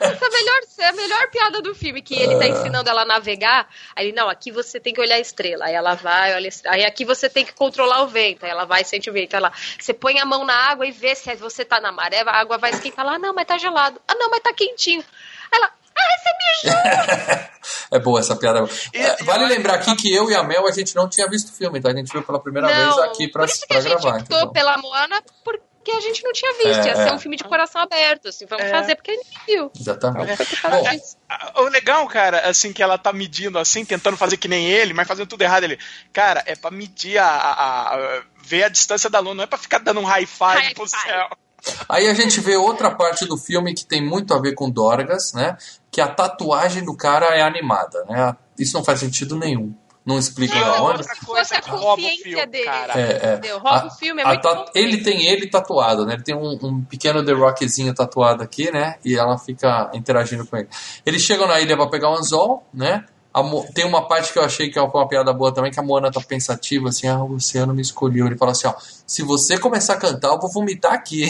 Essa 0.00 0.24
é 0.24 0.26
a 0.26 0.30
melhor, 0.30 0.60
é 0.78 0.86
a 0.88 0.92
melhor 0.92 1.30
piada 1.30 1.62
do 1.62 1.74
filme, 1.74 2.02
que 2.02 2.14
ele 2.14 2.36
tá 2.36 2.46
ensinando 2.48 2.88
ela 2.90 3.02
a 3.02 3.06
navegar. 3.06 3.68
Aí 3.94 4.06
ele, 4.08 4.16
não, 4.16 4.28
aqui 4.28 4.50
você 4.50 4.78
tem 4.80 4.92
que 4.92 5.00
olhar 5.00 5.16
a 5.16 5.20
estrela. 5.20 5.66
Aí 5.66 5.74
ela 5.74 5.94
vai, 5.94 6.34
olha 6.34 6.46
a 6.46 6.48
estrela. 6.48 6.76
Aí 6.76 6.84
aqui 6.84 7.04
você 7.04 7.28
tem 7.30 7.44
que 7.44 7.52
controlar 7.54 8.02
o 8.02 8.08
vento. 8.08 8.44
Aí 8.44 8.50
ela 8.50 8.64
vai 8.64 8.73
e 8.80 8.84
sente 8.84 9.08
o 9.10 9.12
vento. 9.12 9.38
Lá, 9.38 9.52
você 9.78 9.92
põe 9.94 10.18
a 10.20 10.24
mão 10.24 10.44
na 10.44 10.54
água 10.54 10.86
e 10.86 10.90
vê 10.92 11.14
se 11.14 11.34
você 11.36 11.64
tá 11.64 11.80
na 11.80 11.90
maré, 11.92 12.20
a 12.20 12.30
água 12.30 12.58
vai 12.58 12.70
esquentar 12.70 13.04
lá. 13.04 13.14
Ah, 13.14 13.18
não, 13.18 13.32
mas 13.34 13.46
tá 13.46 13.56
gelado. 13.58 14.00
Ah, 14.08 14.14
não, 14.14 14.30
mas 14.30 14.40
tá 14.40 14.52
quentinho. 14.52 15.04
Ela, 15.52 15.66
ah, 15.96 16.00
você 16.18 16.70
mijou. 16.72 17.44
É 17.90 17.98
boa 17.98 18.18
essa 18.20 18.34
piada. 18.36 18.64
E- 18.92 18.98
É, 18.98 19.16
e 19.20 19.24
vale 19.24 19.46
lembrar 19.46 19.74
aqui 19.74 19.94
que 19.96 20.12
eu 20.14 20.28
e 20.30 20.34
a 20.34 20.42
Mel, 20.42 20.66
a 20.66 20.70
gente 20.72 20.94
não 20.96 21.08
tinha 21.08 21.28
visto 21.28 21.48
o 21.50 21.52
filme, 21.52 21.80
tá? 21.80 21.90
A 21.90 21.94
gente 21.96 22.12
viu 22.12 22.22
pela 22.22 22.40
primeira 22.40 22.66
vez 22.66 22.78
Não, 22.78 23.02
aqui 23.04 23.28
pra, 23.28 23.42
por 23.42 23.48
isso 23.48 23.60
que 23.60 23.68
pra 23.68 23.78
a 23.78 23.80
gente 23.80 23.90
gravar. 24.02 24.18
optou 24.18 24.36
entendeu? 24.36 24.52
pela 24.52 24.76
Moana, 24.78 25.22
porque 25.44 25.62
a 25.90 26.00
gente 26.00 26.22
não 26.22 26.32
tinha 26.32 26.52
visto. 26.54 26.80
É, 26.80 26.86
Ia 26.88 26.96
ser 26.96 27.08
é. 27.08 27.12
um 27.14 27.18
filme 27.18 27.36
de 27.36 27.44
coração 27.44 27.80
aberto, 27.82 28.28
assim. 28.28 28.46
Vamos 28.46 28.64
É. 28.66 28.70
fazer 28.70 28.94
porque 28.96 29.10
a 29.10 29.14
gente 29.14 29.28
viu. 29.46 29.70
Exatamente. 29.78 30.36
Bom, 31.54 31.62
O 31.62 31.68
legal, 31.68 32.06
cara, 32.08 32.40
assim, 32.48 32.72
que 32.72 32.82
ela 32.82 32.96
tá 32.98 33.12
medindo 33.12 33.58
assim, 33.58 33.84
tentando 33.84 34.16
fazer 34.16 34.36
que 34.36 34.48
nem 34.48 34.66
ele, 34.66 34.92
mas 34.94 35.06
fazendo 35.08 35.26
tudo 35.28 35.42
errado 35.42 35.64
ele. 35.64 35.78
Cara, 36.12 36.42
é 36.46 36.54
pra 36.56 36.70
medir 36.70 37.18
a. 37.18 37.26
a- 37.26 37.94
a- 37.94 38.22
ver 38.46 38.64
a 38.64 38.68
distância 38.68 39.08
da 39.08 39.20
lua, 39.20 39.34
não 39.34 39.44
é 39.44 39.46
pra 39.46 39.56
ficar 39.56 39.78
dando 39.78 40.00
um 40.00 40.04
high 40.04 40.26
five 40.26 40.60
High 40.66 40.74
pro 40.74 40.86
five. 40.86 41.02
céu. 41.02 41.28
Aí 41.88 42.06
a 42.08 42.12
gente 42.12 42.40
vê 42.42 42.56
outra 42.56 42.90
parte 42.90 43.24
do 43.24 43.38
filme 43.38 43.72
que 43.74 43.86
tem 43.86 44.04
muito 44.06 44.34
a 44.34 44.38
ver 44.38 44.52
com 44.52 44.68
Dorgas, 44.70 45.32
né? 45.32 45.56
Que 45.90 45.98
a 45.98 46.06
tatuagem 46.08 46.84
do 46.84 46.94
cara 46.94 47.24
é 47.34 47.40
animada, 47.40 48.04
né? 48.04 48.36
Isso 48.58 48.76
não 48.76 48.84
faz 48.84 49.00
sentido 49.00 49.34
nenhum. 49.34 49.74
Não 50.04 50.18
explica 50.18 50.54
Não, 50.54 50.60
da 50.60 50.82
onde. 50.82 50.98
outra 50.98 51.14
Se 51.14 51.24
coisa 51.24 51.48
fosse 51.48 51.54
a 51.54 51.62
consciência 51.62 52.46
dele. 52.46 52.68
É, 52.94 53.40
é. 53.42 53.52
Rouba 53.52 53.86
o 53.86 53.90
filme, 53.90 54.20
é 54.20 54.26
muito. 54.26 54.70
Ele 54.74 55.02
tem 55.02 55.26
ele 55.26 55.48
tatuado, 55.48 56.04
né? 56.04 56.14
Ele 56.14 56.22
tem 56.22 56.36
um, 56.36 56.58
um 56.62 56.84
pequeno 56.84 57.24
The 57.24 57.32
Rockzinho 57.32 57.94
tatuado 57.94 58.42
aqui, 58.42 58.70
né? 58.70 58.96
E 59.02 59.16
ela 59.16 59.38
fica 59.38 59.90
interagindo 59.94 60.46
com 60.46 60.58
ele. 60.58 60.68
Eles 61.06 61.22
chegam 61.22 61.48
na 61.48 61.58
ilha 61.58 61.74
pra 61.74 61.88
pegar 61.88 62.10
o 62.10 62.16
anzol, 62.16 62.66
né? 62.72 63.06
A 63.34 63.42
Mo- 63.42 63.66
tem 63.74 63.84
uma 63.84 64.06
parte 64.06 64.32
que 64.32 64.38
eu 64.38 64.44
achei 64.44 64.70
que 64.70 64.78
é 64.78 64.82
uma 64.82 65.08
piada 65.08 65.32
boa 65.32 65.52
também, 65.52 65.72
que 65.72 65.80
a 65.80 65.82
Moana 65.82 66.08
tá 66.10 66.20
pensativa, 66.20 66.88
assim, 66.90 67.08
ah, 67.08 67.18
o 67.24 67.34
oceano 67.34 67.74
me 67.74 67.82
escolheu. 67.82 68.26
Ele 68.26 68.38
fala 68.38 68.52
assim, 68.52 68.68
ó, 68.68 68.74
se 69.04 69.22
você 69.24 69.58
começar 69.58 69.94
a 69.94 69.96
cantar, 69.96 70.28
eu 70.28 70.38
vou 70.38 70.48
vomitar 70.52 70.92
aqui. 70.92 71.28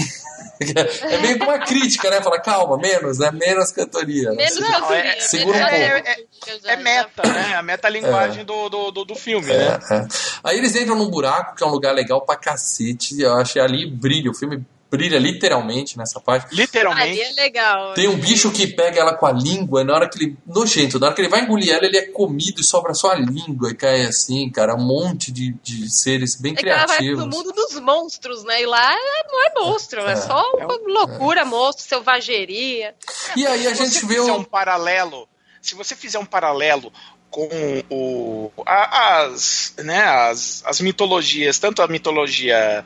é 0.60 1.18
meio 1.18 1.38
que 1.38 1.44
uma 1.44 1.58
crítica, 1.60 2.10
né? 2.10 2.20
Fala, 2.20 2.38
calma, 2.40 2.76
menos, 2.76 3.18
né? 3.18 3.30
Menos 3.32 3.72
cantoria. 3.72 4.30
né? 4.30 4.36
Menos 4.36 4.58
cantoria. 4.58 5.16
é- 5.16 5.20
segura 5.20 5.56
um 5.56 5.60
menos 5.64 5.70
pouco. 5.70 6.04
cantoria, 6.04 6.60
já- 6.62 6.72
É 6.72 6.76
meta, 6.76 7.22
né? 7.26 7.54
A 7.56 7.62
metalinguagem 7.62 8.44
do, 8.44 8.68
do, 8.68 8.90
do, 8.90 9.04
do 9.06 9.14
filme, 9.14 9.46
né? 9.46 9.78
É, 9.90 9.94
é. 9.94 10.06
Aí 10.44 10.58
eles 10.58 10.76
entram 10.76 10.96
num 10.96 11.08
buraco, 11.10 11.56
que 11.56 11.64
é 11.64 11.66
um 11.66 11.70
lugar 11.70 11.94
legal 11.94 12.20
pra 12.20 12.36
cacete. 12.36 13.20
Eu 13.20 13.34
achei 13.34 13.62
ali 13.62 13.90
brilha, 13.90 14.30
o 14.30 14.34
filme 14.34 14.62
brilha 14.96 15.18
literalmente 15.18 15.96
nessa 15.98 16.20
parte. 16.20 16.46
Ali 16.52 16.56
Literalmente. 16.62 17.20
é 17.20 17.32
legal. 17.32 17.94
Tem 17.94 18.08
um 18.08 18.16
bicho 18.16 18.50
que 18.50 18.66
pega 18.66 19.00
ela 19.00 19.14
com 19.14 19.26
a 19.26 19.32
língua, 19.32 19.80
e 19.82 19.84
na 19.84 19.94
hora 19.94 20.08
que 20.08 20.18
ele. 20.22 20.36
Nojento, 20.46 20.98
na 20.98 21.06
hora 21.06 21.14
que 21.14 21.20
ele 21.22 21.28
vai 21.28 21.40
engolir 21.42 21.70
ela, 21.72 21.84
ele 21.84 21.96
é 21.98 22.06
comido 22.06 22.60
e 22.60 22.64
sobra 22.64 22.94
só 22.94 23.10
a 23.12 23.14
língua 23.16 23.70
e 23.70 23.74
cai 23.74 24.02
assim, 24.02 24.48
cara. 24.50 24.74
Um 24.74 24.84
monte 24.84 25.30
de, 25.32 25.52
de 25.62 25.90
seres 25.92 26.36
bem 26.40 26.52
É 26.52 26.56
que 26.56 26.68
ela 26.68 26.86
vai 26.86 26.96
criativos. 26.98 27.24
pro 27.24 27.36
mundo 27.36 27.52
dos 27.52 27.78
monstros, 27.80 28.44
né? 28.44 28.62
E 28.62 28.66
lá 28.66 28.92
é- 28.92 29.26
não 29.30 29.44
é 29.44 29.52
monstro, 29.60 30.00
é, 30.02 30.12
É. 30.12 30.16
só 30.16 30.42
uma 30.54 30.76
loucura, 30.86 31.44
monstro, 31.44 31.84
selvageria. 31.86 32.94
E 33.36 33.46
aí 33.46 33.66
a 33.66 33.74
se 33.74 33.84
gente 33.84 34.00
você 34.00 34.06
vê 34.06 34.14
fizer 34.16 34.32
um. 34.32 34.36
um 34.38 34.44
paralelo, 34.44 35.28
se 35.60 35.74
você 35.74 35.94
fizer 35.96 36.18
um 36.18 36.24
paralelo 36.26 36.92
com 37.30 37.48
o, 37.90 38.52
a- 38.64 39.22
as, 39.24 39.74
né, 39.78 40.00
as, 40.04 40.62
as 40.64 40.80
mitologias, 40.80 41.58
tanto 41.58 41.82
a 41.82 41.88
mitologia 41.88 42.84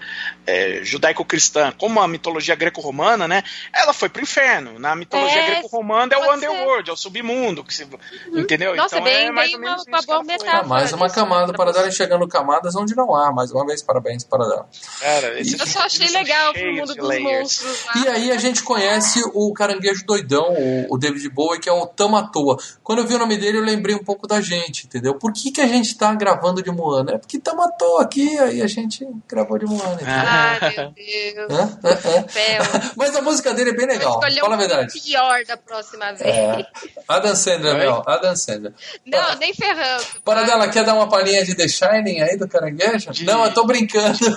é, 0.49 0.81
judaico-cristã 0.83 1.73
como 1.77 2.01
a 2.01 2.09
mitologia 2.09 2.55
greco-romana, 2.55 3.29
né, 3.29 3.43
ela 3.75 3.93
foi 3.93 4.09
pro 4.09 4.23
inferno. 4.23 4.79
Na 4.79 4.97
mitologia 4.97 5.39
É, 5.41 5.47
greco-romana 5.51 6.13
é 6.15 6.17
o 6.17 6.25
pode 6.25 6.41
ser. 6.41 6.49
underworld, 6.49 6.91
é 6.91 6.93
o 6.93 6.97
submundo, 6.97 7.63
que 7.65 7.75
se, 7.75 7.87
entendeu? 8.33 8.75
Nossa, 8.75 8.97
então 8.97 9.05
bem- 9.05 9.27
é 9.27 9.31
mais 9.31 9.49
bem 9.49 9.57
ou 9.57 9.61
menos 9.61 9.85
uma- 9.87 9.99
uma 9.99 10.07
boa 10.07 10.25
metáfora. 10.25 10.59
Ah, 10.61 10.67
mais 10.67 10.93
uma 10.93 11.07
disso, 11.07 11.15
camada 11.21 11.47
né? 11.53 11.53
para 11.57 11.73
dar 11.73 11.87
enxergando 11.87 12.27
camadas 12.27 12.75
onde 12.75 12.95
não 12.97 13.15
há. 13.15 13.33
Mais 13.33 13.51
uma 13.53 13.67
vez, 13.67 13.83
parabéns 13.83 14.25
para 14.25 14.45
ela. 14.45 14.69
Cara, 15.01 15.41
esses 15.41 15.59
Eu 15.61 15.67
só 15.67 15.81
achei 15.83 16.09
legal 16.09 16.53
pro 16.53 16.73
mundo 16.73 16.95
dos 16.95 17.07
layers. 17.09 17.25
monstros 17.41 17.85
lá. 17.87 17.93
E 18.03 18.09
aí 18.09 18.31
a 18.33 18.37
gente 18.39 18.63
conhece 18.63 19.21
o 19.35 19.53
caranguejo 19.53 20.05
doidão, 20.07 20.53
o, 20.55 20.95
o 20.95 20.99
David 20.99 21.29
Bowie, 21.29 21.61
que 21.61 21.69
é 21.69 21.73
o 21.73 21.87
Tamatoa. 21.87 22.57
Quando 22.83 23.01
eu 23.01 23.07
vi 23.07 23.15
o 23.15 23.19
nome 23.19 23.37
dele, 23.37 23.59
eu 23.59 23.63
lembrei 23.65 23.95
um 23.95 24.03
pouco 24.05 24.27
da 24.27 24.41
gente, 24.41 24.87
entendeu? 24.87 25.15
Por 25.15 25.33
que, 25.33 25.51
que 25.51 25.61
a 25.61 25.67
gente 25.67 25.97
tá 25.97 26.15
gravando 26.15 26.63
de 26.63 26.71
Moana? 26.71 27.13
É 27.13 27.19
porque 27.19 27.37
estamos 27.37 27.67
à 27.67 27.71
toa 27.73 28.03
aqui, 28.03 28.39
aí 28.39 28.63
a 28.63 28.67
gente 28.67 29.07
gravou 29.29 29.59
de 29.59 29.67
Moana. 29.67 29.95
entendeu? 29.95 30.15
Meu 30.61 30.93
Deus. 30.95 31.51
Hã? 31.51 31.79
Hã? 31.85 32.93
Mas 32.97 33.17
a 33.17 33.23
música 33.23 33.53
dele 33.55 33.71
é 33.71 33.75
bem 33.75 33.87
legal, 33.87 34.21
fala 34.21 34.55
a 34.55 34.59
verdade. 34.59 35.01
pior 35.01 35.45
da 35.45 35.57
próxima 35.57 36.13
vez. 36.13 36.21
É. 36.23 36.67
Adam 37.09 37.35
Sandler, 37.35 37.75
Oi? 37.75 37.81
meu, 37.81 38.03
Adam 38.07 38.37
Sandler. 38.37 38.73
Não, 39.07 39.35
nem 39.37 39.53
ferrando. 39.55 40.05
Para 40.25 40.43
dela, 40.45 40.69
quer 40.69 40.85
dar 40.85 40.95
uma 40.95 41.09
palhinha 41.09 41.45
de 41.45 41.55
The 41.55 41.69
Shining 41.69 42.21
aí 42.23 42.37
do 42.37 42.49
caranguejo? 42.49 43.11
De- 43.13 43.25
Não, 43.25 43.45
eu 43.45 43.53
tô 43.55 43.65
brincando. 43.65 44.19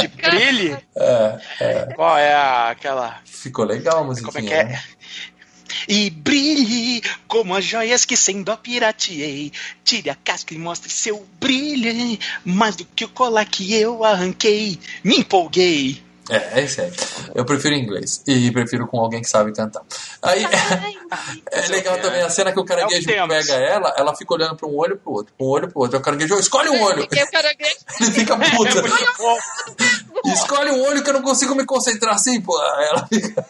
De 0.00 0.08
brilhe? 0.08 0.76
É, 0.96 1.38
é, 1.60 1.86
Qual 1.94 2.18
é 2.18 2.34
a- 2.34 2.70
aquela. 2.70 3.18
ficou 3.24 3.64
legal 3.64 3.98
a 4.00 4.04
musiquinha. 4.04 4.32
Como 4.32 4.44
é 4.44 4.48
que 4.48 4.54
é? 4.54 4.64
né? 4.64 4.82
E 5.88 6.10
brilhe 6.10 7.02
como 7.26 7.54
as 7.54 7.64
joias 7.64 8.04
que 8.04 8.16
sem 8.16 8.42
dó 8.42 8.56
pirateei. 8.56 9.52
Tire 9.84 10.10
a 10.10 10.14
casca 10.14 10.54
e 10.54 10.58
mostre 10.58 10.90
seu 10.90 11.26
brilho. 11.40 12.18
Mais 12.44 12.76
do 12.76 12.84
que 12.84 13.04
o 13.04 13.08
colar 13.08 13.44
que 13.46 13.74
eu 13.74 14.04
arranquei. 14.04 14.78
Me 15.02 15.18
empolguei. 15.18 16.02
É, 16.30 16.60
é 16.60 16.64
isso 16.64 16.80
aí. 16.80 16.90
Eu 17.34 17.44
prefiro 17.44 17.74
inglês. 17.74 18.22
E 18.26 18.50
prefiro 18.50 18.86
com 18.86 18.98
alguém 18.98 19.20
que 19.20 19.28
sabe 19.28 19.52
cantar. 19.52 19.82
Aí 20.22 20.42
é 21.52 21.68
legal 21.68 21.98
também 22.00 22.22
a 22.22 22.30
cena 22.30 22.50
que 22.50 22.58
o 22.58 22.64
caranguejo 22.64 23.10
É 23.10 23.22
o 23.22 23.28
pega 23.28 23.52
ela, 23.54 23.94
ela 23.96 24.16
fica 24.16 24.32
olhando 24.32 24.56
pra 24.56 24.66
um 24.66 24.74
olho 24.74 24.96
pro 24.96 25.12
outro, 25.12 25.34
um 25.38 25.44
olho 25.44 25.68
pro 25.68 25.80
outro. 25.82 25.96
Aí 25.96 26.00
o 26.00 26.04
caranguejo, 26.04 26.38
escolhe 26.38 26.70
um 26.70 26.82
olho. 26.82 27.02
O 27.02 27.08
caranguejo 27.08 27.76
Ele 28.00 28.10
fica 28.12 28.36
puta. 28.36 28.78
É. 28.78 30.04
Escolhe 30.32 30.70
um 30.70 30.82
olho 30.82 31.02
que 31.02 31.10
eu 31.10 31.14
não 31.14 31.22
consigo 31.22 31.54
me 31.54 31.66
concentrar 31.66 32.14
assim, 32.14 32.40
pô. 32.40 32.58
Ela 32.62 33.06
fica. 33.06 33.46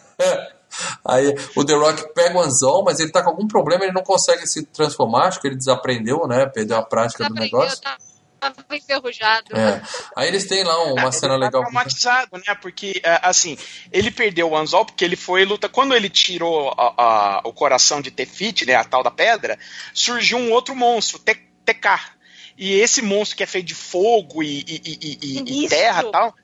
Aí 1.05 1.33
o 1.55 1.63
The 1.65 1.73
Rock 1.75 2.13
pega 2.13 2.37
o 2.37 2.41
anzol, 2.41 2.83
mas 2.83 2.99
ele 2.99 3.11
tá 3.11 3.21
com 3.23 3.29
algum 3.29 3.47
problema, 3.47 3.83
ele 3.83 3.93
não 3.93 4.03
consegue 4.03 4.45
se 4.47 4.65
transformar, 4.65 5.27
acho 5.27 5.39
que 5.41 5.47
ele 5.47 5.55
desaprendeu, 5.55 6.27
né? 6.27 6.45
Perdeu 6.47 6.77
a 6.77 6.83
prática 6.83 7.27
do 7.27 7.33
negócio. 7.33 7.79
tá- 7.81 7.97
tava 8.37 8.55
enferrujado. 8.75 9.55
É. 9.57 9.81
Aí 10.15 10.27
eles 10.27 10.45
têm 10.45 10.63
lá 10.63 10.77
uma 10.93 11.11
cena 11.11 11.33
Ele 11.33 11.39
tá 11.41 11.45
legal. 11.47 11.61
traumatizado, 11.61 12.37
né? 12.45 12.53
Porque, 12.61 13.01
é, 13.03 13.19
assim, 13.23 13.57
ele 13.91 14.11
perdeu 14.11 14.49
o 14.51 14.57
anzol 14.57 14.85
porque 14.85 15.03
ele 15.03 15.15
foi 15.15 15.45
luta. 15.45 15.67
Quando 15.69 15.95
ele 15.95 16.09
tirou 16.09 16.69
a- 16.77 16.93
a- 16.97 17.41
o 17.45 17.51
coração 17.53 18.01
de 18.01 18.11
Tefit, 18.11 18.65
né? 18.65 18.75
A 18.75 18.83
tal 18.83 19.01
da 19.01 19.09
pedra, 19.09 19.57
surgiu 19.93 20.37
um 20.37 20.51
outro 20.51 20.75
monstro, 20.75 21.17
Te- 21.19 21.41
Tekar. 21.65 22.15
E 22.57 22.75
esse 22.75 23.01
monstro 23.01 23.37
que 23.37 23.43
é 23.43 23.47
feito 23.47 23.65
de 23.67 23.73
fogo 23.75 24.43
e, 24.43 24.59
e- 24.67 25.19
e- 25.23 25.63
e- 25.65 25.67
terra 25.69 26.03
e 26.03 26.11
tal, 26.11 26.35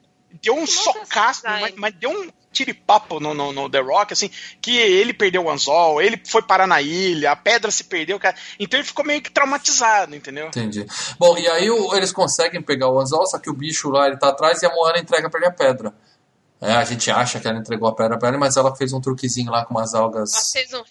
deu 0.42 0.56
um 0.56 0.62
Nossa, 0.62 0.74
socaço, 0.74 1.42
mas, 1.44 1.74
mas 1.76 1.94
deu 1.96 2.10
um 2.10 2.30
tiripapo 2.52 3.20
no, 3.20 3.34
no, 3.34 3.52
no 3.54 3.70
The 3.70 3.80
Rock, 3.80 4.14
assim, 4.14 4.30
que 4.62 4.76
ele 4.78 5.14
perdeu 5.14 5.44
o 5.46 5.50
anzol, 5.50 6.02
ele 6.02 6.22
foi 6.28 6.42
parar 6.42 6.68
na 6.68 6.82
ilha, 6.82 7.32
a 7.32 7.36
pedra 7.36 7.72
se 7.72 7.84
perdeu, 7.86 8.20
cara. 8.20 8.36
Então 8.60 8.80
ele 8.80 8.88
ficou 8.88 9.06
meio 9.06 9.22
que 9.22 9.32
traumatizado, 9.32 10.16
entendeu? 10.16 10.48
Entendi. 10.48 10.86
Bom, 11.18 11.38
e 11.38 11.48
aí 11.48 11.70
o- 11.70 11.96
eles 11.96 12.12
conseguem 12.12 12.62
pegar 12.62 12.90
o 12.90 13.00
anzol, 13.00 13.26
só 13.28 13.40
que 13.40 13.50
o 13.50 13.54
bicho 13.54 13.90
lá 13.90 14.08
ele 14.08 14.18
tá 14.18 14.30
atrás 14.30 14.62
e 14.62 14.66
a 14.66 14.70
Moana 14.76 15.00
entrega 15.00 15.30
pra 15.30 15.40
ele 15.40 15.48
a 15.50 15.52
pedra. 15.54 15.94
É, 16.64 16.74
a 16.74 16.84
gente 16.84 17.10
acha 17.10 17.40
que 17.40 17.48
ela 17.48 17.58
entregou 17.58 17.90
a 17.90 17.96
pedra 17.96 18.20
pra 18.20 18.30
ele, 18.30 18.38
mas 18.38 18.56
ela 18.56 18.76
fez 18.76 18.94
um 18.94 19.02
truquezinho 19.02 19.50
lá 19.50 19.66
com 19.66 19.74
umas 19.74 19.96
algas 19.96 20.32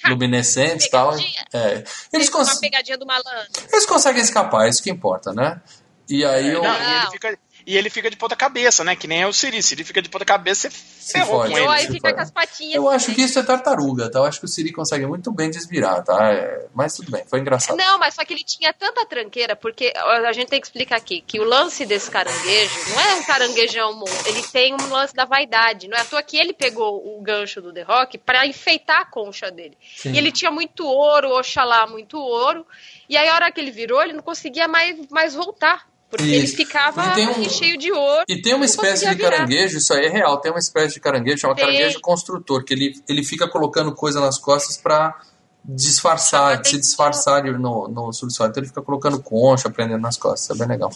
um 0.06 0.10
luminescentes 0.10 0.86
e 0.86 0.90
tal. 0.90 1.14
É. 1.52 1.84
Eles, 2.12 2.28
cons- 2.28 2.48
uma 2.54 2.60
pegadinha 2.60 2.98
do 2.98 3.06
malandro. 3.06 3.46
eles 3.72 3.86
conseguem 3.86 4.20
escapar, 4.20 4.66
é 4.66 4.68
isso 4.68 4.82
que 4.82 4.90
importa, 4.90 5.32
né? 5.32 5.60
E 6.08 6.24
aí 6.24 6.56
o. 6.56 6.62
Não, 6.62 6.72
Não. 6.76 7.02
Ele 7.02 7.10
fica, 7.12 7.38
e 7.66 7.76
ele 7.76 7.90
fica 7.90 8.10
de 8.10 8.16
ponta 8.16 8.34
cabeça, 8.36 8.82
né? 8.84 8.96
Que 8.96 9.06
nem 9.06 9.22
é 9.22 9.26
o 9.26 9.32
Siri. 9.32 9.62
Se 9.62 9.74
ele 9.74 9.84
fica 9.84 10.00
de 10.00 10.08
ponta 10.08 10.24
cabeça, 10.24 10.70
você 10.70 11.12
ferrou 11.12 11.40
fode. 11.40 11.52
com 11.52 11.58
E 11.58 11.62
ele. 11.62 11.68
aí 11.68 11.86
fica 11.86 12.14
com 12.14 12.20
as 12.20 12.30
patinhas. 12.30 12.74
Eu 12.74 12.88
acho 12.88 13.06
assim. 13.06 13.14
que 13.14 13.22
isso 13.22 13.38
é 13.38 13.42
tartaruga, 13.42 14.10
tá? 14.10 14.18
Eu 14.20 14.24
acho 14.24 14.38
que 14.40 14.46
o 14.46 14.48
Siri 14.48 14.72
consegue 14.72 15.06
muito 15.06 15.30
bem 15.32 15.50
desvirar, 15.50 16.02
tá? 16.04 16.32
É, 16.32 16.66
Mas 16.74 16.94
tudo 16.94 17.10
bem, 17.10 17.24
foi 17.26 17.40
engraçado. 17.40 17.76
Não, 17.76 17.98
mas 17.98 18.14
só 18.14 18.24
que 18.24 18.32
ele 18.32 18.44
tinha 18.44 18.72
tanta 18.72 19.04
tranqueira, 19.06 19.54
porque 19.56 19.92
a 19.96 20.32
gente 20.32 20.48
tem 20.48 20.60
que 20.60 20.66
explicar 20.66 20.96
aqui 20.96 21.20
que 21.26 21.38
o 21.40 21.44
lance 21.44 21.84
desse 21.86 22.10
caranguejo 22.10 22.90
não 22.90 23.00
é 23.00 23.14
um 23.16 23.22
caranguejão 23.24 23.90
ele 24.26 24.42
tem 24.42 24.74
um 24.74 24.88
lance 24.88 25.14
da 25.14 25.24
vaidade. 25.24 25.88
Não 25.88 25.96
é 25.96 26.00
à 26.00 26.04
toa 26.04 26.22
que 26.22 26.36
ele 26.36 26.52
pegou 26.52 27.16
o 27.16 27.20
gancho 27.22 27.60
do 27.60 27.72
The 27.72 27.82
Rock 27.82 28.18
pra 28.18 28.46
enfeitar 28.46 29.00
a 29.00 29.04
concha 29.04 29.50
dele. 29.50 29.76
Sim. 29.96 30.12
E 30.12 30.18
ele 30.18 30.30
tinha 30.32 30.50
muito 30.50 30.84
ouro, 30.86 31.30
oxalá, 31.30 31.86
muito 31.86 32.18
ouro. 32.18 32.66
E 33.08 33.16
aí 33.16 33.28
a 33.28 33.34
hora 33.34 33.50
que 33.52 33.60
ele 33.60 33.70
virou, 33.70 34.02
ele 34.02 34.12
não 34.12 34.22
conseguia 34.22 34.68
mais, 34.68 34.96
mais 35.08 35.34
voltar. 35.34 35.89
Porque 36.10 36.24
ele 36.24 36.46
ficava 36.48 37.18
E 37.20 37.26
um- 37.28 37.48
cheio 37.48 37.78
de 37.78 37.92
ouro. 37.92 38.24
E 38.28 38.42
tem 38.42 38.52
uma 38.54 38.64
espécie 38.64 39.08
de 39.08 39.14
virar. 39.14 39.30
caranguejo, 39.30 39.78
isso 39.78 39.94
aí 39.94 40.06
é 40.06 40.08
real, 40.08 40.38
tem 40.38 40.50
uma 40.50 40.58
espécie 40.58 40.94
de 40.94 41.00
caranguejo, 41.00 41.38
chama 41.38 41.54
Tem. 41.54 41.64
caranguejo 41.64 42.00
construtor, 42.00 42.64
que 42.64 42.74
ele, 42.74 42.92
ele 43.08 43.22
fica 43.22 43.48
colocando 43.48 43.94
coisa 43.94 44.20
nas 44.20 44.36
costas 44.36 44.76
pra 44.76 45.16
disfarçar, 45.64 46.64
se 46.64 46.78
disfarçar 46.78 47.44
no, 47.44 47.86
no 47.88 48.12
subsolo. 48.12 48.50
Então 48.50 48.60
ele 48.60 48.68
fica 48.68 48.82
colocando 48.82 49.22
concha, 49.22 49.70
prendendo 49.70 50.00
nas 50.00 50.16
costas, 50.16 50.54
é 50.56 50.58
bem 50.58 50.68
legal. 50.68 50.90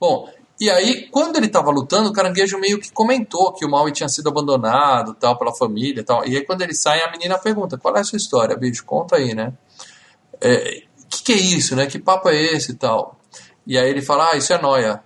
Bom, 0.00 0.28
e 0.58 0.70
aí, 0.70 1.08
quando 1.10 1.36
ele 1.36 1.48
tava 1.48 1.70
lutando, 1.70 2.08
o 2.08 2.12
caranguejo 2.12 2.58
meio 2.58 2.80
que 2.80 2.90
comentou 2.90 3.52
que 3.52 3.64
o 3.64 3.70
Maui 3.70 3.92
tinha 3.92 4.08
sido 4.08 4.28
abandonado, 4.30 5.12
tal, 5.14 5.36
pela 5.38 5.54
família 5.54 6.00
e 6.00 6.04
tal. 6.04 6.26
E 6.26 6.34
aí, 6.34 6.46
quando 6.46 6.62
ele 6.62 6.74
sai, 6.74 7.02
a 7.02 7.10
menina 7.10 7.36
pergunta, 7.38 7.76
qual 7.76 7.94
é 7.96 8.00
a 8.00 8.04
sua 8.04 8.16
história, 8.16 8.56
bicho? 8.56 8.82
Conta 8.86 9.16
aí, 9.16 9.34
né? 9.34 9.52
É, 10.40 10.82
que 11.10 11.22
que 11.24 11.32
é 11.32 11.36
isso, 11.36 11.76
né? 11.76 11.86
Que 11.86 11.98
papo 11.98 12.28
é 12.30 12.36
esse 12.42 12.72
e 12.72 12.74
tal? 12.74 13.18
E 13.66 13.76
aí 13.76 13.88
ele 13.88 14.02
fala, 14.02 14.30
ah, 14.32 14.36
isso 14.36 14.52
é 14.52 14.60
noia. 14.60 15.02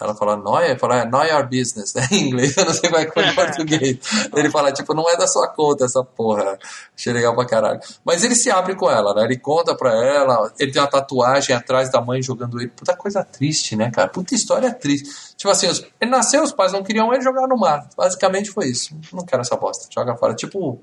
Ela 0.00 0.12
fala, 0.12 0.36
noia? 0.36 0.70
Ele 0.70 0.78
fala, 0.78 0.98
é, 0.98 1.04
noia 1.04 1.36
our 1.36 1.48
business, 1.48 1.94
né? 1.94 2.06
Em 2.10 2.28
inglês, 2.28 2.56
eu 2.56 2.64
não 2.64 2.72
sei 2.72 2.90
como 2.90 3.00
é 3.00 3.06
que 3.06 3.14
foi 3.14 3.24
em 3.24 3.34
português. 3.34 3.98
Ele 4.34 4.50
fala, 4.50 4.72
tipo, 4.72 4.92
não 4.92 5.08
é 5.08 5.16
da 5.16 5.26
sua 5.26 5.46
conta 5.48 5.84
essa 5.84 6.02
porra. 6.02 6.58
Achei 6.96 7.12
legal 7.12 7.34
pra 7.34 7.46
caralho. 7.46 7.80
Mas 8.04 8.24
ele 8.24 8.34
se 8.34 8.50
abre 8.50 8.74
com 8.74 8.90
ela, 8.90 9.14
né? 9.14 9.24
Ele 9.24 9.38
conta 9.38 9.74
pra 9.76 9.94
ela, 9.94 10.52
ele 10.58 10.72
tem 10.72 10.82
uma 10.82 10.88
tatuagem 10.88 11.54
atrás 11.54 11.90
da 11.92 12.00
mãe 12.00 12.20
jogando 12.20 12.60
ele. 12.60 12.70
Puta 12.70 12.96
coisa 12.96 13.22
triste, 13.22 13.76
né, 13.76 13.90
cara? 13.90 14.08
Puta 14.08 14.34
história 14.34 14.72
triste. 14.72 15.08
Tipo 15.36 15.50
assim, 15.50 15.68
ele 16.00 16.10
nasceu, 16.10 16.42
os 16.42 16.52
pais 16.52 16.72
não 16.72 16.82
queriam 16.82 17.12
ele 17.14 17.22
jogar 17.22 17.46
no 17.46 17.56
mar. 17.56 17.88
Basicamente 17.96 18.50
foi 18.50 18.66
isso. 18.66 18.96
Não 19.12 19.24
quero 19.24 19.42
essa 19.42 19.56
bosta. 19.56 19.86
Joga 19.92 20.16
fora. 20.16 20.34
Tipo, 20.34 20.80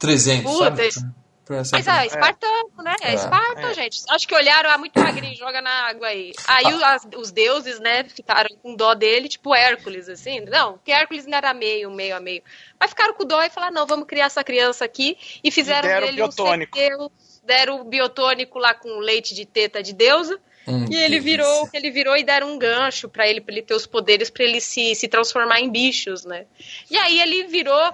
300, 0.00 0.50
Puta, 0.50 0.64
sabe? 0.64 1.12
Mas 1.48 1.72
é, 1.86 2.06
espartano, 2.06 2.70
né? 2.82 2.94
É, 3.02 3.10
É. 3.10 3.14
Esparta, 3.14 3.60
É. 3.60 3.74
gente. 3.74 4.02
Acho 4.10 4.28
que 4.28 4.34
olharam, 4.34 4.70
ah, 4.70 4.78
muito 4.78 4.98
magrinho, 4.98 5.34
joga 5.36 5.60
na 5.60 5.70
água 5.88 6.06
aí. 6.08 6.32
Aí 6.46 6.66
as- 6.84 7.06
os 7.16 7.30
deuses, 7.32 7.80
né, 7.80 8.04
ficaram 8.04 8.50
com 8.62 8.74
dó 8.74 8.94
dele, 8.94 9.28
tipo 9.28 9.54
Hércules, 9.54 10.08
assim. 10.08 10.40
Não, 10.40 10.74
porque 10.74 10.92
Hércules 10.92 11.26
não 11.26 11.38
era 11.38 11.54
meio, 11.54 11.90
meio 11.90 12.16
a 12.16 12.20
meio. 12.20 12.42
Mas 12.78 12.90
ficaram 12.90 13.14
com 13.14 13.24
dó 13.24 13.42
e 13.42 13.50
falaram, 13.50 13.74
não, 13.74 13.86
vamos 13.86 14.06
criar 14.06 14.26
essa 14.26 14.44
criança 14.44 14.84
aqui. 14.84 15.16
E 15.42 15.50
fizeram 15.50 15.88
E 15.88 15.92
dele 16.00 16.12
um 16.12 16.14
biotônico. 16.26 16.76
CT, 16.76 17.10
deram 17.44 17.80
o 17.80 17.84
biotônico 17.84 18.58
lá 18.58 18.74
com 18.74 18.98
leite 18.98 19.34
de 19.34 19.46
teta 19.46 19.82
de 19.82 19.92
deusa. 19.92 20.38
Hum, 20.66 20.84
E 20.90 20.96
ele 20.96 21.14
que 21.16 21.20
virou 21.20 21.62
o 21.62 21.70
que 21.70 21.76
ele 21.78 21.90
virou 21.90 22.14
e 22.14 22.22
deram 22.22 22.50
um 22.52 22.58
gancho 22.58 23.08
pra 23.08 23.26
ele, 23.26 23.40
pra 23.40 23.54
ele 23.54 23.62
ter 23.62 23.72
os 23.72 23.86
poderes, 23.86 24.28
pra 24.28 24.44
ele 24.44 24.60
se, 24.60 24.94
se 24.94 25.08
transformar 25.08 25.60
em 25.60 25.70
bichos, 25.70 26.26
né? 26.26 26.44
E 26.90 26.98
aí 26.98 27.18
ele 27.22 27.44
virou, 27.44 27.90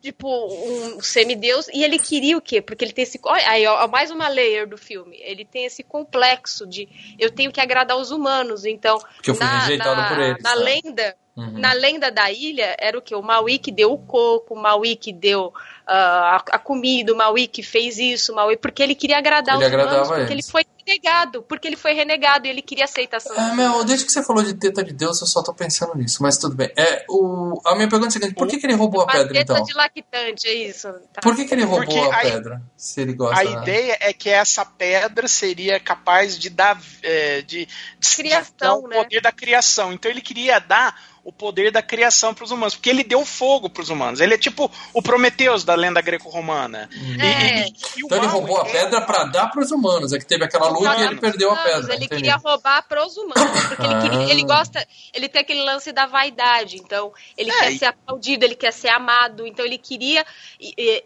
tipo, 0.00 0.28
um 0.28 1.00
semideus 1.00 1.68
e 1.68 1.82
ele 1.82 1.98
queria 1.98 2.36
o 2.36 2.40
quê? 2.40 2.60
Porque 2.60 2.84
ele 2.84 2.92
tem 2.92 3.02
esse. 3.02 3.20
Aí, 3.46 3.66
ó, 3.66 3.86
mais 3.88 4.10
uma 4.10 4.28
layer 4.28 4.68
do 4.68 4.76
filme. 4.78 5.18
Ele 5.20 5.44
tem 5.44 5.64
esse 5.64 5.82
complexo 5.82 6.66
de 6.66 6.88
eu 7.18 7.30
tenho 7.30 7.52
que 7.52 7.60
agradar 7.60 7.96
os 7.96 8.10
humanos. 8.10 8.64
Então, 8.64 8.98
Porque 8.98 9.30
eu 9.30 9.34
fui 9.34 9.44
na, 9.44 9.58
rejeitado 9.60 10.00
na, 10.00 10.08
por 10.08 10.18
eles, 10.18 10.42
Na 10.42 10.56
né? 10.56 10.62
lenda. 10.64 11.16
Uhum. 11.36 11.52
Na 11.52 11.72
lenda 11.72 12.10
da 12.10 12.32
ilha 12.32 12.74
era 12.80 12.98
o 12.98 13.02
que? 13.02 13.14
O 13.14 13.22
Maui 13.22 13.58
que 13.58 13.70
deu 13.70 13.92
o 13.92 13.98
coco, 13.98 14.54
o 14.54 14.60
Maui 14.60 14.96
que 14.96 15.12
deu 15.12 15.52
ah, 15.86 16.42
a, 16.50 16.56
a 16.56 16.58
comida, 16.58 17.12
o 17.12 17.16
Maui 17.16 17.46
que 17.46 17.62
fez 17.62 17.96
isso, 17.96 18.32
o 18.32 18.34
Maui, 18.34 18.56
porque 18.56 18.82
ele 18.82 18.96
queria 18.96 19.18
agradar 19.18 19.54
Ele 19.54 19.64
os 19.64 19.72
humanos, 19.72 19.86
agradava 19.92 20.14
porque 20.16 20.32
eles. 20.32 20.44
ele 20.46 20.52
foi 20.52 20.64
renegado, 20.88 21.42
porque 21.42 21.68
ele 21.68 21.76
foi 21.76 21.92
renegado 21.92 22.46
e 22.46 22.50
ele 22.50 22.62
queria 22.62 22.84
aceitação. 22.84 23.36
É, 23.36 23.54
meu, 23.54 23.84
desde 23.84 24.06
que 24.06 24.12
você 24.12 24.22
falou 24.22 24.42
de 24.42 24.54
teta 24.54 24.82
de 24.82 24.92
Deus, 24.92 25.20
eu 25.20 25.26
só 25.26 25.42
tô 25.42 25.52
pensando 25.52 25.94
nisso, 25.94 26.22
mas 26.22 26.38
tudo 26.38 26.56
bem. 26.56 26.72
É, 26.76 27.04
o, 27.08 27.60
a 27.66 27.74
minha 27.74 27.88
pergunta 27.88 28.06
é 28.06 28.08
a 28.08 28.10
seguinte: 28.12 28.34
por 28.34 28.48
que, 28.48 28.58
que 28.58 28.66
ele 28.66 28.74
roubou 28.74 29.02
a 29.02 29.04
Uma 29.04 29.12
pedra 29.12 29.32
teta 29.34 29.52
então? 29.52 29.64
de 29.64 29.74
lactante, 29.74 30.48
é 30.48 30.54
isso. 30.54 30.88
Tá. 31.12 31.20
Por 31.22 31.36
que, 31.36 31.44
que 31.44 31.54
ele 31.54 31.64
roubou 31.64 31.84
Porque 31.84 31.98
a 31.98 32.16
a- 32.16 32.22
pedra? 32.22 32.62
Se 32.76 33.00
ele 33.00 33.12
gosta. 33.12 33.40
A 33.40 33.44
né? 33.44 33.62
ideia 33.62 33.96
é 34.00 34.12
que 34.12 34.30
essa 34.30 34.64
pedra 34.64 35.28
seria 35.28 35.78
capaz 35.78 36.38
de 36.38 36.48
dar 36.50 36.80
é, 37.02 37.42
de, 37.42 37.66
de 37.98 38.16
Criação, 38.16 38.54
dar 38.58 38.74
o 38.74 38.88
né? 38.88 38.96
poder 38.96 39.20
da 39.20 39.32
criação. 39.32 39.92
Então 39.92 40.10
ele 40.10 40.20
queria 40.20 40.58
dar 40.58 40.98
o 41.24 41.32
poder 41.32 41.70
da 41.70 41.82
criação 41.82 42.32
para 42.34 42.44
os 42.44 42.50
humanos, 42.50 42.74
porque 42.74 42.88
ele 42.90 43.04
deu 43.04 43.24
fogo 43.24 43.68
para 43.68 43.82
os 43.82 43.90
humanos. 43.90 44.20
Ele 44.20 44.34
é 44.34 44.38
tipo 44.38 44.70
o 44.94 45.02
Prometeus 45.02 45.64
da 45.64 45.74
lenda 45.74 46.00
greco-romana. 46.00 46.88
E- 46.92 47.20
É. 47.20 47.66
e- 47.66 47.68
e 47.68 48.04
Então 48.04 48.18
ele 48.18 48.26
roubou 48.26 48.60
a 48.62 48.66
é- 48.68 48.72
pedra 48.72 49.00
pra 49.02 49.24
dar 49.24 49.48
pros 49.48 49.70
humanos. 49.70 50.12
É 50.12 50.18
que 50.18 50.26
teve 50.26 50.44
aquela 50.44 50.68
luta 50.68 50.84
e 50.84 50.94
ele 50.94 51.02
Humanos, 51.04 51.20
perdeu 51.20 51.50
a 51.52 51.56
pedra. 51.56 51.94
Ele 51.94 52.04
entendi. 52.04 52.22
queria 52.22 52.36
roubar 52.36 52.82
pros 52.88 53.16
humanos, 53.16 53.66
porque 53.68 53.82
ele, 53.82 54.00
queria- 54.00 54.18
Ah. 54.26 54.30
ele 54.30 54.42
gosta, 54.44 54.86
ele 55.12 55.28
tem 55.28 55.40
aquele 55.42 55.62
lance 55.62 55.92
da 55.92 56.06
vaidade, 56.06 56.76
então 56.76 57.12
ele 57.36 57.50
É, 57.50 57.58
quer 57.60 57.72
e- 57.72 57.78
ser 57.78 57.84
aplaudido, 57.86 58.44
ele 58.44 58.54
quer 58.54 58.72
ser 58.72 58.88
amado, 58.88 59.46
então 59.46 59.64
ele 59.64 59.78
queria 59.78 60.24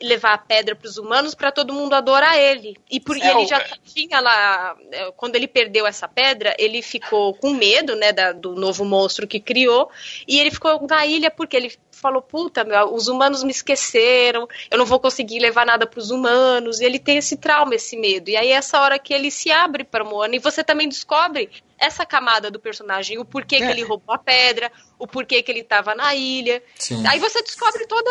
levar 0.03 0.35
a 0.35 0.39
pedra 0.39 0.75
pros 0.75 0.97
humanos 0.99 1.35
pra 1.35 1.51
todo 1.51 1.73
mundo 1.73 1.95
adorar 1.95 2.39
ele. 2.39 2.77
E 2.91 3.01
por 3.01 3.17
É, 3.17 3.31
ele 3.31 3.47
já 3.47 3.65
tinha 3.85 4.21
lá, 4.21 4.77
é, 4.91 5.11
quando 5.17 5.37
ele 5.37 5.49
perdeu 5.49 5.87
essa 5.87 6.09
pedra, 6.09 6.55
ele 6.59 6.83
ficou 6.83 7.35
com 7.35 7.51
medo, 7.55 7.95
né, 7.97 8.13
da- 8.13 8.33
do 8.33 8.55
novo 8.55 8.85
monstro 8.85 9.27
que 9.27 9.41
criou, 9.41 9.91
E 10.27 10.39
ele 10.39 10.51
ficou 10.51 10.87
na 10.87 11.07
ilha 11.07 11.31
porque 11.31 11.57
ele 11.57 11.73
falou, 12.03 12.21
puta, 12.21 12.65
meu, 12.65 12.93
os 12.93 13.07
humanos 13.07 13.45
me 13.45 13.53
esqueceram, 13.53 14.49
eu 14.69 14.77
não 14.77 14.85
vou 14.85 14.99
conseguir 14.99 15.39
levar 15.39 15.65
nada 15.65 15.87
para 15.87 16.01
os 16.01 16.11
humanos, 16.11 16.81
e 16.81 16.85
ele 16.85 16.99
tem 16.99 17.19
esse 17.19 17.37
trauma, 17.37 17.77
esse 17.77 17.97
medo. 17.97 18.29
E 18.29 18.37
aí 18.37 18.49
é 18.49 18.55
essa 18.55 18.81
hora 18.81 18.99
que 18.99 19.15
ele 19.15 19.31
se 19.31 19.53
abre 19.53 19.85
para 19.85 20.05
Moana, 20.05 20.35
e 20.35 20.41
você 20.41 20.65
também 20.65 20.89
descobre 20.89 21.49
essa 21.79 22.07
camada 22.07 22.51
do 22.51 22.61
personagem, 22.61 23.19
o 23.19 23.25
porquê 23.25 23.57
é. 23.57 23.59
que 23.59 23.65
ele 23.65 23.83
roubou 23.83 24.15
a 24.15 24.19
pedra, 24.19 24.71
o 24.99 25.07
porquê 25.07 25.43
que 25.43 25.51
ele 25.51 25.61
estava 25.61 25.95
na 25.95 26.15
ilha. 26.15 26.63
Sim. 26.77 27.05
Aí 27.07 27.19
você 27.19 27.43
descobre 27.43 27.87
toda, 27.87 28.11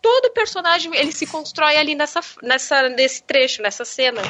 todo 0.00 0.26
o 0.26 0.32
personagem, 0.32 0.94
ele 0.94 1.10
se 1.10 1.26
constrói 1.26 1.76
ali 1.76 1.96
nessa, 1.96 2.20
nessa, 2.42 2.88
nesse 2.88 3.22
trecho, 3.24 3.60
nessa 3.60 3.84
cena. 3.84 4.22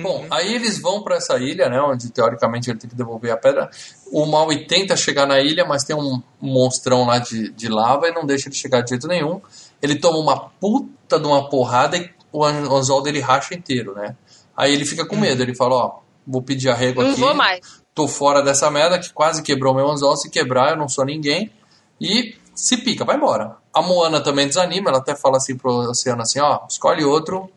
Bom, 0.00 0.24
aí 0.30 0.54
eles 0.54 0.80
vão 0.80 1.02
para 1.02 1.16
essa 1.16 1.36
ilha, 1.38 1.68
né, 1.68 1.80
onde 1.80 2.12
teoricamente 2.12 2.70
ele 2.70 2.78
tem 2.78 2.88
que 2.88 2.96
devolver 2.96 3.32
a 3.32 3.36
pedra. 3.36 3.70
O 4.12 4.24
Maui 4.26 4.66
tenta 4.66 4.96
chegar 4.96 5.26
na 5.26 5.40
ilha, 5.40 5.64
mas 5.64 5.84
tem 5.84 5.96
um 5.96 6.22
monstrão 6.40 7.04
lá 7.04 7.18
de, 7.18 7.50
de 7.50 7.68
lava 7.68 8.08
e 8.08 8.12
não 8.12 8.24
deixa 8.24 8.48
ele 8.48 8.54
chegar 8.54 8.80
de 8.82 8.90
jeito 8.90 9.08
nenhum. 9.08 9.40
Ele 9.82 9.96
toma 9.96 10.18
uma 10.18 10.38
puta 10.38 11.18
de 11.18 11.26
uma 11.26 11.48
porrada 11.48 11.96
e 11.96 12.10
o 12.32 12.44
anzol 12.44 13.02
dele 13.02 13.20
racha 13.20 13.54
inteiro, 13.54 13.94
né? 13.94 14.16
Aí 14.56 14.72
ele 14.72 14.84
fica 14.84 15.04
com 15.04 15.16
medo, 15.16 15.42
ele 15.42 15.54
fala, 15.54 15.74
ó, 15.74 15.98
vou 16.26 16.42
pedir 16.42 16.68
arrego 16.68 17.00
aqui. 17.00 17.10
Não 17.10 17.28
vou 17.28 17.34
mais 17.34 17.60
tô 17.96 18.06
fora 18.06 18.42
dessa 18.42 18.70
merda 18.70 18.98
que 18.98 19.10
quase 19.10 19.42
quebrou 19.42 19.74
meu 19.74 19.90
anzol. 19.90 20.18
Se 20.18 20.28
quebrar, 20.28 20.72
eu 20.72 20.76
não 20.76 20.86
sou 20.86 21.02
ninguém. 21.02 21.50
E 21.98 22.36
se 22.54 22.76
pica, 22.76 23.06
vai 23.06 23.16
embora. 23.16 23.56
A 23.72 23.80
Moana 23.80 24.20
também 24.20 24.46
desanima, 24.46 24.90
ela 24.90 24.98
até 24.98 25.16
fala 25.16 25.38
assim 25.38 25.56
pro 25.56 25.90
Oceano 25.90 26.20
assim, 26.20 26.38
ó, 26.38 26.60
escolhe 26.68 27.02
outro, 27.04 27.50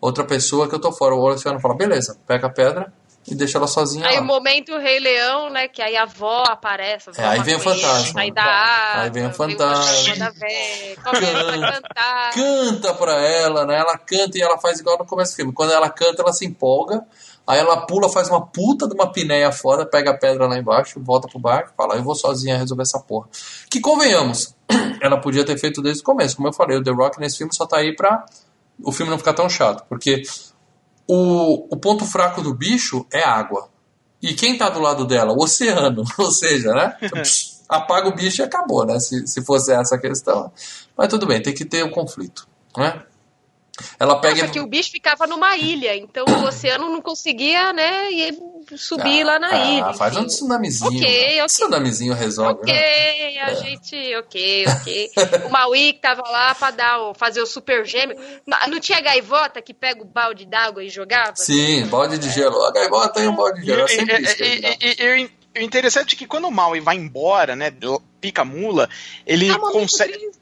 outra 0.00 0.22
pessoa 0.22 0.68
que 0.68 0.76
eu 0.76 0.78
tô 0.78 0.92
fora. 0.92 1.16
O 1.16 1.28
Oceano 1.28 1.58
fala, 1.58 1.74
beleza, 1.74 2.16
pega 2.24 2.46
a 2.46 2.50
pedra 2.50 2.92
e 3.26 3.34
deixa 3.34 3.58
ela 3.58 3.66
sozinha 3.66 4.06
Aí 4.06 4.16
lá. 4.16 4.22
o 4.22 4.24
momento 4.24 4.76
Rei 4.78 4.98
Leão, 5.00 5.50
né, 5.50 5.68
que 5.68 5.80
aí 5.80 5.96
a 5.96 6.02
avó 6.02 6.44
aparece. 6.46 7.10
É, 7.16 7.24
aí 7.24 7.40
vem 7.42 7.56
o 7.56 7.60
fantasma. 7.60 8.20
Aí, 8.20 8.30
água, 8.30 9.02
aí 9.02 9.10
vem 9.10 9.26
o 9.26 9.32
fantasma. 9.32 10.30
Vem 10.32 10.92
o 10.92 11.02
canta, 11.02 12.30
canta 12.34 12.94
pra 12.94 13.20
ela, 13.20 13.66
né, 13.66 13.78
ela 13.78 13.96
canta 13.98 14.38
e 14.38 14.42
ela 14.42 14.58
faz 14.58 14.80
igual 14.80 14.98
no 14.98 15.06
começo 15.06 15.32
do 15.32 15.36
filme. 15.36 15.52
Quando 15.52 15.72
ela 15.72 15.88
canta, 15.88 16.22
ela 16.22 16.32
se 16.32 16.44
empolga 16.44 17.04
Aí 17.46 17.58
ela 17.58 17.86
pula, 17.86 18.08
faz 18.08 18.28
uma 18.28 18.46
puta 18.46 18.88
de 18.88 18.94
uma 18.94 19.12
pinéia 19.12 19.52
foda, 19.52 19.84
pega 19.84 20.12
a 20.12 20.16
pedra 20.16 20.46
lá 20.46 20.58
embaixo, 20.58 20.98
volta 21.00 21.28
pro 21.28 21.38
barco 21.38 21.70
e 21.72 21.76
fala: 21.76 21.96
Eu 21.96 22.02
vou 22.02 22.14
sozinha 22.14 22.56
resolver 22.56 22.82
essa 22.82 22.98
porra. 22.98 23.28
Que 23.68 23.80
convenhamos, 23.80 24.54
ela 25.00 25.20
podia 25.20 25.44
ter 25.44 25.58
feito 25.58 25.82
desde 25.82 26.00
o 26.02 26.04
começo. 26.04 26.36
Como 26.36 26.48
eu 26.48 26.52
falei, 26.52 26.78
o 26.78 26.82
The 26.82 26.90
Rock 26.90 27.20
nesse 27.20 27.36
filme 27.38 27.54
só 27.54 27.66
tá 27.66 27.78
aí 27.78 27.94
pra 27.94 28.24
o 28.82 28.90
filme 28.90 29.10
não 29.10 29.18
ficar 29.18 29.34
tão 29.34 29.48
chato. 29.48 29.84
Porque 29.88 30.22
o, 31.06 31.74
o 31.74 31.76
ponto 31.76 32.04
fraco 32.04 32.42
do 32.42 32.54
bicho 32.54 33.06
é 33.12 33.22
água. 33.22 33.68
E 34.22 34.32
quem 34.32 34.56
tá 34.56 34.70
do 34.70 34.80
lado 34.80 35.06
dela? 35.06 35.32
O 35.32 35.42
oceano. 35.42 36.04
Ou 36.18 36.30
seja, 36.30 36.72
né? 36.72 36.96
Apaga 37.68 38.08
o 38.08 38.14
bicho 38.14 38.42
e 38.42 38.44
acabou, 38.44 38.86
né? 38.86 38.98
Se, 38.98 39.26
se 39.26 39.44
fosse 39.44 39.72
essa 39.72 39.96
a 39.96 39.98
questão. 39.98 40.50
Mas 40.96 41.08
tudo 41.08 41.26
bem, 41.26 41.42
tem 41.42 41.54
que 41.54 41.64
ter 41.64 41.82
o 41.82 41.88
um 41.88 41.90
conflito, 41.90 42.46
né? 42.76 43.02
Ela 43.98 44.20
pega. 44.20 44.42
Nossa, 44.42 44.52
que 44.52 44.60
o 44.60 44.66
bicho 44.66 44.90
ficava 44.90 45.26
numa 45.26 45.56
ilha, 45.56 45.96
então 45.96 46.24
o 46.26 46.44
oceano 46.44 46.88
não 46.88 47.02
conseguia, 47.02 47.72
né, 47.72 48.08
subir 48.76 49.22
ah, 49.22 49.26
lá 49.26 49.38
na 49.38 49.48
ah, 49.48 49.64
ilha. 49.64 49.94
Faz 49.94 50.16
um 50.16 50.26
tsunamizinho. 50.26 50.90
Ok, 50.90 51.00
ok. 51.00 51.42
Um 51.42 51.46
tsunamizinho 51.46 52.14
resolve. 52.14 52.60
Ok, 52.60 52.72
né? 52.72 53.40
a 53.40 53.50
é. 53.50 53.56
gente. 53.56 54.16
Ok, 54.16 54.64
ok. 54.66 55.10
o 55.46 55.50
Maui 55.50 55.92
que 55.92 56.00
tava 56.00 56.22
lá 56.22 56.54
pra 56.54 56.70
dar, 56.70 57.14
fazer 57.14 57.40
o 57.40 57.46
super 57.46 57.84
gêmeo. 57.84 58.16
Não 58.68 58.80
tinha 58.80 59.00
gaivota 59.00 59.60
que 59.60 59.74
pega 59.74 60.02
o 60.02 60.04
balde 60.04 60.46
d'água 60.46 60.82
e 60.82 60.88
jogava? 60.88 61.36
Sim, 61.36 61.86
balde 61.86 62.18
de 62.18 62.30
gelo. 62.30 62.62
A 62.64 62.72
gaivota 62.72 63.14
tem 63.14 63.28
um 63.28 63.34
balde 63.34 63.60
de 63.60 63.66
gelo. 63.66 63.80
Eu 63.80 63.88
sempre 63.88 64.22
e, 64.22 65.30
o 65.56 65.62
interessante 65.62 66.14
é 66.14 66.18
que 66.18 66.26
quando 66.26 66.48
o 66.48 66.50
Maui 66.50 66.80
vai 66.80 66.96
embora, 66.96 67.54
né, 67.54 67.72
pica 68.20 68.42
a 68.42 68.44
mula, 68.44 68.88
ele 69.24 69.50
ah, 69.50 69.58
consegue. 69.58 70.32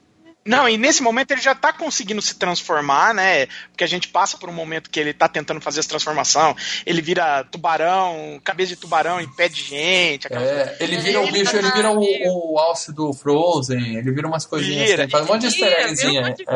Não, 0.45 0.67
e 0.67 0.77
nesse 0.77 1.01
momento 1.01 1.31
ele 1.31 1.41
já 1.41 1.55
tá 1.55 1.71
conseguindo 1.71 2.21
se 2.21 2.35
transformar, 2.35 3.13
né? 3.13 3.47
Porque 3.71 3.83
a 3.83 3.87
gente 3.87 4.09
passa 4.09 4.37
por 4.37 4.49
um 4.49 4.53
momento 4.53 4.89
que 4.89 4.99
ele 4.99 5.13
tá 5.13 5.27
tentando 5.27 5.61
fazer 5.61 5.79
essa 5.79 5.89
transformação. 5.89 6.55
Ele 6.85 7.01
vira 7.01 7.45
tubarão, 7.45 8.41
cabeça 8.43 8.69
de 8.69 8.75
tubarão 8.75 9.21
em 9.21 9.27
pé 9.27 9.47
de 9.47 9.61
gente. 9.61 10.27
É, 10.31 10.77
ele 10.79 10.97
vira 10.97 11.21
o 11.21 11.31
bicho, 11.31 11.55
ele 11.55 11.71
vira 11.71 11.91
o, 11.91 12.53
o 12.53 12.59
alce 12.59 12.93
do 12.93 13.13
Frozen, 13.13 13.97
ele 13.97 14.11
vira 14.11 14.27
umas 14.27 14.45
coisinhas 14.45 14.89
vira, 14.89 15.03
assim, 15.03 15.11
faz 15.11 15.25
um 15.25 15.33
monte 15.33 15.41
de 15.41 15.47
easter 15.47 15.87
eggzinha. 15.87 16.35
É, 16.47 16.53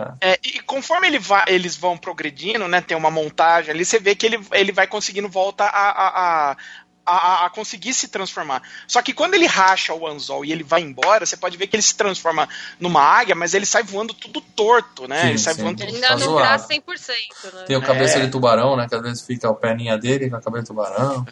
é. 0.00 0.32
É, 0.32 0.38
e 0.42 0.60
conforme 0.60 1.06
ele 1.06 1.18
vai, 1.18 1.44
eles 1.48 1.76
vão 1.76 1.96
progredindo, 1.96 2.66
né? 2.68 2.80
Tem 2.80 2.96
uma 2.96 3.10
montagem 3.10 3.70
ali, 3.70 3.84
você 3.84 3.98
vê 3.98 4.14
que 4.14 4.26
ele, 4.26 4.40
ele 4.52 4.72
vai 4.72 4.86
conseguindo 4.86 5.28
volta 5.28 5.64
a, 5.64 5.90
a, 5.90 6.50
a 6.52 6.56
a, 7.06 7.46
a, 7.46 7.50
conseguir 7.50 7.94
se 7.94 8.08
transformar. 8.08 8.62
Só 8.86 9.00
que 9.00 9.12
quando 9.12 9.34
ele 9.34 9.46
racha 9.46 9.94
o 9.94 10.06
anzol 10.06 10.44
e 10.44 10.52
ele 10.52 10.64
vai 10.64 10.82
embora, 10.82 11.24
você 11.24 11.36
pode 11.36 11.56
ver 11.56 11.68
que 11.68 11.76
ele 11.76 11.82
se 11.82 11.94
transforma 11.94 12.48
numa 12.80 13.00
águia, 13.00 13.34
mas 13.34 13.54
ele 13.54 13.64
sai 13.64 13.82
voando 13.82 14.12
tudo 14.12 14.40
torto, 14.40 15.06
né? 15.06 15.22
Sim, 15.22 15.28
ele 15.28 15.38
sai 15.38 15.54
sim. 15.54 15.62
voando 15.62 15.82
Ele 15.82 15.94
ainda 15.94 16.08
tá 16.08 16.16
não 16.16 16.36
tá 16.36 16.58
100%, 16.58 17.54
né? 17.54 17.64
Tem 17.66 17.76
o 17.76 17.82
cabeça 17.82 18.18
é. 18.18 18.22
de 18.22 18.30
tubarão, 18.30 18.76
né? 18.76 18.88
Que 18.88 18.94
às 18.94 19.02
vezes 19.02 19.22
fica 19.22 19.48
o 19.48 19.54
perninha 19.54 19.96
dele 19.96 20.28
com 20.28 20.36
a 20.36 20.40
cabeça 20.40 20.64
de 20.64 20.68
tubarão. 20.68 21.24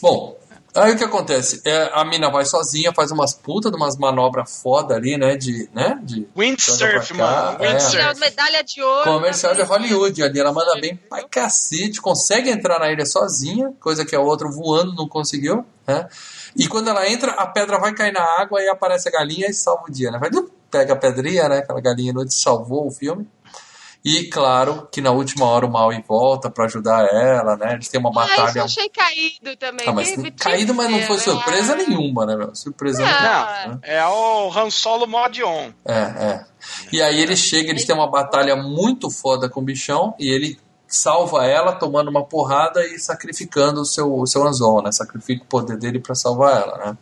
Bom, 0.00 0.36
Aí 0.78 0.92
o 0.92 0.96
que 0.96 1.04
acontece? 1.04 1.60
É, 1.64 1.90
a 1.92 2.04
mina 2.04 2.30
vai 2.30 2.44
sozinha, 2.44 2.92
faz 2.92 3.10
umas 3.10 3.34
putas, 3.34 3.72
umas 3.72 3.96
manobras 3.96 4.60
foda 4.62 4.94
ali, 4.94 5.16
né? 5.16 5.36
De, 5.36 5.68
né? 5.74 5.98
de 6.02 6.26
Windsurf, 6.36 7.14
mano. 7.14 7.62
É. 7.62 7.72
Windsurf. 7.72 8.20
medalha 8.20 8.62
de 8.62 8.82
ouro. 8.82 9.04
Comercial 9.04 9.54
de 9.54 9.62
Hollywood. 9.62 10.22
Ali 10.22 10.38
ela 10.38 10.52
manda 10.52 10.80
bem 10.80 10.96
pra 10.96 11.24
cacete, 11.24 12.00
consegue 12.00 12.50
entrar 12.50 12.78
na 12.78 12.92
ilha 12.92 13.04
sozinha, 13.04 13.72
coisa 13.80 14.04
que 14.04 14.14
a 14.14 14.20
outra 14.20 14.48
voando 14.48 14.94
não 14.94 15.08
conseguiu, 15.08 15.64
né? 15.86 16.08
E 16.56 16.66
quando 16.68 16.88
ela 16.88 17.08
entra, 17.08 17.32
a 17.32 17.46
pedra 17.46 17.78
vai 17.78 17.92
cair 17.92 18.12
na 18.12 18.22
água 18.22 18.62
e 18.62 18.68
aparece 18.68 19.08
a 19.08 19.12
galinha 19.12 19.48
e 19.48 19.54
salva 19.54 19.84
o 19.88 19.92
dia, 19.92 20.10
né? 20.10 20.18
Vai, 20.18 20.30
pega 20.70 20.92
a 20.92 20.96
pedrinha, 20.96 21.48
né? 21.48 21.58
Aquela 21.58 21.80
galinha 21.80 22.10
inútil 22.10 22.32
salvou 22.32 22.86
o 22.86 22.90
filme. 22.90 23.28
E 24.08 24.24
claro 24.30 24.88
que 24.90 25.02
na 25.02 25.10
última 25.10 25.44
hora 25.44 25.66
o 25.66 25.70
Maui 25.70 26.02
volta 26.08 26.50
para 26.50 26.64
ajudar 26.64 27.04
ela, 27.04 27.58
né? 27.58 27.74
Eles 27.74 27.88
têm 27.88 28.00
uma 28.00 28.10
batalha. 28.10 28.52
Ah, 28.54 28.58
eu 28.60 28.64
achei 28.64 28.88
caído 28.88 29.54
também. 29.58 29.86
Ah, 29.86 29.92
mas 29.92 30.16
caído, 30.38 30.74
mas 30.74 30.90
não 30.90 31.02
foi 31.02 31.18
surpresa 31.18 31.76
né? 31.76 31.84
nenhuma, 31.86 32.24
né, 32.24 32.34
meu? 32.34 32.54
Surpresa 32.54 33.02
não, 33.02 33.06
nenhuma. 33.06 33.66
Né? 33.66 33.78
É 33.82 34.06
o 34.06 34.50
Han 34.50 34.70
Solo 34.70 35.06
mod 35.06 35.44
on. 35.44 35.74
É, 35.84 35.92
é. 35.92 36.44
E 36.90 37.02
aí 37.02 37.20
ele 37.20 37.36
chega, 37.36 37.68
eles 37.68 37.84
têm 37.84 37.94
uma 37.94 38.10
batalha 38.10 38.56
muito 38.56 39.10
foda 39.10 39.46
com 39.46 39.60
o 39.60 39.62
bichão 39.62 40.14
e 40.18 40.26
ele 40.30 40.58
salva 40.86 41.44
ela 41.44 41.72
tomando 41.72 42.08
uma 42.08 42.24
porrada 42.24 42.86
e 42.86 42.98
sacrificando 42.98 43.82
o 43.82 43.84
seu, 43.84 44.10
o 44.18 44.26
seu 44.26 44.42
anzol, 44.46 44.82
né? 44.82 44.90
Sacrifica 44.90 45.44
o 45.44 45.46
poder 45.46 45.76
dele 45.76 46.00
para 46.00 46.14
salvar 46.14 46.62
ela, 46.62 46.78
né? 46.78 46.96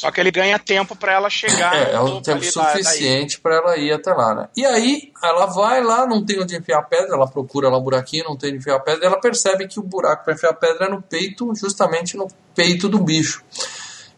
Só 0.00 0.10
que 0.10 0.18
ele 0.20 0.30
ganha 0.30 0.58
tempo 0.58 0.96
para 0.96 1.12
ela 1.12 1.28
chegar. 1.28 1.74
É, 1.76 1.92
é 1.92 2.00
o 2.00 2.20
tempo 2.22 2.42
suficiente 2.42 3.38
para 3.38 3.56
ela 3.56 3.76
ir 3.76 3.92
até 3.92 4.12
lá, 4.12 4.34
né? 4.34 4.48
E 4.56 4.64
aí 4.64 5.12
ela 5.22 5.44
vai 5.46 5.82
lá, 5.82 6.06
não 6.06 6.24
tem 6.24 6.40
onde 6.40 6.56
enfiar 6.56 6.78
a 6.78 6.82
pedra, 6.82 7.14
ela 7.14 7.28
procura 7.28 7.68
lá 7.68 7.76
um 7.78 7.82
buraquinho, 7.82 8.24
não 8.24 8.36
tem 8.36 8.50
onde 8.50 8.58
enfiar 8.58 8.76
a 8.76 8.80
pedra, 8.80 9.04
e 9.04 9.06
ela 9.06 9.20
percebe 9.20 9.68
que 9.68 9.78
o 9.78 9.82
buraco 9.82 10.24
para 10.24 10.32
enfiar 10.32 10.50
a 10.50 10.54
pedra 10.54 10.86
é 10.86 10.88
no 10.88 11.02
peito, 11.02 11.52
justamente 11.54 12.16
no 12.16 12.28
peito 12.54 12.88
do 12.88 12.98
bicho. 12.98 13.44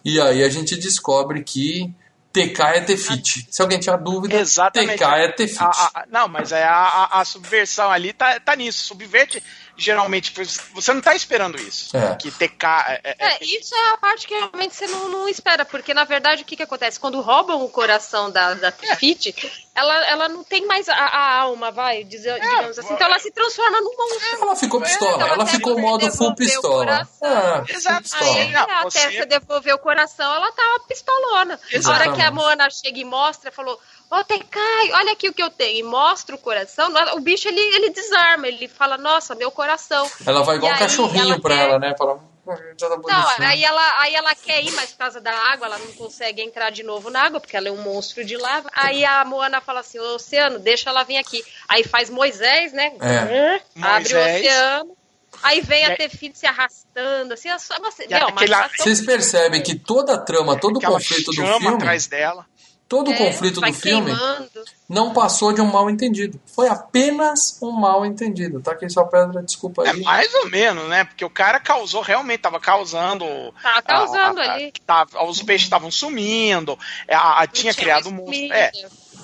E 0.05 0.21
aí 0.21 0.45
a 0.45 0.49
gente 0.49 0.77
descobre 0.77 1.43
que 1.43 1.93
TK 2.33 2.63
é 2.63 2.81
Tefit. 2.81 3.47
Se 3.51 3.61
alguém 3.61 3.79
tinha 3.79 3.97
dúvida, 3.97 4.37
Exatamente. 4.37 4.99
TK 4.99 5.05
é 5.05 5.29
Tefit. 5.29 5.65
não, 6.11 6.27
mas 6.29 6.51
é 6.51 6.65
a, 6.65 6.75
a, 6.75 7.21
a, 7.21 7.25
subversão 7.25 7.91
ali 7.91 8.13
tá, 8.13 8.41
tá 8.41 8.57
nisso. 8.57 8.87
Subverte 8.87 9.43
geralmente 9.77 10.33
você 10.75 10.93
não 10.93 10.99
está 10.99 11.15
esperando 11.15 11.61
isso. 11.61 11.97
É. 11.97 12.15
Que 12.17 12.31
TK. 12.31 12.65
É, 12.65 13.01
é, 13.05 13.17
é, 13.19 13.39
isso 13.45 13.75
é 13.75 13.91
a 13.91 13.97
parte 13.97 14.27
que 14.27 14.35
realmente 14.35 14.75
você 14.75 14.87
não, 14.87 15.09
não 15.09 15.29
espera, 15.29 15.65
porque 15.65 15.95
na 15.95 16.05
verdade 16.05 16.43
o 16.43 16.45
que, 16.45 16.57
que 16.57 16.63
acontece? 16.63 17.01
Quando 17.01 17.21
roubam 17.21 17.63
o 17.65 17.69
coração 17.69 18.31
da, 18.31 18.55
da 18.55 18.73
Fit, 18.73 19.35
ela, 19.75 20.07
ela 20.07 20.29
não 20.29 20.45
tem 20.45 20.67
mais 20.67 20.89
a, 20.89 20.95
a 20.95 21.37
alma, 21.41 21.71
vai, 21.71 22.05
dizer, 22.05 22.31
é, 22.31 22.41
digamos 22.41 22.79
assim. 22.79 22.93
Então 22.93 23.07
ela 23.07 23.19
se 23.19 23.31
transforma 23.31 23.81
num 23.81 23.97
monstro. 23.97 24.43
Ela 24.43 24.57
ficou 24.57 24.81
pistola, 24.81 25.15
então, 25.15 25.29
ela 25.29 25.47
ficou 25.47 25.79
modo 25.79 26.13
full 26.13 26.35
pistola. 26.35 27.09
É, 27.23 27.73
Exato. 27.73 28.11
Aí, 28.15 28.51
não, 28.51 28.63
até 28.63 29.11
você... 29.11 29.27
devolver 29.27 29.75
o 29.75 29.79
coração, 29.79 30.35
ela 30.35 30.53
tava 30.53 30.81
pistolona. 30.87 31.59
Exatamente. 31.71 31.87
A 31.87 32.11
hora 32.11 32.17
que 32.17 32.23
a 32.23 32.31
Moana 32.31 32.71
chega 32.71 32.99
e 32.99 33.05
mostra, 33.05 33.51
falou 33.51 33.79
Ô, 34.13 34.17
oh, 34.17 34.25
Tekai, 34.25 34.93
olha 34.93 35.13
aqui 35.13 35.27
o 35.31 35.33
que 35.33 35.43
eu 35.43 35.49
tenho. 35.49 35.79
E 35.79 35.83
mostra 35.83 36.37
o 36.37 36.39
coração. 36.39 36.93
O 37.15 37.21
bicho, 37.21 37.49
ele, 37.49 37.59
ele 37.59 37.89
desarma. 37.89 38.47
Ele 38.47 38.69
fala, 38.69 38.99
nossa, 38.99 39.35
meu 39.35 39.51
coração. 39.51 40.07
Ela 40.27 40.43
vai 40.43 40.57
igual 40.57 40.71
e 40.71 40.75
um 40.75 40.79
cachorrinho 40.79 41.33
ela 41.33 41.41
pra 41.41 41.57
quer... 41.57 41.63
ela, 41.63 41.79
né? 41.79 41.95
Fala, 41.97 42.17
hum, 42.17 42.75
tá 42.79 42.89
não, 42.91 43.47
aí 43.49 43.65
ela, 43.65 44.01
aí 44.03 44.15
ela 44.15 44.35
quer 44.35 44.63
ir, 44.63 44.71
mas 44.73 44.91
por 44.91 44.99
causa 44.99 45.19
da 45.19 45.33
água, 45.33 45.67
ela 45.67 45.79
não 45.79 45.93
consegue 45.93 46.43
entrar 46.43 46.69
de 46.69 46.83
novo 46.83 47.09
na 47.09 47.23
água, 47.23 47.41
porque 47.41 47.57
ela 47.57 47.69
é 47.69 47.73
um 47.73 47.81
monstro 47.81 48.23
de 48.23 48.37
lava. 48.37 48.69
Aí 48.75 49.03
a 49.03 49.25
Moana 49.25 49.63
fala 49.63 49.81
assim, 49.81 49.99
ô, 49.99 50.17
Oceano, 50.17 50.59
deixa 50.59 50.91
ela 50.91 51.05
vir 51.05 51.17
aqui. 51.17 51.43
Aí 51.67 51.83
faz 51.83 52.11
Moisés, 52.11 52.75
né? 52.75 52.93
É. 53.01 53.63
Abre 53.81 54.13
Moisés. 54.13 54.13
o 54.13 54.41
oceano. 54.41 54.97
Aí 55.43 55.63
vem 55.63 55.87
a 55.87 55.97
Tefid 55.97 56.37
se 56.37 56.47
arrastando, 56.47 57.33
assim, 57.33 57.49
não, 57.49 58.69
Vocês 58.77 59.01
percebem 59.01 59.63
que 59.63 59.75
toda 59.75 60.15
a 60.15 60.19
trama, 60.19 60.61
todo 60.61 60.77
o 60.77 60.81
conflito 60.81 61.31
do 61.31 61.43
filme... 61.43 61.69
atrás 61.69 62.07
dela 62.07 62.47
Todo 62.93 63.11
o 63.11 63.15
É, 63.15 63.17
conflito 63.17 63.59
vai 63.59 63.71
do 63.73 63.77
filme 63.79 64.11
queimando. 64.15 64.51
não 64.87 65.15
passou 65.15 65.51
de 65.51 65.63
um 65.63 65.65
mal 65.65 65.89
entendido. 65.89 66.39
Foi 66.55 66.69
apenas 66.69 67.57
um 67.63 67.71
mal 67.73 68.05
entendido. 68.05 68.61
Tá 68.61 68.73
aqui 68.73 68.87
sua 68.91 69.07
pedra, 69.07 69.43
desculpa 69.43 69.83
É 69.87 69.93
aí. 69.93 70.03
mais 70.03 70.35
ou 70.35 70.51
menos, 70.51 70.87
né? 70.91 71.05
Porque 71.05 71.25
o 71.25 71.31
cara 71.31 71.59
causou, 71.59 72.03
realmente 72.03 72.41
tava 72.41 72.61
causando. 72.61 73.25
Tá 73.63 73.81
causando 73.81 74.41
a- 74.41 74.45
a- 74.45 74.53
ali. 74.57 74.73
tava- 74.87 75.25
os 75.25 75.43
peixes 75.43 75.65
estavam 75.69 75.91
sumindo, 75.91 76.79
a- 77.11 77.41
a- 77.43 77.47
tinha 77.47 77.73
Não 77.73 77.79
criado 77.79 78.09
um 78.11 78.13
monstro. 78.13 78.53
É, 78.53 78.71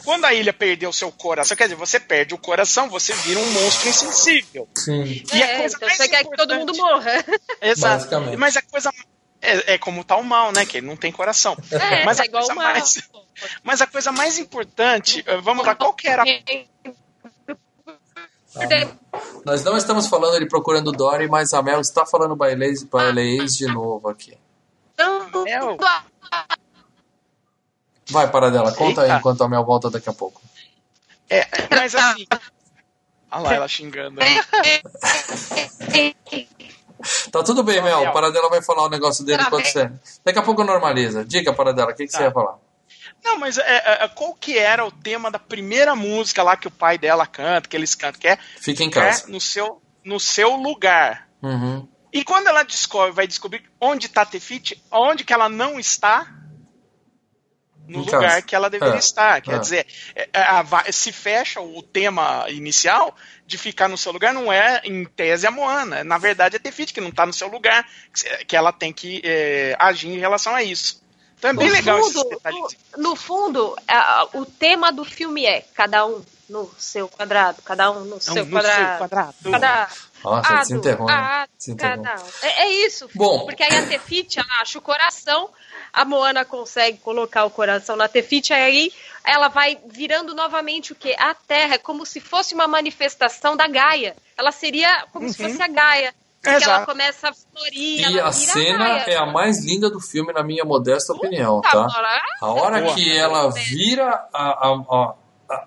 quando 0.02 0.24
a 0.24 0.32
ilha 0.32 0.54
perdeu 0.54 0.90
seu 0.90 1.12
coração, 1.12 1.54
quer 1.54 1.64
dizer, 1.64 1.76
você 1.76 2.00
perde 2.00 2.32
o 2.32 2.38
coração, 2.38 2.88
você 2.88 3.12
vira 3.12 3.38
um 3.38 3.50
monstro 3.52 3.86
insensível. 3.90 4.66
Sim. 4.74 5.22
E 5.34 5.42
a 5.42 5.46
É, 5.46 5.58
coisa 5.58 5.76
então 5.76 5.86
mais 5.88 5.98
você 5.98 6.08
quer 6.08 6.24
que 6.24 6.34
todo 6.38 6.54
mundo 6.54 6.74
morra. 6.74 7.22
Exato. 7.60 7.94
Basicamente. 7.96 8.36
Mas 8.38 8.56
a 8.56 8.62
coisa. 8.62 8.90
É, 9.40 9.74
é 9.74 9.78
como 9.78 10.02
tá 10.04 10.16
o 10.16 10.24
mal, 10.24 10.50
né? 10.52 10.66
Que 10.66 10.78
ele 10.78 10.86
não 10.86 10.96
tem 10.96 11.12
coração. 11.12 11.56
É, 11.70 12.04
Mas 12.04 12.16
tá 12.16 12.22
a 12.24 12.26
igual 12.26 12.44
coisa 12.44 12.60
mais- 12.60 13.08
Mas 13.62 13.80
a 13.80 13.86
coisa 13.86 14.10
mais 14.12 14.38
importante, 14.38 15.22
eh, 15.26 15.36
vamos 15.38 15.64
lá, 15.64 15.74
qual 15.76 15.94
que 15.94 16.08
era? 16.08 16.24
Nós 19.44 19.62
não 19.62 19.76
estamos 19.76 20.08
falando 20.08 20.34
ele 20.36 20.46
procurando 20.48 20.90
Dory, 20.90 21.28
mas 21.28 21.54
a 21.54 21.62
Mel 21.62 21.80
está 21.80 22.04
falando 22.04 22.34
bailês, 22.34 22.82
bailês 22.82 23.54
de 23.56 23.66
novo 23.66 24.08
aqui. 24.08 24.36
É, 25.46 25.62
o- 25.62 25.76
Vai, 28.10 28.28
para 28.30 28.50
dela, 28.50 28.74
conta 28.74 29.02
aí 29.02 29.10
enquanto 29.12 29.44
a 29.44 29.48
Mel 29.48 29.64
volta 29.64 29.90
daqui 29.90 30.08
a 30.08 30.12
pouco. 30.12 30.40
É, 31.30 31.46
mas 31.70 31.94
assim. 31.94 32.26
Olha 33.30 33.42
lá, 33.42 33.54
ela 33.54 33.68
xingando. 33.68 34.18
Tá 37.30 37.42
tudo 37.42 37.62
bem, 37.62 37.82
Mel. 37.82 38.08
O 38.08 38.12
Paradela 38.12 38.48
vai 38.48 38.62
falar 38.62 38.84
o 38.84 38.88
negócio 38.90 39.24
dele 39.24 39.42
enquanto 39.42 39.62
bem. 39.64 39.72
você. 39.72 39.90
Daqui 40.24 40.38
a 40.38 40.42
pouco 40.42 40.64
normaliza. 40.64 41.24
Diga, 41.24 41.52
Paradela, 41.52 41.92
o 41.92 41.94
que, 41.94 42.06
que 42.06 42.12
você 42.12 42.18
Tá. 42.18 42.24
ia 42.24 42.30
falar? 42.30 42.56
Não, 43.24 43.38
mas 43.38 43.58
é, 43.58 43.62
é, 43.62 44.04
é, 44.04 44.08
qual 44.08 44.34
que 44.34 44.56
era 44.58 44.84
o 44.84 44.90
tema 44.92 45.30
da 45.30 45.38
primeira 45.38 45.94
música 45.94 46.42
lá 46.42 46.56
que 46.56 46.68
o 46.68 46.70
pai 46.70 46.96
dela 46.98 47.26
canta, 47.26 47.68
que 47.68 47.76
eles 47.76 47.94
cantam, 47.94 48.20
que 48.20 48.28
é, 48.28 48.38
Fica 48.60 48.82
em 48.84 48.88
é 48.88 48.90
casa. 48.90 49.26
no, 49.28 49.40
seu, 49.40 49.82
no 50.04 50.20
seu 50.20 50.54
lugar. 50.56 51.28
Uhum. 51.42 51.86
E 52.12 52.24
quando 52.24 52.46
ela 52.46 52.62
descobre, 52.62 53.12
vai 53.12 53.26
descobrir 53.26 53.62
onde 53.80 54.06
está 54.06 54.24
Tefiti, 54.24 54.82
onde 54.90 55.24
que 55.24 55.32
ela 55.32 55.48
não 55.48 55.78
está 55.78 56.26
no 57.88 58.02
Em 58.02 58.04
lugar 58.04 58.42
que 58.42 58.54
ela 58.54 58.68
deveria 58.70 58.94
É, 58.94 58.98
estar. 58.98 59.40
Quer 59.40 59.54
é. 59.54 59.58
dizer, 59.58 59.86
é, 60.14 60.28
é, 60.32 60.42
a 60.42 60.62
va- 60.62 60.84
se 60.92 61.10
fecha 61.10 61.60
o 61.60 61.82
tema 61.82 62.44
inicial 62.50 63.16
de 63.46 63.56
ficar 63.58 63.88
no 63.88 63.96
seu 63.98 64.12
lugar, 64.12 64.32
não 64.34 64.52
é, 64.52 64.80
em 64.84 65.04
tese, 65.04 65.46
a 65.46 65.50
Moana. 65.50 66.04
Na 66.04 66.18
verdade, 66.18 66.56
é 66.56 66.58
Tefiti 66.58 66.92
que 66.92 67.00
não 67.00 67.08
está 67.08 67.24
no 67.26 67.32
seu 67.32 67.48
lugar, 67.48 67.84
que- 68.14 68.44
que 68.44 68.56
ela 68.56 68.72
tem 68.72 68.92
que 68.92 69.20
é, 69.24 69.74
agir 69.78 70.08
em 70.08 70.18
relação 70.18 70.54
a 70.54 70.62
isso. 70.62 71.02
Então 71.38 71.50
é 71.50 71.54
bem 71.54 71.68
no 71.68 71.72
legal 71.72 71.98
esses 72.00 72.12
fundo, 72.14 72.28
detalhes. 72.30 72.76
no, 72.96 73.02
no 73.10 73.16
fundo, 73.16 73.76
a- 73.86 74.28
o 74.34 74.44
tema 74.44 74.90
do 74.92 75.04
filme 75.04 75.46
é 75.46 75.64
cada 75.74 76.04
um 76.04 76.22
no 76.48 76.68
seu 76.78 77.08
quadrado, 77.08 77.62
cada 77.62 77.90
um 77.90 78.00
no 78.04 78.10
Não, 78.10 78.20
seu 78.20 78.44
no 78.44 78.50
quadrado. 78.50 78.88
seu 78.88 78.98
quadrado. 78.98 79.34
Cada 79.50 79.88
Nossa, 80.24 80.48
ado, 80.48 80.54
ado, 80.56 80.60
Desenterrou. 80.66 81.06
cada 81.06 81.46
um. 82.16 82.26
É, 82.42 82.62
é 82.64 82.70
isso. 82.86 83.08
Bom. 83.14 83.44
Porque 83.46 83.62
aí 83.62 83.76
a 83.76 83.86
Tefiti, 83.86 84.40
ela 84.40 84.60
acha 84.62 84.78
o 84.78 84.82
coração, 84.82 85.48
a 85.92 86.04
Moana 86.04 86.44
consegue 86.44 86.98
colocar 86.98 87.44
o 87.44 87.50
coração 87.50 87.96
na 87.96 88.08
Tefiti, 88.08 88.52
aí 88.52 88.92
ela 89.24 89.48
vai 89.48 89.78
virando 89.86 90.34
novamente 90.34 90.92
o 90.92 90.94
quê? 90.94 91.14
A 91.18 91.34
Terra, 91.34 91.74
é 91.74 91.78
como 91.78 92.06
se 92.06 92.20
fosse 92.20 92.54
uma 92.54 92.66
manifestação 92.66 93.56
da 93.56 93.66
Gaia. 93.66 94.16
Ela 94.36 94.52
seria 94.52 95.04
como 95.12 95.28
se 95.28 95.36
fosse 95.42 95.60
a 95.62 95.68
Gaia. 95.68 96.14
Porque 96.40 96.62
ela 96.64 96.86
começa 96.86 97.30
a 97.30 97.32
florir, 97.34 98.08
E 98.08 98.18
ela 98.18 98.28
a 98.28 98.32
cena 98.32 98.78
Gaia. 98.78 99.04
é 99.08 99.16
a 99.16 99.26
mais 99.26 99.64
linda 99.64 99.90
do 99.90 100.00
filme, 100.00 100.32
na 100.32 100.42
minha 100.42 100.64
modesta 100.64 101.12
opinião, 101.12 101.60
Tá. 101.60 101.86
A 102.40 102.46
hora 102.52 102.80
Boa. 102.80 102.94
que 102.94 103.18
ela 103.18 103.50
vira 103.50 104.06
a, 104.32 104.38
a- 104.38 104.68
a- 104.68 104.96
a- 104.96 105.14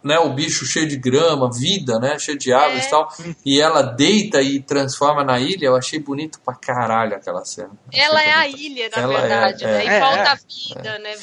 né, 0.04 0.20
o 0.20 0.30
bicho 0.30 0.66
cheio 0.66 0.88
de 0.88 0.96
grama, 0.98 1.50
vida, 1.52 2.00
né? 2.00 2.18
Cheio 2.20 2.38
de 2.38 2.54
árvores 2.54 2.86
É. 2.86 2.88
e 2.88 2.90
tal, 2.92 3.14
e 3.46 3.60
ela 3.60 3.82
deita 3.82 4.42
e 4.42 4.62
transforma 4.62 5.24
na 5.24 5.40
ilha, 5.40 5.66
eu 5.66 5.76
achei 5.76 6.00
bonito 6.00 6.40
pra 6.44 6.54
caralho 6.56 7.16
aquela 7.16 7.44
cena. 7.44 7.72
Ela 7.92 8.22
é 8.24 8.32
a 8.34 8.48
ilha, 8.48 8.90
na 8.96 9.02
Ela 9.02 9.14
é, 9.14 9.18
verdade, 9.22 9.64
é. 9.64 9.68
né? 9.68 9.86
E 9.86 9.88
É, 9.88 10.00
volta 10.00 10.18
é. 10.20 10.28
a 10.28 10.36
vida, 10.36 11.00
né? 11.00 11.16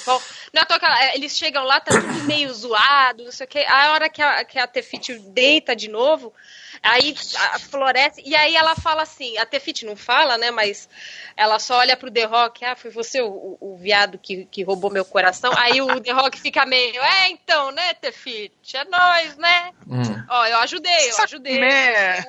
Não 0.52 0.62
é 0.62 0.64
toa 0.64 0.78
que 0.78 0.86
é, 0.86 1.16
eles 1.16 1.36
chegam 1.36 1.64
lá, 1.64 1.80
tá 1.80 2.00
tudo 2.00 2.24
meio 2.24 2.52
zoado, 2.52 3.24
não 3.24 3.32
sei 3.32 3.46
o 3.46 3.48
quê. 3.48 3.64
A 3.68 3.92
hora 3.92 4.08
que 4.08 4.20
a, 4.22 4.44
que 4.44 4.58
a 4.58 4.66
Tefiti 4.66 5.18
deita 5.18 5.76
de 5.76 5.88
novo, 5.88 6.32
aí 6.82 7.14
floresce, 7.70 8.22
e 8.24 8.34
aí 8.36 8.54
ela 8.56 8.74
fala 8.76 9.02
assim, 9.02 9.36
a 9.38 9.46
Tefiti 9.46 9.84
não 9.84 9.96
fala, 9.96 10.36
né? 10.38 10.50
Mas 10.50 10.88
ela 11.36 11.58
só 11.58 11.78
olha 11.78 11.96
pro 11.96 12.10
The 12.10 12.24
Rock, 12.24 12.64
ah, 12.64 12.76
foi 12.76 12.90
você 12.90 13.20
o, 13.20 13.28
o- 13.28 13.58
o 13.60 13.76
viado 13.76 14.18
que, 14.18 14.44
que 14.46 14.62
roubou 14.62 14.90
meu 14.90 15.04
coração. 15.04 15.52
Aí 15.56 15.80
o 15.80 16.00
The 16.00 16.12
Rock 16.12 16.40
fica 16.40 16.64
meio, 16.66 17.00
é 17.02 17.28
então, 17.30 17.70
né, 17.70 17.94
Tefiti? 17.94 18.76
É 18.76 18.84
nós, 18.84 19.36
né? 19.36 19.70
Hum. 19.88 20.02
Ó, 20.28 20.46
eu 20.46 20.58
ajudei, 20.58 21.10
eu 21.10 21.18
ajudei. 21.22 21.58
Né? 21.60 22.24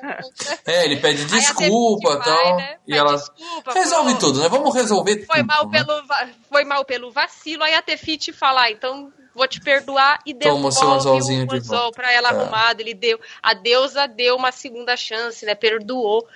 É, 0.66 0.84
ele 0.84 0.96
pede 0.96 1.24
desculpa 1.24 2.12
e 2.14 2.24
tal. 2.24 2.56
né? 2.56 2.76
E 2.86 2.94
ela 2.96 3.14
desculpa, 3.16 3.72
resolve 3.72 4.12
pô. 4.14 4.18
tudo, 4.18 4.40
né? 4.40 4.48
Vamos 4.48 4.74
resolver 4.74 5.24
Foi 5.26 5.36
tudo. 5.38 5.46
mal, 5.46 5.68
né? 5.68 5.78
pelo, 5.84 6.02
foi 6.48 6.64
mal 6.64 6.84
pelo 6.84 7.10
vacilo, 7.10 7.62
aí 7.64 7.74
a 7.74 7.82
Tefiti 7.82 8.32
fala, 8.32 8.62
ah, 8.62 8.70
então 8.70 9.12
vou 9.40 9.48
te 9.48 9.60
perdoar 9.60 10.18
e 10.26 10.34
Toma 10.34 10.54
o 10.54 10.70
devolve 10.70 10.72
seu 10.76 10.90
anzolzinho 10.90 11.46
de 11.46 11.56
anzol 11.56 11.90
pra 11.92 12.12
ela 12.12 12.28
É. 12.28 12.30
arrumado. 12.32 12.80
Ele 12.80 12.94
deu, 12.94 13.18
a 13.42 13.54
deusa 13.54 14.06
deu 14.06 14.36
uma 14.36 14.52
segunda 14.52 14.96
chance, 14.96 15.44
né? 15.46 15.54
Perdoou. 15.54 16.26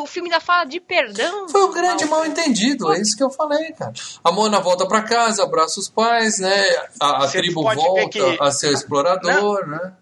O 0.00 0.06
filme 0.06 0.28
ainda 0.28 0.40
fala 0.40 0.64
de 0.64 0.78
perdão. 0.80 1.48
Foi 1.48 1.62
o 1.62 1.72
grande 1.72 2.04
mal 2.06 2.24
entendido, 2.24 2.92
é 2.92 3.00
isso 3.00 3.16
que 3.16 3.22
eu 3.24 3.30
falei, 3.30 3.72
cara. 3.72 3.92
A 4.22 4.30
Mona 4.32 4.60
volta 4.60 4.86
pra 4.86 5.02
casa, 5.02 5.42
abraça 5.42 5.80
os 5.80 5.88
pais, 5.88 6.38
né? 6.38 6.64
A, 7.00 7.24
a 7.24 7.28
tribo 7.28 7.62
volta 7.62 8.08
que- 8.08 8.38
a 8.40 8.50
ser 8.50 8.72
explorador, 8.72 9.66
né? 9.66 9.92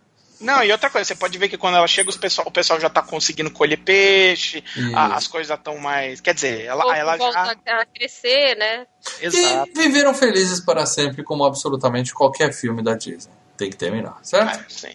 Não, 0.42 0.62
e 0.62 0.70
outra 0.72 0.90
coisa, 0.90 1.06
você 1.06 1.14
pode 1.14 1.38
ver 1.38 1.48
que 1.48 1.56
quando 1.56 1.76
ela 1.76 1.86
chega, 1.86 2.10
os 2.10 2.16
pessoal, 2.16 2.46
o 2.48 2.50
pessoal 2.50 2.78
já 2.80 2.90
tá 2.90 3.00
conseguindo 3.00 3.50
colher 3.50 3.78
peixe, 3.78 4.62
a- 4.94 5.14
as 5.16 5.26
coisas 5.26 5.48
já 5.48 5.54
estão 5.54 5.78
mais. 5.78 6.20
Quer 6.20 6.34
dizer, 6.34 6.64
ela, 6.64 6.82
Volta 6.82 6.98
ela 6.98 7.16
já. 7.18 7.52
a 7.80 7.86
crescer, 7.86 8.56
né? 8.56 8.86
Exato. 9.20 9.70
E 9.74 9.78
viveram 9.82 10.12
felizes 10.14 10.60
para 10.60 10.84
sempre, 10.84 11.22
como 11.22 11.44
absolutamente 11.44 12.12
qualquer 12.12 12.52
filme 12.52 12.82
da 12.82 12.94
Disney. 12.94 13.32
Tem 13.56 13.70
que 13.70 13.76
terminar, 13.76 14.18
certo? 14.22 14.60
É, 14.60 14.64
sim. 14.68 14.94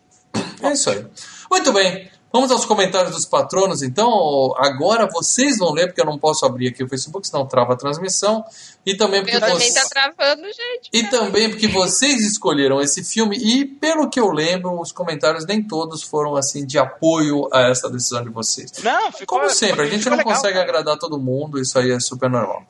É 0.61 0.71
isso 0.73 0.89
aí. 0.89 1.05
Muito 1.49 1.71
bem. 1.71 2.11
Vamos 2.31 2.51
aos 2.51 2.65
comentários 2.65 3.15
dos 3.15 3.25
patronos, 3.25 3.81
então. 3.81 4.53
Agora 4.57 5.07
vocês 5.11 5.57
vão 5.57 5.71
ler, 5.71 5.87
porque 5.87 6.01
eu 6.01 6.05
não 6.05 6.17
posso 6.17 6.45
abrir 6.45 6.67
aqui 6.67 6.83
o 6.83 6.87
Facebook, 6.87 7.25
senão 7.25 7.45
trava 7.45 7.73
a 7.73 7.75
transmissão. 7.75 8.43
E 8.85 8.95
também 8.95 9.23
porque 9.23 9.39
vocês... 9.39 9.73
tá 9.73 9.87
travando, 9.89 10.43
gente. 10.43 10.89
E 10.91 11.03
também 11.09 11.49
porque 11.49 11.67
vocês 11.67 12.25
escolheram 12.25 12.81
esse 12.81 13.03
filme 13.03 13.37
e, 13.37 13.65
pelo 13.65 14.09
que 14.09 14.19
eu 14.19 14.29
lembro, 14.29 14.79
os 14.79 14.91
comentários 14.91 15.45
nem 15.45 15.63
todos 15.63 16.03
foram 16.03 16.35
assim 16.35 16.65
de 16.65 16.77
apoio 16.77 17.47
a 17.53 17.69
essa 17.69 17.89
decisão 17.89 18.23
de 18.23 18.29
vocês. 18.29 18.71
Não, 18.83 19.11
ficou. 19.11 19.39
Como 19.39 19.49
sempre, 19.49 19.83
a 19.83 19.89
gente 19.89 20.09
não 20.09 20.17
legal, 20.17 20.33
consegue 20.33 20.53
cara. 20.55 20.69
agradar 20.69 20.97
todo 20.97 21.17
mundo, 21.17 21.59
isso 21.59 21.79
aí 21.79 21.91
é 21.91 21.99
super 21.99 22.29
normal. 22.29 22.65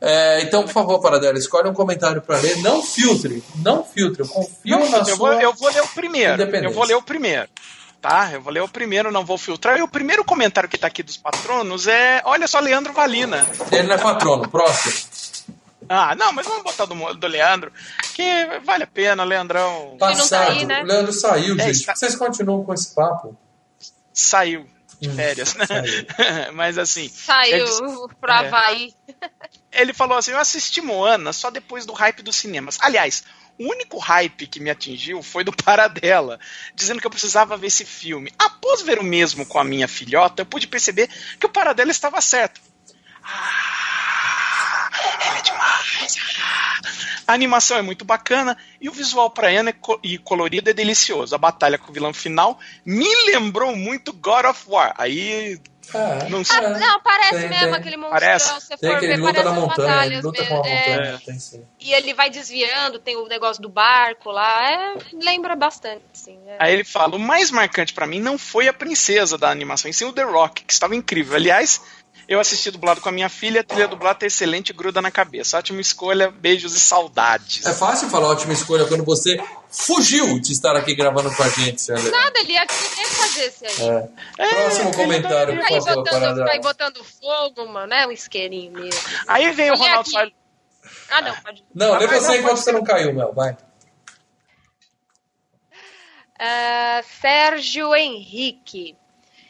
É, 0.00 0.42
então, 0.42 0.64
por 0.64 0.72
favor, 0.72 1.00
Paradela, 1.00 1.38
escolhe 1.38 1.68
um 1.68 1.72
comentário 1.72 2.20
para 2.20 2.38
ler. 2.38 2.58
Não 2.58 2.82
filtre, 2.82 3.42
não 3.56 3.82
filtre. 3.82 4.22
Eu 4.22 4.28
confio 4.28 4.78
Não, 4.78 4.90
na 4.90 4.98
eu, 4.98 5.04
sua... 5.06 5.16
vou, 5.16 5.32
eu 5.32 5.52
vou 5.54 5.70
ler 5.70 5.82
o 5.82 5.88
primeiro. 5.88 6.42
Eu 6.42 6.72
vou 6.72 6.84
ler 6.84 6.94
o 6.94 7.02
primeiro. 7.02 7.48
Tá? 8.04 8.30
Eu 8.34 8.42
vou 8.42 8.52
ler 8.52 8.60
o 8.60 8.68
primeiro, 8.68 9.10
não 9.10 9.24
vou 9.24 9.38
filtrar. 9.38 9.78
E 9.78 9.82
o 9.82 9.88
primeiro 9.88 10.22
comentário 10.22 10.68
que 10.68 10.76
tá 10.76 10.86
aqui 10.88 11.02
dos 11.02 11.16
patronos 11.16 11.86
é. 11.86 12.20
Olha 12.26 12.46
só, 12.46 12.60
Leandro 12.60 12.92
Valina. 12.92 13.46
Ele 13.72 13.84
não 13.84 13.94
é 13.94 13.98
patrono, 13.98 14.46
próximo. 14.46 14.94
Ah, 15.88 16.14
não, 16.14 16.30
mas 16.30 16.46
vamos 16.46 16.62
botar 16.64 16.84
do, 16.84 16.94
do 17.14 17.26
Leandro, 17.26 17.72
que 18.14 18.22
vale 18.62 18.84
a 18.84 18.86
pena, 18.86 19.24
Leandrão. 19.24 19.92
não 19.92 19.96
tá 19.96 20.08
Passado. 20.08 20.50
aí, 20.50 20.66
né? 20.66 20.82
O 20.82 20.86
Leandro 20.86 21.12
saiu, 21.14 21.54
É, 21.54 21.64
gente. 21.64 21.70
está- 21.76 21.94
Vocês 21.96 22.14
continuam 22.14 22.62
com 22.62 22.74
esse 22.74 22.94
papo? 22.94 23.34
Saiu 24.12 24.66
de 25.00 25.08
Hum, 25.08 25.14
férias, 25.14 25.54
né? 25.54 25.64
saiu. 25.66 26.06
mas 26.52 26.76
assim. 26.76 27.08
Saiu 27.08 27.64
disse- 27.64 27.82
pro 28.20 28.30
é. 28.32 28.34
Havaí. 28.46 28.94
Ele 29.72 29.94
falou 29.94 30.18
assim: 30.18 30.30
Eu 30.32 30.38
assisti 30.38 30.82
Moana 30.82 31.32
só 31.32 31.50
depois 31.50 31.84
do 31.86 31.94
hype 31.94 32.22
dos 32.22 32.36
cinemas. 32.36 32.76
Aliás, 32.82 33.24
o 33.58 33.70
único 33.70 33.98
hype 33.98 34.46
que 34.46 34.60
me 34.60 34.70
atingiu 34.70 35.22
foi 35.22 35.44
do 35.44 35.52
Paradela, 35.52 36.38
dizendo 36.74 37.00
que 37.00 37.06
eu 37.06 37.10
precisava 37.10 37.56
ver 37.56 37.68
esse 37.68 37.84
filme. 37.84 38.32
Após 38.38 38.82
ver 38.82 38.98
o 38.98 39.04
mesmo 39.04 39.46
com 39.46 39.58
a 39.58 39.64
minha 39.64 39.86
filhota, 39.88 40.42
eu 40.42 40.46
pude 40.46 40.66
perceber 40.66 41.08
que 41.38 41.46
o 41.46 41.50
Paradela 41.50 41.90
estava 41.90 42.20
certo. 42.20 42.60
Ah, 43.22 44.90
ela 45.26 45.38
é 45.38 45.42
demais. 45.42 46.16
ah. 46.42 46.80
A 47.26 47.32
animação 47.32 47.78
é 47.78 47.82
muito 47.82 48.04
bacana 48.04 48.56
e 48.80 48.88
o 48.88 48.92
visual 48.92 49.30
praiano 49.30 49.70
é 49.70 49.72
co- 49.72 49.98
e 50.02 50.18
colorido 50.18 50.68
é 50.68 50.74
delicioso. 50.74 51.34
A 51.34 51.38
batalha 51.38 51.78
com 51.78 51.90
o 51.90 51.94
vilão 51.94 52.12
final 52.12 52.58
me 52.84 53.08
lembrou 53.32 53.74
muito 53.74 54.12
God 54.12 54.44
of 54.44 54.62
War. 54.68 54.94
Aí 54.98 55.58
É, 55.92 56.28
Não 56.28 56.44
sei. 56.44 56.56
Ah, 56.56 56.78
não, 56.78 57.00
parece 57.00 57.30
Tem, 57.40 57.48
mesmo 57.48 57.64
tem. 57.66 57.74
aquele 57.74 57.96
monstrão. 57.96 58.20
Parece. 58.20 58.46
Se 58.48 58.54
você 58.60 58.76
Tem 58.76 58.90
for 58.90 58.98
que 58.98 59.04
ele 59.06 59.14
ver, 59.16 59.20
luta 59.22 59.34
parece 59.42 59.60
montanha, 59.60 60.20
luta 60.22 60.44
com 60.46 60.54
mesmo. 60.54 60.64
a 60.64 60.68
É. 60.68 60.88
montanha, 60.88 61.22
tem 61.26 61.38
sim. 61.38 61.64
E 61.80 61.92
ele 61.92 62.14
vai 62.14 62.30
desviando, 62.30 62.98
tem 62.98 63.16
o 63.16 63.26
negócio 63.26 63.62
do 63.62 63.68
barco 63.68 64.30
lá. 64.30 64.70
É, 64.70 64.94
lembra 65.20 65.54
bastante, 65.56 66.02
sim. 66.12 66.38
é. 66.46 66.56
Aí 66.58 66.72
ele 66.72 66.84
fala: 66.84 67.16
o 67.16 67.18
mais 67.18 67.50
marcante 67.50 67.92
pra 67.92 68.06
mim 68.06 68.20
não 68.20 68.38
foi 68.38 68.68
a 68.68 68.72
princesa 68.72 69.36
da 69.36 69.50
animação, 69.50 69.90
e 69.90 69.94
sim 69.94 70.04
o 70.04 70.12
The 70.12 70.22
Rock, 70.22 70.64
que 70.64 70.72
estava 70.72 70.94
incrível. 70.94 71.34
Aliás, 71.36 71.80
Eu 72.26 72.40
assisti 72.40 72.70
dublado 72.70 73.02
com 73.02 73.08
a 73.10 73.12
minha 73.12 73.28
filha, 73.28 73.60
a 73.60 73.64
trilha 73.64 73.86
dublada 73.86 74.20
tá 74.20 74.26
excelente, 74.26 74.72
gruda 74.72 75.02
na 75.02 75.10
cabeça. 75.10 75.58
Ótima 75.58 75.80
escolha, 75.82 76.30
beijos 76.30 76.74
e 76.74 76.80
saudades. 76.80 77.66
É 77.66 77.74
fácil 77.74 78.08
falar 78.08 78.28
ótima 78.28 78.54
escolha 78.54 78.86
quando 78.86 79.04
você 79.04 79.36
fugiu 79.74 80.38
de 80.40 80.52
estar 80.52 80.76
aqui 80.76 80.94
gravando 80.94 81.34
com 81.34 81.42
a 81.42 81.48
gente. 81.48 81.90
Nada, 81.90 82.38
ele 82.40 82.52
ia 82.52 82.66
querer 82.66 83.06
fazer 83.06 83.44
esse 83.44 83.66
aí. 83.66 83.88
É. 83.88 84.08
É, 84.38 84.54
Próximo 84.54 84.88
ele 84.88 84.96
comentário, 84.96 85.56
Vai 85.56 85.68
por 85.68 85.82
favor, 85.82 86.04
botando, 86.04 86.38
vai 86.38 86.58
botando 86.60 87.04
fogo, 87.04 87.66
mano. 87.66 87.92
É 87.92 88.06
um 88.06 88.12
isqueirinho 88.12 88.72
mesmo. 88.72 89.00
Aí 89.26 89.50
vem 89.52 89.70
o 89.70 89.74
Olha 89.74 89.96
Ronaldo. 89.96 90.32
Ah, 91.10 91.22
não, 91.22 91.34
pode. 91.42 91.64
Não, 91.74 91.98
lê 91.98 92.06
você 92.06 92.28
não, 92.28 92.36
enquanto 92.36 92.56
você 92.58 92.72
não 92.72 92.84
caiu, 92.84 93.12
Mel, 93.12 93.32
vai. 93.32 93.56
Ah, 96.38 97.02
Sérgio 97.20 97.94
Henrique. 97.94 98.96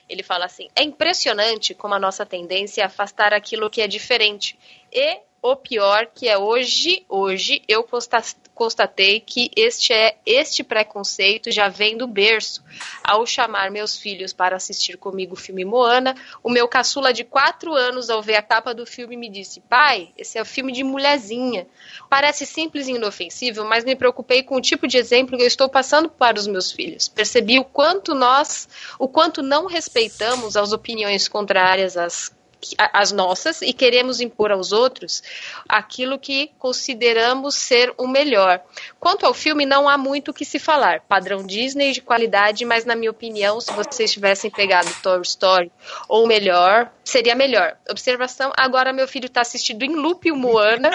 Ele 0.09 0.23
fala 0.23 0.45
assim: 0.45 0.69
é 0.77 0.83
impressionante 0.83 1.75
como 1.75 1.95
a 1.95 1.99
nossa 1.99 2.25
tendência 2.25 2.83
é 2.83 2.85
afastar 2.85 3.33
aquilo 3.33 3.71
que 3.71 3.81
é 3.81 3.89
diferente. 3.89 4.59
E 4.93 5.21
o 5.45 5.55
pior 5.55 6.07
que 6.07 6.27
é 6.27 6.39
hoje, 6.39 7.05
hoje 7.07 7.63
eu 7.69 7.85
consta- 7.85 8.23
constatei 8.55 9.21
que 9.21 9.51
este 9.55 9.93
é 9.93 10.17
este 10.25 10.65
preconceito 10.65 11.53
já 11.53 11.69
vem 11.69 11.99
do 11.99 12.07
berço. 12.07 12.65
Ao 13.03 13.27
chamar 13.27 13.71
meus 13.71 13.95
filhos 13.95 14.33
para 14.33 14.57
assistir 14.57 14.97
comigo 14.97 15.35
o 15.35 15.37
filme 15.37 15.63
Moana, 15.63 16.15
o 16.43 16.49
meu 16.49 16.67
caçula 16.67 17.13
de 17.13 17.25
4 17.25 17.75
anos, 17.75 18.09
ao 18.09 18.23
ver 18.23 18.37
a 18.37 18.43
capa 18.43 18.73
do 18.73 18.87
filme, 18.87 19.19
me 19.19 19.29
disse: 19.29 19.61
Pai, 19.61 20.09
esse 20.17 20.39
é 20.39 20.41
o 20.41 20.47
filme 20.47 20.73
de 20.73 20.83
mulherzinha. 20.83 21.67
Parece 22.09 22.47
simples 22.47 22.89
e 22.89 22.93
inofensivo, 22.93 23.67
mas 23.67 23.85
me 23.85 23.95
preocupei 23.95 24.43
com 24.43 24.57
o 24.57 24.63
tipo 24.63 24.89
de 24.89 24.97
exemplo 24.97 25.37
que 25.37 25.43
eu 25.43 25.47
estou 25.47 25.69
passando 25.69 26.09
para 26.09 26.39
os 26.39 26.47
meus 26.47 26.73
filhos. 26.73 27.07
Percebi 27.07 27.59
o 27.59 27.65
quanto 27.65 28.15
nós, 28.15 28.67
o 28.99 29.07
quanto 29.07 29.43
não 29.43 29.67
respeitamos 29.67 30.57
as 30.57 30.73
opiniões 30.73 31.29
contrárias 31.29 31.99
às 31.99 32.33
às 32.79 33.13
nossas 33.13 33.63
e 33.63 33.73
queremos 33.73 34.21
impor 34.21 34.51
aos 34.51 34.73
outros 34.73 35.23
aquilo 35.69 36.19
que 36.19 36.51
consideramos 36.59 37.55
ser 37.55 37.93
o 37.99 38.07
melhor. 38.07 38.61
Quanto 38.99 39.27
ao 39.27 39.35
filme, 39.35 39.67
não 39.67 39.89
há 39.89 39.99
muito 39.99 40.31
o 40.31 40.35
que 40.35 40.45
se 40.45 40.59
falar. 40.59 41.01
Padrão 41.09 41.47
Disney 41.47 41.93
de 41.93 42.01
qualidade, 42.01 42.65
mas 42.65 42.85
na 42.85 42.97
minha 42.97 43.11
opinião, 43.11 43.61
se 43.61 43.73
vocês 43.73 44.13
tivessem 44.13 44.51
pegado 44.51 44.89
Toy 45.03 45.21
Story 45.23 45.71
ou 46.09 46.27
melhor, 46.27 46.91
seria 47.05 47.35
melhor. 47.35 47.77
Observação, 47.91 48.53
agora 48.57 48.93
meu 48.93 49.07
filho 49.07 49.27
está 49.27 49.41
assistindo 49.43 49.83
em 49.85 49.95
loop 49.95 50.31
o 50.33 50.37
Moana. 50.37 50.91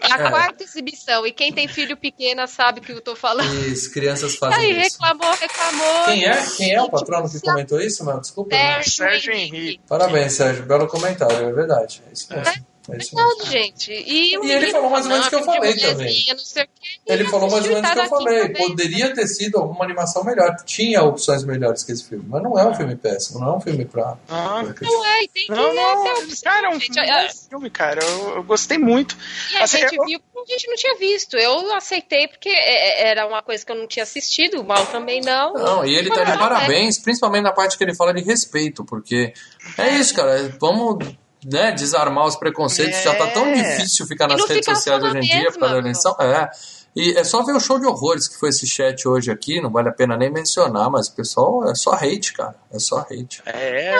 É 0.00 0.12
a 0.12 0.16
É. 0.26 0.30
quarta 0.30 0.64
exibição. 0.64 1.26
E 1.26 1.32
quem 1.32 1.52
tem 1.52 1.68
filho 1.68 1.96
pequena 1.96 2.46
sabe 2.46 2.80
o 2.80 2.82
que 2.82 2.92
eu 2.92 3.00
tô 3.00 3.14
falando. 3.14 3.52
Isso, 3.66 3.92
crianças 3.92 4.32
Aí 4.32 4.38
fazem 4.38 4.70
isso. 4.80 4.98
reclamou, 5.00 5.32
reclamou. 5.34 6.04
Quem 6.06 6.24
é? 6.24 6.46
Quem 6.56 6.74
é 6.74 6.82
o 6.82 6.88
patrono 6.90 7.28
que 7.30 7.40
comentou 7.40 7.80
isso, 7.80 8.04
Mel? 8.04 8.20
Desculpa. 8.20 8.54
Sérgio, 8.56 8.90
Sérgio 8.92 9.32
Henrique. 9.32 9.56
Henrique. 9.56 9.80
Parabéns, 9.88 10.32
Sérgio. 10.32 10.64
Belo 10.64 10.86
comentário, 10.88 11.36
é 11.48 11.52
verdade. 11.52 12.02
É 12.08 12.12
isso 12.12 12.26
mesmo. 12.30 12.40
É 12.46 12.50
isso 12.50 12.58
mesmo. 12.60 12.71
Verdade, 12.88 13.50
gente. 13.50 13.92
E, 13.92 14.32
E 14.32 14.34
ele 14.34 14.38
menino 14.40 14.70
falou 14.72 14.90
mais 14.90 15.04
ou 15.04 15.10
menos 15.12 15.26
o 15.26 15.30
que 15.30 15.36
eu 15.36 15.44
falei 15.44 15.76
também. 15.76 16.24
Não 16.30 16.38
sei 16.38 16.62
o 16.64 16.66
quê, 16.66 16.98
Ele 17.06 17.24
falou 17.28 17.50
mais 17.50 17.64
ou 17.64 17.70
menos 17.74 17.90
o 17.90 17.92
que 17.92 17.98
eu 18.00 18.06
falei. 18.08 18.48
Poderia 18.50 19.14
ter 19.14 19.26
sido 19.28 19.58
alguma 19.58 19.84
animação 19.84 20.24
melhor. 20.24 20.56
Tinha 20.64 21.02
opções 21.02 21.44
melhores 21.44 21.84
que 21.84 21.92
esse 21.92 22.08
filme. 22.08 22.24
Mas 22.28 22.42
não 22.42 22.58
é 22.58 22.66
um 22.66 22.74
filme 22.74 22.96
péssimo. 22.96 23.38
Não 23.40 23.52
é 23.52 23.56
um 23.56 23.60
filme 23.60 23.84
pra. 23.84 24.16
Ah. 24.28 24.62
pra. 24.64 24.74
Não 24.88 25.04
é, 25.06 25.22
e 25.24 25.28
tem 25.28 25.46
que 25.46 25.50
Não, 25.52 25.70
ter 25.70 25.74
não, 25.76 26.02
opção, 26.24 26.52
cara, 26.52 26.66
é 26.66 26.70
um 26.70 26.80
gente. 26.80 26.92
filme, 26.94 27.10
A- 27.10 27.28
filme, 27.50 27.70
cara. 27.70 28.04
Eu, 28.04 28.36
eu 28.36 28.42
gostei 28.42 28.78
muito. 28.78 29.16
E 29.52 29.56
a 29.58 29.64
Assim, 29.64 29.78
gente 29.78 29.96
eu- 29.96 30.04
viu 30.04 30.20
porque 30.32 30.52
a 30.54 30.56
gente 30.58 30.68
não 30.68 30.76
tinha 30.76 30.96
visto. 30.96 31.36
Eu 31.36 31.74
aceitei 31.74 32.26
porque 32.26 32.48
é- 32.48 33.02
é- 33.04 33.08
era 33.10 33.26
uma 33.28 33.42
coisa 33.42 33.64
que 33.64 33.70
eu 33.70 33.76
não 33.76 33.86
tinha 33.86 34.02
assistido, 34.02 34.60
o 34.60 34.64
mal 34.64 34.84
também 34.86 35.20
não. 35.20 35.52
Não, 35.54 35.84
e 35.84 35.94
ele 35.94 36.08
tá 36.10 36.24
de 36.24 36.32
Ah, 36.32 36.36
parabéns, 36.38 36.98
principalmente 36.98 37.44
na 37.44 37.52
parte 37.52 37.78
que 37.78 37.84
ele 37.84 37.94
fala 37.94 38.12
de 38.12 38.22
respeito, 38.22 38.84
porque 38.84 39.32
é 39.78 39.90
isso, 39.98 40.14
cara. 40.14 40.52
Vamos 40.60 41.06
né, 41.44 41.72
desarmar 41.72 42.26
os 42.26 42.36
preconceitos. 42.36 42.98
É. 42.98 43.02
Já 43.02 43.14
tá 43.14 43.26
tão 43.28 43.52
difícil 43.52 44.06
ficar 44.06 44.28
nas 44.28 44.38
não 44.40 44.46
redes 44.46 44.64
sociais 44.64 45.02
hoje 45.02 45.18
em 45.18 45.20
dia 45.20 45.42
mesma, 45.50 45.78
eleição. 45.78 46.14
É. 46.20 46.50
E 46.94 47.16
é 47.16 47.24
só 47.24 47.42
ver 47.42 47.52
o 47.56 47.60
show 47.60 47.78
de 47.78 47.86
horrores 47.86 48.28
que 48.28 48.38
foi 48.38 48.50
esse 48.50 48.66
chat 48.66 49.08
hoje 49.08 49.30
aqui, 49.30 49.62
não 49.62 49.70
vale 49.70 49.88
a 49.88 49.92
pena 49.92 50.14
nem 50.14 50.30
mencionar, 50.30 50.90
mas 50.90 51.08
o 51.08 51.14
pessoal 51.14 51.66
é 51.70 51.74
só 51.74 51.92
hate, 51.94 52.34
cara. 52.34 52.54
É 52.70 52.78
só 52.78 52.98
hate. 52.98 53.42
É. 53.46 53.94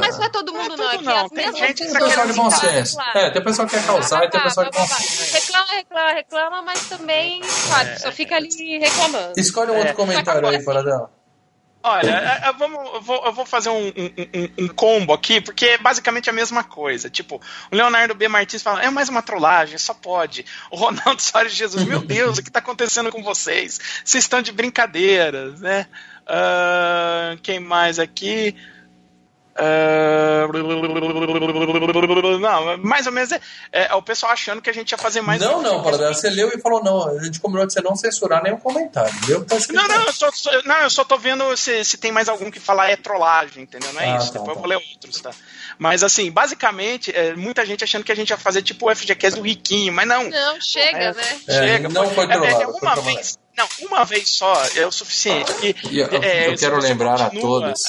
Mas 0.00 0.16
não 0.16 0.24
é 0.24 0.28
todo 0.30 0.50
mundo, 0.54 0.74
Não 0.74 0.76
não. 0.78 0.90
é 0.90 0.94
É 0.94 0.96
tudo 0.96 0.98
que 0.98 1.04
não, 1.04 1.24
as 1.24 1.28
tem 1.30 1.36
mesmas 1.44 1.58
gente 1.60 1.74
que 1.74 1.84
Tem 1.84 1.92
tá 1.92 2.00
o 2.00 2.08
pessoal 2.08 2.26
de 2.26 2.32
bom 2.32 2.50
senso. 2.50 2.94
Claro. 2.94 3.18
É, 3.18 3.30
tem 3.30 3.42
o 3.42 3.44
pessoal 3.44 3.68
que 3.68 3.74
quer 3.76 3.86
causar 3.86 4.24
e 4.24 4.30
tem 4.30 4.40
o 4.40 4.44
pessoal 4.44 4.70
que 4.70 4.72
babá. 4.78 4.88
consegue. 4.88 5.30
Reclama, 5.32 5.72
reclama, 5.72 6.12
reclama, 6.14 6.62
mas 6.62 6.88
também, 6.88 7.42
claro, 7.68 8.00
só 8.00 8.10
fica 8.10 8.36
ali 8.36 8.78
reclamando. 8.78 9.32
Escolhe 9.36 9.70
um 9.70 9.74
outro 9.76 9.90
É. 9.90 9.94
comentário 9.94 10.48
aí, 10.48 10.64
Paradela. 10.64 11.10
Olha, 11.84 12.10
é, 12.10 12.48
é, 12.48 12.52
vamos, 12.52 12.78
eu, 12.94 13.02
vou, 13.02 13.24
eu 13.26 13.32
vou 13.32 13.44
fazer 13.44 13.68
um, 13.70 13.88
um- 13.88 14.64
um- 14.64 14.68
combo 14.68 15.12
aqui, 15.12 15.40
porque 15.40 15.66
é 15.66 15.78
basicamente 15.78 16.30
a 16.30 16.32
mesma 16.32 16.62
coisa. 16.62 17.10
Tipo, 17.10 17.40
o 17.72 17.74
Leonardo 17.76 18.14
B. 18.14 18.28
Martins 18.28 18.62
fala, 18.62 18.82
é 18.82 18.88
mais 18.90 19.08
uma 19.08 19.20
trollagem, 19.20 19.76
só 19.78 19.92
pode. 19.92 20.44
O 20.70 20.76
Ronaldo 20.76 21.20
Soares 21.22 21.52
Jesus, 21.54 21.84
meu 21.84 22.00
Deus, 22.00 22.38
o 22.38 22.42
que 22.42 22.50
tá 22.50 22.60
acontecendo 22.60 23.10
com 23.10 23.22
vocês? 23.22 23.80
Vocês 24.04 24.22
estão 24.22 24.40
de 24.40 24.52
brincadeiras, 24.52 25.60
né? 25.60 25.86
Ah, 26.26 27.36
quem 27.42 27.58
mais 27.58 27.98
aqui? 27.98 28.54
Ah, 29.54 30.46
não, 32.40 32.78
mais 32.78 33.06
ou 33.06 33.12
menos 33.12 33.32
é, 33.32 33.40
é 33.72 33.94
o 33.94 34.02
pessoal 34.02 34.32
achando 34.32 34.60
que 34.62 34.70
a 34.70 34.72
gente 34.72 34.92
ia 34.92 34.98
fazer 34.98 35.20
mais. 35.20 35.40
Não, 35.40 35.60
não, 35.62 35.82
Paradela. 35.82 36.14
Você 36.14 36.30
leu 36.30 36.48
e 36.54 36.60
falou 36.60 36.82
não. 36.82 37.08
A 37.08 37.22
gente 37.22 37.40
combinou 37.40 37.66
de 37.66 37.72
você 37.72 37.80
não 37.80 37.94
censurar 37.94 38.42
nenhum 38.42 38.56
comentário. 38.58 39.12
Que 39.20 39.34
tá 39.44 39.56
Não, 39.72 39.88
não, 39.88 40.02
eu 40.06 40.12
só, 40.12 40.30
só- 40.32 40.62
não, 40.64 40.76
eu 40.78 40.90
só 40.90 41.04
tô 41.04 41.16
vendo 41.18 41.56
se, 41.56 41.84
se 41.84 41.96
tem 41.96 42.10
mais 42.12 42.28
algum 42.28 42.50
que 42.50 42.60
falar 42.60 42.90
é 42.90 42.96
trollagem, 42.96 43.62
entendeu? 43.64 43.92
Não 43.92 44.00
é 44.00 44.12
Ah, 44.12 44.16
isso. 44.18 44.32
tá, 44.32 44.38
Depois 44.38 44.46
tá. 44.46 44.52
eu 44.54 44.60
vou 44.60 44.66
ler 44.68 44.76
outros, 44.76 45.20
tá? 45.20 45.30
Mas 45.78 46.02
assim, 46.02 46.30
basicamente, 46.30 47.10
é, 47.14 47.34
muita 47.34 47.64
gente 47.66 47.84
achando 47.84 48.04
que 48.04 48.12
a 48.12 48.16
gente 48.16 48.30
ia 48.30 48.38
fazer 48.38 48.62
tipo 48.62 48.90
o 48.90 48.94
FGCast 48.94 49.38
do 49.38 49.44
Riquinho, 49.46 49.92
mas 49.92 50.06
não. 50.06 50.28
Não, 50.28 50.60
chega, 50.60 50.98
É, 50.98 51.14
né? 51.14 51.40
É, 51.48 51.52
Chega, 51.52 51.88
não 51.88 52.08
foi 52.10 52.24
é, 52.24 52.28
trollado, 52.28 52.46
é, 52.46 52.64
foi 52.64 52.66
uma 52.66 52.80
trabalhado. 52.80 53.02
vez. 53.02 53.38
Não, 53.56 53.68
uma 53.82 54.04
vez 54.04 54.30
só 54.30 54.64
é 54.74 54.86
o 54.86 54.90
suficiente. 54.92 55.50
E, 55.62 55.94
E 55.94 55.98
eu- 55.98 56.22
é, 56.22 56.48
eu 56.48 56.56
quero 56.56 56.78
lembrar 56.78 57.20
a 57.20 57.28
todos. 57.30 57.82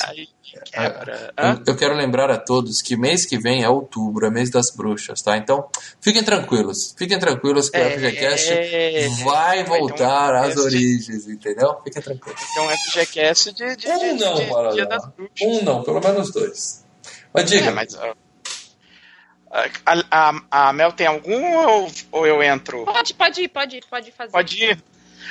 quebra. 0.72 1.34
Hã? 1.38 1.54
Eu, 1.66 1.74
eu 1.74 1.78
quero 1.78 1.96
lembrar 1.96 2.30
a 2.30 2.38
todos 2.38 2.82
que 2.82 2.96
mês 2.98 3.26
que 3.26 3.38
vem 3.38 3.64
é 3.64 3.70
outubro, 3.70 4.26
é 4.26 4.30
mês 4.30 4.50
das 4.50 4.70
bruxas, 4.72 5.22
tá? 5.22 5.38
Então, 5.38 5.68
fiquem 6.02 6.22
tranquilos. 6.24 6.94
Fiquem 6.98 7.18
tranquilos 7.18 7.70
que 7.70 7.78
o 7.78 7.82
É, 7.82 7.90
FGCast 7.92 8.52
é, 8.52 9.08
vai 9.24 9.64
voltar 9.64 10.36
às 10.36 10.58
origens, 10.58 11.28
entendeu? 11.28 11.78
Fiquem 11.84 12.02
tranquilos. 12.02 12.42
Então, 12.52 12.70
FGCast 12.70 13.54
de, 13.54 13.76
de, 13.78 13.88
Um 13.90 13.98
de, 14.18 14.24
não, 14.24 14.34
de, 14.36 14.44
Dia 14.44 14.54
Paradela. 14.54 14.86
das 14.88 15.06
Bruxas. 15.08 15.42
Um 15.42 15.64
não, 15.64 15.84
pelo 15.84 16.02
menos 16.02 16.32
dois. 16.32 16.86
Mas 17.34 17.50
diga. 17.50 17.68
É, 17.68 17.72
mas, 17.72 17.96
ó, 17.96 18.14
a, 19.86 20.04
a, 20.12 20.68
a 20.70 20.74
Mel 20.74 20.92
tem 20.92 21.08
algum 21.08 21.56
ou, 21.68 21.92
ou 22.12 22.28
eu 22.28 22.42
entro? 22.44 22.84
Pode, 22.86 23.14
pode 23.14 23.42
ir, 23.44 23.48
pode 23.48 23.78
ir, 23.78 23.84
pode 23.90 24.12
fazer. 24.12 24.32
Pode 24.32 24.64
ir? 24.64 24.84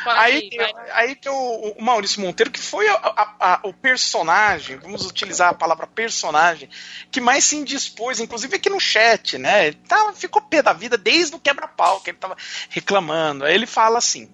Pode 0.05 0.19
Aí, 0.19 0.39
ir, 0.39 0.51
tem- 0.51 0.75
aí 0.93 1.15
tem 1.17 1.31
o, 1.33 1.75
o 1.79 1.83
Maurício 1.83 2.21
Monteiro, 2.21 2.51
que 2.51 2.61
foi 2.61 2.89
a- 2.89 2.95
a- 2.95 3.37
a- 3.41 3.61
o 3.65 3.73
personagem, 3.73 4.77
vamos 4.79 5.07
utilizar 5.07 5.51
a 5.51 5.55
palavra 5.55 5.87
personagem, 5.87 6.69
que 7.11 7.21
mais 7.21 7.45
se 7.45 7.57
indispôs, 7.57 8.19
inclusive 8.21 8.57
aqui 8.57 8.69
no 8.71 8.81
chat, 8.81 9.39
né? 9.39 9.69
Ele 9.69 9.77
tava, 9.89 10.13
ficou 10.13 10.43
pé 10.43 10.63
da 10.63 10.73
vida 10.73 10.97
desde 10.99 11.35
o 11.37 11.39
quebra-pau, 11.39 12.01
que 12.01 12.11
ele 12.11 12.19
tava 12.19 12.37
reclamando. 12.71 13.45
Aí 13.45 13.55
ele 13.55 13.67
fala 13.67 13.99
assim. 13.99 14.29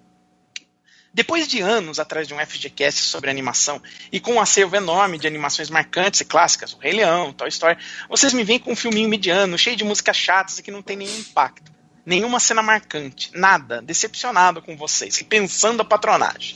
Depois 1.11 1.47
de 1.47 1.59
anos 1.59 1.99
atrás 1.99 2.27
de 2.27 2.35
um 2.35 2.39
FGCast 2.39 3.01
sobre 3.01 3.31
animação 3.31 3.81
e 4.11 4.19
com 4.19 4.33
um 4.33 4.39
acervo 4.39 4.75
enorme 4.75 5.17
de 5.17 5.25
animações 5.25 5.67
marcantes 5.69 6.21
e 6.21 6.25
clássicas, 6.25 6.73
o 6.73 6.77
Rei 6.77 6.93
Leão, 6.93 7.33
Toy 7.33 7.49
Story, 7.49 7.77
vocês 8.07 8.31
me 8.31 8.43
vêm 8.43 8.59
com 8.59 8.71
um 8.73 8.75
filminho 8.75 9.09
mediano, 9.09 9.57
cheio 9.57 9.75
de 9.75 9.83
músicas 9.83 10.15
chatas 10.15 10.59
e 10.59 10.63
que 10.63 10.69
não 10.69 10.83
tem 10.83 10.95
nenhum 10.97 11.17
impacto. 11.17 11.71
Nenhuma 12.09 12.39
cena 12.39 12.63
marcante, 12.63 13.29
nada, 13.35 13.83
decepcionado 13.83 14.63
com 14.63 14.75
vocês, 14.75 15.21
e 15.21 15.23
pensando 15.23 15.81
a 15.83 15.85
patronagem. 15.85 16.55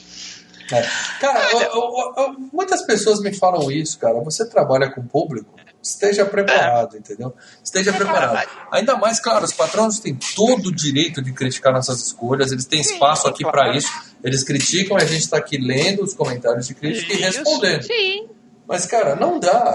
É. 0.71 0.81
Cara, 1.19 1.51
eu- 1.51 1.59
eu- 1.61 2.13
eu- 2.17 2.35
muitas 2.51 2.81
pessoas 2.87 3.21
me 3.21 3.31
falam 3.31 3.69
isso, 3.71 3.99
cara. 3.99 4.19
Você 4.21 4.49
trabalha 4.49 4.89
com 4.89 5.05
público, 5.05 5.53
esteja 5.79 6.25
preparado, 6.25 6.97
entendeu? 6.97 7.35
Esteja 7.63 7.93
preparado. 7.93 8.49
Ainda 8.71 8.97
mais, 8.97 9.19
claro, 9.19 9.45
os 9.45 9.53
patrões 9.53 9.99
têm 9.99 10.17
todo 10.35 10.69
o 10.69 10.75
direito 10.75 11.21
de 11.21 11.31
criticar 11.31 11.71
nossas 11.71 12.01
escolhas, 12.01 12.51
eles 12.51 12.65
têm 12.65 12.81
espaço 12.81 13.27
aqui 13.27 13.43
claro. 13.43 13.55
para 13.55 13.77
isso. 13.77 13.91
Eles 14.23 14.43
criticam 14.43 14.97
e 14.97 15.03
a 15.03 15.05
gente 15.05 15.21
está 15.21 15.37
aqui 15.37 15.57
lendo 15.59 16.01
os 16.01 16.15
comentários 16.15 16.65
de 16.65 16.73
crítica 16.73 17.13
e 17.13 17.17
Isso. 17.17 17.37
respondendo. 17.37 17.83
Sim. 17.83 18.27
Mas, 18.67 18.85
cara, 18.85 19.15
não 19.15 19.39
dá. 19.39 19.73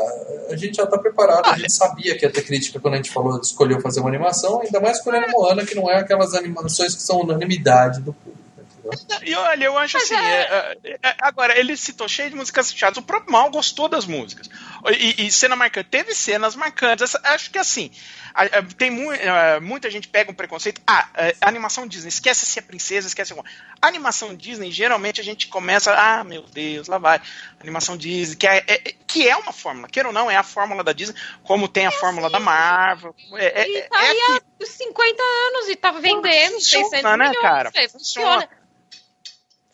A 0.51 0.57
gente 0.57 0.77
já 0.77 0.87
tá 0.87 0.97
preparado, 0.97 1.47
a 1.47 1.59
gente 1.59 1.73
sabia 1.73 2.17
que 2.17 2.25
ia 2.25 2.33
ter 2.33 2.43
crítica 2.43 2.81
quando 2.81 2.95
a 2.95 2.97
gente 2.97 3.11
falou, 3.11 3.39
escolheu 3.39 3.81
fazer 3.81 4.01
uma 4.01 4.09
animação, 4.09 4.61
ainda 4.63 4.81
mais 4.81 4.99
escolhendo 4.99 5.29
Moana, 5.31 5.65
que 5.65 5.75
não 5.75 5.91
é 5.91 5.97
aquelas 5.97 6.35
animações 6.35 6.95
que 6.95 7.03
são 7.03 7.21
unanimidade 7.21 8.01
do 8.01 8.13
público. 8.13 8.48
E 9.23 9.35
olha, 9.35 9.65
eu 9.65 9.77
acho 9.77 9.97
assim. 9.99 10.15
é- 10.15 10.77
é, 10.85 10.99
é, 11.03 11.15
agora, 11.21 11.59
ele 11.59 11.77
citou 11.77 12.09
cheio 12.09 12.31
de 12.31 12.37
músicas 12.37 12.73
chatas. 12.73 12.99
O 12.99 13.03
próprio 13.03 13.33
Mal 13.33 13.51
gostou 13.51 13.89
das 13.89 14.07
músicas. 14.07 14.49
E, 14.99 15.27
e 15.27 15.31
cena 15.31 15.57
marcante. 15.57 15.89
Teve 15.91 16.15
cenas 16.15 16.55
marcantes. 16.57 17.03
Essa- 17.03 17.21
acho 17.25 17.51
que 17.51 17.59
assim. 17.59 17.91
a- 18.35 18.59
a- 18.59 18.63
tem 18.77 18.91
mu- 18.91 19.11
ah, 19.11 19.59
muita 19.61 19.91
gente 19.91 20.07
pega 20.09 20.31
um 20.31 20.35
preconceito. 20.35 20.81
Ah, 20.87 21.09
é, 21.15 21.35
animação 21.41 21.87
Disney. 21.87 22.09
Esquece 22.09 22.47
se 22.47 22.59
é 22.59 22.63
princesa, 22.63 23.09
esquece 23.09 23.33
alguma. 23.33 23.49
Animação 23.83 24.35
Disney, 24.35 24.71
geralmente 24.71 25.21
a 25.21 25.25
gente 25.25 25.49
começa. 25.49 25.93
Ah, 25.93 26.23
meu 26.25 26.43
Deus, 26.43 26.87
lá 26.89 26.99
vai. 26.99 27.21
Animação 27.61 27.97
Disney, 27.97 28.37
que 28.37 28.47
é, 28.47 28.63
é- 28.67 28.95
que 29.07 29.29
é 29.29 29.37
uma 29.37 29.53
fórmula. 29.53 29.89
Queira 29.89 30.09
ou 30.09 30.15
não, 30.15 30.31
é 30.31 30.37
a 30.37 30.43
fórmula 30.45 30.85
da 30.85 30.93
Disney, 30.93 31.17
como 31.43 31.67
tem 31.69 31.87
a 31.87 31.91
fórmula 31.91 32.31
da 32.31 32.39
Marvel. 32.39 33.15
É, 33.35 33.63
é, 33.63 33.69
E 33.69 33.77
é, 33.79 33.83
tá 33.89 34.05
é 34.05 34.11
aí 34.11 34.19
há 34.61 34.65
50 34.67 35.23
anos 35.23 35.69
e 35.69 35.77
tá 35.77 35.91
vendendo 35.91 36.53
Funciona, 36.55 36.89
600 36.91 37.03
né, 37.03 37.17
milhões. 37.29 37.39
cara? 37.41 37.71
é, 37.75 37.89
funciona. 37.89 38.49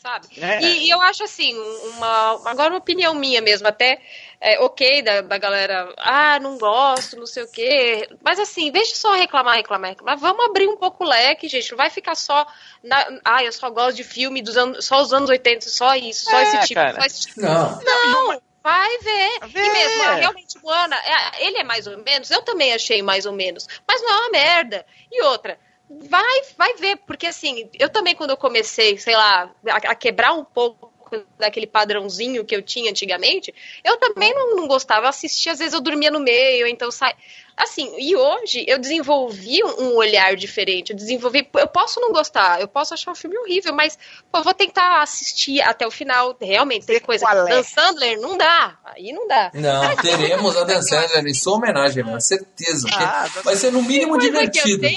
Sabe? 0.04 0.28
É. 0.38 0.60
E, 0.60 0.86
e 0.86 0.90
eu 0.90 1.00
acho 1.00 1.24
assim, 1.24 1.58
uma, 1.94 2.50
agora 2.50 2.68
uma 2.74 2.78
opinião 2.78 3.14
minha 3.14 3.40
mesmo, 3.40 3.66
até 3.66 4.02
é, 4.38 4.60
ok 4.60 5.00
da, 5.00 5.22
da 5.22 5.38
galera, 5.38 5.94
ah, 5.96 6.38
não 6.38 6.58
gosto, 6.58 7.16
não 7.16 7.24
sei 7.24 7.44
o 7.44 7.50
quê. 7.50 8.06
Mas 8.22 8.38
assim, 8.38 8.70
deixa 8.70 8.94
só 8.96 9.14
reclamar, 9.14 9.56
reclamar, 9.56 9.92
reclamar. 9.92 10.18
Vamos 10.18 10.44
abrir 10.44 10.68
um 10.68 10.76
pouco 10.76 11.04
o 11.04 11.08
leque, 11.08 11.48
gente. 11.48 11.70
Não 11.70 11.78
vai 11.78 11.88
ficar 11.88 12.14
só. 12.16 12.46
Na, 12.82 13.18
ah, 13.24 13.42
eu 13.42 13.50
só 13.50 13.70
gosto 13.70 13.96
de 13.96 14.04
filme 14.04 14.42
dos 14.42 14.58
anos, 14.58 14.84
só 14.84 15.00
os 15.00 15.10
anos 15.10 15.30
80, 15.30 15.70
só 15.70 15.94
isso, 15.94 16.26
só 16.26 16.36
É, 16.36 16.42
esse 16.42 16.60
tipo, 16.68 16.74
cara. 16.74 17.00
só 17.00 17.06
esse 17.06 17.20
tipo. 17.22 17.40
Não. 17.40 17.80
Não, 17.82 18.42
vai 18.62 18.98
ver. 18.98 19.48
Vê. 19.48 19.60
E 19.64 19.72
mesmo, 19.72 20.02
ah, 20.02 20.14
realmente, 20.16 20.62
Moana, 20.62 20.96
é, 20.96 21.46
ele 21.46 21.56
é 21.56 21.64
mais 21.64 21.86
ou 21.86 21.96
menos, 21.96 22.30
eu 22.30 22.42
também 22.42 22.74
achei 22.74 23.00
mais 23.00 23.24
ou 23.24 23.32
menos, 23.32 23.66
mas 23.88 24.02
não 24.02 24.10
é 24.10 24.20
uma 24.20 24.30
merda. 24.30 24.84
E 25.10 25.22
outra, 25.22 25.58
vai, 25.88 26.40
vai 26.56 26.74
ver, 26.74 26.96
porque 27.06 27.26
assim, 27.26 27.68
eu 27.78 27.88
também 27.88 28.14
quando 28.14 28.30
eu 28.30 28.36
comecei, 28.36 28.96
sei 28.98 29.16
lá, 29.16 29.50
a, 29.68 29.76
a 29.76 29.94
quebrar 29.94 30.32
um 30.32 30.44
pouco 30.44 30.94
daquele 31.38 31.66
padrãozinho 31.66 32.44
que 32.44 32.56
eu 32.56 32.62
tinha 32.62 32.90
antigamente, 32.90 33.54
eu 33.84 33.96
também 33.98 34.32
não, 34.34 34.56
não 34.56 34.66
gostava, 34.66 35.08
assistia, 35.08 35.52
às 35.52 35.58
vezes 35.58 35.74
eu 35.74 35.80
dormia 35.80 36.10
no 36.10 36.20
meio, 36.20 36.66
então 36.66 36.90
sai. 36.90 37.14
Assim, 37.56 37.94
e 37.98 38.16
hoje 38.16 38.64
eu 38.66 38.80
desenvolvi 38.80 39.62
um 39.62 39.84
um 39.84 39.96
olhar 39.96 40.34
diferente, 40.34 40.90
eu 40.90 40.96
desenvolvi, 40.96 41.48
eu 41.54 41.68
posso 41.68 42.00
não 42.00 42.10
gostar, 42.10 42.60
eu 42.60 42.66
posso 42.66 42.94
achar 42.94 43.12
o 43.12 43.14
filme 43.14 43.36
horrível, 43.38 43.72
mas 43.74 43.96
pô, 44.32 44.38
eu 44.38 44.42
vou 44.42 44.54
tentar 44.54 45.02
assistir 45.02 45.60
até 45.60 45.86
o 45.86 45.90
final, 45.90 46.36
realmente, 46.40 46.86
tem 46.86 46.98
coisa, 47.00 47.24
qual 47.24 47.46
é. 47.46 47.50
Dan 47.50 47.62
Sandler, 47.62 48.20
não 48.20 48.36
dá, 48.36 48.76
aí 48.84 49.12
não 49.12 49.28
dá. 49.28 49.50
Não, 49.54 49.96
teremos 49.96 50.56
a 50.56 50.64
Dan 50.64 50.82
Sandler 50.82 51.26
em 51.26 51.34
sua 51.34 51.56
homenagem, 51.56 52.02
mano. 52.02 52.20
Certeza. 52.20 52.88
porque 52.88 53.04
Ah, 53.04 53.28
vai 53.44 53.56
ser 53.56 53.70
no 53.70 53.82
mínimo 53.82 54.18
divertido. 54.18 54.88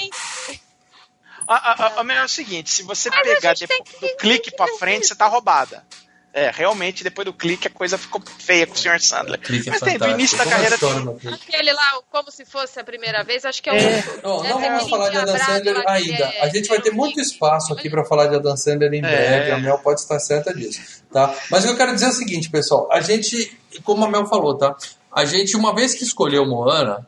A, 1.48 1.54
a, 1.54 1.86
a, 2.00 2.02
a- 2.02 2.14
é 2.14 2.24
o 2.24 2.28
seguinte, 2.28 2.70
se 2.70 2.82
você 2.82 3.08
Mas 3.08 3.22
pegar 3.22 3.54
depois 3.54 3.68
tem 3.68 3.78
do 3.78 3.84
que- 3.84 4.16
clique 4.16 4.50
tem 4.50 4.50
que 4.50 4.56
pra 4.56 4.68
frente, 4.78 5.00
isso. 5.04 5.14
você 5.14 5.18
tá 5.18 5.26
roubada. 5.26 5.82
É, 6.30 6.50
realmente, 6.54 7.02
depois 7.02 7.24
do 7.24 7.32
clique, 7.32 7.66
a 7.66 7.70
coisa 7.70 7.96
ficou 7.96 8.22
feia 8.38 8.66
com 8.66 8.74
o 8.74 8.76
Sr. 8.76 9.00
Sandler. 9.00 9.40
É 9.42 9.70
Mas 9.70 9.80
tem, 9.80 9.98
do 9.98 10.08
início 10.10 10.36
da 10.36 10.44
carreira 10.44 10.76
clique. 10.78 11.26
Aquele 11.26 11.72
lá, 11.72 11.98
o 11.98 12.02
como 12.10 12.30
se 12.30 12.44
fosse 12.44 12.78
a 12.78 12.84
primeira 12.84 13.24
vez, 13.24 13.44
acho 13.46 13.62
que 13.62 13.68
é 13.70 13.72
o. 13.72 13.76
É. 13.76 14.04
Não, 14.22 14.44
é 14.44 14.48
não 14.50 14.60
vamos 14.60 14.90
falar 14.90 15.08
de 15.08 15.16
Adam 15.16 15.38
Sandler 15.38 15.82
que 15.82 15.90
ainda. 15.90 16.24
é- 16.24 16.42
A 16.42 16.48
gente 16.50 16.68
vai 16.68 16.80
ter 16.82 16.90
é 16.90 16.92
muito 16.92 17.18
espaço 17.18 17.72
aqui 17.72 17.88
para 17.88 18.04
falar 18.04 18.26
de 18.26 18.36
Adam 18.36 18.56
Sandler 18.56 18.92
em 18.92 19.00
breve. 19.00 19.50
É. 19.50 19.54
A 19.54 19.58
Mel 19.58 19.78
pode 19.78 20.00
estar 20.00 20.20
certa 20.20 20.54
disso, 20.54 21.02
tá? 21.10 21.34
Mas 21.50 21.64
o 21.64 21.68
que 21.68 21.72
eu 21.72 21.76
quero 21.78 21.94
dizer 21.94 22.06
é 22.06 22.10
o 22.10 22.12
seguinte, 22.12 22.50
pessoal. 22.50 22.88
A 22.92 23.00
gente, 23.00 23.58
como 23.82 24.04
a 24.04 24.08
Mel 24.10 24.26
falou, 24.26 24.54
tá? 24.56 24.76
A 25.10 25.24
gente, 25.24 25.56
uma 25.56 25.74
vez 25.74 25.94
que 25.94 26.04
escolheu 26.04 26.46
Moana, 26.46 27.04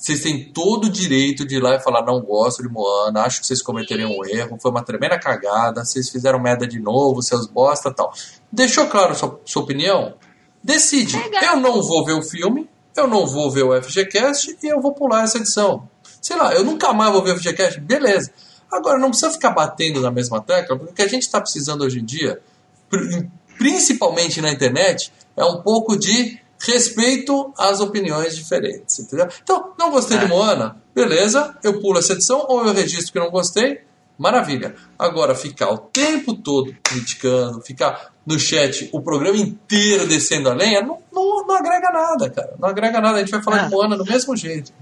vocês 0.00 0.22
têm 0.22 0.50
todo 0.50 0.86
o 0.86 0.90
direito 0.90 1.44
de 1.46 1.56
ir 1.56 1.62
lá 1.62 1.74
e 1.76 1.80
falar: 1.80 2.02
não 2.06 2.20
gosto 2.22 2.62
de 2.62 2.68
Moana, 2.70 3.20
acho 3.22 3.38
que 3.40 3.46
vocês 3.46 3.60
cometeram 3.60 4.10
um 4.10 4.24
erro, 4.24 4.56
foi 4.58 4.70
uma 4.70 4.82
tremenda 4.82 5.18
cagada, 5.20 5.84
vocês 5.84 6.08
fizeram 6.08 6.40
merda 6.40 6.66
de 6.66 6.80
novo, 6.80 7.20
seus 7.22 7.46
bosta 7.46 7.92
tal. 7.92 8.10
Deixou 8.50 8.86
claro 8.86 9.14
sua, 9.14 9.38
sua 9.44 9.62
opinião? 9.62 10.14
Decide. 10.64 11.16
Eu 11.44 11.56
não 11.58 11.82
vou 11.82 12.02
ver 12.04 12.14
o 12.14 12.22
filme, 12.22 12.66
eu 12.96 13.06
não 13.06 13.26
vou 13.26 13.50
ver 13.50 13.62
o 13.64 13.82
FGCast 13.82 14.56
e 14.62 14.66
eu 14.68 14.80
vou 14.80 14.94
pular 14.94 15.24
essa 15.24 15.36
edição. 15.36 15.86
Sei 16.22 16.34
lá, 16.36 16.54
eu 16.54 16.64
nunca 16.64 16.92
mais 16.94 17.12
vou 17.12 17.22
ver 17.22 17.32
o 17.32 17.38
FGCast, 17.38 17.78
beleza. 17.80 18.32
Agora, 18.72 18.98
não 18.98 19.08
precisa 19.10 19.30
ficar 19.32 19.50
batendo 19.50 20.00
na 20.00 20.10
mesma 20.10 20.40
tecla, 20.40 20.78
porque 20.78 20.92
o 20.92 20.94
que 20.94 21.02
a 21.02 21.08
gente 21.08 21.22
está 21.22 21.40
precisando 21.40 21.82
hoje 21.82 21.98
em 21.98 22.04
dia, 22.04 22.40
pri- 22.88 23.28
principalmente 23.58 24.40
na 24.40 24.50
internet, 24.50 25.12
é 25.36 25.44
um 25.44 25.60
pouco 25.62 25.96
de 25.98 26.38
respeito 26.60 27.52
às 27.56 27.80
opiniões 27.80 28.36
diferentes, 28.36 28.98
entendeu? 28.98 29.28
Então, 29.42 29.72
não 29.78 29.90
gostei 29.90 30.18
de 30.18 30.26
Moana, 30.26 30.76
beleza, 30.94 31.56
eu 31.62 31.80
pulo 31.80 31.98
essa 31.98 32.12
edição, 32.12 32.44
ou 32.48 32.66
eu 32.66 32.72
registro 32.72 33.12
que 33.12 33.18
não 33.18 33.30
gostei, 33.30 33.80
maravilha. 34.18 34.74
Agora, 34.98 35.34
ficar 35.34 35.70
o 35.70 35.78
tempo 35.78 36.34
todo 36.34 36.74
criticando, 36.82 37.62
ficar 37.62 38.12
no 38.26 38.38
chat 38.38 38.90
o 38.92 39.00
programa 39.00 39.38
inteiro 39.38 40.06
descendo 40.06 40.50
a 40.50 40.54
lenha, 40.54 40.82
não, 40.82 40.98
não, 41.38 41.46
não 41.46 41.56
agrega 41.56 41.90
nada, 41.90 42.30
cara. 42.30 42.54
Não 42.58 42.68
agrega 42.68 43.00
nada, 43.00 43.16
a 43.16 43.20
gente 43.20 43.30
vai 43.30 43.42
falar 43.42 43.60
Ah. 43.60 43.64
de 43.64 43.70
Moana 43.70 43.96
do 43.96 44.04
mesmo 44.04 44.36
jeito? 44.36 44.72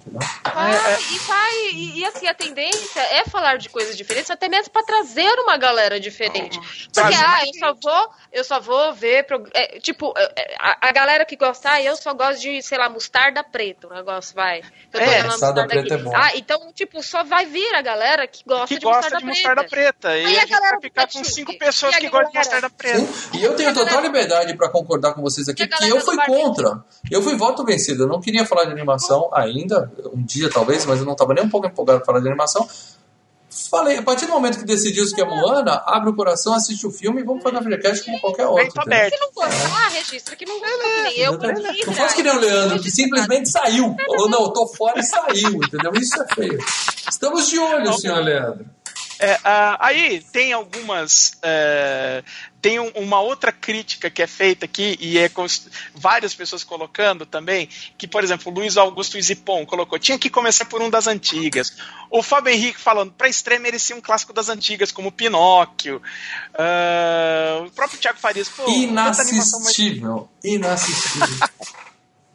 Vai, 0.55 0.73
e 1.13 1.19
vai, 1.19 1.55
e, 1.73 1.99
e, 2.01 2.05
assim, 2.05 2.27
a 2.27 2.35
tendência 2.35 3.01
é 3.01 3.25
falar 3.25 3.59
de 3.59 3.69
coisas 3.69 3.97
diferentes, 3.97 4.31
até 4.31 4.49
mesmo 4.49 4.71
para 4.73 4.85
trazer 4.85 5.31
uma 5.41 5.57
galera 5.57 6.01
diferente. 6.01 6.59
Porque, 6.93 7.15
ah, 7.15 7.41
eu 7.47 7.55
só 7.59 7.75
vou, 7.83 8.11
eu 8.33 8.45
só 8.45 8.61
vou 8.61 8.93
ver, 8.95 9.27
é, 9.55 9.79
tipo, 9.81 10.13
é, 10.17 10.57
a, 10.59 10.89
a 10.89 10.93
galera 10.93 11.25
que 11.25 11.37
gosta, 11.37 11.73
ah, 11.73 11.83
eu 11.83 11.97
só 11.97 12.13
gosto 12.15 12.41
de, 12.41 12.63
sei 12.63 12.79
lá, 12.79 12.89
mostarda 12.89 13.43
preta, 13.45 13.87
o 13.87 13.95
negócio 13.95 14.35
vai. 14.35 14.61
Eu 14.61 14.65
tô 14.93 14.99
É, 14.99 15.23
mostarda 15.25 15.67
preta 15.67 15.95
aqui. 15.95 16.03
é 16.03 16.05
bom. 16.05 16.13
Ah, 16.17 16.31
então, 16.35 16.73
tipo, 16.73 17.03
só 17.03 17.23
vai 17.25 17.47
vir 17.47 17.75
a 17.75 17.83
galera 17.83 18.27
que 18.27 18.43
gosta, 18.47 18.69
Que 18.69 18.79
de, 18.79 18.85
gosta 18.85 19.03
mostarda 19.03 19.19
de 19.19 19.25
mostarda 19.27 19.65
preta. 19.65 20.17
E 20.17 20.25
Aí 20.27 20.39
a 20.39 20.43
a 20.43 20.47
galera 20.47 20.73
vai 20.73 20.81
ficar 20.83 21.07
com 21.07 21.23
cinco 21.25 21.57
pessoas 21.59 21.95
que 21.97 22.09
gostam 22.09 22.31
de 22.31 22.39
mostarda 22.39 22.71
preta. 22.71 22.99
Sim, 22.99 23.39
e 23.39 23.45
eu 23.45 23.55
tenho 23.55 23.75
total 23.75 24.01
liberdade 24.01 24.57
para 24.57 24.69
concordar 24.71 25.13
com 25.15 25.21
vocês 25.23 25.49
aqui, 25.49 25.67
que 25.67 25.85
eu 25.89 26.01
fui 26.01 26.17
barbecue? 26.17 26.38
Contra. 26.43 26.85
Eu 27.11 27.23
fui 27.23 27.37
voto 27.37 27.65
vencido. 27.65 28.05
Eu 28.05 28.09
não 28.09 28.21
queria 28.21 28.47
falar 28.47 28.65
de 28.65 28.73
animação 28.73 29.31
ainda, 29.33 29.91
um 30.13 30.23
dia 30.23 30.51
talvez, 30.51 30.85
mas 30.87 31.01
eu 31.01 31.05
não 31.05 31.13
estava 31.13 31.35
nem 31.35 31.45
um 31.45 31.49
pouco 31.49 31.67
empolgado 31.67 31.99
para 31.99 32.07
falar 32.07 32.21
de 32.21 32.29
animação. 32.29 32.69
Falei, 33.71 33.99
a 33.99 34.03
partir 34.03 34.27
do 34.27 34.33
momento 34.33 34.59
que 34.59 34.65
decidiu 34.65 35.05
que 35.15 35.21
é 35.21 35.25
Moana, 35.25 35.83
abre 35.87 36.11
o 36.11 36.15
coração, 36.15 36.53
assiste 36.55 36.87
o 36.87 36.91
filme 36.91 37.23
e 37.23 37.25
vamos 37.25 37.43
fazer 37.43 37.57
a 37.57 37.63
FreeCast 37.63 38.05
como 38.05 38.21
qualquer 38.21 38.47
outro. 38.47 38.67
Entendeu? 38.67 38.83
aberto. 38.83 39.15
Se 39.15 39.21
não 39.21 39.33
gostar, 39.33 39.89
registra 39.89 40.37
que 40.37 40.45
não 40.47 40.61
que 40.61 40.77
nem 40.77 41.19
eu. 41.19 41.39
Que 41.39 41.87
Não 41.87 41.95
faz 41.95 42.13
que 42.13 42.23
nem 42.23 42.37
o 42.37 42.41
Leandro, 42.41 42.81
que 42.81 42.91
simplesmente 42.91 43.49
saiu. 43.49 43.97
Falou, 44.07 44.29
não, 44.29 44.43
eu 44.43 44.53
tô 44.53 44.67
fora 44.69 45.01
e 45.01 45.03
saiu, 45.03 45.55
entendeu? 45.55 45.93
Isso 45.95 46.23
é 46.23 46.35
feio. 46.35 46.59
Estamos 47.11 47.49
de 47.49 47.59
olho, 47.59 47.93
senhor 47.95 48.23
Leandro. 48.23 48.67
É, 49.21 49.39
ah, 49.45 49.77
aí 49.81 50.21
tem 50.33 50.53
algumas. 50.53 51.33
é, 51.43 52.23
tem 52.61 52.79
um- 52.81 52.91
uma 52.97 53.21
outra 53.21 53.53
crítica 53.53 54.11
que 54.11 54.21
é 54.23 54.27
feita 54.27 54.65
aqui, 54.65 54.97
e 55.01 55.17
é 55.19 55.31
várias 55.95 56.35
pessoas 56.35 56.65
colocando 56.65 57.25
também, 57.25 57.69
que, 57.97 58.07
por 58.09 58.23
exemplo, 58.25 58.51
o 58.51 58.55
Luiz 58.55 58.77
Augusto 58.77 59.21
Zipon 59.23 59.65
colocou, 59.65 59.99
tinha 59.99 60.19
que 60.19 60.29
começar 60.29 60.65
por 60.65 60.83
um 60.83 60.91
das 60.91 61.07
antigas. 61.07 61.77
O 62.11 62.23
Fábio 62.23 62.53
Henrique 62.53 62.81
falando, 62.81 63.13
pra 63.13 63.29
estreia 63.29 63.61
merecia 63.61 63.95
um 63.97 64.01
clássico 64.01 64.33
das 64.33 64.49
antigas, 64.49 64.91
como 64.93 65.11
Pinóquio. 65.13 66.03
Ah, 66.55 67.63
o 67.67 67.71
próprio 67.71 67.99
Thiago 67.99 68.19
Farias, 68.19 68.49
pô, 68.49 68.65
animação 68.65 69.61
mais- 69.61 69.79
Inassistível. 69.79 70.29
Inassistível. 70.45 71.29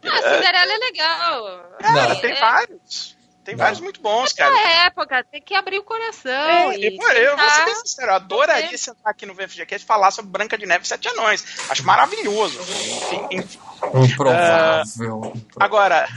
Ah, 0.06 0.18
Cinderela 0.36 0.74
é 0.74 0.78
legal. 0.80 1.46
Não, 1.82 2.12
Ah, 2.12 2.16
tem 2.16 2.32
é, 2.32 2.40
vários. 2.42 3.13
Tem 3.44 3.56
Não. 3.56 3.64
vários 3.64 3.82
muito 3.82 4.02
bons, 4.02 4.32
cara. 4.32 4.52
Na 4.54 4.86
época, 4.86 5.22
tem 5.30 5.42
que 5.42 5.54
abrir 5.54 5.78
o 5.80 5.84
coração. 5.84 6.32
É, 6.32 6.78
e 6.80 6.96
pô, 6.98 7.06
eu 7.10 7.36
vou 7.36 7.50
ser 7.50 7.66
bem 7.66 7.76
sincero, 7.76 8.12
eu 8.12 8.16
adoraria 8.16 8.78
sentar 8.78 9.12
aqui 9.12 9.26
no 9.26 9.34
VFGCast 9.34 9.84
e 9.84 9.88
falar 9.88 10.12
sobre 10.12 10.32
Branca 10.32 10.58
de 10.58 10.66
Neve 10.66 10.86
e 10.86 10.88
Sete 10.88 11.10
Anões. 11.10 11.44
Acho 11.70 11.84
maravilhoso. 11.86 12.58
Enfim, 12.62 13.28
enfim. 13.32 13.60
Improvável. 14.06 15.34
Agora, 15.60 16.08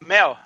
Mel, 0.00 0.36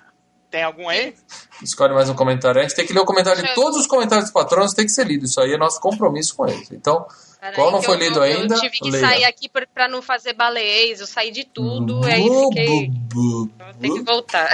tem 0.51 0.63
algum 0.65 0.89
aí? 0.89 1.15
Escolhe 1.63 1.95
mais 1.95 2.09
um 2.09 2.15
comentário. 2.15 2.61
A 2.61 2.63
gente 2.63 2.75
tem 2.75 2.87
que 2.87 2.93
ler 2.93 3.01
o 3.01 3.05
comentário 3.05 3.41
de 3.43 3.49
eu- 3.49 3.55
todos 3.55 3.79
os 3.79 3.87
comentários 3.87 4.25
dos 4.27 4.33
patronos, 4.33 4.75
tem 4.75 4.87
que 4.87 4.93
ser 4.93 5.07
lido. 5.07 5.25
Isso 5.25 5.41
aí 5.41 5.53
é 5.53 5.57
nosso 5.59 5.81
compromisso 5.81 6.35
com 6.35 6.47
eles. 6.49 6.71
Então, 6.73 7.07
Peraí 7.41 7.55
qual 7.55 7.71
não 7.71 7.81
foi 7.81 7.95
eu- 7.95 8.01
lido 8.01 8.19
eu, 8.19 8.23
ainda? 8.23 8.55
Eu 8.57 8.61
tive 8.61 8.79
que 8.79 8.91
leia. 8.91 9.07
sair 9.07 9.25
aqui 9.25 9.49
pra, 9.49 9.67
pra 9.73 9.89
não 9.89 10.03
fazer 10.03 10.33
baleês, 10.33 11.01
eu 11.01 11.07
saí 11.07 11.31
de 11.31 11.45
tudo, 11.45 12.01
Bu, 12.01 12.07
aí 12.07 12.25
fiquei. 12.25 12.89
bu, 12.91 12.99
bu, 13.15 13.51
Vou 13.57 13.75
ter 13.81 13.89
que 13.91 13.99
bu. 14.01 14.05
voltar. 14.05 14.51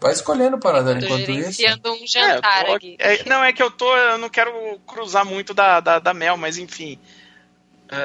Vai 0.00 0.12
escolhendo, 0.12 0.58
Paradela, 0.58 0.98
Tô 0.98 1.04
enquanto 1.06 1.20
isso. 1.30 1.32
gerenciando 1.52 1.92
um 1.92 2.06
jantar 2.06 2.62
É, 2.62 2.64
tô- 2.64 2.72
aqui. 2.74 2.96
é, 2.98 3.24
não, 3.28 3.44
é 3.44 3.52
que 3.52 3.62
eu 3.62 3.70
tô. 3.70 3.94
Eu 3.96 4.16
não 4.18 4.28
quero 4.30 4.52
cruzar 4.86 5.24
muito 5.26 5.52
da, 5.52 5.78
da, 5.80 5.98
da 5.98 6.14
Mel, 6.14 6.36
mas 6.36 6.56
enfim. 6.58 6.98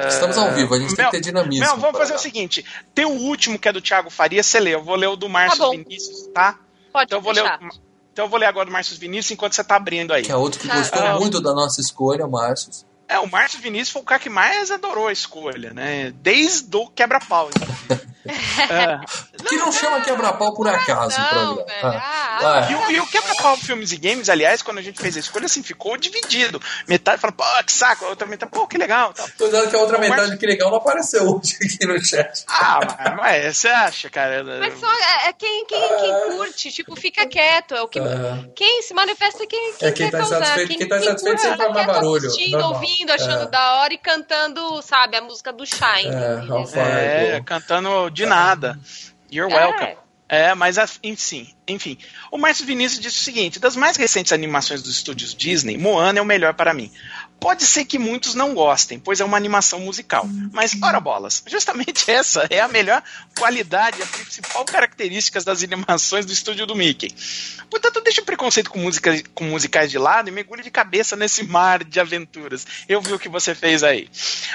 Estamos 0.08 0.36
ao 0.36 0.52
vivo, 0.52 0.74
a 0.74 0.78
gente 0.80 0.94
tem 0.96 1.04
Mel, 1.04 1.10
que 1.12 1.16
ter 1.16 1.22
dinamismo. 1.22 1.64
Mel, 1.64 1.76
vamos 1.76 1.96
fazer 1.96 2.14
o 2.14 2.18
seguinte: 2.18 2.64
tem 2.94 3.04
o 3.04 3.10
último 3.10 3.58
que 3.58 3.68
é 3.68 3.72
do 3.72 3.80
Thiago 3.80 4.10
Faria, 4.10 4.42
você 4.42 4.58
lê. 4.60 4.74
Eu 4.74 4.82
vou 4.82 4.96
ler 4.96 5.06
o 5.06 5.16
do 5.16 5.28
Márcio 5.28 5.58
bom. 5.58 5.70
Vinícius, 5.70 6.26
tá? 6.34 6.58
Pode 6.92 7.04
Então 7.06 7.18
eu 7.18 7.22
vou 7.22 7.32
ler 7.32 7.44
o, 7.44 7.68
então 8.12 8.24
eu 8.24 8.28
vou 8.28 8.38
ler 8.38 8.46
agora 8.46 8.66
do 8.66 8.72
Márcio 8.72 8.98
Vinícius 8.98 9.30
enquanto 9.30 9.52
você 9.54 9.62
tá 9.62 9.76
abrindo 9.76 10.12
aí. 10.12 10.22
Que 10.24 10.32
é 10.32 10.36
outro 10.36 10.58
que 10.60 10.66
gostou 10.68 11.00
Ah. 11.02 11.18
muito 11.20 11.40
da 11.40 11.54
nossa 11.54 11.80
escolha, 11.80 12.26
Márcio. 12.26 12.70
É, 13.08 13.20
o 13.20 13.30
Márcio 13.30 13.60
Vinícius 13.60 13.90
foi 13.90 14.02
o 14.02 14.04
cara 14.04 14.20
que 14.20 14.28
mais 14.28 14.72
adorou 14.72 15.06
a 15.06 15.12
escolha, 15.12 15.72
né? 15.72 16.12
Desde 16.20 16.76
o 16.76 16.88
quebra-pau. 16.88 17.48
É. 18.26 18.98
Que 19.48 19.56
não 19.56 19.70
chama 19.72 20.00
quebra-pau 20.00 20.54
por 20.54 20.68
acaso 20.68 21.16
o 21.16 21.20
Não, 21.20 21.28
programa. 21.28 21.64
velho. 21.64 22.02
Ah. 22.02 22.38
Ah. 22.38 22.70
E, 22.70 22.74
o- 22.74 22.90
e 22.92 23.00
o 23.00 23.06
quebra-pau 23.06 23.56
filmes 23.56 23.92
e 23.92 23.96
games, 23.96 24.28
aliás, 24.28 24.62
quando 24.62 24.78
a 24.78 24.82
gente 24.82 25.00
fez 25.00 25.16
a 25.16 25.20
escolha, 25.20 25.46
assim, 25.46 25.62
ficou 25.62 25.96
dividido. 25.96 26.60
Metade 26.86 27.20
fala, 27.20 27.32
pô, 27.32 27.44
que 27.64 27.72
saco, 27.72 28.04
a 28.04 28.08
outra 28.08 28.26
metade, 28.26 28.52
pô, 28.52 28.66
que 28.66 28.76
legal. 28.76 29.12
Tal. 29.14 29.26
Cuidado 29.38 29.70
que 29.70 29.76
a 29.76 29.78
outra 29.78 29.98
Mas- 29.98 30.10
metade 30.10 30.36
que 30.36 30.46
legal 30.46 30.70
não 30.70 30.78
apareceu 30.78 31.22
hoje 31.24 31.56
aqui 31.62 31.86
no 31.86 32.02
chat. 32.04 32.44
Ah, 32.48 32.80
mas, 32.98 33.16
mas 33.16 33.56
você 33.56 33.68
acha, 33.68 34.10
cara? 34.10 34.44
Mas 34.60 34.78
só 34.78 34.92
é, 34.92 35.28
é 35.28 35.32
quem, 35.32 35.64
quem, 35.66 35.88
quem 35.96 36.36
curte, 36.36 36.70
tipo, 36.72 36.94
fica 36.96 37.26
quieto. 37.26 37.74
É 37.74 37.82
o 37.82 37.88
que, 37.88 37.98
É. 37.98 38.50
Quem 38.54 38.82
se 38.82 38.92
manifesta 38.94 39.42
é 39.42 39.46
quem, 39.46 39.72
quem 39.74 39.88
É, 39.88 39.92
quem 39.92 40.06
quer 40.06 40.12
tá 40.12 40.18
causar. 40.18 40.44
satisfeito- 40.44 40.78
quem 40.78 40.88
tá 40.88 41.00
satisfeito 41.02 41.40
sempre 41.40 41.56
faz 41.56 41.72
mais 41.72 41.86
quieto 41.86 41.94
barulho, 41.96 42.26
assistindo, 42.26 42.50
normal. 42.52 42.72
ouvindo, 42.74 43.10
achando 43.12 43.42
É. 43.44 43.46
da 43.48 43.74
hora 43.80 43.94
e 43.94 43.98
cantando, 43.98 44.82
sabe, 44.82 45.16
a 45.16 45.20
música 45.22 45.52
do 45.52 45.64
Shine. 45.66 46.14
É, 46.76 47.36
É, 47.36 47.40
cantando 47.44 48.10
de 48.10 48.26
nada. 48.26 48.78
You're 49.32 49.52
É. 49.52 49.56
welcome. 49.56 49.96
É, 50.28 50.54
mas 50.56 50.76
enfim, 51.04 51.54
enfim. 51.68 51.96
O 52.32 52.38
Márcio 52.38 52.66
Vinícius 52.66 53.00
disse 53.00 53.20
o 53.20 53.22
seguinte: 53.22 53.60
das 53.60 53.76
mais 53.76 53.96
recentes 53.96 54.32
animações 54.32 54.82
dos 54.82 54.96
estúdios 54.96 55.32
Disney, 55.32 55.78
Moana 55.78 56.18
é 56.18 56.22
o 56.22 56.24
melhor 56.24 56.52
para 56.54 56.74
mim. 56.74 56.90
Pode 57.38 57.64
ser 57.64 57.84
que 57.84 57.98
muitos 57.98 58.34
não 58.34 58.54
gostem, 58.54 58.98
pois 58.98 59.20
é 59.20 59.24
uma 59.24 59.36
animação 59.36 59.80
musical. 59.80 60.26
Mas, 60.52 60.76
ora 60.82 60.98
bolas, 60.98 61.42
justamente 61.46 62.08
essa 62.10 62.46
é 62.50 62.60
a 62.60 62.68
melhor 62.68 63.02
qualidade, 63.38 64.02
a 64.02 64.06
principal 64.06 64.64
característica 64.64 65.40
das 65.42 65.62
animações 65.62 66.24
do 66.24 66.32
estúdio 66.32 66.66
do 66.66 66.74
Mickey. 66.74 67.14
Portanto, 67.70 68.00
deixa 68.00 68.22
o 68.22 68.24
preconceito 68.24 68.70
com, 68.70 68.78
música, 68.78 69.22
com 69.34 69.44
musicais 69.44 69.90
de 69.90 69.98
lado 69.98 70.28
e 70.28 70.32
mergulhe 70.32 70.62
de 70.62 70.70
cabeça 70.70 71.14
nesse 71.14 71.44
mar 71.44 71.84
de 71.84 72.00
aventuras. 72.00 72.66
Eu 72.88 73.02
vi 73.02 73.12
o 73.12 73.18
que 73.18 73.28
você 73.28 73.54
fez 73.54 73.82
aí. 73.82 74.08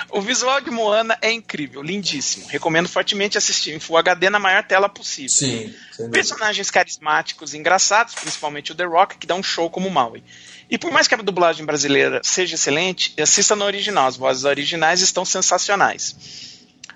O 0.10 0.20
visual 0.20 0.60
de 0.60 0.72
Moana 0.72 1.18
é 1.22 1.32
incrível, 1.32 1.82
lindíssimo. 1.84 2.48
Recomendo 2.48 2.90
fortemente 2.90 3.38
assistir 3.38 3.74
em 3.74 3.80
Full 3.80 3.98
HD 3.98 4.30
na 4.30 4.40
maior 4.40 4.64
tela 4.64 4.90
possível. 4.90 5.30
Sim. 5.30 5.74
Personagens 6.12 6.72
carismáticos 6.72 7.53
e 7.53 7.58
engraçados, 7.58 8.16
principalmente 8.16 8.72
o 8.72 8.76
The 8.76 8.86
Rock, 8.86 9.18
que 9.18 9.28
dá 9.28 9.36
um 9.36 9.44
show 9.44 9.70
como 9.70 9.90
Maui. 9.90 10.24
E 10.72 10.77
por 10.77 10.89
mais 10.89 11.06
que 11.07 11.14
a 11.14 11.18
dublagem 11.18 11.65
brasileira 11.65 12.22
seja 12.23 12.56
excelente, 12.56 13.14
assista 13.22 13.56
no 13.56 13.65
original. 13.65 14.07
As 14.07 14.15
vozes 14.15 14.45
originais 14.45 15.02
estão 15.02 15.26
sensacionais. 15.26 16.15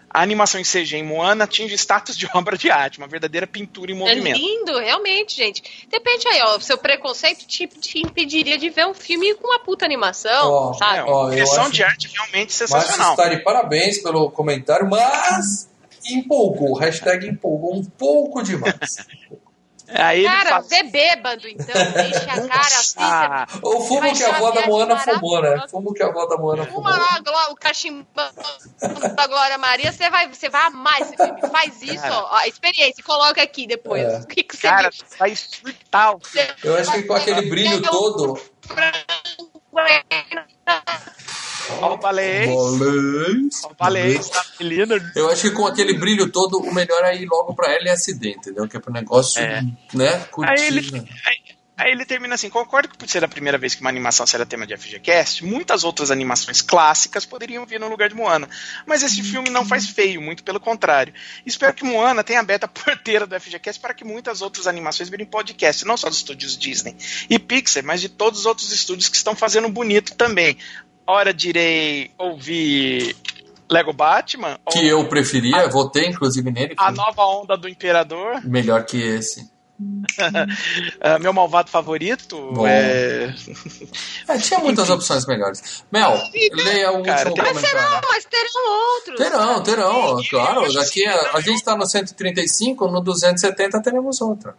A 0.09 0.21
animação 0.21 0.61
em 0.61 0.63
CG 0.63 0.95
em 0.95 1.03
Moana 1.03 1.43
atinge 1.43 1.75
status 1.75 2.15
de 2.15 2.25
obra 2.33 2.57
de 2.57 2.71
arte, 2.71 2.99
uma 2.99 3.07
verdadeira 3.07 3.45
pintura 3.45 3.91
em 3.91 3.95
É 3.95 3.97
movimento. 3.97 4.37
lindo, 4.37 4.79
realmente, 4.79 5.35
gente. 5.35 5.61
Depende 5.91 6.25
aí, 6.29 6.39
ó. 6.43 6.57
Seu 6.61 6.77
preconceito 6.77 7.45
te, 7.45 7.67
te 7.67 7.99
impediria 7.99 8.57
de 8.57 8.69
ver 8.69 8.87
um 8.87 8.93
filme 8.93 9.35
com 9.35 9.47
uma 9.49 9.59
puta 9.59 9.83
animação, 9.83 10.49
Ó, 10.49 10.73
sabe? 10.73 11.09
É, 11.09 11.29
direção 11.31 11.63
acho- 11.63 11.73
de 11.73 11.83
arte 11.83 12.07
realmente 12.15 12.53
sensacional. 12.53 13.11
Stari, 13.11 13.43
parabéns 13.43 14.01
pelo 14.01 14.31
comentário, 14.31 14.89
mas 14.89 15.67
empolgou. 16.09 16.75
Hashtag 16.77 17.27
empolgou 17.27 17.75
um 17.75 17.83
pouco 17.83 18.41
demais. 18.41 19.05
Aí 19.87 20.23
Cara, 20.23 20.49
fala, 20.49 20.61
vê 20.67 20.83
bêbado, 20.83 21.47
então. 21.47 21.65
Deixa 21.93 22.31
a 22.31 22.47
cara 22.47 22.65
assim. 22.65 22.95
Ah, 22.99 23.47
Ou 23.61 23.81
fumo 23.85 24.13
que 24.15 24.23
a 24.23 24.35
avó 24.35 24.51
da 24.51 24.65
Moana 24.65 24.97
fumou, 24.97 25.41
né? 25.41 25.63
Fumo 25.69 25.93
que 25.93 26.01
a 26.03 26.07
avó 26.07 26.25
da 26.25 26.37
Moana 26.37 26.63
Uma 26.63 26.71
fumou. 26.71 26.89
lá, 26.91 27.19
gló- 27.19 27.51
o 27.51 27.55
cachimbão 27.55 28.05
da 29.15 29.27
Glória 29.27 29.57
Maria, 29.57 29.91
você 29.91 30.09
vai, 30.09 30.27
você 30.27 30.49
vai 30.49 30.63
amar 30.65 31.01
esse 31.01 31.15
filme. 31.15 31.41
Faz 31.51 31.81
isso, 31.81 32.01
Cara. 32.01 32.17
ó. 32.17 32.35
A 32.35 32.47
experiência, 32.47 33.03
coloca 33.03 33.41
aqui 33.41 33.67
depois. 33.67 34.01
É. 34.03 34.17
O 34.19 34.27
que, 34.27 34.43
que 34.43 34.55
você 34.57 34.67
cara, 34.67 34.89
viu? 34.89 35.03
vai 35.19 35.35
surtar 35.35 36.15
o 36.15 36.19
filme. 36.19 36.49
Eu 36.63 36.77
acho 36.77 36.91
que 36.91 37.03
com 37.03 37.13
aquele 37.13 37.49
brilho 37.49 37.81
todo. 37.83 38.41
Ó 41.81 41.93
o 41.93 41.97
balé, 41.97 42.45
Bolês. 42.47 43.61
ó 43.63 43.69
o 43.71 43.75
balé, 43.75 44.17
tá 44.19 44.45
menino. 44.59 44.95
Eu 45.15 45.29
acho 45.29 45.43
que 45.43 45.51
com 45.51 45.65
aquele 45.65 45.93
brilho 45.97 46.31
todo, 46.31 46.59
o 46.59 46.73
melhor 46.73 47.03
é 47.03 47.15
ir 47.15 47.25
logo 47.25 47.53
pra 47.55 47.73
LSD, 47.73 48.31
entendeu? 48.31 48.67
Que 48.67 48.77
é 48.77 48.79
pro 48.79 48.93
negócio, 48.93 49.41
É. 49.41 49.63
né? 49.93 50.19
Curtir. 50.31 50.51
Aí 50.51 50.67
ele, 50.67 51.09
aí, 51.25 51.37
aí 51.77 51.91
ele 51.91 52.05
termina 52.05 52.35
assim: 52.35 52.49
concordo 52.49 52.87
que 52.89 52.97
por 52.97 53.07
ser 53.09 53.23
a 53.23 53.27
primeira 53.27 53.57
vez 53.57 53.73
que 53.73 53.81
uma 53.81 53.89
animação 53.89 54.25
será 54.27 54.45
tema 54.45 54.67
de 54.67 54.77
FGCast, 54.77 55.43
muitas 55.43 55.83
outras 55.83 56.11
animações 56.11 56.61
clássicas 56.61 57.25
poderiam 57.25 57.65
vir 57.65 57.79
no 57.79 57.87
lugar 57.89 58.09
de 58.09 58.15
Moana. 58.15 58.47
Mas 58.85 59.01
esse 59.01 59.23
filme 59.23 59.49
não 59.49 59.65
faz 59.65 59.87
feio, 59.89 60.21
muito 60.21 60.43
pelo 60.43 60.59
contrário. 60.59 61.13
Espero 61.45 61.73
que 61.73 61.83
Moana 61.83 62.23
tenha 62.23 62.39
aberto 62.39 62.65
a 62.65 62.67
porteira 62.69 63.25
do 63.25 63.39
FGCast 63.39 63.81
para 63.81 63.93
que 63.93 64.03
muitas 64.05 64.41
outras 64.41 64.67
animações 64.67 65.09
virem 65.09 65.25
podcast, 65.25 65.83
não 65.85 65.97
só 65.97 66.09
dos 66.09 66.17
estúdios 66.19 66.57
Disney 66.57 66.95
e 67.29 67.39
Pixar, 67.39 67.83
mas 67.83 68.01
de 68.01 68.09
todos 68.09 68.41
os 68.41 68.45
outros 68.45 68.71
estúdios 68.71 69.09
que 69.09 69.17
estão 69.17 69.35
fazendo 69.35 69.67
bonito 69.67 70.13
também. 70.15 70.57
Ora, 71.07 71.33
direi 71.33 72.11
ouvir 72.17 73.15
Lego 73.69 73.93
Batman, 73.93 74.59
ou 74.65 74.73
Que 74.73 74.87
eu 74.87 75.07
preferia, 75.07 75.67
votei 75.69 76.07
inclusive 76.07 76.51
nele. 76.51 76.73
a 76.77 76.91
nova 76.91 77.23
onda 77.25 77.55
do 77.57 77.67
Imperador. 77.69 78.41
Melhor 78.43 78.85
que 78.85 79.01
esse. 79.01 79.53
Ah, 81.01 81.19
meu 81.19 81.33
malvado 81.33 81.69
favorito 81.69 82.37
Bom. 82.53 82.65
é. 82.65 83.33
É, 84.27 84.37
tinha 84.37 84.59
muitas 84.59 84.89
opções 84.89 85.25
melhores. 85.27 85.83
Mel, 85.91 86.17
leia 86.53 86.91
o 86.91 87.03
Cara, 87.03 87.29
último 87.29 87.43
tem- 87.43 87.53
Mas 87.53 87.61
serão, 87.69 87.83
comentário. 87.83 88.07
mas 88.09 88.25
terão 88.25 88.93
outros. 88.95 89.17
Terão, 89.17 89.63
terão, 89.63 90.23
claro. 90.29 90.73
Daqui 90.73 91.05
a, 91.05 91.31
a 91.33 91.41
gente 91.41 91.61
tá 91.63 91.75
no 91.75 91.85
135, 91.85 92.87
no 92.87 93.01
270 93.01 93.81
teremos 93.81 94.21
outra. 94.21 94.55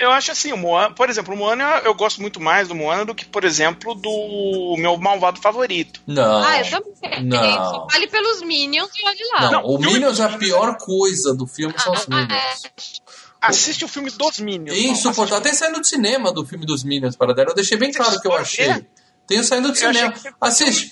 Eu 0.00 0.10
acho 0.10 0.30
assim, 0.30 0.52
o 0.52 0.56
Moana, 0.56 0.94
por 0.94 1.08
exemplo, 1.08 1.34
o 1.34 1.36
Moana 1.36 1.80
eu, 1.84 1.94
gosto 1.94 2.20
muito 2.20 2.38
mais 2.40 2.68
do 2.68 2.74
Moana 2.74 3.04
do 3.04 3.14
que, 3.14 3.24
por 3.24 3.44
exemplo, 3.44 3.94
do 3.94 4.76
meu 4.78 4.96
malvado 4.98 5.40
favorito. 5.40 6.00
Não. 6.06 6.42
Ah, 6.42 6.60
eu 6.60 6.82
também. 7.00 7.24
Não. 7.24 7.70
Só 7.70 7.86
Vale 7.90 8.06
pelos 8.06 8.42
Minions 8.42 8.90
e 8.96 9.06
olhe 9.06 9.24
lá. 9.32 9.40
Não, 9.42 9.52
Não, 9.52 9.64
o 9.64 9.78
Minions 9.78 10.20
é 10.20 10.24
a 10.24 10.36
pior 10.36 10.76
coisa 10.76 11.34
do 11.34 11.46
filme, 11.46 11.74
são 11.78 11.92
os 11.92 12.06
Ah, 12.10 12.14
Minions. 12.14 13.02
Assiste 13.40 13.84
o 13.84 13.88
filme 13.88 14.10
dos 14.10 14.38
Minions. 14.38 14.76
E 14.76 14.86
não, 14.86 14.92
insuportável. 14.92 15.42
Tem 15.42 15.54
saindo 15.54 15.80
do 15.80 15.86
cinema 15.86 16.30
do 16.30 16.44
filme 16.44 16.66
dos 16.66 16.84
Minions, 16.84 17.16
para 17.16 17.34
dar. 17.34 17.46
Eu 17.48 17.54
deixei 17.54 17.78
bem 17.78 17.90
claro 17.90 18.16
o 18.16 18.20
que 18.20 18.28
eu 18.28 18.34
achei. 18.34 18.84
Tem 19.30 19.44
saindo 19.44 19.70
do 19.70 19.76
cinema. 19.76 20.12
Assiste. 20.40 20.90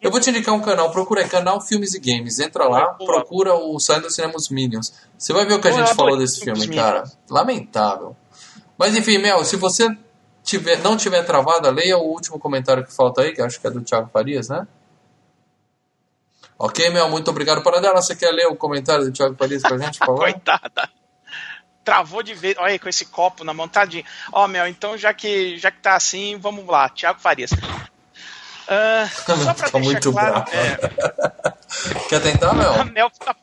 Eu 0.00 0.10
vou 0.10 0.18
te 0.18 0.30
indicar 0.30 0.54
um 0.54 0.62
canal, 0.62 0.90
procura 0.90 1.20
aí, 1.20 1.28
canal 1.28 1.60
Filmes 1.60 1.92
e 1.92 2.00
Games. 2.00 2.38
Entra 2.38 2.66
lá, 2.66 2.94
procura 2.94 3.54
o 3.54 3.78
Saindo 3.78 4.06
do 4.06 4.10
Cinema 4.10 4.32
Os 4.34 4.48
Minions. 4.48 4.94
Você 5.18 5.34
vai 5.34 5.44
ver 5.44 5.52
o 5.52 5.60
que 5.60 5.68
a 5.68 5.72
gente 5.72 5.90
eu 5.90 5.94
falou 5.94 6.16
desse 6.16 6.40
filme, 6.40 6.74
cara. 6.74 7.04
Lamentável. 7.28 8.16
Mas 8.78 8.96
enfim, 8.96 9.18
Mel, 9.18 9.44
se 9.44 9.56
você 9.56 9.94
tiver, 10.42 10.78
não 10.78 10.96
tiver 10.96 11.22
travado, 11.24 11.70
leia 11.70 11.98
o 11.98 12.04
último 12.04 12.38
comentário 12.38 12.82
que 12.82 12.94
falta 12.94 13.20
aí, 13.20 13.34
que 13.34 13.42
acho 13.42 13.60
que 13.60 13.66
é 13.66 13.70
do 13.70 13.82
Thiago 13.82 14.08
Farias, 14.10 14.48
né? 14.48 14.66
Ok, 16.58 16.88
Mel, 16.88 17.10
muito 17.10 17.30
obrigado. 17.30 17.62
Para 17.62 17.78
dela, 17.78 18.00
você 18.00 18.16
quer 18.16 18.30
ler 18.30 18.46
o 18.46 18.56
comentário 18.56 19.04
do 19.04 19.12
Thiago 19.12 19.36
Farias 19.36 19.60
pra 19.60 19.76
gente, 19.76 19.98
por 19.98 20.06
favor? 20.06 20.20
Coitada. 20.32 20.88
Travou 21.86 22.20
de 22.20 22.34
vez. 22.34 22.56
Olha 22.58 22.72
aí, 22.72 22.78
com 22.80 22.88
esse 22.88 23.06
copo 23.06 23.44
na 23.44 23.54
mão, 23.54 23.68
tadinho. 23.68 24.04
Ó, 24.32 24.48
Mel, 24.48 24.66
então 24.66 24.98
já 24.98 25.14
que, 25.14 25.56
já 25.56 25.70
que 25.70 25.78
tá 25.78 25.94
assim, 25.94 26.36
vamos 26.36 26.66
lá. 26.66 26.88
Tiago 26.88 27.20
Farias. 27.20 27.50
Ah, 28.68 29.08
só 29.08 29.36
pra 29.36 29.54
Tá 29.54 29.62
deixar 29.62 29.78
muito 29.78 30.12
claro, 30.12 30.32
bravo. 30.32 30.50
é, 30.52 30.78
Quer 32.10 32.20
tentar, 32.20 32.50
a 32.50 32.54
Mel? 32.54 32.84
Mel 32.86 33.10
tá. 33.10 33.36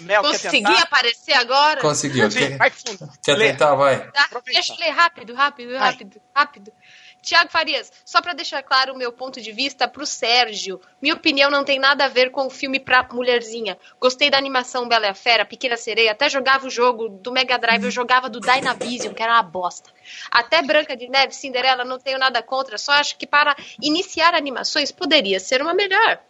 Mel, 0.00 0.20
Consegui 0.22 0.76
aparecer 0.82 1.32
agora? 1.32 1.80
Conseguiu. 1.80 2.30
Sim, 2.30 2.38
Quer, 2.40 2.56
vai 2.58 2.70
fundo. 2.70 3.10
quer 3.24 3.36
Lê. 3.38 3.50
tentar? 3.52 3.74
Vai. 3.76 4.10
Tá, 4.10 4.28
deixa 4.44 4.74
eu 4.74 4.78
ler 4.78 4.90
rápido, 4.90 5.32
rápido, 5.34 5.70
Vai. 5.72 5.78
rápido, 5.92 6.20
rápido. 6.34 6.72
Tiago 7.22 7.50
Farias, 7.50 7.92
só 8.04 8.20
pra 8.20 8.34
deixar 8.34 8.64
claro 8.64 8.92
o 8.92 8.98
meu 8.98 9.12
ponto 9.12 9.40
de 9.40 9.52
vista 9.52 9.86
pro 9.86 10.04
Sérgio, 10.04 10.80
minha 11.00 11.14
opinião 11.14 11.48
não 11.48 11.64
tem 11.64 11.78
nada 11.78 12.04
a 12.04 12.08
ver 12.08 12.30
com 12.32 12.46
o 12.46 12.50
filme 12.50 12.80
pra 12.80 13.06
mulherzinha. 13.12 13.78
Gostei 14.00 14.28
da 14.28 14.36
animação 14.36 14.88
Bela 14.88 15.06
e 15.06 15.08
a 15.10 15.14
Fera, 15.14 15.44
Pequena 15.44 15.76
Sereia, 15.76 16.10
até 16.10 16.28
jogava 16.28 16.66
o 16.66 16.70
jogo 16.70 17.08
do 17.08 17.30
Mega 17.30 17.56
Drive, 17.56 17.84
eu 17.84 17.90
jogava 17.92 18.28
do 18.28 18.40
Dynavision, 18.40 19.14
que 19.14 19.22
era 19.22 19.34
uma 19.34 19.42
bosta. 19.42 19.88
Até 20.32 20.60
Branca 20.62 20.96
de 20.96 21.08
Neve, 21.08 21.32
Cinderela, 21.32 21.84
não 21.84 21.98
tenho 21.98 22.18
nada 22.18 22.42
contra, 22.42 22.76
só 22.76 22.92
acho 22.92 23.16
que 23.16 23.26
para 23.26 23.54
iniciar 23.80 24.34
animações 24.34 24.90
poderia 24.90 25.38
ser 25.38 25.62
uma 25.62 25.72
melhor. 25.72 26.20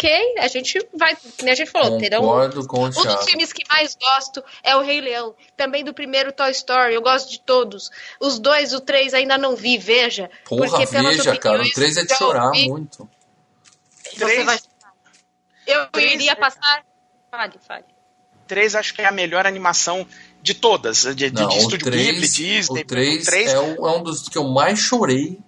Ok, 0.00 0.34
a 0.38 0.46
gente 0.46 0.78
vai, 0.94 1.16
como 1.16 1.50
a 1.50 1.54
gente 1.56 1.68
falou, 1.72 1.98
terão 1.98 2.20
Concordo 2.20 2.64
com 2.68 2.82
o 2.82 2.86
um 2.86 2.90
dos 2.90 3.24
filmes 3.24 3.52
que 3.52 3.64
mais 3.68 3.96
gosto 4.00 4.44
é 4.62 4.76
o 4.76 4.80
Rei 4.80 5.00
Leão. 5.00 5.34
Também 5.56 5.82
do 5.84 5.92
primeiro 5.92 6.30
Toy 6.32 6.52
Story. 6.52 6.94
Eu 6.94 7.02
gosto 7.02 7.28
de 7.28 7.40
todos. 7.40 7.90
Os 8.20 8.38
dois, 8.38 8.72
o 8.72 8.80
três 8.80 9.12
ainda 9.12 9.36
não 9.36 9.56
vi, 9.56 9.76
veja. 9.76 10.30
Porra, 10.44 10.68
porque 10.70 10.86
veja, 10.86 11.36
cara. 11.36 11.62
O 11.62 11.70
3 11.72 11.96
é 11.96 12.04
de 12.04 12.14
chorar 12.14 12.46
ouvi, 12.46 12.68
muito. 12.68 13.08
Você 14.04 14.16
Três- 14.24 14.44
vai... 14.44 14.58
Eu 15.66 15.86
Três- 15.88 16.12
iria 16.14 16.36
passar. 16.36 16.84
Fale, 17.28 17.54
fale. 17.66 17.84
3 18.46 18.76
acho 18.76 18.94
que 18.94 19.02
é 19.02 19.06
a 19.06 19.12
melhor 19.12 19.46
animação 19.46 20.06
de 20.40 20.54
todas. 20.54 21.02
De, 21.02 21.14
de, 21.28 21.32
Não, 21.32 21.48
de 21.48 21.56
o 21.56 21.58
estúdio 21.58 21.90
3, 21.90 22.06
Ghibli, 22.06 22.28
Disney. 22.28 22.82
o 22.82 22.86
3 22.86 23.24
três- 23.26 23.52
é, 23.52 23.58
o- 23.58 23.84
é 23.86 23.96
um 23.96 24.02
dos 24.04 24.28
que 24.28 24.38
eu 24.38 24.44
mais 24.44 24.78
chorei. 24.78 25.40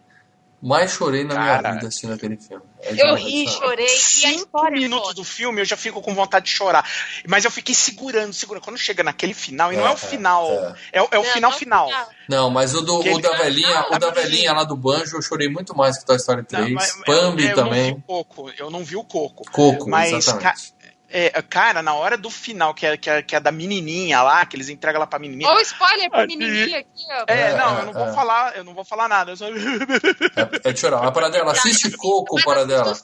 Mais 0.63 0.93
chorei 0.93 1.25
na 1.25 1.39
minha 1.39 1.57
vida 1.73 1.89
assistindo 1.89 2.13
aquele 2.13 2.37
filme. 2.37 2.63
É 2.83 2.93
Eu 3.11 3.15
ri, 3.15 3.49
chorei. 3.49 3.87
E 3.87 3.99
Cinco 3.99 4.67
é 4.67 4.71
minutos 4.71 5.15
do 5.15 5.25
filme 5.25 5.61
eu 5.61 5.65
já 5.65 5.77
fico 5.77 6.03
com 6.03 6.15
vontade 6.15 6.45
de 6.47 6.51
chorar. 6.53 6.85
Mas 7.27 7.45
eu 7.47 7.51
fiquei 7.51 7.75
segurando, 7.75 8.33
segurando. 8.35 8.63
Quando 8.63 8.77
chega 8.79 9.03
naquele 9.03 9.33
final, 9.33 9.73
e 9.73 9.77
não 9.77 9.87
é, 9.87 9.91
É, 9.91 9.95
o 9.95 9.97
final, 9.97 10.47
é. 10.51 10.75
é, 10.93 11.03
o- 11.03 11.09
é 11.13 11.19
o 11.19 11.23
Não, 11.25 11.31
final 11.33 11.51
não 11.51 11.59
final. 11.59 11.91
Não, 12.29 12.51
mas 12.51 12.75
o, 12.75 12.83
do, 12.83 12.99
o 13.01 13.19
da 13.21 13.37
velhinha, 13.39 13.87
o 13.89 13.91
Não, 13.93 13.99
da 13.99 14.09
a 14.09 14.11
menina. 14.11 14.13
velhinha 14.15 14.53
lá 14.53 14.65
do 14.65 14.77
Banjo, 14.77 15.17
eu 15.17 15.23
chorei 15.23 15.49
muito 15.49 15.75
mais 15.77 15.97
que 15.99 16.05
Toy 16.05 16.17
Story 16.17 16.43
3. 16.45 16.65
Não, 16.67 16.75
mas- 16.75 16.97
Bambi 17.07 17.45
eu, 17.45 17.51
eu 17.51 17.57
não 17.57 17.65
vi 17.65 17.71
também. 17.71 17.93
o 17.93 18.01
Coco, 18.03 18.51
eu 18.59 18.71
não 18.71 18.85
vi 18.85 18.97
o 18.97 19.05
Coco. 19.05 19.51
Coco, 19.51 19.89
Mas, 19.89 20.13
exatamente. 20.13 20.75
É, 21.13 21.43
cara, 21.43 21.83
na 21.83 21.93
hora 21.95 22.17
do 22.17 22.31
final, 22.31 22.73
que 22.73 22.87
é, 22.87 22.97
que, 22.97 23.11
é, 23.11 23.21
que 23.23 23.35
é 23.35 23.41
da 23.41 23.51
menininha 23.51 24.23
lá, 24.23 24.47
que 24.47 24.57
eles 24.57 24.69
entregam 24.69 25.01
lá 25.01 25.07
pra 25.07 25.19
menininha. 25.19 25.51
Ou 25.51 25.61
spoiler 25.61 26.09
pra 26.09 26.21
Aí- 26.21 26.27
menininha 26.29 26.79
aqui, 26.79 27.05
ó. 27.11 27.25
É, 27.27 27.41
É, 27.51 27.57
não, 27.57 27.77
é, 27.79 27.81
eu 27.81 27.87
não 27.87 27.93
vou 27.93 28.07
é. 28.07 28.13
falar, 28.13 28.57
eu 28.57 28.65
não 28.65 28.75
vou 28.75 28.85
falar 28.85 29.09
nada. 29.09 29.33
Eu 29.33 29.37
só... 29.37 29.47
É, 29.49 30.69
é 30.71 30.73
de 30.73 30.79
chorar. 30.81 31.03
Mas 31.03 31.13
Paradela, 31.13 31.53
assiste 31.53 31.91
Coco, 31.97 32.41
Paradela. 32.45 32.97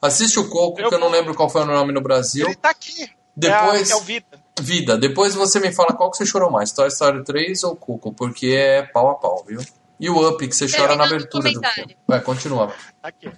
Assiste 0.00 0.38
o 0.38 0.48
Coco, 0.48 0.80
Eu 0.80 0.88
que 0.88 0.94
eu 0.94 0.98
não 1.00 1.08
lembro 1.08 1.34
qual 1.34 1.48
foi 1.50 1.62
o 1.62 1.66
nome 1.66 1.92
no 1.92 2.00
Brasil. 2.00 2.46
Ele 2.46 2.54
tá 2.54 2.70
aqui. 2.70 3.10
Depois- 3.36 3.90
É, 3.90 3.92
a- 3.94 3.96
é 3.96 3.98
o 3.98 4.02
Vida. 4.02 4.40
Vida, 4.60 4.98
depois 4.98 5.34
você 5.34 5.58
me 5.58 5.72
fala 5.72 5.94
qual 5.94 6.10
que 6.10 6.18
você 6.18 6.26
chorou 6.26 6.50
mais, 6.50 6.70
Toy 6.70 6.86
Story 6.88 7.24
3 7.24 7.64
ou 7.64 7.74
Coco, 7.74 8.12
porque 8.12 8.48
é 8.48 8.82
pau 8.82 9.08
a 9.10 9.14
pau, 9.14 9.42
viu? 9.48 9.60
E 9.98 10.08
o 10.10 10.28
Up, 10.28 10.46
que 10.46 10.54
você 10.54 10.66
chora 10.70 10.96
na 10.96 11.04
o 11.04 11.06
abertura 11.06 11.50
do 11.50 11.60
filme. 11.74 11.96
Vai, 12.06 12.20
continua. 12.20 12.68
Tá 13.00 13.08
aqui. 13.08 13.30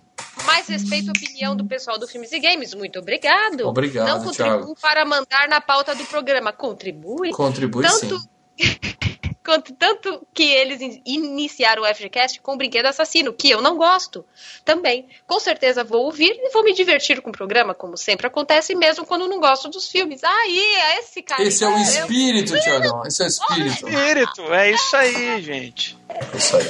Mais 0.53 0.69
respeito 0.69 1.09
à 1.09 1.13
opinião 1.13 1.57
do 1.57 1.65
pessoal 1.65 1.99
do 1.99 2.07
Filmes 2.07 2.31
e 2.33 2.39
Games. 2.39 2.75
Muito 2.75 2.99
obrigado. 2.99 3.67
Obrigado, 3.67 4.07
Não 4.07 4.25
contribuo 4.25 4.59
Thiago. 4.59 4.77
para 4.81 5.05
mandar 5.05 5.49
na 5.49 5.61
pauta 5.61 5.95
do 5.95 6.05
programa. 6.05 6.53
Contribui. 6.53 7.31
Contribui 7.31 7.85
tanto, 7.85 8.19
sim. 8.19 8.27
quanto, 9.45 9.73
tanto 9.75 10.27
que 10.33 10.43
eles 10.45 10.81
in- 10.81 11.03
iniciaram 11.05 11.83
o 11.83 11.87
FGCast 11.95 12.41
com 12.41 12.55
o 12.55 12.57
Brinquedo 12.57 12.87
Assassino, 12.87 13.33
que 13.33 13.51
eu 13.51 13.61
não 13.61 13.77
gosto. 13.77 14.25
Também. 14.65 15.07
Com 15.27 15.41
certeza 15.41 15.83
vou 15.85 16.05
ouvir 16.05 16.31
e 16.39 16.51
vou 16.53 16.63
me 16.65 16.73
divertir 16.75 17.21
com 17.21 17.31
o 17.31 17.33
programa, 17.33 17.75
como 17.75 17.97
sempre 17.97 18.27
acontece, 18.27 18.75
mesmo 18.75 19.05
quando 19.05 19.29
não 19.29 19.41
gosto 19.41 19.69
dos 19.69 19.89
filmes. 19.91 20.23
Aí, 20.25 20.59
é 20.77 20.99
esse 21.01 21.23
cara. 21.23 21.43
Esse 21.43 21.65
é 21.65 21.69
o 21.69 21.73
eu- 21.73 21.79
espírito, 21.79 22.61
Tiagão. 22.61 23.03
Esse 23.07 23.23
é 23.23 23.27
o 23.27 23.29
espírito. 23.29 23.89
Espírito, 23.89 24.55
é 24.55 24.71
isso 24.71 24.97
aí, 24.97 25.43
gente. 25.43 25.99
É 26.09 26.37
Isso 26.37 26.57
aí. 26.57 26.65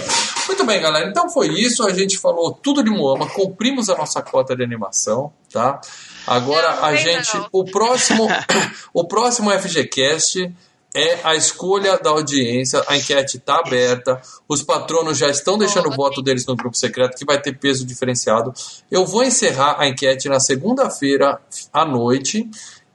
Muito 0.47 0.65
bem, 0.65 0.81
galera. 0.81 1.09
Então 1.09 1.29
foi 1.29 1.49
isso. 1.49 1.85
A 1.87 1.93
gente 1.93 2.17
falou 2.19 2.53
tudo 2.53 2.83
de 2.83 2.91
Moama, 2.91 3.29
cumprimos 3.29 3.89
a 3.91 3.97
nossa 3.97 4.23
cota 4.23 4.55
de 4.55 4.63
animação, 4.63 5.33
tá? 5.53 5.81
Agora 6.27 6.77
Não, 6.77 6.85
a 6.85 6.89
ainda 6.89 7.01
gente. 7.01 7.37
não. 7.37 7.49
O 7.51 7.65
próximo, 7.65 8.29
o 8.95 9.05
próximo 9.05 9.51
FGCast 9.51 10.53
é 10.95 11.21
a 11.25 11.35
escolha 11.35 11.99
da 11.99 12.11
audiência. 12.11 12.83
A 12.87 12.97
enquete 12.97 13.39
está 13.39 13.57
aberta. 13.57 14.21
Os 14.49 14.63
patronos 14.63 15.17
já 15.19 15.29
estão 15.29 15.57
deixando 15.57 15.89
o 15.89 15.97
voto 15.97 16.21
deles 16.21 16.45
no 16.47 16.55
grupo 16.55 16.77
secreto, 16.77 17.17
que 17.17 17.25
vai 17.25 17.41
ter 17.41 17.59
peso 17.59 17.87
diferenciado. 17.87 18.53
Eu 18.91 19.07
vou 19.07 19.23
encerrar 19.23 19.77
a 19.79 19.89
enquete 19.89 20.29
na 20.29 20.39
segunda-feira 20.39 21.41
à 21.73 21.85
noite 21.85 22.49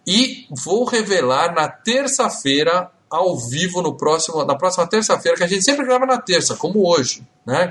e 0.05 0.45
vou 0.63 0.85
revelar 0.85 1.53
na 1.53 1.67
terça-feira 1.67 2.91
ao 3.09 3.37
vivo 3.37 3.81
no 3.81 3.95
próximo, 3.95 4.43
na 4.45 4.55
próxima 4.55 4.85
terça-feira, 4.85 5.37
que 5.37 5.43
a 5.43 5.47
gente 5.47 5.63
sempre 5.63 5.85
grava 5.85 6.05
na 6.05 6.19
terça, 6.19 6.55
como 6.55 6.87
hoje, 6.87 7.25
né? 7.45 7.69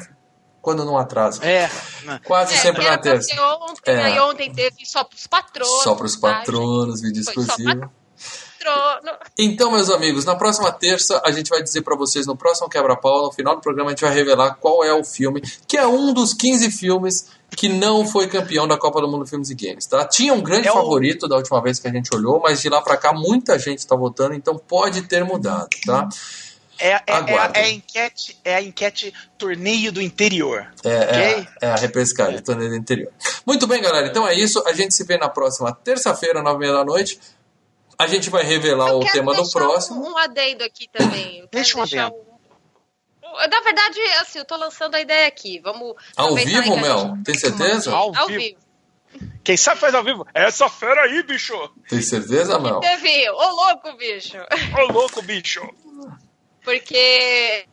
Quando 0.60 0.84
não 0.84 0.98
atrasa. 0.98 1.44
É. 1.44 1.70
né? 2.04 2.20
Quase 2.24 2.54
É, 2.54 2.56
sempre 2.56 2.84
na 2.84 2.98
terça. 2.98 3.32
ontem, 3.40 3.92
É. 3.92 4.04
aí 4.04 4.18
ontem 4.18 4.52
teve 4.52 4.84
só 4.84 5.04
pros 5.04 5.26
patronos. 5.26 5.82
Só 5.84 5.94
para 5.94 6.06
os 6.06 6.16
tá, 6.16 6.20
patronos, 6.38 7.00
vídeo 7.00 7.20
exclusivo. 7.20 7.90
Patrono. 8.66 9.18
Então, 9.38 9.70
meus 9.72 9.90
amigos, 9.90 10.24
na 10.24 10.34
próxima 10.34 10.72
terça 10.72 11.20
a 11.24 11.30
gente 11.30 11.48
vai 11.48 11.62
dizer 11.62 11.82
pra 11.82 11.96
vocês 11.96 12.26
no 12.26 12.36
próximo 12.36 12.68
quebra-pau, 12.68 13.24
no 13.24 13.32
final 13.32 13.54
do 13.54 13.60
programa 13.62 13.90
a 13.90 13.92
gente 13.92 14.02
vai 14.04 14.12
revelar 14.12 14.54
qual 14.56 14.84
é 14.84 14.92
o 14.92 15.04
filme, 15.04 15.40
que 15.66 15.76
é 15.76 15.86
um 15.86 16.12
dos 16.12 16.34
15 16.34 16.70
filmes 16.70 17.28
que 17.50 17.68
não 17.68 18.06
foi 18.06 18.26
campeão 18.26 18.66
da 18.66 18.76
Copa 18.76 19.00
do 19.00 19.08
Mundo 19.08 19.26
Filmes 19.26 19.50
e 19.50 19.54
Games, 19.54 19.86
tá? 19.86 20.04
Tinha 20.04 20.34
um 20.34 20.40
grande 20.42 20.68
É 20.68 20.72
o- 20.72 20.74
favorito 20.74 21.28
da 21.28 21.36
última 21.36 21.62
vez 21.62 21.78
que 21.78 21.86
a 21.88 21.92
gente 21.92 22.14
olhou, 22.14 22.40
mas 22.40 22.60
de 22.60 22.68
lá 22.68 22.82
pra 22.82 22.96
cá 22.96 23.12
muita 23.12 23.58
gente 23.58 23.86
tá 23.86 23.94
votando, 23.94 24.34
então 24.34 24.58
pode 24.58 25.02
ter 25.02 25.24
mudado, 25.24 25.68
tá? 25.86 26.08
É, 26.78 26.90
é, 26.90 27.02
é, 27.06 27.38
a- 27.38 27.50
é 27.54 27.60
a 27.62 27.70
enquete, 27.70 28.38
é 28.44 28.54
a 28.56 28.60
enquete 28.62 29.14
torneio 29.38 29.90
do 29.90 30.02
interior. 30.02 30.66
É, 30.84 30.90
é, 30.90 31.00
Ok? 31.00 31.48
a- 31.62 31.66
é 31.66 31.70
a 31.70 31.76
repescagem, 31.76 32.42
torneio 32.42 32.68
do 32.68 32.76
interior. 32.76 33.10
Muito 33.46 33.66
bem, 33.66 33.80
galera. 33.80 34.06
Então 34.08 34.28
é 34.28 34.34
isso. 34.34 34.62
A 34.66 34.74
gente 34.74 34.92
se 34.92 35.02
vê 35.04 35.16
na 35.16 35.28
próxima 35.30 35.72
terça-feira, 35.72 36.42
nove 36.42 36.56
e 36.56 36.60
meia 36.60 36.72
da 36.74 36.84
noite. 36.84 37.18
A 37.98 38.06
gente 38.06 38.28
vai 38.30 38.42
revelar 38.44 38.88
Eu 38.90 38.98
o 38.98 39.04
tema 39.06 39.34
do 39.34 39.50
próximo. 39.50 40.04
Um, 40.06 40.12
um 40.12 40.18
adendo 40.18 40.62
aqui 40.64 40.88
também. 40.92 41.40
Eu 41.40 41.48
Deixa 41.50 41.78
um 41.78 41.82
adendo. 41.82 42.14
um- 42.14 43.48
Na 43.48 43.60
verdade, 43.60 44.00
assim, 44.20 44.38
eu 44.38 44.44
tô 44.44 44.56
lançando 44.56 44.94
a 44.94 45.00
ideia 45.00 45.26
aqui. 45.26 45.58
Vamos. 45.60 45.94
Ao 46.16 46.34
vivo, 46.34 46.76
Mel? 46.76 46.98
gente- 46.98 47.24
Tem 47.24 47.34
certeza? 47.38 47.92
Ao 47.94 48.14
Ao 48.16 48.26
vivo. 48.26 48.40
vivo. 48.40 48.66
Quem 49.42 49.56
sabe 49.56 49.80
faz 49.80 49.94
ao 49.94 50.04
vivo. 50.04 50.26
É 50.34 50.44
Essa 50.44 50.68
fera 50.68 51.02
aí, 51.02 51.22
bicho. 51.22 51.54
Tem 51.88 52.02
certeza, 52.02 52.58
Mel? 52.58 52.80
Teve. 52.80 53.30
Ô, 53.30 53.50
louco, 53.50 53.92
bicho. 53.96 54.36
Ô, 54.78 54.92
louco, 54.92 55.22
bicho. 55.22 55.62
Porque 56.62 57.64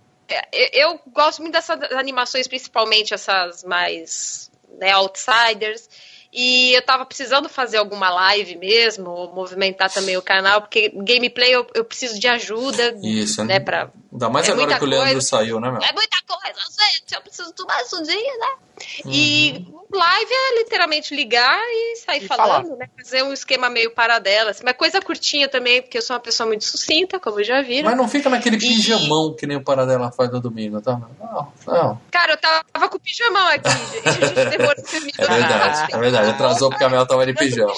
eu 0.71 0.99
gosto 1.07 1.41
muito 1.41 1.53
dessas 1.53 1.81
animações, 1.93 2.47
principalmente 2.47 3.13
essas 3.13 3.63
mais 3.63 4.51
né, 4.79 4.93
outsiders. 4.95 5.89
E 6.33 6.73
eu 6.73 6.81
tava 6.81 7.05
precisando 7.05 7.47
fazer 7.47 7.77
alguma 7.77 8.09
live 8.09 8.57
mesmo, 8.57 9.31
movimentar 9.35 9.93
também 9.93 10.17
o 10.17 10.21
canal, 10.21 10.61
porque 10.61 10.91
gameplay 10.95 11.53
eu, 11.53 11.67
eu 11.75 11.85
preciso 11.85 12.19
de 12.19 12.27
ajuda, 12.27 12.97
Isso, 13.03 13.43
né, 13.43 13.59
pra 13.59 13.91
Ainda 14.13 14.29
mais 14.29 14.47
É 14.47 14.51
agora 14.51 14.77
que 14.77 14.83
o 14.83 14.87
Leandro 14.87 15.11
coisa. 15.13 15.27
saiu, 15.27 15.59
né, 15.59 15.71
Mel? 15.71 15.81
É 15.81 15.91
muita 15.91 16.17
coisa, 16.27 16.59
gente. 16.79 17.15
Eu 17.15 17.21
preciso 17.21 17.51
tomar 17.53 17.81
isso 17.81 17.97
um 17.99 18.03
dia, 18.03 18.15
né? 18.37 18.47
Uhum. 19.05 19.11
E 19.11 19.65
live 19.91 20.31
é 20.31 20.59
literalmente 20.59 21.15
ligar 21.15 21.59
e 21.59 21.95
sair 21.97 22.23
E 22.23 22.27
falando, 22.27 22.75
né? 22.75 22.87
Fazer 22.97 23.23
um 23.23 23.31
esquema 23.33 23.69
meio 23.69 23.91
paradela. 23.91 24.51
Assim, 24.51 24.63
mas 24.63 24.75
coisa 24.75 25.01
curtinha 25.01 25.47
também, 25.47 25.81
porque 25.81 25.97
eu 25.97 26.01
sou 26.01 26.15
uma 26.15 26.19
pessoa 26.19 26.47
muito 26.47 26.63
sucinta, 26.63 27.19
como 27.19 27.43
já 27.43 27.61
viram. 27.61 27.89
Mas 27.89 27.97
não 27.97 28.07
fica 28.07 28.29
naquele 28.29 28.55
E- 28.57 28.59
pijamão 28.59 29.33
que 29.35 29.45
nem 29.47 29.57
o 29.57 29.63
Paradela 29.63 30.11
faz 30.11 30.31
no 30.31 30.39
domingo, 30.39 30.81
tá? 30.81 30.99
Não, 31.19 31.53
não. 31.67 32.01
Cara, 32.11 32.33
eu 32.33 32.37
tava 32.37 32.89
com 32.89 32.97
o 32.97 32.99
pijamão 32.99 33.47
aqui, 33.47 33.69
gente. 33.69 34.07
A 34.07 34.11
gente 34.27 34.49
demorou 34.57 34.73
esse 34.77 34.87
filme 34.91 35.11
É 35.17 35.25
verdade, 35.27 35.93
é 35.93 35.97
verdade. 35.97 36.29
Atrasou 36.31 36.69
porque 36.69 36.83
a 36.83 36.89
Mel 36.89 37.05
tava 37.07 37.25
de 37.25 37.33
pijama. 37.33 37.73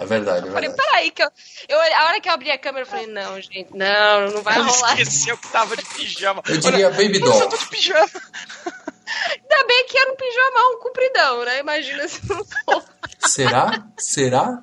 É 0.00 0.06
verdade, 0.06 0.46
é 0.46 0.48
Eu 0.48 0.52
falei, 0.52 0.68
verdade. 0.68 0.88
peraí, 0.90 1.10
que 1.10 1.22
eu, 1.22 1.30
eu. 1.68 1.80
A 1.80 2.04
hora 2.06 2.20
que 2.20 2.28
eu 2.28 2.32
abri 2.32 2.50
a 2.50 2.58
câmera, 2.58 2.82
eu 2.84 2.90
falei, 2.90 3.06
não, 3.06 3.40
gente, 3.40 3.68
não, 3.74 4.30
não 4.32 4.42
vai 4.42 4.54
Ela 4.56 4.64
rolar. 4.66 4.92
esqueceu 5.00 5.36
que 5.38 5.48
tava 5.48 5.76
de 5.76 5.84
pijama. 5.84 6.42
Eu 6.48 6.58
diria 6.58 6.90
Baby 6.90 7.04
Olha, 7.04 7.16
eu 7.16 7.20
Doll. 7.20 7.48
tô 7.48 7.56
de 7.56 7.68
pijama. 7.68 8.08
Ainda 9.30 9.66
bem 9.66 9.86
que 9.86 9.96
era 9.98 10.12
um 10.12 10.16
pijamão 10.16 10.78
compridão, 10.80 11.44
né? 11.44 11.58
Imagina 11.60 12.06
se 12.06 12.28
não 12.28 12.44
for. 12.44 12.84
Será? 13.20 13.86
Será? 13.96 14.62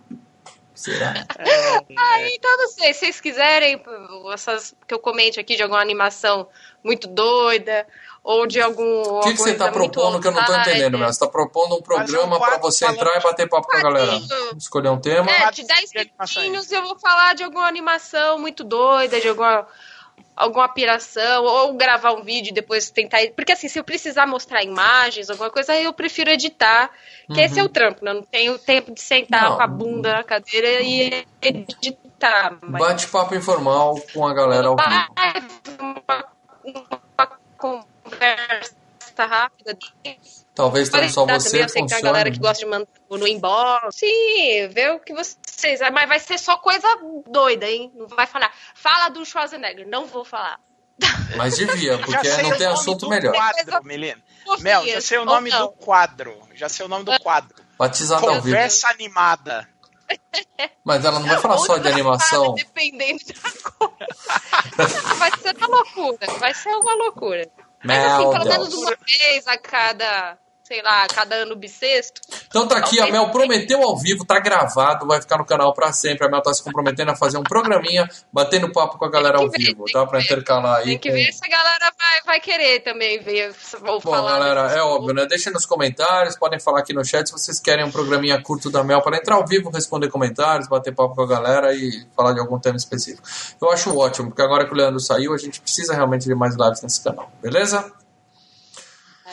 Será? 0.76 1.26
Aí, 1.98 2.36
então, 2.36 2.58
não 2.58 2.68
sei, 2.68 2.94
se 2.94 3.00
vocês 3.00 3.20
quiserem, 3.22 3.82
essas 4.34 4.76
que 4.88 4.94
eu 4.94 5.00
comente 5.00 5.40
aqui 5.40 5.56
de 5.56 5.64
alguma 5.64 5.82
animação 5.82 6.48
muito 6.84 7.08
doida, 7.08 7.88
ou 8.26 8.48
de 8.48 8.60
algum. 8.60 9.04
O 9.04 9.20
que, 9.22 9.34
que 9.34 9.38
você 9.38 9.54
tá 9.54 9.72
propondo 9.72 10.20
que 10.20 10.28
eu 10.28 10.32
não 10.32 10.44
tô 10.44 10.56
entendendo, 10.56 10.98
Mel? 10.98 11.14
Você 11.14 11.20
tá 11.20 11.28
propondo 11.28 11.76
um 11.76 11.82
programa 11.82 12.40
quadro 12.40 12.60
você 12.60 12.84
entrar 12.88 13.16
e 13.18 13.22
bater 13.22 13.48
papo 13.48 13.68
com 13.68 13.78
a 13.78 13.82
galera. 13.82 14.20
Escolher 14.58 14.90
um 14.90 15.00
tema. 15.00 15.30
É, 15.32 15.52
de 15.52 15.64
10 15.64 15.92
de 15.92 16.00
animações. 16.00 16.46
minutinhos 16.50 16.72
eu 16.72 16.82
vou 16.82 16.98
falar 16.98 17.36
de 17.36 17.44
alguma 17.44 17.68
animação 17.68 18.40
muito 18.40 18.64
doida, 18.64 19.22
de 19.22 19.28
alguma. 19.30 19.68
Alguma 20.38 20.68
piração, 20.68 21.46
ou 21.46 21.74
gravar 21.76 22.12
um 22.12 22.22
vídeo 22.22 22.50
e 22.50 22.54
depois 22.54 22.90
tentar. 22.90 23.20
Porque 23.36 23.54
assim, 23.54 23.70
se 23.70 23.80
eu 23.80 23.86
precisar 23.86 24.28
mostrar 24.28 24.64
imagens, 24.64 25.30
alguma 25.30 25.50
coisa, 25.50 25.74
eu 25.80 25.94
prefiro 25.94 26.30
editar. 26.30 26.90
Que 27.34 27.40
esse 27.40 27.58
é 27.58 27.64
o 27.64 27.70
trampo, 27.70 28.04
né? 28.04 28.12
Eu 28.12 28.16
não 28.16 28.22
tenho 28.24 28.60
tempo 28.60 28.94
de 28.94 29.00
sentar 29.02 29.44
Uhum. 29.44 29.50
Não. 29.52 29.56
com 29.58 29.64
a 29.64 29.68
bunda 29.68 30.14
na 30.14 30.24
cadeira 30.26 30.82
e 30.82 31.26
editar. 31.42 32.58
Mas 32.62 32.82
Bate-papo 32.82 33.34
informal 33.36 33.96
com 34.14 34.28
a 34.28 34.34
galera 34.34 34.68
ao 34.68 34.76
vivo. 34.76 34.90
uma, 35.80 36.26
uma 36.64 37.86
conversa 38.16 39.26
rápida. 39.26 39.78
Talvez 40.54 40.90
só 41.12 41.26
você 41.26 41.50
também, 41.50 41.62
eu 41.62 41.70
sei 41.70 41.82
que 41.82 41.88
tem 41.88 41.98
a 41.98 42.02
galera 42.02 42.32
que 42.32 42.38
funcione. 42.38 42.40
gosta 42.40 42.66
de 42.66 42.72
mandar 42.72 42.88
no 43.10 43.28
inbox. 43.28 43.96
Sim, 43.96 44.68
vê 44.70 44.90
o 44.90 45.00
que 45.00 45.14
vocês. 45.14 45.80
Mas 45.92 46.08
vai 46.08 46.20
ser 46.20 46.38
só 46.40 46.58
coisa 46.58 46.88
doida, 47.28 47.66
hein? 47.66 47.92
Não 47.96 48.08
vai 48.08 48.26
falar. 48.26 48.52
Fala 48.74 49.10
do 49.10 49.26
Schwarzenegger. 49.26 49.88
Não 49.88 50.06
vou 50.06 50.24
falar. 50.24 50.60
Mas 51.36 51.58
devia, 51.58 51.98
porque 52.06 52.30
não 52.42 52.58
tem 52.58 52.68
assunto 52.68 53.10
melhor. 53.10 53.34
quadro, 53.34 53.84
Melina. 53.84 54.22
Mel, 54.60 54.86
já 54.86 55.02
sei 55.02 55.18
o 55.18 55.26
nome 55.26 55.52
do 55.52 55.70
quadro. 55.72 56.40
Já 56.54 56.70
sei 56.70 56.86
o 56.86 56.90
nome 56.90 57.04
do 57.04 57.20
quadro. 57.20 57.56
Batizado 57.78 58.26
ao 58.26 58.36
vivo. 58.36 58.46
Conversa 58.46 58.88
animada. 58.90 59.68
Mas 60.84 61.04
ela 61.04 61.20
não 61.20 61.28
vai 61.28 61.38
falar 61.40 61.56
Ou 61.56 61.66
só 61.66 61.78
de 61.78 61.88
animação. 61.88 62.54
Dependendo 62.54 63.20
da 63.26 63.72
coisa. 63.72 65.02
vai 65.18 65.32
ser 65.32 65.58
uma 65.58 65.68
loucura. 65.68 66.28
Vai 66.40 66.54
ser 66.54 66.70
uma 66.70 66.96
loucura. 66.96 67.52
Mas 67.86 68.04
assim, 68.04 68.32
pelo 68.32 68.46
menos 68.46 68.74
uma 68.74 68.96
vez 69.06 69.48
a 69.48 69.58
cada, 69.58 70.38
sei 70.68 70.82
lá, 70.82 71.08
cada 71.08 71.36
ano 71.36 71.56
bissexto. 71.56 72.22
Então 72.48 72.68
tá 72.68 72.78
aqui, 72.78 73.00
a 73.00 73.06
Mel 73.12 73.30
prometeu 73.30 73.82
ao 73.84 73.96
vivo, 73.98 74.26
tá 74.26 74.40
gravado, 74.40 75.06
vai 75.06 75.22
ficar 75.22 75.38
no 75.38 75.46
canal 75.46 75.74
pra 75.74 75.94
sempre. 75.94 76.26
A 76.26 76.30
Mel 76.30 76.42
tá 76.42 76.52
se 76.54 76.64
comprometendo 76.64 77.12
a 77.12 77.16
fazer 77.16 77.38
um 77.38 77.44
programinha, 77.44 78.10
batendo 78.34 78.72
papo 78.72 78.98
com 78.98 79.06
a 79.06 79.10
galera 79.12 79.38
ao 79.38 79.50
ver, 79.50 79.58
vivo, 79.60 79.86
tá? 79.94 80.06
Pra 80.08 80.20
intercalar 80.20 80.78
aí. 80.80 80.86
Tem 80.86 80.98
que 81.00 81.10
com- 81.10 81.16
ver 81.16 81.32
se 81.32 81.46
a 81.46 81.50
galera 81.50 81.94
vai, 81.98 82.22
vai 82.26 82.40
querer 82.40 82.80
também 82.82 83.20
ver 83.22 83.54
ou 83.84 84.00
Bom, 84.02 84.12
falar. 84.12 84.40
galera, 84.40 84.72
é 84.76 84.82
óbvio, 84.82 85.14
né? 85.14 85.26
Deixem 85.28 85.54
nos 85.54 85.66
comentários, 85.66 86.36
podem 86.38 86.60
falar 86.60 86.80
aqui 86.80 86.94
no 86.94 87.06
chat 87.06 87.28
se 87.28 87.32
vocês 87.34 87.60
querem 87.60 87.86
um 87.86 87.92
programinha 87.92 88.42
curto 88.42 88.72
da 88.72 88.84
Mel 88.84 89.02
para 89.02 89.18
entrar 89.18 89.36
ao 89.36 89.46
vivo, 89.46 89.70
responder 89.70 90.10
comentários, 90.10 90.68
bater 90.68 90.94
papo 90.96 91.14
com 91.16 91.22
a 91.22 91.28
galera 91.28 91.74
e 91.74 92.06
falar 92.16 92.34
de 92.34 92.40
algum 92.40 92.60
tema 92.60 92.76
específico. 92.78 93.22
Eu 93.62 93.72
acho 93.72 93.96
ótimo, 93.96 94.30
porque 94.30 94.42
agora 94.42 94.66
que 94.66 94.74
o 94.74 94.76
Leandro 94.76 95.00
saiu, 95.00 95.34
a 95.34 95.38
gente 95.38 95.62
precisa 95.62 95.94
realmente 95.94 96.26
de 96.26 96.34
mais 96.34 96.56
lives 96.56 96.82
nesse 96.82 97.04
canal, 97.04 97.32
beleza? 97.42 97.92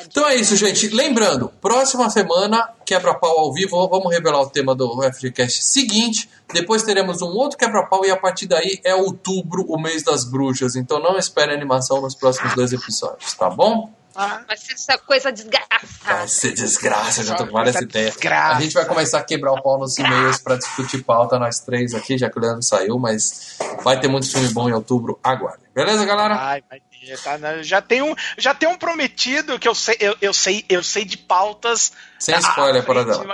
Então 0.06 0.26
é 0.28 0.34
isso, 0.36 0.56
gente. 0.56 0.88
Lembrando, 0.88 1.48
próxima 1.60 2.08
semana, 2.10 2.68
quebra-pau 2.84 3.38
ao 3.38 3.52
vivo. 3.52 3.88
Vamos 3.88 4.12
revelar 4.12 4.40
o 4.40 4.48
tema 4.50 4.74
do 4.74 5.00
FGCast 5.12 5.64
seguinte. 5.64 6.28
Depois 6.52 6.82
teremos 6.82 7.22
um 7.22 7.28
outro 7.28 7.56
quebra-pau 7.58 8.04
e 8.04 8.10
a 8.10 8.16
partir 8.16 8.46
daí 8.46 8.80
é 8.84 8.94
outubro, 8.94 9.64
o 9.68 9.80
mês 9.80 10.02
das 10.02 10.24
bruxas. 10.24 10.76
Então 10.76 11.00
não 11.00 11.16
espere 11.16 11.52
animação 11.54 12.00
nos 12.00 12.14
próximos 12.14 12.54
dois 12.54 12.72
episódios, 12.72 13.32
tá 13.34 13.48
bom? 13.48 13.90
Ah, 14.14 14.42
Vai 14.46 14.58
ser 14.58 14.74
essa 14.74 14.98
coisa 14.98 15.24
Vai 15.24 15.32
desgraçada. 15.32 16.28
ser 16.28 16.52
desgraça, 16.52 17.22
eu 17.22 17.24
já 17.24 17.34
tô 17.34 17.46
com 17.46 17.52
Vai 17.52 17.64
várias 17.64 17.80
ideias. 17.80 18.10
desgraça. 18.12 18.56
A 18.58 18.60
gente 18.60 18.74
vai 18.74 18.84
começar 18.84 19.18
a 19.18 19.22
quebrar 19.24 19.52
o 19.52 19.62
pau 19.62 19.78
nos 19.78 19.96
e-mails 19.98 20.36
pra 20.36 20.56
discutir 20.56 21.02
pauta, 21.02 21.38
nós 21.38 21.60
três 21.60 21.94
aqui, 21.94 22.18
já 22.18 22.28
que 22.28 22.38
o 22.38 22.42
Leandro 22.42 22.62
saiu, 22.62 22.98
mas 22.98 23.56
vai 23.82 23.98
ter 23.98 24.08
muito 24.08 24.30
filme 24.30 24.48
bom 24.48 24.68
em 24.68 24.72
outubro, 24.74 25.18
aguarde. 25.24 25.62
Beleza, 25.74 26.04
galera? 26.04 26.34
Vai, 26.34 26.62
vai 26.68 26.80
ter, 27.04 27.18
tá, 27.18 27.36
né? 27.36 27.62
Já 27.62 27.82
tem 27.82 28.00
um, 28.02 28.14
já 28.38 28.54
tem 28.54 28.68
um 28.68 28.78
prometido 28.78 29.58
que 29.58 29.66
eu 29.68 29.74
sei, 29.74 29.96
eu, 29.98 30.16
eu 30.20 30.32
sei, 30.32 30.64
eu 30.68 30.82
sei 30.82 31.04
de 31.04 31.16
pautas. 31.18 31.92
Sem 32.18 32.38
spoiler, 32.38 32.84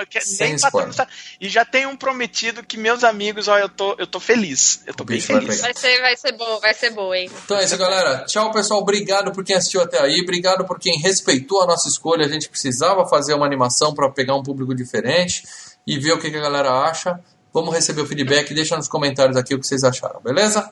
que 0.08 0.20
Sem 0.22 0.54
spoiler. 0.54 0.86
começar. 0.88 1.08
E 1.38 1.48
já 1.48 1.64
tem 1.64 1.86
um 1.86 1.96
prometido 1.96 2.62
que 2.64 2.78
meus 2.78 3.04
amigos, 3.04 3.46
ó, 3.46 3.58
eu 3.58 3.68
tô, 3.68 3.94
eu 3.98 4.06
tô 4.06 4.18
feliz. 4.18 4.82
Eu 4.86 4.94
tô 4.94 5.02
O 5.02 5.06
bem 5.06 5.18
vai 5.20 5.26
feliz. 5.40 5.56
pegar. 5.56 5.62
Vai 5.62 5.74
ser, 5.74 6.00
vai 6.00 6.16
ser 6.16 6.32
bom, 6.32 6.60
vai 6.60 6.74
ser 6.74 6.90
bom, 6.90 7.14
hein? 7.14 7.30
Então 7.44 7.58
é 7.58 7.64
isso, 7.64 7.76
galera. 7.76 8.24
Tchau, 8.24 8.50
pessoal. 8.50 8.80
Obrigado 8.80 9.32
por 9.32 9.44
quem 9.44 9.56
assistiu 9.56 9.82
até 9.82 10.00
aí. 10.00 10.20
Obrigado 10.22 10.64
por 10.64 10.78
quem 10.78 10.98
respeitou 10.98 11.62
a 11.62 11.66
nossa 11.66 11.88
escolha. 11.88 12.24
A 12.24 12.28
gente 12.28 12.48
precisava 12.48 13.06
fazer 13.06 13.34
uma 13.34 13.44
animação 13.44 13.94
para 13.94 14.08
pegar 14.10 14.34
um 14.34 14.42
público 14.42 14.74
diferente 14.74 15.42
e 15.86 15.98
ver 15.98 16.12
o 16.12 16.18
que 16.18 16.30
que 16.30 16.36
a 16.36 16.40
galera 16.40 16.70
acha. 16.70 17.20
Vamos 17.52 17.74
receber 17.74 18.00
o 18.00 18.06
feedback. 18.06 18.54
Deixa 18.54 18.76
nos 18.76 18.88
comentários 18.88 19.36
aqui 19.36 19.54
o 19.54 19.60
que 19.60 19.66
vocês 19.66 19.84
acharam, 19.84 20.20
beleza? 20.22 20.70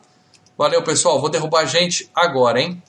Valeu, 0.57 0.83
pessoal. 0.83 1.21
Vou 1.21 1.29
derrubar 1.29 1.61
a 1.61 1.67
gente 1.67 2.11
agora, 2.15 2.61
hein? 2.61 2.83